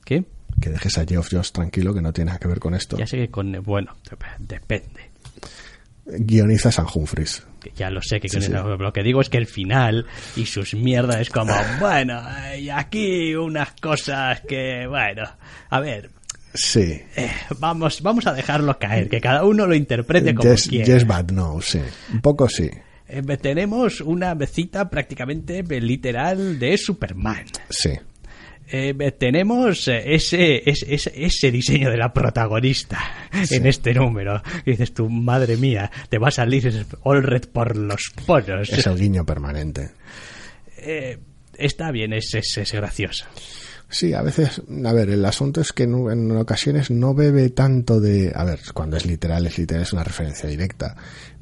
¿Qué? 0.05 0.23
Que 0.59 0.69
dejes 0.69 0.97
a 0.97 1.05
Geoff 1.05 1.29
Jones 1.31 1.51
tranquilo 1.51 1.93
que 1.93 2.01
no 2.01 2.11
tiene 2.11 2.29
nada 2.29 2.39
que 2.39 2.47
ver 2.47 2.59
con 2.59 2.73
esto. 2.73 2.97
Ya 2.97 3.07
sé 3.07 3.17
que 3.17 3.29
con... 3.29 3.51
Bueno, 3.63 3.95
depende. 4.39 5.11
Guioniza 6.05 6.71
San 6.71 6.87
Humphries 6.93 7.46
ya 7.75 7.89
lo 7.89 8.01
sé 8.01 8.19
que 8.19 8.27
lo 8.49 8.93
que 8.93 9.03
digo 9.03 9.21
es 9.21 9.29
que 9.29 9.37
el 9.37 9.47
final 9.47 10.05
y 10.35 10.45
sus 10.45 10.73
mierdas 10.73 11.21
es 11.21 11.29
como 11.29 11.53
bueno 11.79 12.21
y 12.57 12.69
aquí 12.69 13.35
unas 13.35 13.71
cosas 13.81 14.41
que 14.41 14.87
bueno 14.87 15.23
a 15.69 15.79
ver 15.79 16.09
sí. 16.53 17.01
eh, 17.15 17.31
vamos 17.59 18.01
vamos 18.01 18.27
a 18.27 18.33
dejarlo 18.33 18.77
caer 18.77 19.09
que 19.09 19.21
cada 19.21 19.43
uno 19.43 19.65
lo 19.65 19.75
interprete 19.75 20.33
como 20.33 20.53
quiera. 20.69 20.85
yes 20.85 21.05
but 21.05 21.31
no 21.31 21.61
sí. 21.61 21.81
Un 22.11 22.21
poco 22.21 22.47
sí. 22.49 22.69
Eh, 23.09 23.21
tenemos 23.37 24.01
una 24.01 24.35
cita 24.45 24.89
prácticamente 24.89 25.63
literal 25.63 26.59
de 26.59 26.77
Superman. 26.77 27.45
Sí 27.69 27.91
eh, 28.69 29.11
tenemos 29.17 29.87
ese, 29.87 30.13
ese, 30.13 30.63
ese, 30.65 31.51
diseño 31.51 31.89
de 31.89 31.97
la 31.97 32.11
protagonista 32.11 32.99
en 33.49 33.65
este 33.65 33.93
número. 33.93 34.41
Y 34.65 34.71
dices 34.71 34.93
tú, 34.93 35.09
madre 35.09 35.57
mía, 35.57 35.89
te 36.09 36.17
va 36.17 36.27
a 36.27 36.31
salir 36.31 36.85
All 37.03 37.23
Red 37.23 37.45
por 37.51 37.77
los 37.77 38.11
poros. 38.25 38.69
Es 38.69 38.85
el 38.85 38.97
guiño 38.97 39.25
permanente. 39.25 39.91
Eh, 40.77 41.17
está 41.57 41.91
bien, 41.91 42.13
es, 42.13 42.33
es, 42.33 42.57
es, 42.57 42.71
gracioso. 42.73 43.25
Sí, 43.89 44.13
a 44.13 44.21
veces, 44.21 44.61
a 44.85 44.93
ver, 44.93 45.09
el 45.09 45.23
asunto 45.23 45.61
es 45.61 45.71
que 45.71 45.83
en, 45.83 45.93
en, 46.11 46.31
ocasiones 46.35 46.91
no 46.91 47.13
bebe 47.13 47.49
tanto 47.51 48.01
de, 48.01 48.33
a 48.35 48.43
ver, 48.43 48.59
cuando 48.73 48.97
es 48.97 49.05
literal, 49.05 49.47
es 49.47 49.57
literal, 49.57 49.83
es 49.83 49.93
una 49.93 50.03
referencia 50.03 50.49
directa, 50.49 50.97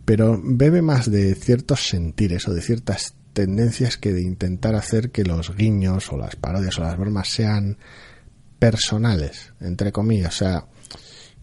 pero 0.05 0.39
bebe 0.43 0.83
más 0.83 1.09
de 1.09 1.33
ciertos 1.33 1.87
sentires 1.87 2.47
o 2.47 2.53
de 2.53 2.61
ciertas 2.61 3.15
tendencias 3.35 3.97
que 3.97 4.13
de 4.13 4.23
intentar 4.23 4.73
hacer 4.73 5.11
que 5.11 5.25
los 5.25 5.55
guiños 5.55 6.11
o 6.11 6.17
las 6.17 6.35
parodias 6.37 6.79
o 6.79 6.81
las 6.81 6.97
bromas 6.97 7.27
sean 7.27 7.77
personales, 8.57 9.53
entre 9.59 9.91
comillas. 9.91 10.33
O 10.33 10.37
sea, 10.37 10.65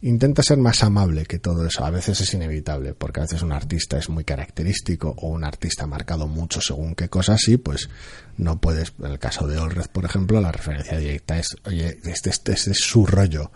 intenta 0.01 0.43
ser 0.43 0.56
más 0.56 0.82
amable 0.82 1.27
que 1.27 1.39
todo 1.39 1.66
eso. 1.66 1.85
A 1.85 1.90
veces 1.90 2.20
es 2.23 2.32
inevitable, 2.32 2.94
porque 2.94 3.20
a 3.20 3.24
veces 3.24 3.43
un 3.43 3.52
artista 3.52 3.98
es 3.98 4.09
muy 4.09 4.24
característico 4.24 5.14
o 5.19 5.28
un 5.28 5.44
artista 5.44 5.86
marcado 5.86 6.27
mucho 6.27 6.60
según 6.62 6.94
qué 6.94 7.10
cosas 7.10 7.47
y 7.48 7.59
pues 7.59 7.90
no 8.39 8.59
puedes, 8.59 8.94
en 8.98 9.12
el 9.12 9.19
caso 9.19 9.47
de 9.47 9.59
Olred, 9.59 9.86
por 9.93 10.06
ejemplo, 10.06 10.40
la 10.40 10.51
referencia 10.51 10.98
directa 10.98 11.39
es, 11.39 11.55
oye, 11.66 11.98
este, 12.05 12.31
este, 12.31 12.52
este 12.52 12.70
es 12.70 12.78
su 12.78 13.05
rollo 13.05 13.52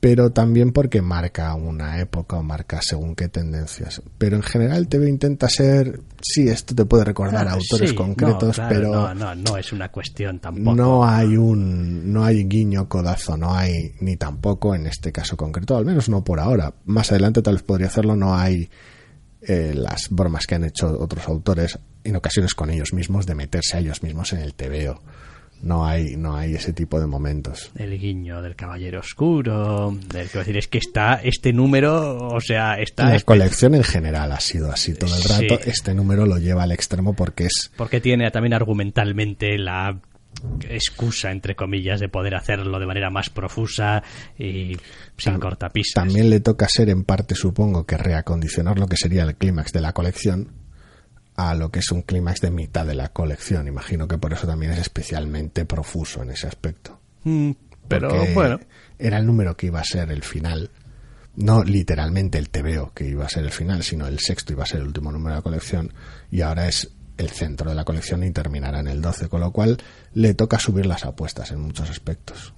pero 0.00 0.30
también 0.30 0.72
porque 0.72 1.02
marca 1.02 1.54
una 1.54 2.00
época 2.00 2.36
o 2.36 2.42
marca 2.42 2.80
según 2.80 3.16
qué 3.16 3.28
tendencias. 3.28 4.00
Pero 4.16 4.36
en 4.36 4.42
general 4.42 4.86
TV 4.86 5.08
intenta 5.08 5.48
ser, 5.48 6.00
sí, 6.20 6.48
esto 6.48 6.74
te 6.74 6.84
puede 6.84 7.04
recordar 7.04 7.48
a 7.48 7.52
autores 7.52 7.92
concretos, 7.94 8.60
pero 8.68 8.92
no, 8.92 9.14
no, 9.14 9.34
no 9.34 9.56
es 9.56 9.72
una 9.72 9.90
cuestión 9.90 10.38
tampoco. 10.38 10.76
No 10.76 11.04
hay 11.04 11.36
un, 11.36 12.12
no 12.12 12.24
hay 12.24 12.44
guiño 12.44 12.88
codazo, 12.88 13.36
no 13.36 13.54
hay 13.54 13.94
ni 14.00 14.16
tampoco 14.16 14.74
en 14.74 14.86
este 14.86 15.10
caso 15.10 15.36
concreto, 15.36 15.76
al 15.76 15.84
menos 15.84 16.08
no 16.08 16.22
por 16.22 16.38
ahora. 16.38 16.72
Más 16.84 17.10
adelante 17.10 17.42
tal 17.42 17.54
vez 17.54 17.62
podría 17.64 17.88
hacerlo, 17.88 18.14
no 18.14 18.36
hay 18.36 18.70
eh, 19.40 19.72
las 19.74 20.08
bromas 20.10 20.46
que 20.46 20.54
han 20.54 20.64
hecho 20.64 20.96
otros 20.96 21.26
autores 21.26 21.76
en 22.04 22.14
ocasiones 22.14 22.54
con 22.54 22.70
ellos 22.70 22.92
mismos 22.92 23.26
de 23.26 23.34
meterse 23.34 23.76
a 23.76 23.80
ellos 23.80 24.04
mismos 24.04 24.32
en 24.32 24.40
el 24.40 24.54
TVO 24.54 25.00
no 25.62 25.86
hay 25.86 26.16
no 26.16 26.36
hay 26.36 26.54
ese 26.54 26.72
tipo 26.72 27.00
de 27.00 27.06
momentos. 27.06 27.70
El 27.76 27.98
guiño 27.98 28.42
del 28.42 28.54
caballero 28.54 29.00
oscuro 29.00 29.96
del 30.12 30.28
que 30.28 30.38
decir 30.38 30.56
es 30.56 30.68
que 30.68 30.78
está 30.78 31.20
este 31.22 31.52
número 31.52 32.28
o 32.28 32.40
sea 32.40 32.74
está 32.74 33.10
la 33.10 33.20
colección 33.20 33.74
en 33.74 33.84
general 33.84 34.32
ha 34.32 34.40
sido 34.40 34.70
así 34.70 34.94
todo 34.94 35.14
el 35.16 35.22
rato. 35.24 35.60
Este 35.64 35.94
número 35.94 36.26
lo 36.26 36.38
lleva 36.38 36.62
al 36.62 36.72
extremo 36.72 37.14
porque 37.14 37.46
es 37.46 37.70
porque 37.76 38.00
tiene 38.00 38.30
también 38.30 38.54
argumentalmente 38.54 39.58
la 39.58 39.98
excusa 40.68 41.32
entre 41.32 41.56
comillas 41.56 42.00
de 42.00 42.08
poder 42.08 42.34
hacerlo 42.36 42.78
de 42.78 42.86
manera 42.86 43.10
más 43.10 43.30
profusa 43.30 44.02
y 44.38 44.76
sin 45.16 45.38
cortapisas. 45.38 45.94
también 45.94 46.30
le 46.30 46.40
toca 46.40 46.68
ser 46.68 46.90
en 46.90 47.04
parte 47.04 47.34
supongo 47.34 47.84
que 47.84 47.96
reacondicionar 47.96 48.78
lo 48.78 48.86
que 48.86 48.96
sería 48.96 49.24
el 49.24 49.34
clímax 49.34 49.72
de 49.72 49.80
la 49.80 49.92
colección 49.92 50.52
a 51.38 51.54
lo 51.54 51.70
que 51.70 51.78
es 51.78 51.92
un 51.92 52.02
clímax 52.02 52.40
de 52.40 52.50
mitad 52.50 52.84
de 52.84 52.96
la 52.96 53.10
colección. 53.10 53.68
Imagino 53.68 54.08
que 54.08 54.18
por 54.18 54.32
eso 54.32 54.44
también 54.48 54.72
es 54.72 54.80
especialmente 54.80 55.64
profuso 55.64 56.20
en 56.20 56.30
ese 56.30 56.48
aspecto. 56.48 56.98
Mm, 57.22 57.52
pero 57.86 58.10
bueno. 58.34 58.58
Era 58.98 59.18
el 59.18 59.26
número 59.26 59.56
que 59.56 59.68
iba 59.68 59.78
a 59.78 59.84
ser 59.84 60.10
el 60.10 60.24
final. 60.24 60.68
No 61.36 61.62
literalmente 61.62 62.38
el 62.38 62.50
TVO 62.50 62.92
que 62.92 63.06
iba 63.06 63.24
a 63.24 63.28
ser 63.28 63.44
el 63.44 63.52
final, 63.52 63.84
sino 63.84 64.08
el 64.08 64.18
sexto 64.18 64.52
iba 64.52 64.64
a 64.64 64.66
ser 64.66 64.80
el 64.80 64.88
último 64.88 65.12
número 65.12 65.36
de 65.36 65.38
la 65.38 65.42
colección. 65.42 65.94
Y 66.28 66.40
ahora 66.40 66.66
es 66.66 66.90
el 67.16 67.30
centro 67.30 67.70
de 67.70 67.76
la 67.76 67.84
colección 67.84 68.24
y 68.24 68.32
terminará 68.32 68.80
en 68.80 68.88
el 68.88 69.00
12, 69.00 69.28
con 69.28 69.40
lo 69.40 69.52
cual 69.52 69.78
le 70.14 70.34
toca 70.34 70.58
subir 70.58 70.86
las 70.86 71.04
apuestas 71.04 71.52
en 71.52 71.60
muchos 71.60 71.88
aspectos. 71.88 72.52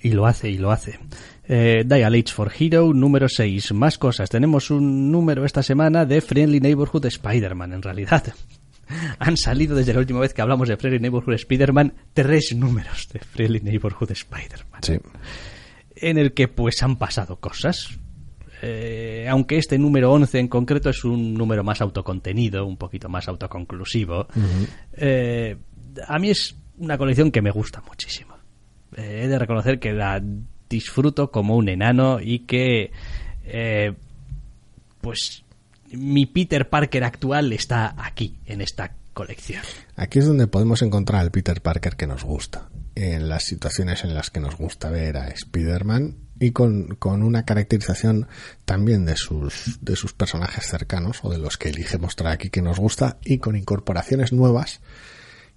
Y 0.00 0.12
lo 0.12 0.26
hace, 0.26 0.50
y 0.50 0.58
lo 0.58 0.70
hace. 0.70 0.98
Eh, 1.46 1.82
Dial 1.86 2.14
H 2.14 2.32
for 2.32 2.52
Hero 2.56 2.92
número 2.92 3.28
6. 3.28 3.72
Más 3.72 3.98
cosas. 3.98 4.30
Tenemos 4.30 4.70
un 4.70 5.10
número 5.10 5.44
esta 5.44 5.62
semana 5.62 6.04
de 6.04 6.20
Friendly 6.20 6.60
Neighborhood 6.60 7.06
Spider-Man, 7.06 7.72
en 7.72 7.82
realidad. 7.82 8.22
Han 9.18 9.36
salido 9.36 9.76
desde 9.76 9.92
la 9.92 10.00
última 10.00 10.20
vez 10.20 10.32
que 10.32 10.42
hablamos 10.42 10.68
de 10.68 10.76
Friendly 10.76 11.00
Neighborhood 11.00 11.34
Spider-Man 11.34 11.94
tres 12.14 12.54
números 12.56 13.08
de 13.12 13.18
Friendly 13.20 13.60
Neighborhood 13.60 14.10
Spider-Man. 14.10 14.82
Sí. 14.82 14.98
En 15.96 16.18
el 16.18 16.32
que 16.32 16.48
pues 16.48 16.82
han 16.82 16.96
pasado 16.96 17.36
cosas. 17.36 17.98
Eh, 18.62 19.26
aunque 19.28 19.56
este 19.56 19.78
número 19.78 20.12
11 20.12 20.38
en 20.38 20.48
concreto 20.48 20.90
es 20.90 21.04
un 21.04 21.34
número 21.34 21.62
más 21.62 21.80
autocontenido, 21.80 22.66
un 22.66 22.76
poquito 22.76 23.08
más 23.08 23.28
autoconclusivo, 23.28 24.26
eh, 24.94 25.56
a 26.06 26.18
mí 26.18 26.30
es 26.30 26.56
una 26.76 26.98
colección 26.98 27.30
que 27.30 27.40
me 27.40 27.50
gusta 27.50 27.80
muchísimo. 27.86 28.37
Eh, 28.96 29.22
he 29.24 29.28
de 29.28 29.38
reconocer 29.38 29.78
que 29.78 29.92
la 29.92 30.22
disfruto 30.68 31.30
como 31.30 31.56
un 31.56 31.68
enano 31.68 32.20
y 32.20 32.40
que 32.40 32.92
eh, 33.44 33.94
pues 35.00 35.44
mi 35.92 36.26
Peter 36.26 36.68
Parker 36.68 37.04
actual 37.04 37.52
está 37.52 37.94
aquí, 37.96 38.38
en 38.46 38.60
esta 38.60 38.92
colección. 39.14 39.62
Aquí 39.96 40.18
es 40.18 40.26
donde 40.26 40.46
podemos 40.46 40.82
encontrar 40.82 41.20
al 41.20 41.30
Peter 41.30 41.60
Parker 41.60 41.96
que 41.96 42.06
nos 42.06 42.24
gusta, 42.24 42.68
en 42.94 43.28
las 43.28 43.44
situaciones 43.44 44.04
en 44.04 44.14
las 44.14 44.30
que 44.30 44.40
nos 44.40 44.56
gusta 44.56 44.90
ver 44.90 45.16
a 45.16 45.28
Spider-Man 45.28 46.16
y 46.40 46.52
con, 46.52 46.94
con, 46.96 47.22
una 47.22 47.44
caracterización 47.44 48.28
también 48.64 49.04
de 49.06 49.16
sus, 49.16 49.78
de 49.80 49.96
sus 49.96 50.12
personajes 50.12 50.66
cercanos 50.66 51.20
o 51.22 51.30
de 51.30 51.38
los 51.38 51.56
que 51.56 51.70
elige 51.70 51.98
mostrar 51.98 52.32
aquí 52.32 52.50
que 52.50 52.62
nos 52.62 52.78
gusta 52.78 53.18
y 53.24 53.38
con 53.38 53.56
incorporaciones 53.56 54.32
nuevas 54.32 54.80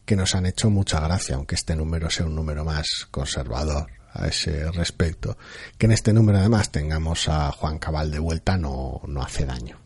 que 0.05 0.15
nos 0.15 0.35
han 0.35 0.45
hecho 0.45 0.69
mucha 0.69 0.99
gracia, 0.99 1.35
aunque 1.35 1.55
este 1.55 1.75
número 1.75 2.09
sea 2.09 2.25
un 2.25 2.35
número 2.35 2.65
más 2.65 3.07
conservador 3.11 3.87
a 4.13 4.27
ese 4.27 4.71
respecto. 4.71 5.37
Que 5.77 5.85
en 5.85 5.93
este 5.93 6.13
número 6.13 6.39
además 6.39 6.71
tengamos 6.71 7.27
a 7.29 7.51
Juan 7.51 7.79
Cabal 7.79 8.11
de 8.11 8.19
vuelta 8.19 8.57
no, 8.57 9.01
no 9.07 9.21
hace 9.21 9.45
daño. 9.45 9.77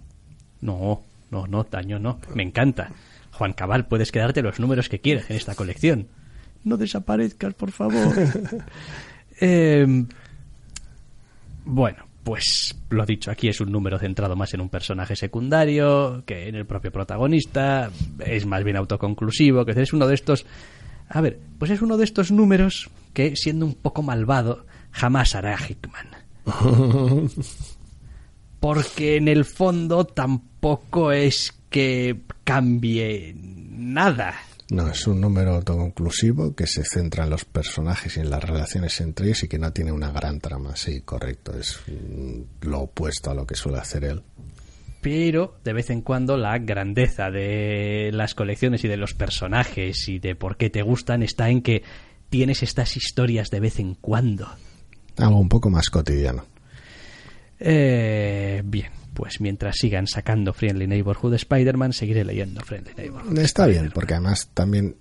No, 0.62 1.04
no, 1.32 1.48
no, 1.48 1.64
daño 1.64 2.00
no. 2.00 2.20
Me 2.34 2.44
encanta. 2.44 2.92
Juan 3.34 3.54
Cabal, 3.54 3.88
puedes 3.88 4.12
quedarte 4.12 4.42
los 4.42 4.60
números 4.60 4.90
que 4.90 5.02
quieras 5.02 5.30
en 5.30 5.36
esta 5.36 5.56
colección. 5.56 6.08
no 6.64 6.78
desaparezcas, 6.78 7.54
por 7.54 7.72
favor. 7.72 8.14
Em, 9.42 10.08
bueno, 11.66 12.05
pues 12.26 12.76
lo 12.90 13.06
dicho, 13.06 13.30
aquí 13.30 13.50
es 13.50 13.62
un 13.62 13.72
número 13.72 14.00
centrado 14.00 14.36
más 14.36 14.52
en 14.56 14.62
un 14.62 14.70
personaje 14.70 15.16
secundario 15.16 16.24
que 16.26 16.48
en 16.50 16.56
el 16.56 16.66
propio 16.66 16.92
protagonista, 16.92 17.92
es 18.18 18.48
más 18.48 18.64
bien 18.64 18.78
autoconclusivo, 18.78 19.64
que 19.64 19.80
es 19.80 19.94
uno 19.94 20.08
de 20.08 20.16
estos... 20.16 20.44
A 21.08 21.22
ver, 21.22 21.40
pues 21.60 21.70
es 21.70 21.84
uno 21.84 21.98
de 21.98 22.04
estos 22.04 22.32
números 22.32 22.90
que, 23.14 23.36
siendo 23.36 23.68
un 23.68 23.76
poco 23.76 24.02
malvado, 24.02 24.66
jamás 24.90 25.36
hará 25.36 25.56
Hickman. 25.56 26.08
Porque 28.60 29.18
en 29.18 29.28
el 29.28 29.46
fondo 29.46 30.06
tampoco 30.06 31.12
es 31.12 31.54
que 31.70 32.22
cambie 32.44 33.36
nada. 33.38 34.34
No, 34.72 34.90
es 34.90 35.06
un 35.06 35.22
número 35.22 35.56
autoconclusivo 35.56 36.56
que 36.56 36.66
se 36.66 36.84
centra 36.84 37.26
en 37.26 37.30
los 37.30 37.46
personajes 37.46 38.18
y 38.18 38.22
en 38.22 38.32
las 38.32 38.44
relaciones 38.44 39.00
entre 39.00 39.28
ellos 39.28 39.44
y 39.44 39.48
que 39.48 39.60
no 39.60 39.72
tiene 39.72 39.92
una 39.92 40.12
gran 40.12 40.40
trama. 40.40 40.76
Sí, 40.76 41.02
correcto. 41.02 41.56
Es 41.58 41.80
mm, 41.88 42.68
lo 42.68 42.82
opuesto 42.82 43.30
a 43.30 43.36
lo 43.36 43.46
que 43.46 43.56
suele 43.56 43.78
hacer 43.78 44.06
él. 44.06 44.24
Pero 45.02 45.60
de 45.64 45.74
vez 45.74 45.92
en 45.92 46.02
cuando 46.02 46.36
la 46.36 46.58
grandeza 46.58 47.30
de 47.30 48.10
las 48.12 48.34
colecciones 48.34 48.84
y 48.84 48.88
de 48.88 48.98
los 48.98 49.14
personajes 49.14 50.08
y 50.08 50.18
de 50.18 50.34
por 50.34 50.58
qué 50.58 50.72
te 50.72 50.82
gustan 50.82 51.22
está 51.22 51.50
en 51.50 51.62
que 51.62 51.84
tienes 52.30 52.64
estas 52.64 52.98
historias 52.98 53.52
de 53.52 53.60
vez 53.60 53.80
en 53.80 53.94
cuando. 53.94 54.50
Algo 55.18 55.40
un 55.40 55.48
poco 55.48 55.70
más 55.70 55.92
cotidiano. 55.92 56.44
Eh, 57.60 58.64
bien, 58.66 58.92
pues 59.16 59.42
mientras 59.42 59.78
sigan 59.78 60.06
sacando 60.06 60.54
Friendly 60.54 60.86
Neighborhood 60.86 61.34
Spider-Man, 61.34 61.94
seguiré 61.94 62.24
leyendo 62.24 62.62
Friendly 62.62 62.94
Neighborhood. 62.96 63.40
Está 63.40 63.66
bien, 63.66 63.92
porque 63.92 64.14
además 64.14 64.52
también 64.54 64.98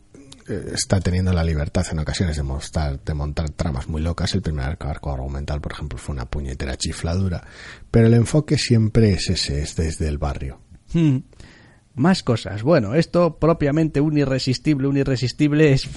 eh, 0.48 0.72
está 0.74 1.00
teniendo 1.00 1.32
la 1.32 1.42
libertad 1.42 1.86
en 1.90 1.98
ocasiones 1.98 2.36
de 2.36 2.42
montar, 2.42 3.00
de 3.02 3.14
montar 3.14 3.50
tramas 3.50 3.88
muy 3.88 4.00
locas. 4.00 4.34
El 4.34 4.42
primer 4.42 4.64
arco 4.64 5.12
argumental, 5.12 5.60
por 5.60 5.72
ejemplo, 5.72 5.98
fue 5.98 6.14
una 6.14 6.26
puñetera 6.26 6.76
chifladura. 6.76 7.44
Pero 7.90 8.06
el 8.06 8.14
enfoque 8.14 8.56
siempre 8.56 9.12
es 9.12 9.28
ese, 9.28 9.60
es 9.60 9.76
desde 9.76 10.08
el 10.08 10.18
barrio. 10.18 10.60
Hmm. 10.92 11.18
Más 11.96 12.22
cosas. 12.22 12.62
Bueno, 12.62 12.94
esto 12.94 13.38
propiamente 13.38 14.00
un 14.00 14.18
irresistible, 14.18 14.88
un 14.88 14.96
irresistible 14.96 15.72
es... 15.72 15.88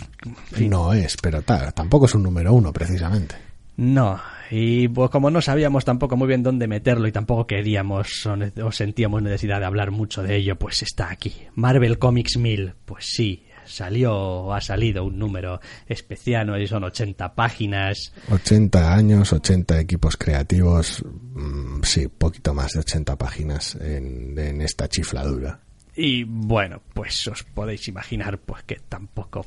No 0.59 0.93
es, 0.93 1.17
pero 1.17 1.41
tal, 1.41 1.73
tampoco 1.73 2.05
es 2.05 2.13
un 2.13 2.23
número 2.23 2.53
uno, 2.53 2.71
precisamente. 2.71 3.46
No, 3.77 4.19
y 4.49 4.87
pues 4.87 5.11
como 5.11 5.29
no 5.29 5.39
sabíamos 5.39 5.85
tampoco 5.85 6.17
muy 6.17 6.27
bien 6.27 6.41
dónde 6.41 6.67
meterlo 6.67 7.07
y 7.07 7.11
tampoco 7.11 7.45
queríamos 7.45 8.25
o, 8.25 8.71
sentíamos 8.71 9.21
necesidad 9.21 9.59
de 9.59 9.67
hablar 9.67 9.91
mucho 9.91 10.23
de 10.23 10.35
ello, 10.37 10.57
pues 10.57 10.81
está 10.81 11.11
aquí. 11.11 11.33
Marvel 11.53 11.99
Comics 11.99 12.37
1000, 12.37 12.73
pues 12.85 13.05
sí, 13.05 13.45
salió 13.65 14.15
o 14.15 14.53
ha 14.53 14.61
salido 14.61 15.03
un 15.03 15.19
número 15.19 15.61
especial, 15.87 16.59
y 16.59 16.65
son 16.65 16.85
80 16.85 17.35
páginas. 17.35 18.13
80 18.31 18.93
años, 18.95 19.31
80 19.31 19.79
equipos 19.79 20.17
creativos, 20.17 21.03
mm, 21.05 21.83
sí, 21.83 22.07
poquito 22.07 22.55
más 22.55 22.71
de 22.73 22.79
80 22.79 23.15
páginas 23.15 23.75
en, 23.75 24.39
en 24.39 24.61
esta 24.61 24.87
chifladura. 24.87 25.59
Y 25.95 26.23
bueno, 26.23 26.81
pues 26.93 27.27
os 27.27 27.43
podéis 27.43 27.87
imaginar 27.87 28.39
pues 28.39 28.63
que 28.63 28.77
tampoco 28.87 29.43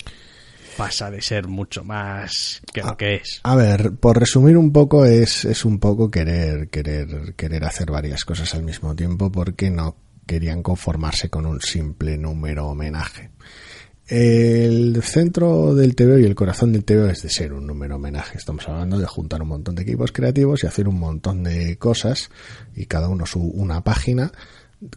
pasa 0.80 1.10
de 1.10 1.20
ser 1.20 1.46
mucho 1.46 1.84
más 1.84 2.62
que 2.72 2.80
lo 2.80 2.96
que 2.96 3.16
es. 3.16 3.40
A 3.42 3.54
ver, 3.54 3.92
por 3.96 4.18
resumir 4.18 4.56
un 4.56 4.72
poco, 4.72 5.04
es, 5.04 5.44
es 5.44 5.66
un 5.66 5.78
poco 5.78 6.10
querer, 6.10 6.70
querer, 6.70 7.34
querer 7.34 7.64
hacer 7.64 7.90
varias 7.90 8.24
cosas 8.24 8.54
al 8.54 8.62
mismo 8.62 8.96
tiempo 8.96 9.30
porque 9.30 9.70
no 9.70 9.96
querían 10.24 10.62
conformarse 10.62 11.28
con 11.28 11.44
un 11.44 11.60
simple 11.60 12.16
número 12.16 12.66
homenaje. 12.66 13.30
El 14.06 15.02
centro 15.02 15.74
del 15.74 15.94
TVO 15.94 16.18
y 16.18 16.24
el 16.24 16.34
corazón 16.34 16.72
del 16.72 16.84
TVO 16.84 17.10
es 17.10 17.22
de 17.22 17.28
ser 17.28 17.52
un 17.52 17.66
número 17.66 17.96
homenaje. 17.96 18.38
Estamos 18.38 18.66
hablando 18.66 18.98
de 18.98 19.06
juntar 19.06 19.42
un 19.42 19.48
montón 19.48 19.74
de 19.74 19.82
equipos 19.82 20.12
creativos 20.12 20.64
y 20.64 20.66
hacer 20.66 20.88
un 20.88 20.98
montón 20.98 21.44
de 21.44 21.76
cosas 21.76 22.30
y 22.74 22.86
cada 22.86 23.08
uno 23.08 23.26
su 23.26 23.40
una 23.40 23.84
página 23.84 24.32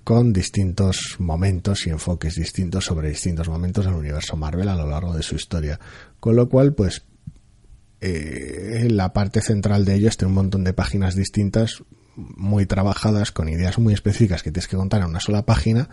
con 0.04 0.32
distintos 0.32 1.18
momentos 1.20 1.86
y 1.88 1.90
enfoques 1.90 2.36
distintos 2.36 2.86
sobre 2.86 3.10
distintos 3.10 3.50
momentos 3.50 3.86
del 3.86 3.96
universo 3.96 4.38
Marvel 4.38 4.70
a 4.70 4.76
lo 4.76 4.88
largo 4.88 5.14
de 5.14 5.24
su 5.24 5.36
historia. 5.36 5.80
Con 6.20 6.36
lo 6.36 6.48
cual, 6.48 6.74
pues, 6.74 7.06
eh, 8.00 8.88
la 8.90 9.14
parte 9.14 9.42
central 9.42 9.86
de 9.86 9.96
ellos 9.96 10.18
tiene 10.18 10.30
un 10.30 10.36
montón 10.36 10.64
de 10.64 10.74
páginas 10.74 11.16
distintas, 11.16 11.84
muy 12.16 12.66
trabajadas, 12.66 13.32
con 13.32 13.50
ideas 13.50 13.80
muy 13.80 13.94
específicas 13.94 14.44
que 14.44 14.52
tienes 14.52 14.68
que 14.68 14.78
contar 14.78 15.02
en 15.02 15.08
una 15.08 15.20
sola 15.20 15.46
página, 15.46 15.90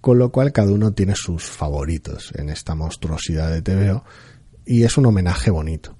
con 0.00 0.18
lo 0.18 0.32
cual 0.32 0.52
cada 0.52 0.72
uno 0.72 0.92
tiene 0.92 1.14
sus 1.14 1.44
favoritos 1.44 2.32
en 2.34 2.50
esta 2.50 2.74
monstruosidad 2.74 3.50
de 3.50 3.62
TVO 3.62 4.04
y 4.66 4.82
es 4.82 4.98
un 4.98 5.06
homenaje 5.06 5.50
bonito. 5.50 5.96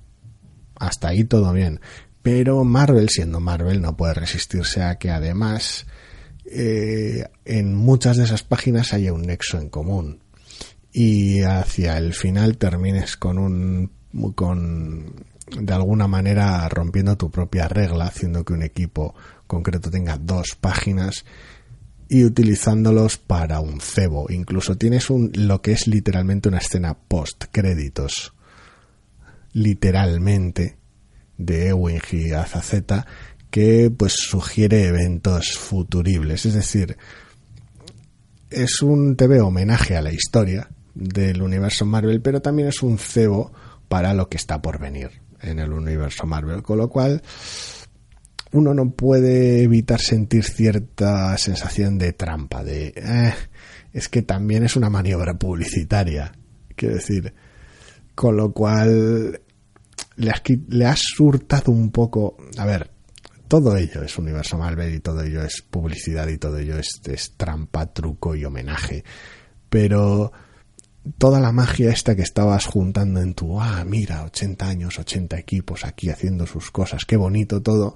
Hasta 0.74 1.08
ahí 1.08 1.24
todo 1.24 1.52
bien. 1.52 1.80
Pero 2.22 2.64
Marvel, 2.64 3.08
siendo 3.08 3.40
Marvel, 3.40 3.80
no 3.80 3.96
puede 3.96 4.14
resistirse 4.14 4.82
a 4.82 4.96
que 4.96 5.10
además 5.10 5.86
en 6.54 7.74
muchas 7.74 8.16
de 8.16 8.24
esas 8.24 8.42
páginas 8.42 8.92
haya 8.92 9.12
un 9.12 9.22
nexo 9.22 9.58
en 9.58 9.68
común. 9.68 10.20
Y 10.92 11.42
hacia 11.42 11.98
el 11.98 12.14
final 12.14 12.56
termines 12.56 13.16
con 13.16 13.38
un 13.38 13.90
con 14.34 15.26
de 15.60 15.72
alguna 15.72 16.06
manera 16.06 16.68
rompiendo 16.68 17.16
tu 17.16 17.30
propia 17.30 17.68
regla 17.68 18.06
haciendo 18.06 18.44
que 18.44 18.52
un 18.52 18.62
equipo 18.62 19.14
concreto 19.46 19.90
tenga 19.90 20.16
dos 20.16 20.56
páginas 20.60 21.24
y 22.08 22.24
utilizándolos 22.24 23.16
para 23.16 23.60
un 23.60 23.80
cebo. 23.80 24.26
Incluso 24.30 24.76
tienes 24.76 25.10
un 25.10 25.32
lo 25.34 25.60
que 25.62 25.72
es 25.72 25.86
literalmente 25.86 26.48
una 26.48 26.58
escena 26.58 26.94
post 26.94 27.44
créditos 27.50 28.32
literalmente 29.54 30.76
de 31.38 31.68
Ewing 31.68 32.00
y 32.12 32.32
Azazeta 32.32 33.06
que 33.54 33.88
pues 33.96 34.14
sugiere 34.14 34.86
eventos 34.88 35.56
futuribles. 35.56 36.44
Es 36.44 36.54
decir, 36.54 36.96
es 38.50 38.82
un 38.82 39.14
TV 39.14 39.40
homenaje 39.40 39.96
a 39.96 40.02
la 40.02 40.12
historia 40.12 40.68
del 40.92 41.40
universo 41.40 41.86
Marvel, 41.86 42.20
pero 42.20 42.42
también 42.42 42.66
es 42.66 42.82
un 42.82 42.98
cebo 42.98 43.52
para 43.86 44.12
lo 44.12 44.28
que 44.28 44.38
está 44.38 44.60
por 44.60 44.80
venir 44.80 45.22
en 45.40 45.60
el 45.60 45.72
universo 45.72 46.26
Marvel. 46.26 46.64
Con 46.64 46.78
lo 46.78 46.88
cual, 46.88 47.22
uno 48.50 48.74
no 48.74 48.90
puede 48.90 49.62
evitar 49.62 50.00
sentir 50.00 50.42
cierta 50.42 51.38
sensación 51.38 51.96
de 51.96 52.12
trampa, 52.12 52.64
de 52.64 52.92
eh, 52.96 53.34
es 53.92 54.08
que 54.08 54.22
también 54.22 54.64
es 54.64 54.74
una 54.74 54.90
maniobra 54.90 55.38
publicitaria. 55.38 56.32
Quiero 56.74 56.96
decir, 56.96 57.32
con 58.16 58.36
lo 58.36 58.52
cual 58.52 59.40
le 60.16 60.30
has, 60.32 60.42
le 60.70 60.86
has 60.86 61.04
hurtado 61.20 61.70
un 61.70 61.92
poco. 61.92 62.36
A 62.58 62.66
ver, 62.66 62.93
todo 63.54 63.76
ello 63.76 64.02
es 64.02 64.18
universo 64.18 64.58
Marvel 64.58 64.92
y 64.96 64.98
todo 64.98 65.22
ello 65.22 65.40
es 65.44 65.62
publicidad 65.62 66.26
y 66.26 66.38
todo 66.38 66.58
ello 66.58 66.76
es, 66.76 67.34
trampa, 67.36 67.86
truco 67.86 68.34
y 68.34 68.44
homenaje. 68.44 69.04
Pero 69.68 70.32
toda 71.18 71.38
la 71.38 71.52
magia 71.52 71.92
esta 71.92 72.16
que 72.16 72.22
estabas 72.22 72.66
juntando 72.66 73.20
en 73.20 73.34
tu, 73.34 73.60
ah, 73.60 73.84
mira, 73.86 74.24
80 74.24 74.68
años, 74.68 74.98
80 74.98 75.38
equipos 75.38 75.84
aquí 75.84 76.08
haciendo 76.08 76.48
sus 76.48 76.72
cosas, 76.72 77.04
qué 77.04 77.16
bonito 77.16 77.62
todo, 77.62 77.94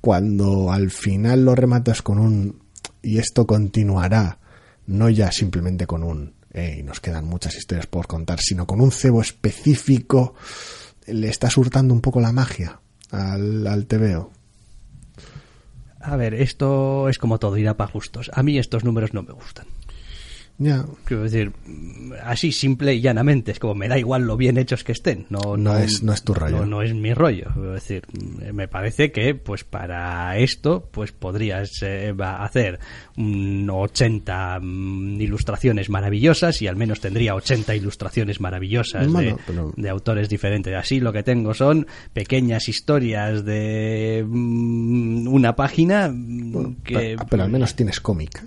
cuando 0.00 0.72
al 0.72 0.90
final 0.90 1.44
lo 1.44 1.54
rematas 1.54 2.00
con 2.00 2.18
un, 2.18 2.62
y 3.02 3.18
esto 3.18 3.46
continuará, 3.46 4.38
no 4.86 5.10
ya 5.10 5.32
simplemente 5.32 5.86
con 5.86 6.02
un, 6.02 6.32
y 6.54 6.82
nos 6.82 7.00
quedan 7.00 7.26
muchas 7.26 7.56
historias 7.56 7.86
por 7.88 8.06
contar, 8.06 8.40
sino 8.40 8.66
con 8.66 8.80
un 8.80 8.90
cebo 8.90 9.20
específico, 9.20 10.34
le 11.06 11.28
estás 11.28 11.58
hurtando 11.58 11.92
un 11.92 12.00
poco 12.00 12.22
la 12.22 12.32
magia 12.32 12.80
al, 13.10 13.66
al 13.66 13.86
TVO. 13.86 14.32
A 16.02 16.16
ver, 16.16 16.34
esto 16.34 17.08
es 17.08 17.18
como 17.18 17.38
todo, 17.38 17.56
irá 17.56 17.76
para 17.76 17.90
justos. 17.90 18.30
A 18.34 18.42
mí 18.42 18.58
estos 18.58 18.84
números 18.84 19.14
no 19.14 19.22
me 19.22 19.32
gustan. 19.32 19.66
Quiero 21.04 21.24
decir, 21.24 21.52
así 22.22 22.52
simple 22.52 22.94
y 22.94 23.00
llanamente, 23.00 23.52
es 23.52 23.58
como 23.58 23.74
me 23.74 23.88
da 23.88 23.98
igual 23.98 24.22
lo 24.22 24.36
bien 24.36 24.58
hechos 24.58 24.84
que 24.84 24.92
estén. 24.92 25.26
No, 25.30 25.56
no, 25.56 25.76
es, 25.76 26.02
no 26.02 26.12
es 26.12 26.22
tu 26.22 26.34
rollo. 26.34 26.64
No, 26.66 26.82
es 26.82 26.94
mi 26.94 27.14
rollo. 27.14 27.48
Es 27.74 27.82
decir, 27.82 28.04
me 28.52 28.68
parece 28.68 29.12
que 29.12 29.34
pues 29.34 29.64
para 29.64 30.36
esto 30.38 30.88
pues 30.90 31.12
podrías 31.12 31.70
eh, 31.82 32.14
hacer 32.20 32.78
80 33.16 34.60
mm, 34.60 35.20
ilustraciones 35.20 35.90
maravillosas 35.90 36.62
y 36.62 36.66
al 36.66 36.76
menos 36.76 37.00
tendría 37.00 37.34
80 37.34 37.74
ilustraciones 37.74 38.40
maravillosas 38.40 39.08
de, 39.76 39.88
autores 39.88 40.28
diferentes. 40.28 40.74
Así 40.74 41.00
lo 41.00 41.12
que 41.12 41.22
tengo 41.22 41.54
son 41.54 41.86
pequeñas 42.12 42.68
historias 42.68 43.44
de 43.44 44.24
mm, 44.26 45.28
una 45.28 45.56
página 45.56 46.12
que... 46.84 47.16
pero 47.28 47.42
al 47.42 47.50
menos 47.50 47.74
tienes 47.74 48.00
cómic. 48.00 48.42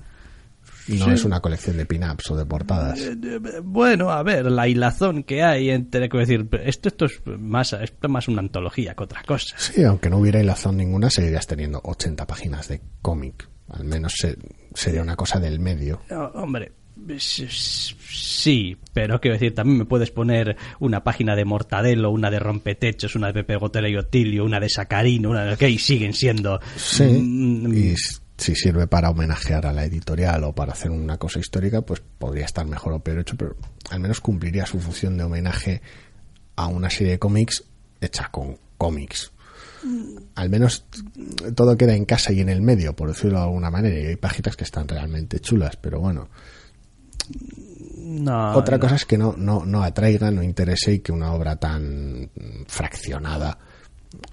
No 0.88 1.12
es 1.12 1.26
una 1.26 1.40
colección 1.40 1.78
de 1.78 1.86
pin-ups 1.86 2.32
o 2.32 2.36
de 2.36 2.46
portadas. 2.46 3.00
Eh, 3.00 3.16
bueno, 3.64 4.12
a 4.12 4.24
ver, 4.24 4.46
la 4.52 4.68
hilazón 4.68 5.24
que 5.24 5.44
hay 5.44 5.70
entre. 5.70 6.08
decir, 6.08 6.48
esto, 6.64 6.90
esto, 6.90 7.06
es 7.06 7.22
más, 7.26 7.74
esto 7.74 8.08
es 8.08 8.10
más 8.10 8.28
una 8.28 8.42
antología 8.42 8.94
que 8.96 9.04
otra 9.04 9.24
cosa. 9.24 9.56
Sí, 9.58 9.84
aunque 9.84 10.10
no 10.10 10.18
hubiera 10.18 10.40
hilazón 10.40 10.78
ninguna, 10.78 11.10
seguirías 11.10 11.48
teniendo 11.48 11.82
80 11.84 12.28
páginas 12.28 12.68
de 12.68 12.82
cómic. 13.02 13.48
Al 13.70 13.86
menos 13.86 14.14
sería 14.74 15.02
una 15.02 15.16
cosa 15.16 15.40
del 15.40 15.60
medio. 15.60 16.02
hombre, 16.36 16.72
Sí, 17.50 18.78
pero 18.94 19.20
quiero 19.20 19.36
decir, 19.36 19.54
también 19.54 19.80
me 19.80 19.86
puedes 19.86 20.12
poner 20.12 20.56
una 20.80 21.04
página 21.04 21.36
de 21.36 21.46
Mortadelo, 21.46 22.10
una 22.10 22.32
de 22.32 22.40
Rompetechos, 22.40 23.16
una 23.16 23.28
de 23.28 23.34
Pepe 23.34 23.58
Gotera 23.58 23.90
y 23.90 23.96
Otilio, 23.96 24.46
una 24.46 24.60
de 24.60 24.70
Sacarino, 24.70 25.30
una 25.30 25.44
de 25.44 25.58
que 25.58 25.70
y 25.70 25.78
siguen 25.78 26.14
siendo. 26.14 26.60
Sí, 26.78 27.04
mm, 27.04 27.74
y 27.74 27.96
si 28.38 28.56
sirve 28.56 28.88
para 28.88 29.10
homenajear 29.10 29.66
a 29.66 29.74
la 29.74 29.86
editorial 29.86 30.44
o 30.44 30.54
para 30.54 30.74
hacer 30.74 30.92
una 30.92 31.18
cosa 31.18 31.40
histórica, 31.40 31.82
pues 31.82 32.02
podría 32.02 32.46
estar 32.46 32.66
mejor 32.66 32.94
o 32.94 33.00
peor 33.00 33.20
hecho, 33.20 33.36
pero 33.38 33.56
al 33.90 34.00
menos 34.00 34.20
cumpliría 34.20 34.66
su 34.66 34.80
función 34.80 35.18
de 35.18 35.24
homenaje 35.24 35.82
a 36.56 36.68
una 36.68 36.90
serie 36.90 37.14
de 37.14 37.20
cómics 37.20 37.64
hecha 38.02 38.30
con 38.32 38.58
cómics. 38.78 39.32
Mm. 39.84 40.18
Al 40.36 40.50
menos 40.50 40.86
todo 41.56 41.78
queda 41.78 41.96
en 41.96 42.06
casa 42.06 42.34
y 42.34 42.42
en 42.42 42.50
el 42.50 42.62
medio, 42.62 42.96
por 42.96 43.10
decirlo 43.10 43.38
de 43.38 43.46
alguna 43.46 43.70
manera, 43.70 43.98
y 43.98 44.06
hay 44.08 44.16
páginas 44.16 44.56
que 44.56 44.64
están 44.64 44.88
realmente 44.88 45.40
chulas, 45.40 45.78
pero 45.78 46.00
bueno. 46.00 46.30
Otra 48.54 48.80
cosa 48.80 48.96
es 48.96 49.06
que 49.06 49.18
no, 49.18 49.34
no, 49.38 49.66
no 49.66 49.82
atraiga, 49.82 50.30
no 50.30 50.44
interese 50.44 50.94
y 50.94 51.00
que 51.00 51.12
una 51.12 51.34
obra 51.34 51.56
tan 51.56 52.30
fraccionada 52.68 53.58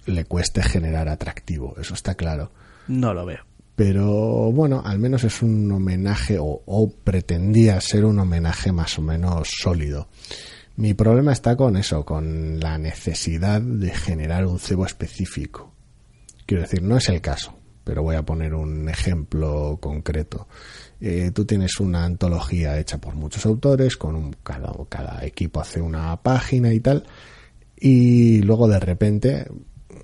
le 0.06 0.24
cueste 0.24 0.62
generar 0.62 1.08
atractivo, 1.08 1.74
eso 1.80 1.94
está 1.94 2.14
claro. 2.14 2.50
No 2.88 3.14
lo 3.14 3.24
veo. 3.24 3.51
Pero 3.74 4.52
bueno, 4.52 4.82
al 4.84 4.98
menos 4.98 5.24
es 5.24 5.42
un 5.42 5.70
homenaje 5.72 6.38
o, 6.38 6.62
o 6.66 6.90
pretendía 6.90 7.80
ser 7.80 8.04
un 8.04 8.18
homenaje 8.18 8.70
más 8.70 8.98
o 8.98 9.02
menos 9.02 9.48
sólido. 9.50 10.08
Mi 10.76 10.94
problema 10.94 11.32
está 11.32 11.56
con 11.56 11.76
eso, 11.76 12.04
con 12.04 12.58
la 12.58 12.78
necesidad 12.78 13.60
de 13.60 13.90
generar 13.90 14.46
un 14.46 14.58
cebo 14.58 14.86
específico. 14.86 15.72
Quiero 16.46 16.62
decir, 16.62 16.82
no 16.82 16.96
es 16.96 17.08
el 17.08 17.20
caso, 17.20 17.54
pero 17.84 18.02
voy 18.02 18.16
a 18.16 18.24
poner 18.24 18.54
un 18.54 18.88
ejemplo 18.88 19.78
concreto. 19.80 20.48
Eh, 21.00 21.30
tú 21.34 21.44
tienes 21.44 21.78
una 21.80 22.04
antología 22.04 22.78
hecha 22.78 22.98
por 22.98 23.14
muchos 23.14 23.44
autores, 23.46 23.96
con 23.96 24.16
un, 24.16 24.36
cada, 24.42 24.72
cada 24.88 25.24
equipo 25.24 25.60
hace 25.60 25.80
una 25.80 26.16
página 26.22 26.72
y 26.72 26.80
tal, 26.80 27.04
y 27.76 28.40
luego 28.42 28.68
de 28.68 28.80
repente 28.80 29.46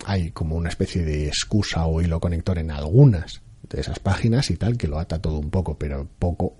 hay 0.04 0.32
como 0.32 0.56
una 0.56 0.68
especie 0.68 1.04
de 1.04 1.28
excusa 1.28 1.86
o 1.86 2.00
hilo 2.00 2.20
conector 2.20 2.58
en 2.58 2.70
algunas 2.70 3.42
de 3.76 3.82
esas 3.82 3.98
páginas 3.98 4.50
y 4.50 4.56
tal, 4.56 4.76
que 4.76 4.88
lo 4.88 4.98
ata 4.98 5.20
todo 5.20 5.38
un 5.38 5.50
poco, 5.50 5.78
pero 5.78 6.08
poco. 6.18 6.56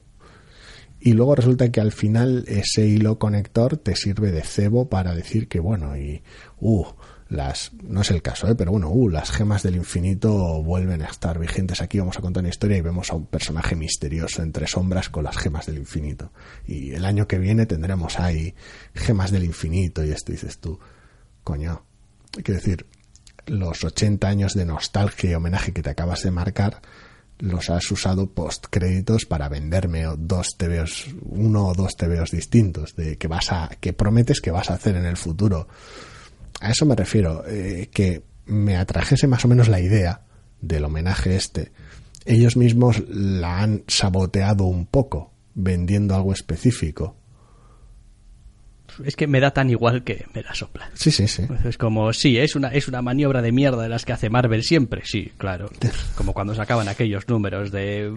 Y 1.00 1.12
luego 1.12 1.36
resulta 1.36 1.70
que 1.70 1.80
al 1.80 1.92
final 1.92 2.44
ese 2.48 2.86
hilo 2.86 3.18
conector 3.18 3.76
te 3.76 3.94
sirve 3.94 4.32
de 4.32 4.42
cebo 4.42 4.88
para 4.88 5.14
decir 5.14 5.48
que 5.48 5.60
bueno 5.60 5.96
y 5.96 6.22
uh 6.60 6.86
las 7.28 7.72
no 7.82 8.00
es 8.00 8.10
el 8.10 8.22
caso 8.22 8.48
¿eh? 8.48 8.54
pero 8.54 8.72
bueno 8.72 8.88
uh 8.90 9.08
las 9.10 9.30
gemas 9.30 9.62
del 9.62 9.76
infinito 9.76 10.60
vuelven 10.62 11.02
a 11.02 11.06
estar 11.06 11.38
vigentes. 11.38 11.82
Aquí 11.82 12.00
vamos 12.00 12.18
a 12.18 12.20
contar 12.20 12.42
una 12.42 12.48
historia 12.48 12.78
y 12.78 12.80
vemos 12.80 13.12
a 13.12 13.14
un 13.14 13.26
personaje 13.26 13.76
misterioso 13.76 14.42
entre 14.42 14.66
sombras 14.66 15.08
con 15.08 15.22
las 15.22 15.36
gemas 15.36 15.66
del 15.66 15.78
infinito. 15.78 16.32
Y 16.66 16.92
el 16.92 17.04
año 17.04 17.28
que 17.28 17.38
viene 17.38 17.66
tendremos 17.66 18.18
ahí 18.18 18.54
gemas 18.92 19.30
del 19.30 19.44
infinito 19.44 20.04
y 20.04 20.10
esto 20.10 20.32
dices 20.32 20.58
tú 20.58 20.80
coño. 21.44 21.84
Quiero 22.32 22.60
decir 22.60 22.86
los 23.48 23.84
80 23.84 24.28
años 24.28 24.54
de 24.54 24.64
nostalgia 24.64 25.30
y 25.30 25.34
homenaje 25.34 25.72
que 25.72 25.82
te 25.82 25.90
acabas 25.90 26.22
de 26.22 26.30
marcar 26.30 26.80
los 27.38 27.70
has 27.70 27.90
usado 27.90 28.30
post 28.30 28.66
créditos 28.68 29.24
para 29.24 29.48
venderme 29.48 30.04
dos 30.18 30.56
TVOs, 30.56 31.14
uno 31.22 31.68
o 31.68 31.74
dos 31.74 31.96
TVOs 31.96 32.30
distintos, 32.30 32.96
de 32.96 33.16
que 33.16 33.28
vas 33.28 33.52
a, 33.52 33.70
que 33.80 33.92
prometes 33.92 34.40
que 34.40 34.50
vas 34.50 34.70
a 34.70 34.74
hacer 34.74 34.96
en 34.96 35.04
el 35.04 35.16
futuro. 35.16 35.68
A 36.60 36.70
eso 36.70 36.84
me 36.84 36.96
refiero, 36.96 37.44
eh, 37.46 37.90
que 37.92 38.22
me 38.46 38.76
atrajese 38.76 39.26
más 39.26 39.44
o 39.44 39.48
menos 39.48 39.68
la 39.68 39.80
idea 39.80 40.22
del 40.60 40.84
homenaje 40.84 41.36
este. 41.36 41.70
Ellos 42.24 42.56
mismos 42.56 43.02
la 43.08 43.60
han 43.60 43.84
saboteado 43.86 44.64
un 44.64 44.86
poco, 44.86 45.32
vendiendo 45.54 46.14
algo 46.14 46.32
específico 46.32 47.17
es 49.04 49.16
que 49.16 49.26
me 49.26 49.40
da 49.40 49.50
tan 49.50 49.70
igual 49.70 50.04
que 50.04 50.26
me 50.34 50.42
da 50.42 50.54
sopla. 50.54 50.90
Sí, 50.94 51.10
sí, 51.10 51.28
sí. 51.28 51.42
Es 51.64 51.78
como, 51.78 52.12
sí, 52.12 52.38
es 52.38 52.56
una, 52.56 52.68
es 52.68 52.88
una 52.88 53.02
maniobra 53.02 53.42
de 53.42 53.52
mierda 53.52 53.82
de 53.82 53.88
las 53.88 54.04
que 54.04 54.12
hace 54.12 54.30
Marvel 54.30 54.62
siempre, 54.62 55.02
sí, 55.04 55.32
claro. 55.36 55.70
Como 56.16 56.32
cuando 56.32 56.54
sacaban 56.54 56.88
aquellos 56.88 57.28
números 57.28 57.70
de 57.70 58.12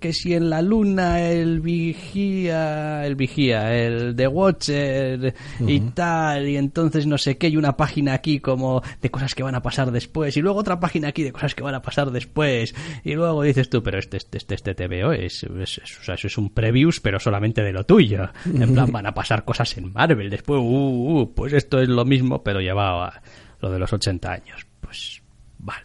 que 0.00 0.12
si 0.12 0.34
en 0.34 0.50
la 0.50 0.62
luna 0.62 1.20
el 1.20 1.60
vigía, 1.60 3.06
el 3.06 3.14
vigía, 3.14 3.74
el 3.74 4.16
The 4.16 4.28
Watcher 4.28 5.34
y 5.60 5.80
tal, 5.80 6.48
y 6.48 6.56
entonces 6.56 7.06
no 7.06 7.18
sé 7.18 7.36
qué, 7.36 7.48
y 7.48 7.56
una 7.56 7.76
página 7.76 8.14
aquí 8.14 8.40
como 8.40 8.82
de 9.00 9.10
cosas 9.10 9.34
que 9.34 9.42
van 9.42 9.54
a 9.54 9.62
pasar 9.62 9.90
después, 9.90 10.36
y 10.36 10.40
luego 10.40 10.58
otra 10.58 10.80
página 10.80 11.08
aquí 11.08 11.22
de 11.22 11.32
cosas 11.32 11.54
que 11.54 11.62
van 11.62 11.74
a 11.74 11.82
pasar 11.82 12.10
después, 12.10 12.74
y 13.04 13.14
luego 13.14 13.42
dices 13.42 13.68
tú, 13.68 13.82
pero 13.82 13.98
este, 13.98 14.16
este, 14.16 14.38
este, 14.38 14.54
este 14.54 14.74
TVO 14.74 15.12
es, 15.12 15.42
es, 15.42 15.78
es, 15.78 15.98
o 16.00 16.04
sea, 16.04 16.14
eso 16.14 16.26
es 16.26 16.38
un 16.38 16.50
previews, 16.50 17.00
pero 17.00 17.18
solamente 17.20 17.62
de 17.62 17.72
lo 17.72 17.84
tuyo. 17.84 18.30
En 18.46 18.72
plan, 18.72 18.86
van 18.92 19.06
a 19.06 19.14
pasar 19.14 19.44
cosas 19.44 19.76
en 19.76 19.92
Marvel. 20.06 20.30
Después, 20.30 20.60
uh, 20.60 21.20
uh, 21.20 21.34
pues 21.34 21.52
esto 21.52 21.80
es 21.80 21.88
lo 21.88 22.04
mismo, 22.04 22.42
pero 22.42 22.60
llevaba 22.60 23.22
lo 23.60 23.70
de 23.70 23.78
los 23.78 23.92
80 23.92 24.30
años. 24.30 24.66
Pues, 24.80 25.22
vale. 25.58 25.84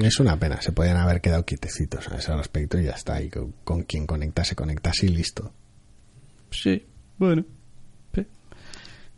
Es 0.00 0.18
una 0.20 0.38
pena, 0.38 0.60
se 0.60 0.72
podían 0.72 0.96
haber 0.96 1.20
quedado 1.20 1.44
quietecitos 1.44 2.08
a 2.08 2.16
ese 2.16 2.34
respecto 2.34 2.78
y 2.78 2.84
ya 2.84 2.92
está. 2.92 3.20
Y 3.22 3.30
con, 3.30 3.82
quien 3.82 4.06
conecta, 4.06 4.42
se 4.44 4.56
conecta 4.56 4.90
así 4.90 5.08
listo. 5.08 5.52
Sí, 6.50 6.84
bueno. 7.18 7.44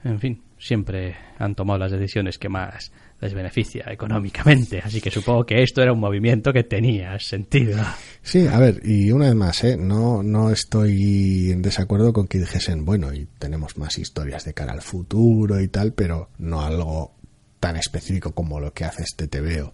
En 0.05 0.21
fin, 0.21 0.43
siempre 0.59 1.17
han 1.39 1.55
tomado 1.55 1.79
las 1.79 1.91
decisiones 1.91 2.37
que 2.37 2.51
más 2.51 2.93
les 3.25 3.33
beneficia 3.33 3.87
económicamente. 3.91 4.81
Así 4.85 5.01
que 5.01 5.11
supongo 5.11 5.47
que 5.47 5.63
esto 5.63 5.81
era 5.81 5.93
un 5.93 6.01
movimiento 6.01 6.53
que 6.53 6.63
tenía 6.63 7.19
sentido. 7.19 7.83
Sí, 8.21 8.47
a 8.47 8.59
ver, 8.59 8.81
y 8.85 9.11
una 9.11 9.27
vez 9.27 9.35
más, 9.35 9.65
¿eh? 9.65 9.77
no, 9.79 10.23
no 10.23 10.51
estoy 10.51 11.51
en 11.51 11.63
desacuerdo 11.63 12.13
con 12.13 12.29
que 12.29 12.39
dijesen, 12.39 12.85
bueno, 12.85 13.15
y 13.15 13.27
tenemos 13.39 13.79
más 13.79 13.99
historias 13.99 14.45
de 14.45 14.53
cara 14.53 14.73
al 14.73 14.83
futuro 14.83 15.59
y 15.61 15.69
tal, 15.69 15.95
pero 15.95 16.29
no 16.39 16.61
algo 16.61 17.15
tan 17.61 17.77
específico 17.77 18.33
como 18.33 18.61
lo 18.61 18.73
que 18.75 18.85
hace 18.85 19.03
este 19.03 19.27
TVO. 19.27 19.73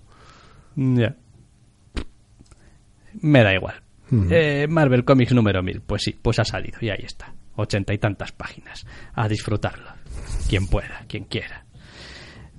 Ya. 0.76 1.16
Me 3.20 3.42
da 3.42 3.52
igual. 3.52 3.82
Eh, 4.30 4.66
Marvel 4.68 5.04
Comics 5.04 5.32
número 5.32 5.62
1000, 5.62 5.80
pues 5.82 6.02
sí, 6.02 6.16
pues 6.20 6.38
ha 6.38 6.44
salido 6.44 6.78
y 6.80 6.90
ahí 6.90 7.04
está. 7.04 7.34
Ochenta 7.56 7.92
y 7.92 7.98
tantas 7.98 8.30
páginas. 8.30 8.86
A 9.14 9.28
disfrutarlo. 9.28 9.90
Quien 10.48 10.66
pueda, 10.68 11.04
quien 11.08 11.24
quiera. 11.24 11.64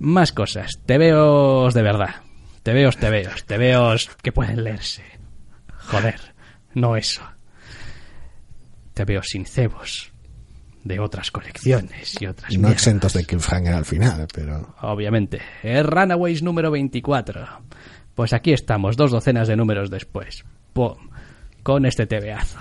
Más 0.02 0.32
cosas. 0.32 0.80
Tebeos 0.84 1.74
de 1.74 1.82
verdad. 1.82 2.16
Tebeos, 2.64 2.96
tebeos. 2.96 3.44
Tebeos 3.44 4.10
que 4.20 4.32
pueden 4.32 4.64
leerse. 4.64 5.04
Joder, 5.78 6.20
no 6.74 6.96
eso. 6.96 7.22
Tebeos 8.94 9.26
sin 9.28 9.46
cebos. 9.46 10.12
De 10.82 10.98
otras 10.98 11.30
colecciones 11.30 12.20
y 12.20 12.26
otras 12.26 12.58
No 12.58 12.68
exentos 12.68 13.12
de 13.12 13.24
cliffhanger 13.24 13.74
al 13.74 13.84
final, 13.84 14.26
pero... 14.34 14.74
Obviamente. 14.80 15.40
El 15.62 15.84
Runaways 15.84 16.42
número 16.42 16.72
24. 16.72 17.46
Pues 18.16 18.32
aquí 18.32 18.52
estamos, 18.52 18.96
dos 18.96 19.12
docenas 19.12 19.46
de 19.46 19.54
números 19.54 19.88
después. 19.88 20.44
¡Pum! 20.72 21.10
Con 21.62 21.86
este 21.86 22.06
tebeazo. 22.08 22.58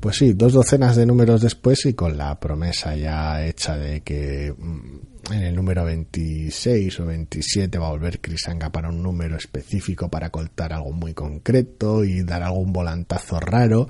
Pues 0.00 0.16
sí, 0.16 0.32
dos 0.32 0.54
docenas 0.54 0.96
de 0.96 1.06
números 1.06 1.40
después 1.40 1.86
y 1.86 1.94
con 1.94 2.18
la 2.18 2.40
promesa 2.40 2.96
ya 2.96 3.46
hecha 3.46 3.76
de 3.76 4.00
que 4.00 4.52
mm, 4.58 5.11
en 5.30 5.42
el 5.42 5.54
número 5.54 5.84
26 5.84 7.00
o 7.00 7.06
27 7.06 7.78
va 7.78 7.88
a 7.88 7.90
volver 7.90 8.20
Crisanga 8.20 8.70
para 8.70 8.88
un 8.88 9.02
número 9.02 9.36
específico 9.36 10.08
para 10.08 10.30
contar 10.30 10.72
algo 10.72 10.92
muy 10.92 11.14
concreto 11.14 12.04
y 12.04 12.22
dar 12.22 12.42
algún 12.42 12.72
volantazo 12.72 13.38
raro 13.38 13.88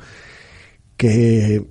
que 0.97 1.67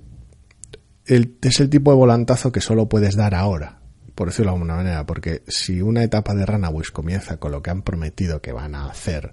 es 1.06 1.60
el 1.60 1.70
tipo 1.70 1.90
de 1.90 1.96
volantazo 1.96 2.52
que 2.52 2.60
solo 2.60 2.88
puedes 2.88 3.16
dar 3.16 3.34
ahora, 3.34 3.80
por 4.14 4.28
decirlo 4.28 4.50
de 4.50 4.56
alguna 4.56 4.76
manera, 4.76 5.06
porque 5.06 5.42
si 5.48 5.80
una 5.80 6.02
etapa 6.04 6.34
de 6.34 6.46
Runaways 6.46 6.90
comienza 6.90 7.38
con 7.38 7.52
lo 7.52 7.62
que 7.62 7.70
han 7.70 7.82
prometido 7.82 8.40
que 8.40 8.52
van 8.52 8.74
a 8.74 8.86
hacer 8.86 9.32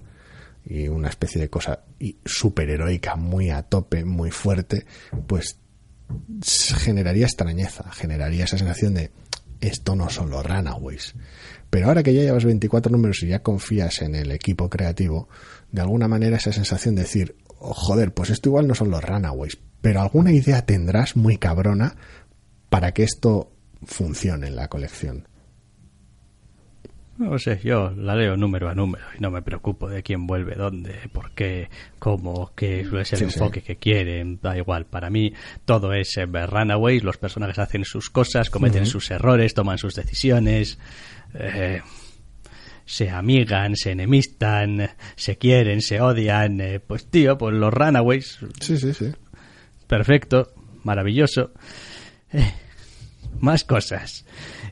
y 0.65 0.88
una 0.88 1.10
especie 1.10 1.41
de 1.41 1.49
cosa 1.49 1.84
superheroica 2.26 3.15
muy 3.15 3.49
a 3.49 3.64
tope, 3.64 4.06
muy 4.06 4.31
fuerte, 4.31 4.85
pues 5.27 5.57
generaría 6.77 7.26
extrañeza, 7.26 7.91
generaría 7.91 8.45
esa 8.45 8.57
sensación 8.57 8.93
de 8.93 9.11
esto 9.61 9.95
no 9.95 10.10
son 10.10 10.30
los 10.30 10.45
Runaways. 10.45 11.15
Pero 11.69 11.88
ahora 11.88 12.03
que 12.03 12.14
ya 12.14 12.22
llevas 12.22 12.45
24 12.45 12.91
números 12.91 13.22
y 13.23 13.27
ya 13.27 13.44
confías 13.44 14.02
en 14.02 14.15
el 14.15 14.31
equipo 14.31 14.69
creativo, 14.69 15.30
de 15.72 15.81
alguna 15.81 16.07
manera 16.07 16.38
esa 16.38 16.52
sensación 16.52 16.95
de 16.95 17.03
decir, 17.03 17.36
oh, 17.60 17.73
joder, 17.73 18.14
pues 18.14 18.30
esto 18.30 18.49
igual 18.49 18.68
no 18.68 18.76
son 18.76 18.90
los 18.90 19.03
Runaways, 19.03 19.57
pero 19.81 20.02
alguna 20.02 20.31
idea 20.31 20.65
tendrás 20.65 21.15
muy 21.15 21.38
cabrona 21.38 21.95
para 22.69 22.94
que 22.94 23.03
esto 23.03 23.52
funcione 23.86 24.48
en 24.48 24.56
la 24.56 24.68
colección. 24.68 25.28
No 27.19 27.37
sé, 27.37 27.59
yo 27.61 27.91
la 27.97 28.15
leo 28.15 28.37
número 28.37 28.69
a 28.69 28.73
número 28.73 29.03
y 29.17 29.19
no 29.19 29.29
me 29.29 29.41
preocupo 29.41 29.89
de 29.89 30.01
quién 30.01 30.25
vuelve, 30.25 30.55
dónde, 30.55 30.95
por 31.11 31.31
qué, 31.31 31.69
cómo, 31.99 32.53
qué 32.55 32.79
es 32.79 33.11
el 33.11 33.23
enfoque 33.23 33.61
que 33.61 33.75
quieren, 33.75 34.39
da 34.41 34.57
igual. 34.57 34.85
Para 34.85 35.09
mí 35.09 35.33
todo 35.65 35.91
es 35.91 36.15
eh, 36.15 36.25
Runaways, 36.25 37.03
los 37.03 37.17
personajes 37.17 37.59
hacen 37.59 37.83
sus 37.83 38.09
cosas, 38.09 38.49
cometen 38.49 38.85
sus 38.85 39.11
errores, 39.11 39.53
toman 39.53 39.77
sus 39.77 39.95
decisiones, 39.95 40.79
eh, 41.33 41.81
se 42.85 43.09
amigan, 43.09 43.75
se 43.75 43.91
enemistan, 43.91 44.89
se 45.17 45.37
quieren, 45.37 45.81
se 45.81 45.99
odian. 45.99 46.61
Eh, 46.61 46.79
pues 46.79 47.07
tío, 47.07 47.37
pues 47.37 47.53
los 47.53 47.73
Runaways. 47.73 48.39
Sí, 48.61 48.77
sí, 48.77 48.93
sí. 48.93 49.11
Perfecto. 49.87 50.53
maravilloso. 50.83 51.51
Eh, 52.31 52.53
más 53.41 53.63
cosas. 53.63 54.25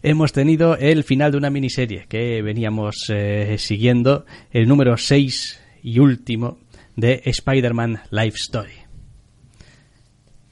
Hemos 0.04 0.34
tenido 0.34 0.76
el 0.78 1.04
final 1.04 1.32
de 1.32 1.38
una 1.38 1.50
miniserie 1.50 2.06
que 2.08 2.42
veníamos 2.42 3.06
eh, 3.10 3.56
siguiendo, 3.58 4.26
el 4.52 4.68
número 4.68 4.98
6 4.98 5.60
y 5.84 6.00
último 6.00 6.60
de 6.96 7.22
Spider-Man 7.26 8.02
Life 8.12 8.38
Story. 8.38 8.74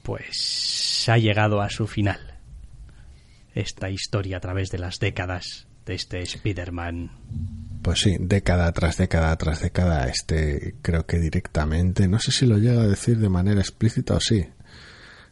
Pues 0.02 1.04
ha 1.08 1.18
llegado 1.18 1.60
a 1.60 1.70
su 1.70 1.86
final. 1.86 2.38
Esta 3.54 3.90
historia 3.90 4.36
a 4.36 4.40
través 4.40 4.70
de 4.70 4.78
las 4.78 4.98
décadas 4.98 5.66
de 5.86 5.94
este 5.94 6.20
Spider-Man. 6.20 7.10
Pues 7.82 8.00
sí, 8.00 8.16
década 8.18 8.70
tras 8.72 8.98
década 8.98 9.36
tras 9.36 9.62
década, 9.62 10.08
este 10.08 10.74
creo 10.82 11.06
que 11.06 11.18
directamente, 11.18 12.08
no 12.08 12.18
sé 12.18 12.32
si 12.32 12.46
lo 12.46 12.58
llega 12.58 12.82
a 12.82 12.88
decir 12.88 13.18
de 13.18 13.28
manera 13.28 13.60
explícita 13.60 14.14
o 14.14 14.20
sí. 14.20 14.44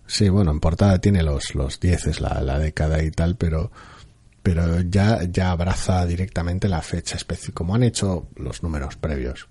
Sí, 0.07 0.29
bueno, 0.29 0.51
en 0.51 0.61
portada 0.61 1.01
tiene 1.01 1.23
los, 1.23 1.55
los 1.55 1.81
dieces, 1.81 2.21
la, 2.21 2.41
la 2.43 2.59
década 2.59 3.03
y 3.03 3.11
tal, 3.11 3.37
pero, 3.37 3.73
pero 4.43 4.81
ya, 4.83 5.23
ya 5.25 5.51
abraza 5.51 6.05
directamente 6.07 6.69
la 6.69 6.83
fecha 6.83 7.17
específica, 7.17 7.55
como 7.55 7.75
han 7.75 7.83
hecho 7.83 8.29
los 8.37 8.63
números 8.63 8.97
previos. 8.97 9.49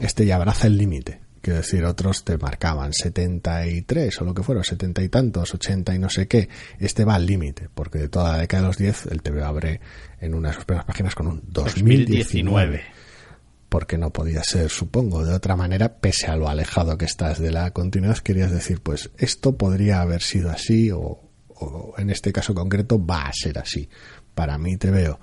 Este 0.00 0.26
ya 0.26 0.36
abraza 0.36 0.66
el 0.66 0.76
límite. 0.76 1.20
Quiero 1.42 1.58
decir, 1.58 1.84
otros 1.84 2.22
te 2.24 2.38
marcaban 2.38 2.92
73 2.92 4.20
o 4.20 4.24
lo 4.24 4.32
que 4.32 4.44
fuera, 4.44 4.62
70 4.62 5.02
y 5.02 5.08
tantos, 5.08 5.52
80 5.52 5.92
y 5.94 5.98
no 5.98 6.08
sé 6.08 6.28
qué. 6.28 6.48
Este 6.78 7.04
va 7.04 7.16
al 7.16 7.26
límite, 7.26 7.68
porque 7.74 7.98
de 7.98 8.08
toda 8.08 8.32
la 8.32 8.38
década 8.38 8.62
de 8.62 8.68
los 8.68 8.78
10 8.78 9.06
el 9.06 9.22
TV 9.22 9.42
abre 9.42 9.80
en 10.20 10.34
una 10.34 10.50
de 10.50 10.54
sus 10.54 10.64
primeras 10.64 10.86
páginas 10.86 11.16
con 11.16 11.26
un 11.26 11.42
2019. 11.48 12.84
Porque 13.72 13.96
no 13.96 14.10
podía 14.10 14.44
ser, 14.44 14.68
supongo, 14.68 15.24
de 15.24 15.32
otra 15.32 15.56
manera, 15.56 15.96
pese 15.96 16.26
a 16.26 16.36
lo 16.36 16.46
alejado 16.46 16.98
que 16.98 17.06
estás 17.06 17.38
de 17.38 17.50
la 17.50 17.70
continuidad, 17.70 18.18
querías 18.18 18.50
decir, 18.50 18.82
pues 18.82 19.10
esto 19.16 19.56
podría 19.56 20.02
haber 20.02 20.20
sido 20.20 20.50
así 20.50 20.90
o, 20.90 21.30
en 21.96 22.10
este 22.10 22.34
caso 22.34 22.54
concreto 22.54 23.02
va 23.02 23.22
a 23.22 23.32
ser 23.32 23.58
así. 23.58 23.88
Para 24.34 24.58
mí 24.58 24.76
te 24.76 24.90
veo 24.90 25.18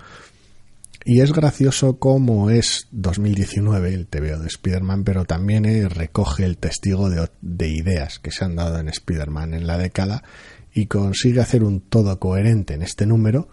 y 1.05 1.21
es 1.21 1.31
gracioso 1.31 1.99
cómo 1.99 2.49
es 2.49 2.87
2019 2.89 3.93
el 3.93 4.07
TVO 4.07 4.39
de 4.39 4.47
Spider-Man, 4.47 5.03
pero 5.03 5.25
también 5.25 5.65
eh, 5.65 5.87
recoge 5.87 6.43
el 6.43 6.57
testigo 6.57 7.11
de, 7.11 7.29
de, 7.41 7.67
ideas 7.69 8.17
que 8.17 8.31
se 8.31 8.45
han 8.45 8.55
dado 8.55 8.79
en 8.79 8.89
Spider-Man 8.89 9.53
en 9.53 9.67
la 9.67 9.77
década 9.77 10.23
y 10.73 10.87
consigue 10.87 11.39
hacer 11.39 11.63
un 11.63 11.81
todo 11.81 12.19
coherente 12.19 12.73
en 12.73 12.81
este 12.81 13.05
número 13.05 13.49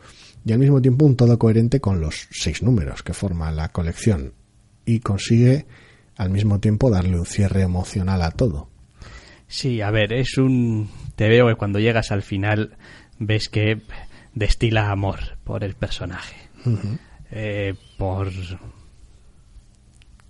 y 0.47 0.53
al 0.53 0.59
mismo 0.59 0.81
tiempo 0.81 1.05
un 1.05 1.17
todo 1.17 1.39
coherente 1.39 1.81
con 1.81 2.01
los 2.01 2.29
seis 2.31 2.63
números 2.63 3.03
que 3.03 3.13
forman 3.13 3.57
la 3.57 3.73
colección 3.73 4.33
y 4.87 5.01
consigue 5.01 5.67
al 6.17 6.31
mismo 6.31 6.61
tiempo 6.61 6.91
darle 6.91 7.19
un 7.19 7.27
cierre 7.27 7.63
emocional 7.63 8.23
a 8.23 8.31
todo. 8.31 8.71
Sí, 9.49 9.83
a 9.83 9.91
ver, 9.91 10.15
es 10.15 10.39
un 10.39 10.89
TVO 11.15 11.49
que 11.49 11.57
cuando 11.57 11.79
llegas 11.79 12.11
al 12.11 12.23
final 12.23 12.77
ves 13.19 13.49
que 13.49 13.83
destila 14.35 14.91
amor 14.91 15.39
por 15.45 15.63
el 15.63 15.75
personaje. 15.75 16.37
Uh 16.65 16.97
eh, 17.31 17.75
por 17.99 18.31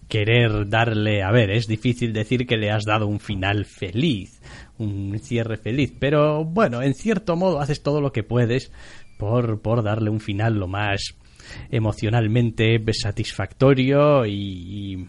querer 0.09 0.69
darle, 0.69 1.23
a 1.23 1.31
ver, 1.31 1.51
es 1.51 1.67
difícil 1.67 2.13
decir 2.13 2.47
que 2.47 2.57
le 2.57 2.71
has 2.71 2.85
dado 2.85 3.07
un 3.07 3.21
final 3.21 3.67
feliz, 3.67 4.41
un 4.79 5.19
cierre 5.19 5.57
feliz, 5.59 5.93
pero 5.99 6.45
bueno, 6.45 6.83
en 6.83 6.95
cierto 6.95 7.37
modo 7.37 7.61
haces 7.61 7.83
todo 7.83 8.01
lo 8.01 8.13
que 8.13 8.23
puedes 8.23 8.73
por, 9.19 9.61
por 9.61 9.83
darle 9.83 10.11
un 10.11 10.21
final 10.21 10.55
lo 10.55 10.69
más 10.69 11.15
emocionalmente 11.71 12.83
satisfactorio 12.93 14.27
y, 14.27 15.09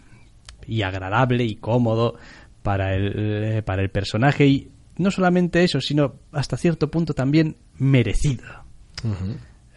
y 0.68 0.82
agradable 0.82 1.44
y 1.44 1.56
cómodo 1.56 2.16
para 2.64 2.96
el, 2.96 3.64
para 3.64 3.82
el 3.82 3.90
personaje 3.90 4.48
y 4.48 4.72
no 4.98 5.12
solamente 5.12 5.64
eso, 5.64 5.80
sino 5.80 6.16
hasta 6.32 6.58
cierto 6.58 6.90
punto 6.90 7.14
también 7.14 7.58
merecido. 7.78 8.44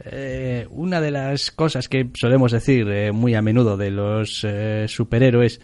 Eh, 0.04 0.66
una 0.70 1.00
de 1.00 1.10
las 1.10 1.50
cosas 1.50 1.88
que 1.88 2.08
solemos 2.14 2.52
decir 2.52 2.88
eh, 2.88 3.12
muy 3.12 3.34
a 3.34 3.42
menudo 3.42 3.76
de 3.76 3.90
los 3.90 4.44
eh, 4.48 4.86
superhéroes, 4.88 5.60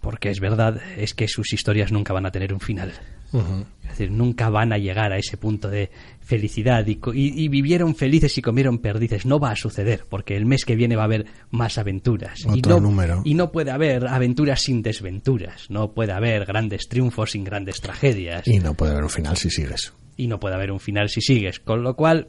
porque 0.00 0.30
es 0.30 0.40
verdad, 0.40 0.80
es 0.96 1.12
que 1.12 1.28
sus 1.28 1.52
historias 1.52 1.92
nunca 1.92 2.14
van 2.14 2.26
a 2.26 2.30
tener 2.30 2.54
un 2.54 2.60
final. 2.60 2.92
Es 3.32 3.90
decir, 3.90 4.10
nunca 4.10 4.48
van 4.50 4.72
a 4.72 4.78
llegar 4.78 5.12
a 5.12 5.18
ese 5.18 5.36
punto 5.36 5.68
de 5.68 5.90
felicidad 6.20 6.86
y, 6.86 7.48
vivieron 7.48 7.94
felices 7.94 8.36
y 8.38 8.42
comieron 8.42 8.78
perdices. 8.78 9.26
No 9.26 9.38
va 9.38 9.52
a 9.52 9.56
suceder, 9.56 10.04
porque 10.08 10.36
el 10.36 10.46
mes 10.46 10.64
que 10.64 10.76
viene 10.76 10.96
va 10.96 11.02
a 11.02 11.06
haber 11.06 11.26
más 11.50 11.78
aventuras. 11.78 12.40
y, 12.52 12.60
no, 12.62 12.80
número. 12.80 13.22
y 13.24 13.34
no 13.34 13.52
puede 13.52 13.70
haber 13.70 14.06
aventuras 14.08 14.62
sin 14.62 14.82
desventuras. 14.82 15.70
No 15.70 15.92
puede 15.92 16.12
haber 16.12 16.44
grandes 16.46 16.88
triunfos 16.88 17.32
sin 17.32 17.44
grandes 17.44 17.80
tragedias. 17.80 18.46
Y 18.46 18.58
no 18.58 18.74
puede 18.74 18.92
haber 18.92 19.04
un 19.04 19.10
final 19.10 19.36
si 19.36 19.50
sigues. 19.50 19.92
Y 20.16 20.26
no 20.26 20.40
puede 20.40 20.54
haber 20.54 20.72
un 20.72 20.80
final 20.80 21.08
si 21.08 21.20
sigues. 21.20 21.60
Con 21.60 21.82
lo 21.82 21.94
cual, 21.94 22.28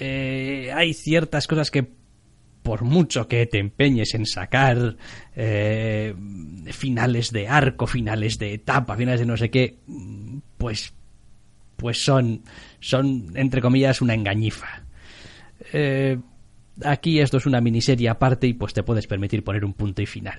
eh, 0.00 0.70
hay 0.74 0.94
ciertas 0.94 1.46
cosas 1.46 1.70
que 1.70 1.98
por 2.68 2.84
mucho 2.84 3.26
que 3.26 3.46
te 3.46 3.60
empeñes 3.60 4.12
en 4.12 4.26
sacar 4.26 4.94
eh, 5.34 6.14
finales 6.66 7.32
de 7.32 7.48
arco, 7.48 7.86
finales 7.86 8.38
de 8.38 8.52
etapa, 8.52 8.94
finales 8.94 9.20
de 9.20 9.24
no 9.24 9.38
sé 9.38 9.48
qué, 9.48 9.78
pues, 10.58 10.92
pues 11.76 12.04
son, 12.04 12.42
son 12.78 13.32
entre 13.36 13.62
comillas 13.62 14.02
una 14.02 14.12
engañifa. 14.12 14.82
Eh, 15.72 16.18
aquí 16.84 17.20
esto 17.20 17.38
es 17.38 17.46
una 17.46 17.62
miniserie 17.62 18.10
aparte 18.10 18.46
y 18.46 18.52
pues 18.52 18.74
te 18.74 18.82
puedes 18.82 19.06
permitir 19.06 19.42
poner 19.42 19.64
un 19.64 19.72
punto 19.72 20.02
y 20.02 20.06
final. 20.06 20.38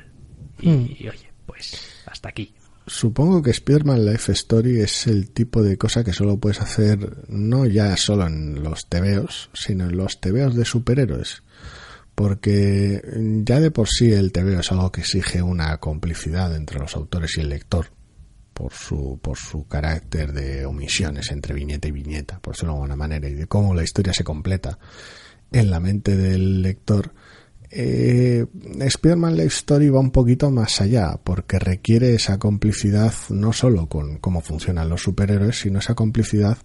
y 0.61 0.69
hmm. 0.69 0.84
oye, 1.10 1.31
pues 1.47 2.03
hasta 2.06 2.30
aquí. 2.30 2.53
Supongo 2.85 3.41
que 3.41 3.49
Spider-Man 3.49 4.06
Life 4.06 4.31
Story 4.34 4.81
es 4.81 5.07
el 5.07 5.31
tipo 5.31 5.64
de 5.64 5.80
cosa 5.80 6.03
que 6.03 6.14
solo 6.14 6.38
puedes 6.38 6.61
hacer 6.61 7.26
no 7.27 7.65
ya 7.65 7.97
solo 7.97 8.27
en 8.27 8.61
los 8.61 8.85
tebeos, 8.85 9.49
sino 9.53 9.85
en 9.85 9.97
los 9.97 10.22
tebeos 10.22 10.56
de 10.56 10.65
superhéroes. 10.65 11.41
Porque 12.20 13.02
ya 13.46 13.62
de 13.62 13.72
por 13.72 13.88
sí 13.88 14.12
el 14.12 14.34
tebeo 14.34 14.60
es 14.60 14.70
algo 14.74 14.91
que 14.91 15.00
exige 15.00 15.41
una 15.41 15.78
complicidad 15.78 16.54
entre 16.54 16.78
los 16.78 16.94
autores 16.98 17.38
y 17.38 17.40
el 17.40 17.48
lector. 17.48 17.94
Por 18.54 18.74
su, 18.74 19.18
por 19.22 19.38
su 19.38 19.66
carácter 19.70 20.34
de 20.34 20.66
omisiones 20.66 21.32
entre 21.32 21.54
viñeta 21.54 21.88
y 21.88 21.91
viñeta, 21.91 22.41
por 22.41 22.56
decirlo 22.56 22.74
de 22.74 22.80
alguna 22.80 22.98
manera, 22.98 23.30
y 23.30 23.36
de 23.36 23.48
cómo 23.48 23.74
la 23.74 23.84
historia 23.84 24.12
se 24.12 24.26
completa 24.26 24.78
en 25.50 25.72
la 25.72 25.80
mente 25.80 26.18
del 26.18 26.62
lector 26.62 27.14
eh, 27.72 28.46
Spider-Man 28.80 29.38
Life 29.38 29.56
Story 29.56 29.90
va 29.90 30.02
un 30.02 30.12
poquito 30.12 30.52
más 30.52 30.82
allá, 30.82 31.18
porque 31.24 31.58
requiere 31.58 32.16
esa 32.16 32.38
complicidad 32.38 33.14
no 33.30 33.54
solo 33.54 33.88
con 33.88 34.18
cómo 34.18 34.41
funcionan 34.41 34.90
los 34.90 35.04
superhéroes, 35.04 35.62
sino 35.62 35.80
esa 35.80 35.96
complicidad 35.96 36.58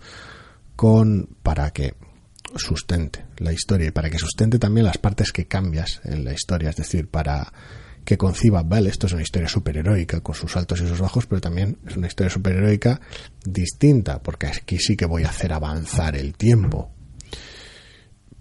con 0.75 1.29
para 1.45 1.71
que 1.71 1.95
sustente 2.57 3.25
la 3.39 3.53
historia 3.53 3.89
y 3.89 3.91
para 3.91 4.11
que 4.11 4.19
sustente 4.19 4.59
también 4.59 4.87
las 4.87 4.99
partes 4.99 5.33
que 5.33 5.47
cambias 5.47 6.01
en 6.05 6.25
la 6.25 6.33
historia, 6.33 6.71
es 6.71 6.77
decir, 6.77 7.09
para 7.09 7.53
que 8.05 8.19
conciba, 8.19 8.63
vale, 8.63 8.91
esto 8.91 9.07
es 9.07 9.15
una 9.15 9.23
historia 9.23 9.49
superheroica 9.49 10.21
con 10.21 10.35
sus 10.35 10.57
altos 10.57 10.81
y 10.81 10.87
sus 10.87 11.01
bajos, 11.01 11.27
pero 11.27 11.41
también 11.41 11.79
es 11.87 11.97
una 11.97 12.07
historia 12.07 12.31
superheroica 12.31 13.01
distinta, 13.45 14.23
porque 14.23 14.47
aquí 14.47 14.79
sí 14.79 14.97
que 14.97 15.07
voy 15.07 15.25
a 15.25 15.31
hacer 15.31 15.53
avanzar 15.53 16.17
el 16.17 16.35
tiempo, 16.35 16.91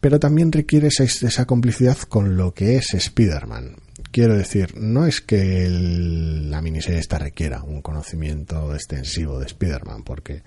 pero 0.03 0.19
también 0.19 0.51
requiere 0.51 0.89
esa, 0.89 1.45
complicidad 1.45 1.97
con 1.97 2.35
lo 2.35 2.53
que 2.53 2.75
es 2.75 2.93
Spider-Man. 2.93 3.77
Quiero 4.11 4.35
decir, 4.35 4.75
no 4.77 5.05
es 5.05 5.21
que 5.21 5.67
la 5.69 6.61
miniserie 6.61 6.99
esta 6.99 7.17
requiera 7.17 7.63
un 7.63 7.81
conocimiento 7.81 8.75
extensivo 8.75 9.39
de 9.39 9.45
Spider-Man, 9.45 10.03
porque 10.03 10.43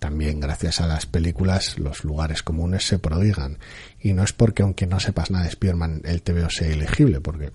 también 0.00 0.40
gracias 0.40 0.80
a 0.80 0.86
las 0.86 1.06
películas 1.06 1.78
los 1.78 2.04
lugares 2.04 2.42
comunes 2.42 2.86
se 2.86 2.98
prodigan. 2.98 3.58
Y 4.00 4.14
no 4.14 4.24
es 4.24 4.32
porque 4.32 4.62
aunque 4.62 4.86
no 4.86 4.98
sepas 4.98 5.30
nada 5.30 5.44
de 5.44 5.50
Spider-Man 5.50 6.02
el 6.04 6.22
TVO 6.22 6.50
sea 6.50 6.68
elegible, 6.68 7.20
porque 7.20 7.52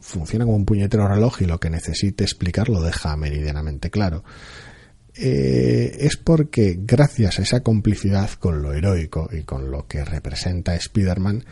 funciona 0.00 0.46
como 0.46 0.56
un 0.56 0.64
puñetero 0.64 1.06
reloj 1.06 1.42
y 1.42 1.46
lo 1.46 1.60
que 1.60 1.70
necesite 1.70 2.24
explicar 2.24 2.68
lo 2.70 2.82
deja 2.82 3.14
meridianamente 3.16 3.90
claro. 3.90 4.24
Eh, 5.14 5.98
es 6.00 6.16
porque 6.16 6.78
gracias 6.80 7.38
a 7.38 7.42
esa 7.42 7.62
complicidad 7.62 8.30
con 8.30 8.62
lo 8.62 8.72
heroico 8.72 9.28
y 9.30 9.42
con 9.42 9.70
lo 9.70 9.86
que 9.86 10.02
representa 10.02 10.74
Spider-Man, 10.74 11.44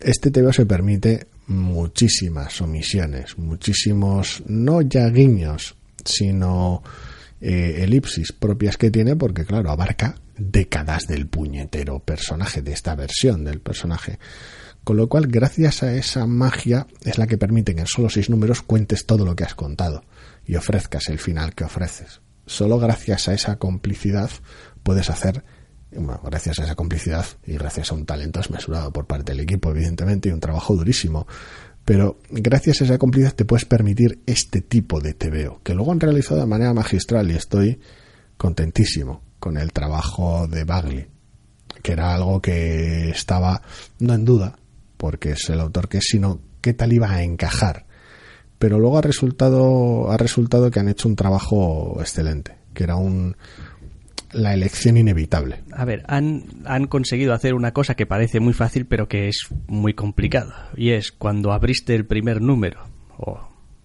este 0.00 0.32
TVO 0.32 0.52
se 0.52 0.66
permite 0.66 1.28
muchísimas 1.46 2.60
omisiones, 2.60 3.38
muchísimos, 3.38 4.42
no 4.46 4.82
ya 4.82 5.08
guiños, 5.08 5.76
sino 6.04 6.82
eh, 7.40 7.80
elipsis 7.82 8.32
propias 8.32 8.76
que 8.76 8.90
tiene, 8.90 9.16
porque 9.16 9.44
claro, 9.44 9.70
abarca 9.70 10.16
décadas 10.36 11.06
del 11.06 11.26
puñetero 11.26 12.00
personaje, 12.00 12.62
de 12.62 12.72
esta 12.72 12.94
versión 12.94 13.44
del 13.44 13.60
personaje. 13.60 14.18
Con 14.84 14.96
lo 14.96 15.08
cual, 15.08 15.26
gracias 15.26 15.82
a 15.82 15.94
esa 15.94 16.26
magia, 16.26 16.86
es 17.04 17.18
la 17.18 17.26
que 17.26 17.38
permite 17.38 17.74
que 17.74 17.82
en 17.82 17.86
solo 17.86 18.08
seis 18.08 18.30
números 18.30 18.62
cuentes 18.62 19.06
todo 19.06 19.24
lo 19.24 19.36
que 19.36 19.44
has 19.44 19.54
contado 19.54 20.04
y 20.46 20.56
ofrezcas 20.56 21.08
el 21.08 21.18
final 21.18 21.54
que 21.54 21.64
ofreces 21.64 22.20
solo 22.48 22.78
gracias 22.78 23.28
a 23.28 23.34
esa 23.34 23.56
complicidad 23.56 24.30
puedes 24.82 25.10
hacer, 25.10 25.44
bueno, 25.92 26.20
gracias 26.24 26.58
a 26.58 26.64
esa 26.64 26.74
complicidad 26.74 27.24
y 27.46 27.54
gracias 27.54 27.92
a 27.92 27.94
un 27.94 28.06
talento 28.06 28.40
desmesurado 28.40 28.92
por 28.92 29.06
parte 29.06 29.32
del 29.32 29.40
equipo, 29.40 29.70
evidentemente, 29.70 30.28
y 30.28 30.32
un 30.32 30.40
trabajo 30.40 30.74
durísimo, 30.74 31.26
pero 31.88 32.18
gracias 32.28 32.82
a 32.82 32.84
esa 32.84 32.98
complicidad 32.98 33.34
te 33.34 33.46
puedes 33.46 33.64
permitir 33.64 34.20
este 34.26 34.60
tipo 34.60 35.00
de 35.00 35.14
TVO, 35.14 35.62
que 35.62 35.72
luego 35.72 35.90
han 35.90 36.00
realizado 36.00 36.38
de 36.38 36.46
manera 36.46 36.74
magistral 36.74 37.30
y 37.30 37.34
estoy 37.34 37.80
contentísimo 38.36 39.22
con 39.38 39.56
el 39.56 39.72
trabajo 39.72 40.46
de 40.48 40.64
Bagley, 40.64 41.06
que 41.82 41.92
era 41.92 42.14
algo 42.14 42.42
que 42.42 43.08
estaba 43.08 43.62
no 44.00 44.12
en 44.12 44.26
duda, 44.26 44.58
porque 44.98 45.30
es 45.30 45.48
el 45.48 45.60
autor 45.60 45.88
que 45.88 45.96
es, 45.96 46.04
sino 46.04 46.42
qué 46.60 46.74
tal 46.74 46.92
iba 46.92 47.10
a 47.10 47.22
encajar. 47.22 47.86
Pero 48.58 48.78
luego 48.78 48.98
ha 48.98 49.02
resultado, 49.02 50.12
ha 50.12 50.18
resultado 50.18 50.70
que 50.70 50.80
han 50.80 50.90
hecho 50.90 51.08
un 51.08 51.16
trabajo 51.16 51.96
excelente, 52.00 52.58
que 52.74 52.84
era 52.84 52.96
un, 52.96 53.34
la 54.32 54.54
elección 54.54 54.96
inevitable. 54.96 55.62
A 55.72 55.84
ver, 55.84 56.04
han, 56.06 56.44
han 56.66 56.86
conseguido 56.86 57.32
hacer 57.32 57.54
una 57.54 57.72
cosa 57.72 57.94
que 57.94 58.06
parece 58.06 58.40
muy 58.40 58.52
fácil, 58.52 58.86
pero 58.86 59.08
que 59.08 59.28
es 59.28 59.48
muy 59.66 59.94
complicado. 59.94 60.52
Y 60.76 60.90
es 60.90 61.12
cuando 61.12 61.52
abriste 61.52 61.94
el 61.94 62.06
primer 62.06 62.40
número, 62.40 62.80
o, 63.16 63.40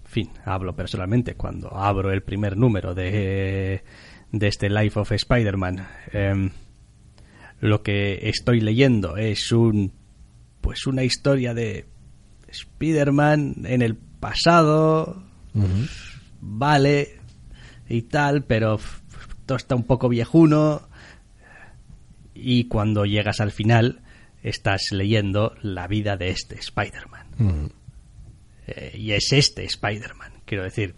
en 0.05 0.11
fin, 0.11 0.29
hablo 0.45 0.75
personalmente, 0.75 1.35
cuando 1.35 1.75
abro 1.75 2.11
el 2.11 2.23
primer 2.23 2.57
número 2.57 2.93
de, 2.93 3.83
de 4.31 4.47
este 4.47 4.69
Life 4.69 4.99
of 4.99 5.11
Spider-Man, 5.11 5.87
em, 6.11 6.49
lo 7.59 7.81
que 7.81 8.27
estoy 8.27 8.59
leyendo 8.59 9.15
es 9.15 9.51
un, 9.51 9.93
pues 10.59 10.85
una 10.85 11.03
historia 11.03 11.53
de 11.53 11.85
Spider-Man 12.47 13.63
en 13.65 13.81
el 13.81 13.95
pasado, 13.95 15.23
vale, 16.41 17.19
y 17.87 18.03
tal, 18.03 18.43
pero 18.43 18.79
todo 19.45 19.57
está 19.57 19.75
un 19.75 19.83
poco 19.83 20.09
viejuno 20.09 20.87
y 22.33 22.65
cuando 22.65 23.05
llegas 23.05 23.39
al 23.39 23.51
final 23.51 24.01
estás 24.41 24.91
leyendo 24.91 25.55
la 25.61 25.87
vida 25.87 26.17
de 26.17 26.29
este 26.29 26.55
Spider-Man. 26.55 27.71
Eh, 28.67 28.95
y 28.97 29.11
es 29.11 29.31
este 29.31 29.63
Spider-Man, 29.63 30.33
quiero 30.45 30.63
decir. 30.63 30.95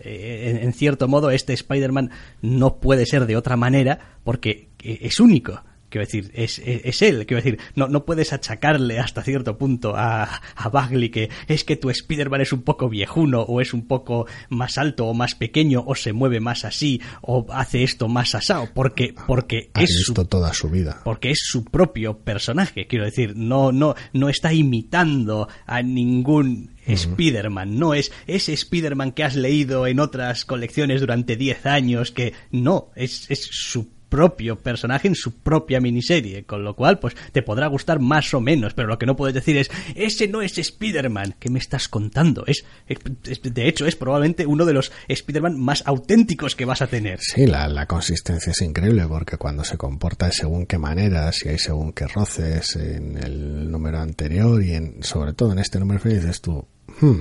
Eh, 0.00 0.50
en, 0.50 0.58
en, 0.58 0.72
cierto 0.72 1.08
modo, 1.08 1.30
este 1.30 1.52
Spider-Man 1.52 2.10
no 2.40 2.76
puede 2.76 3.04
ser 3.04 3.26
de 3.26 3.36
otra 3.36 3.56
manera 3.56 4.16
porque 4.24 4.68
es 4.82 5.20
único. 5.20 5.62
Quiero 5.88 6.06
decir, 6.06 6.30
es, 6.34 6.58
es, 6.58 6.82
es, 6.84 7.02
él. 7.02 7.26
Quiero 7.26 7.42
decir, 7.42 7.58
no, 7.74 7.88
no 7.88 8.04
puedes 8.04 8.32
achacarle 8.32 8.98
hasta 8.98 9.22
cierto 9.22 9.56
punto 9.56 9.96
a, 9.96 10.40
a 10.54 10.68
Bagley 10.68 11.08
que 11.10 11.30
es 11.46 11.64
que 11.64 11.76
tu 11.76 11.90
Spider-Man 11.90 12.42
es 12.42 12.52
un 12.52 12.62
poco 12.62 12.88
viejuno, 12.88 13.42
o 13.42 13.60
es 13.60 13.72
un 13.72 13.86
poco 13.86 14.26
más 14.50 14.78
alto 14.78 15.06
o 15.06 15.14
más 15.14 15.34
pequeño, 15.34 15.82
o 15.86 15.94
se 15.94 16.12
mueve 16.12 16.40
más 16.40 16.64
así, 16.64 17.00
o 17.22 17.46
hace 17.50 17.82
esto 17.82 18.08
más 18.08 18.34
asado, 18.34 18.68
porque, 18.74 19.14
porque 19.26 19.70
ha 19.74 19.82
es 19.82 19.90
visto 19.90 20.14
su, 20.14 20.24
toda 20.26 20.52
su 20.52 20.68
vida. 20.68 21.00
Porque 21.04 21.30
es 21.30 21.38
su 21.42 21.64
propio 21.64 22.18
personaje. 22.18 22.86
Quiero 22.86 23.04
decir, 23.04 23.34
no, 23.36 23.72
no, 23.72 23.94
no 24.12 24.28
está 24.28 24.52
imitando 24.52 25.48
a 25.66 25.82
ningún 25.82 26.76
Spider-Man, 26.86 27.78
no 27.78 27.94
es 27.94 28.12
ese 28.26 28.52
Spider-Man 28.54 29.12
que 29.12 29.24
has 29.24 29.36
leído 29.36 29.86
en 29.86 30.00
otras 30.00 30.44
colecciones 30.44 31.00
durante 31.00 31.36
10 31.36 31.66
años, 31.66 32.12
que 32.12 32.32
no, 32.50 32.90
es, 32.96 33.30
es 33.30 33.46
su 33.50 33.97
propio 34.08 34.56
personaje 34.56 35.08
en 35.08 35.14
su 35.14 35.38
propia 35.40 35.80
miniserie, 35.80 36.44
con 36.44 36.64
lo 36.64 36.74
cual 36.74 36.98
pues 36.98 37.14
te 37.32 37.42
podrá 37.42 37.66
gustar 37.66 38.00
más 38.00 38.32
o 38.34 38.40
menos, 38.40 38.74
pero 38.74 38.88
lo 38.88 38.98
que 38.98 39.06
no 39.06 39.16
puedes 39.16 39.34
decir 39.34 39.56
es 39.56 39.70
ese 39.94 40.28
no 40.28 40.42
es 40.42 40.58
Spider-Man, 40.58 41.36
¿qué 41.38 41.50
me 41.50 41.58
estás 41.58 41.88
contando? 41.88 42.44
Es, 42.46 42.64
de 42.86 43.68
hecho 43.68 43.86
es 43.86 43.96
probablemente 43.96 44.46
uno 44.46 44.64
de 44.64 44.72
los 44.72 44.92
Spider-Man 45.08 45.58
más 45.58 45.82
auténticos 45.86 46.56
que 46.56 46.64
vas 46.64 46.82
a 46.82 46.86
tener. 46.86 47.20
Sí, 47.20 47.46
la, 47.46 47.68
la, 47.68 47.86
consistencia 47.86 48.50
es 48.52 48.60
increíble 48.60 49.06
porque 49.08 49.36
cuando 49.36 49.64
se 49.64 49.76
comporta 49.76 50.30
según 50.30 50.66
qué 50.66 50.78
manera, 50.78 51.30
si 51.32 51.48
hay 51.48 51.58
según 51.58 51.92
qué 51.92 52.06
roces 52.06 52.76
en 52.76 53.16
el 53.18 53.70
número 53.70 53.98
anterior 53.98 54.62
y 54.62 54.72
en, 54.72 55.02
sobre 55.02 55.32
todo 55.32 55.52
en 55.52 55.58
este 55.58 55.78
número 55.78 55.98
dices 56.04 56.40
tú, 56.40 56.66
hmm, 57.00 57.20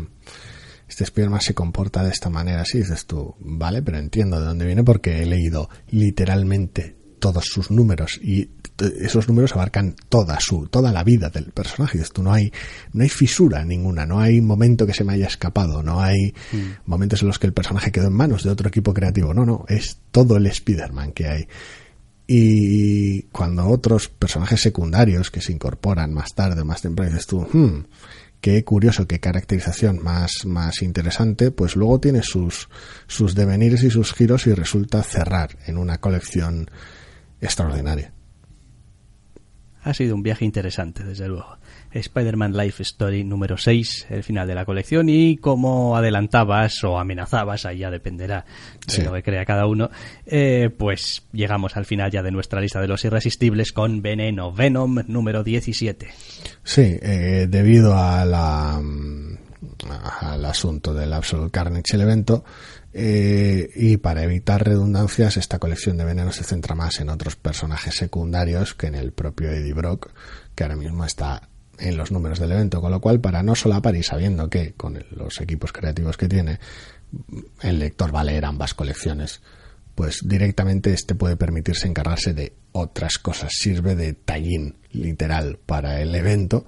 este 0.88 1.04
Spider-Man 1.04 1.42
se 1.42 1.54
comporta 1.54 2.04
de 2.04 2.12
esta 2.12 2.30
manera 2.30 2.62
así, 2.62 2.80
dices 2.80 3.06
tú, 3.06 3.36
vale, 3.40 3.82
pero 3.82 3.98
entiendo 3.98 4.40
de 4.40 4.46
dónde 4.46 4.66
viene 4.66 4.84
porque 4.84 5.22
he 5.22 5.26
leído 5.26 5.70
literalmente 5.90 6.96
todos 7.20 7.46
sus 7.46 7.72
números 7.72 8.20
y 8.22 8.52
esos 9.02 9.28
números 9.28 9.54
abarcan 9.54 9.96
toda 10.08 10.40
su 10.40 10.68
toda 10.68 10.92
la 10.92 11.04
vida 11.04 11.30
del 11.30 11.46
personaje. 11.52 11.98
Dices 11.98 12.14
tú 12.14 12.22
no 12.24 12.32
hay 12.32 12.52
no 12.94 13.04
hay 13.04 13.10
fisura 13.10 13.66
ninguna 13.66 14.06
no 14.06 14.20
hay 14.20 14.40
momento 14.40 14.86
que 14.86 14.94
se 14.94 15.04
me 15.04 15.14
haya 15.14 15.28
escapado 15.28 15.82
no 15.82 16.00
hay 16.00 16.34
mm. 16.52 16.58
momentos 16.86 17.22
en 17.22 17.28
los 17.28 17.40
que 17.40 17.48
el 17.48 17.54
personaje 17.54 17.92
quedó 17.92 18.08
en 18.08 18.14
manos 18.14 18.44
de 18.44 18.52
otro 18.52 18.68
equipo 18.68 18.94
creativo. 18.94 19.34
No 19.34 19.46
no 19.46 19.66
es 19.68 20.00
todo 20.12 20.38
el 20.38 20.46
Spider-Man 20.46 21.12
que 21.14 21.28
hay. 21.28 21.48
Y 22.30 23.24
cuando 23.24 23.68
otros 23.68 24.10
personajes 24.10 24.60
secundarios 24.60 25.32
que 25.32 25.42
se 25.42 25.54
incorporan 25.54 26.14
más 26.14 26.34
tarde 26.36 26.64
más 26.64 26.82
temprano 26.82 27.12
dices 27.12 27.26
tú 27.26 27.48
hmm, 27.52 27.86
qué 28.42 28.64
curioso, 28.64 29.08
qué 29.08 29.20
caracterización 29.20 30.04
más, 30.04 30.46
más 30.46 30.82
interesante, 30.82 31.52
pues 31.52 31.76
luego 31.76 32.00
tiene 32.00 32.22
sus, 32.24 32.70
sus 33.08 33.36
devenires 33.36 33.84
y 33.84 33.90
sus 33.90 34.14
giros 34.14 34.48
y 34.48 34.54
resulta 34.54 35.04
cerrar 35.04 35.58
en 35.66 35.78
una 35.78 36.00
colección 36.00 36.70
extraordinaria. 37.42 38.14
Ha 39.82 39.94
sido 39.94 40.16
un 40.16 40.24
viaje 40.24 40.46
interesante, 40.46 41.04
desde 41.04 41.28
luego. 41.28 41.58
Spider-Man 41.92 42.56
Life 42.56 42.84
Story 42.84 43.24
número 43.24 43.58
6, 43.58 44.08
el 44.10 44.24
final 44.24 44.48
de 44.48 44.56
la 44.56 44.66
colección, 44.66 45.10
y 45.10 45.38
como 45.38 45.96
adelantabas 45.98 46.84
o 46.84 46.98
amenazabas, 47.00 47.66
ahí 47.66 47.80
ya 47.80 47.92
dependerá 47.92 48.46
de 48.86 48.94
sí. 48.94 49.02
lo 49.02 49.14
que 49.14 49.24
crea 49.24 49.46
cada 49.46 49.66
uno, 49.66 49.90
eh, 50.26 50.70
pues 50.76 51.24
llegamos 51.32 51.78
al 51.78 51.86
final 51.86 52.12
ya 52.12 52.24
de 52.24 52.32
nuestra 52.32 52.62
lista 52.62 52.82
de 52.82 52.88
los 52.88 53.04
irresistibles 53.06 53.72
con 53.72 54.02
Veneno, 54.02 54.52
Venom 54.52 55.04
número 55.08 55.44
17. 55.44 56.08
Sí, 56.64 57.00
eh, 57.02 57.48
debido 57.50 57.98
a 57.98 58.26
la, 58.26 58.82
al 60.22 60.46
asunto 60.46 60.94
del 60.94 61.14
Absolute 61.14 61.52
Carnage, 61.52 61.96
el 61.96 62.02
evento, 62.02 62.44
eh, 62.94 63.70
y 63.76 63.98
para 63.98 64.24
evitar 64.24 64.66
redundancias, 64.66 65.38
esta 65.38 65.60
colección 65.60 65.98
de 65.98 66.06
veneno 66.06 66.32
se 66.32 66.44
centra 66.44 66.74
más 66.74 67.00
en 67.00 67.10
otros 67.10 67.36
personajes 67.36 67.96
secundarios 67.96 68.74
que 68.74 68.88
en 68.88 68.96
el 68.96 69.12
propio 69.12 69.52
Eddie 69.52 69.74
Brock, 69.74 70.12
que 70.56 70.64
ahora 70.64 70.76
mismo 70.76 71.06
está 71.06 71.48
en 71.80 71.98
los 71.98 72.12
números 72.12 72.40
del 72.40 72.52
evento, 72.52 72.82
con 72.82 72.92
lo 72.92 73.02
cual 73.02 73.20
para 73.20 73.44
no 73.44 73.56
solapar 73.56 73.96
y 73.96 74.04
sabiendo 74.04 74.50
que 74.50 74.74
con 74.74 75.04
los 75.12 75.40
equipos 75.42 75.72
creativos 75.72 76.18
que 76.18 76.28
tiene 76.28 76.60
el 77.62 77.80
lector 77.80 78.14
va 78.14 78.22
a 78.22 78.26
leer 78.26 78.46
ambas 78.46 78.74
colecciones, 78.74 79.42
pues 79.96 80.20
directamente 80.24 80.94
este 80.94 81.16
puede 81.16 81.38
permitirse 81.38 81.88
encargarse 81.88 82.34
de 82.34 82.54
otras 82.72 83.18
cosas, 83.18 83.52
sirve 83.54 83.96
de 83.96 84.14
tallín 84.14 84.76
literal 84.92 85.58
para 85.66 86.02
el 86.02 86.14
evento, 86.14 86.66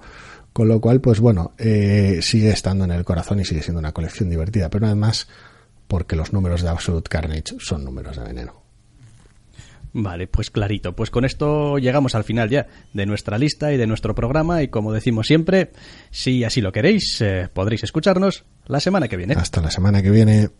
con 0.52 0.68
lo 0.68 0.80
cual 0.80 1.00
pues 1.00 1.20
bueno, 1.20 1.52
eh, 1.58 2.20
sigue 2.22 2.50
estando 2.50 2.84
en 2.84 2.90
el 2.90 3.04
corazón 3.04 3.40
y 3.40 3.44
sigue 3.44 3.62
siendo 3.62 3.78
una 3.78 3.92
colección 3.92 4.30
divertida, 4.30 4.68
pero 4.70 4.86
además 4.86 5.28
porque 5.86 6.16
los 6.16 6.32
números 6.32 6.62
de 6.62 6.68
Absolute 6.68 7.08
Carnage 7.08 7.56
son 7.58 7.84
números 7.84 8.16
de 8.16 8.24
veneno. 8.24 8.59
Vale, 9.92 10.26
pues 10.26 10.50
clarito. 10.50 10.94
Pues 10.94 11.10
con 11.10 11.24
esto 11.24 11.78
llegamos 11.78 12.14
al 12.14 12.24
final 12.24 12.48
ya 12.48 12.66
de 12.92 13.06
nuestra 13.06 13.38
lista 13.38 13.72
y 13.72 13.76
de 13.76 13.86
nuestro 13.86 14.14
programa 14.14 14.62
y 14.62 14.68
como 14.68 14.92
decimos 14.92 15.26
siempre, 15.26 15.70
si 16.10 16.44
así 16.44 16.60
lo 16.60 16.72
queréis, 16.72 17.20
eh, 17.20 17.48
podréis 17.52 17.82
escucharnos 17.82 18.44
la 18.66 18.78
semana 18.78 19.08
que 19.08 19.16
viene. 19.16 19.34
Hasta 19.36 19.60
la 19.60 19.70
semana 19.70 20.02
que 20.02 20.10
viene. 20.10 20.50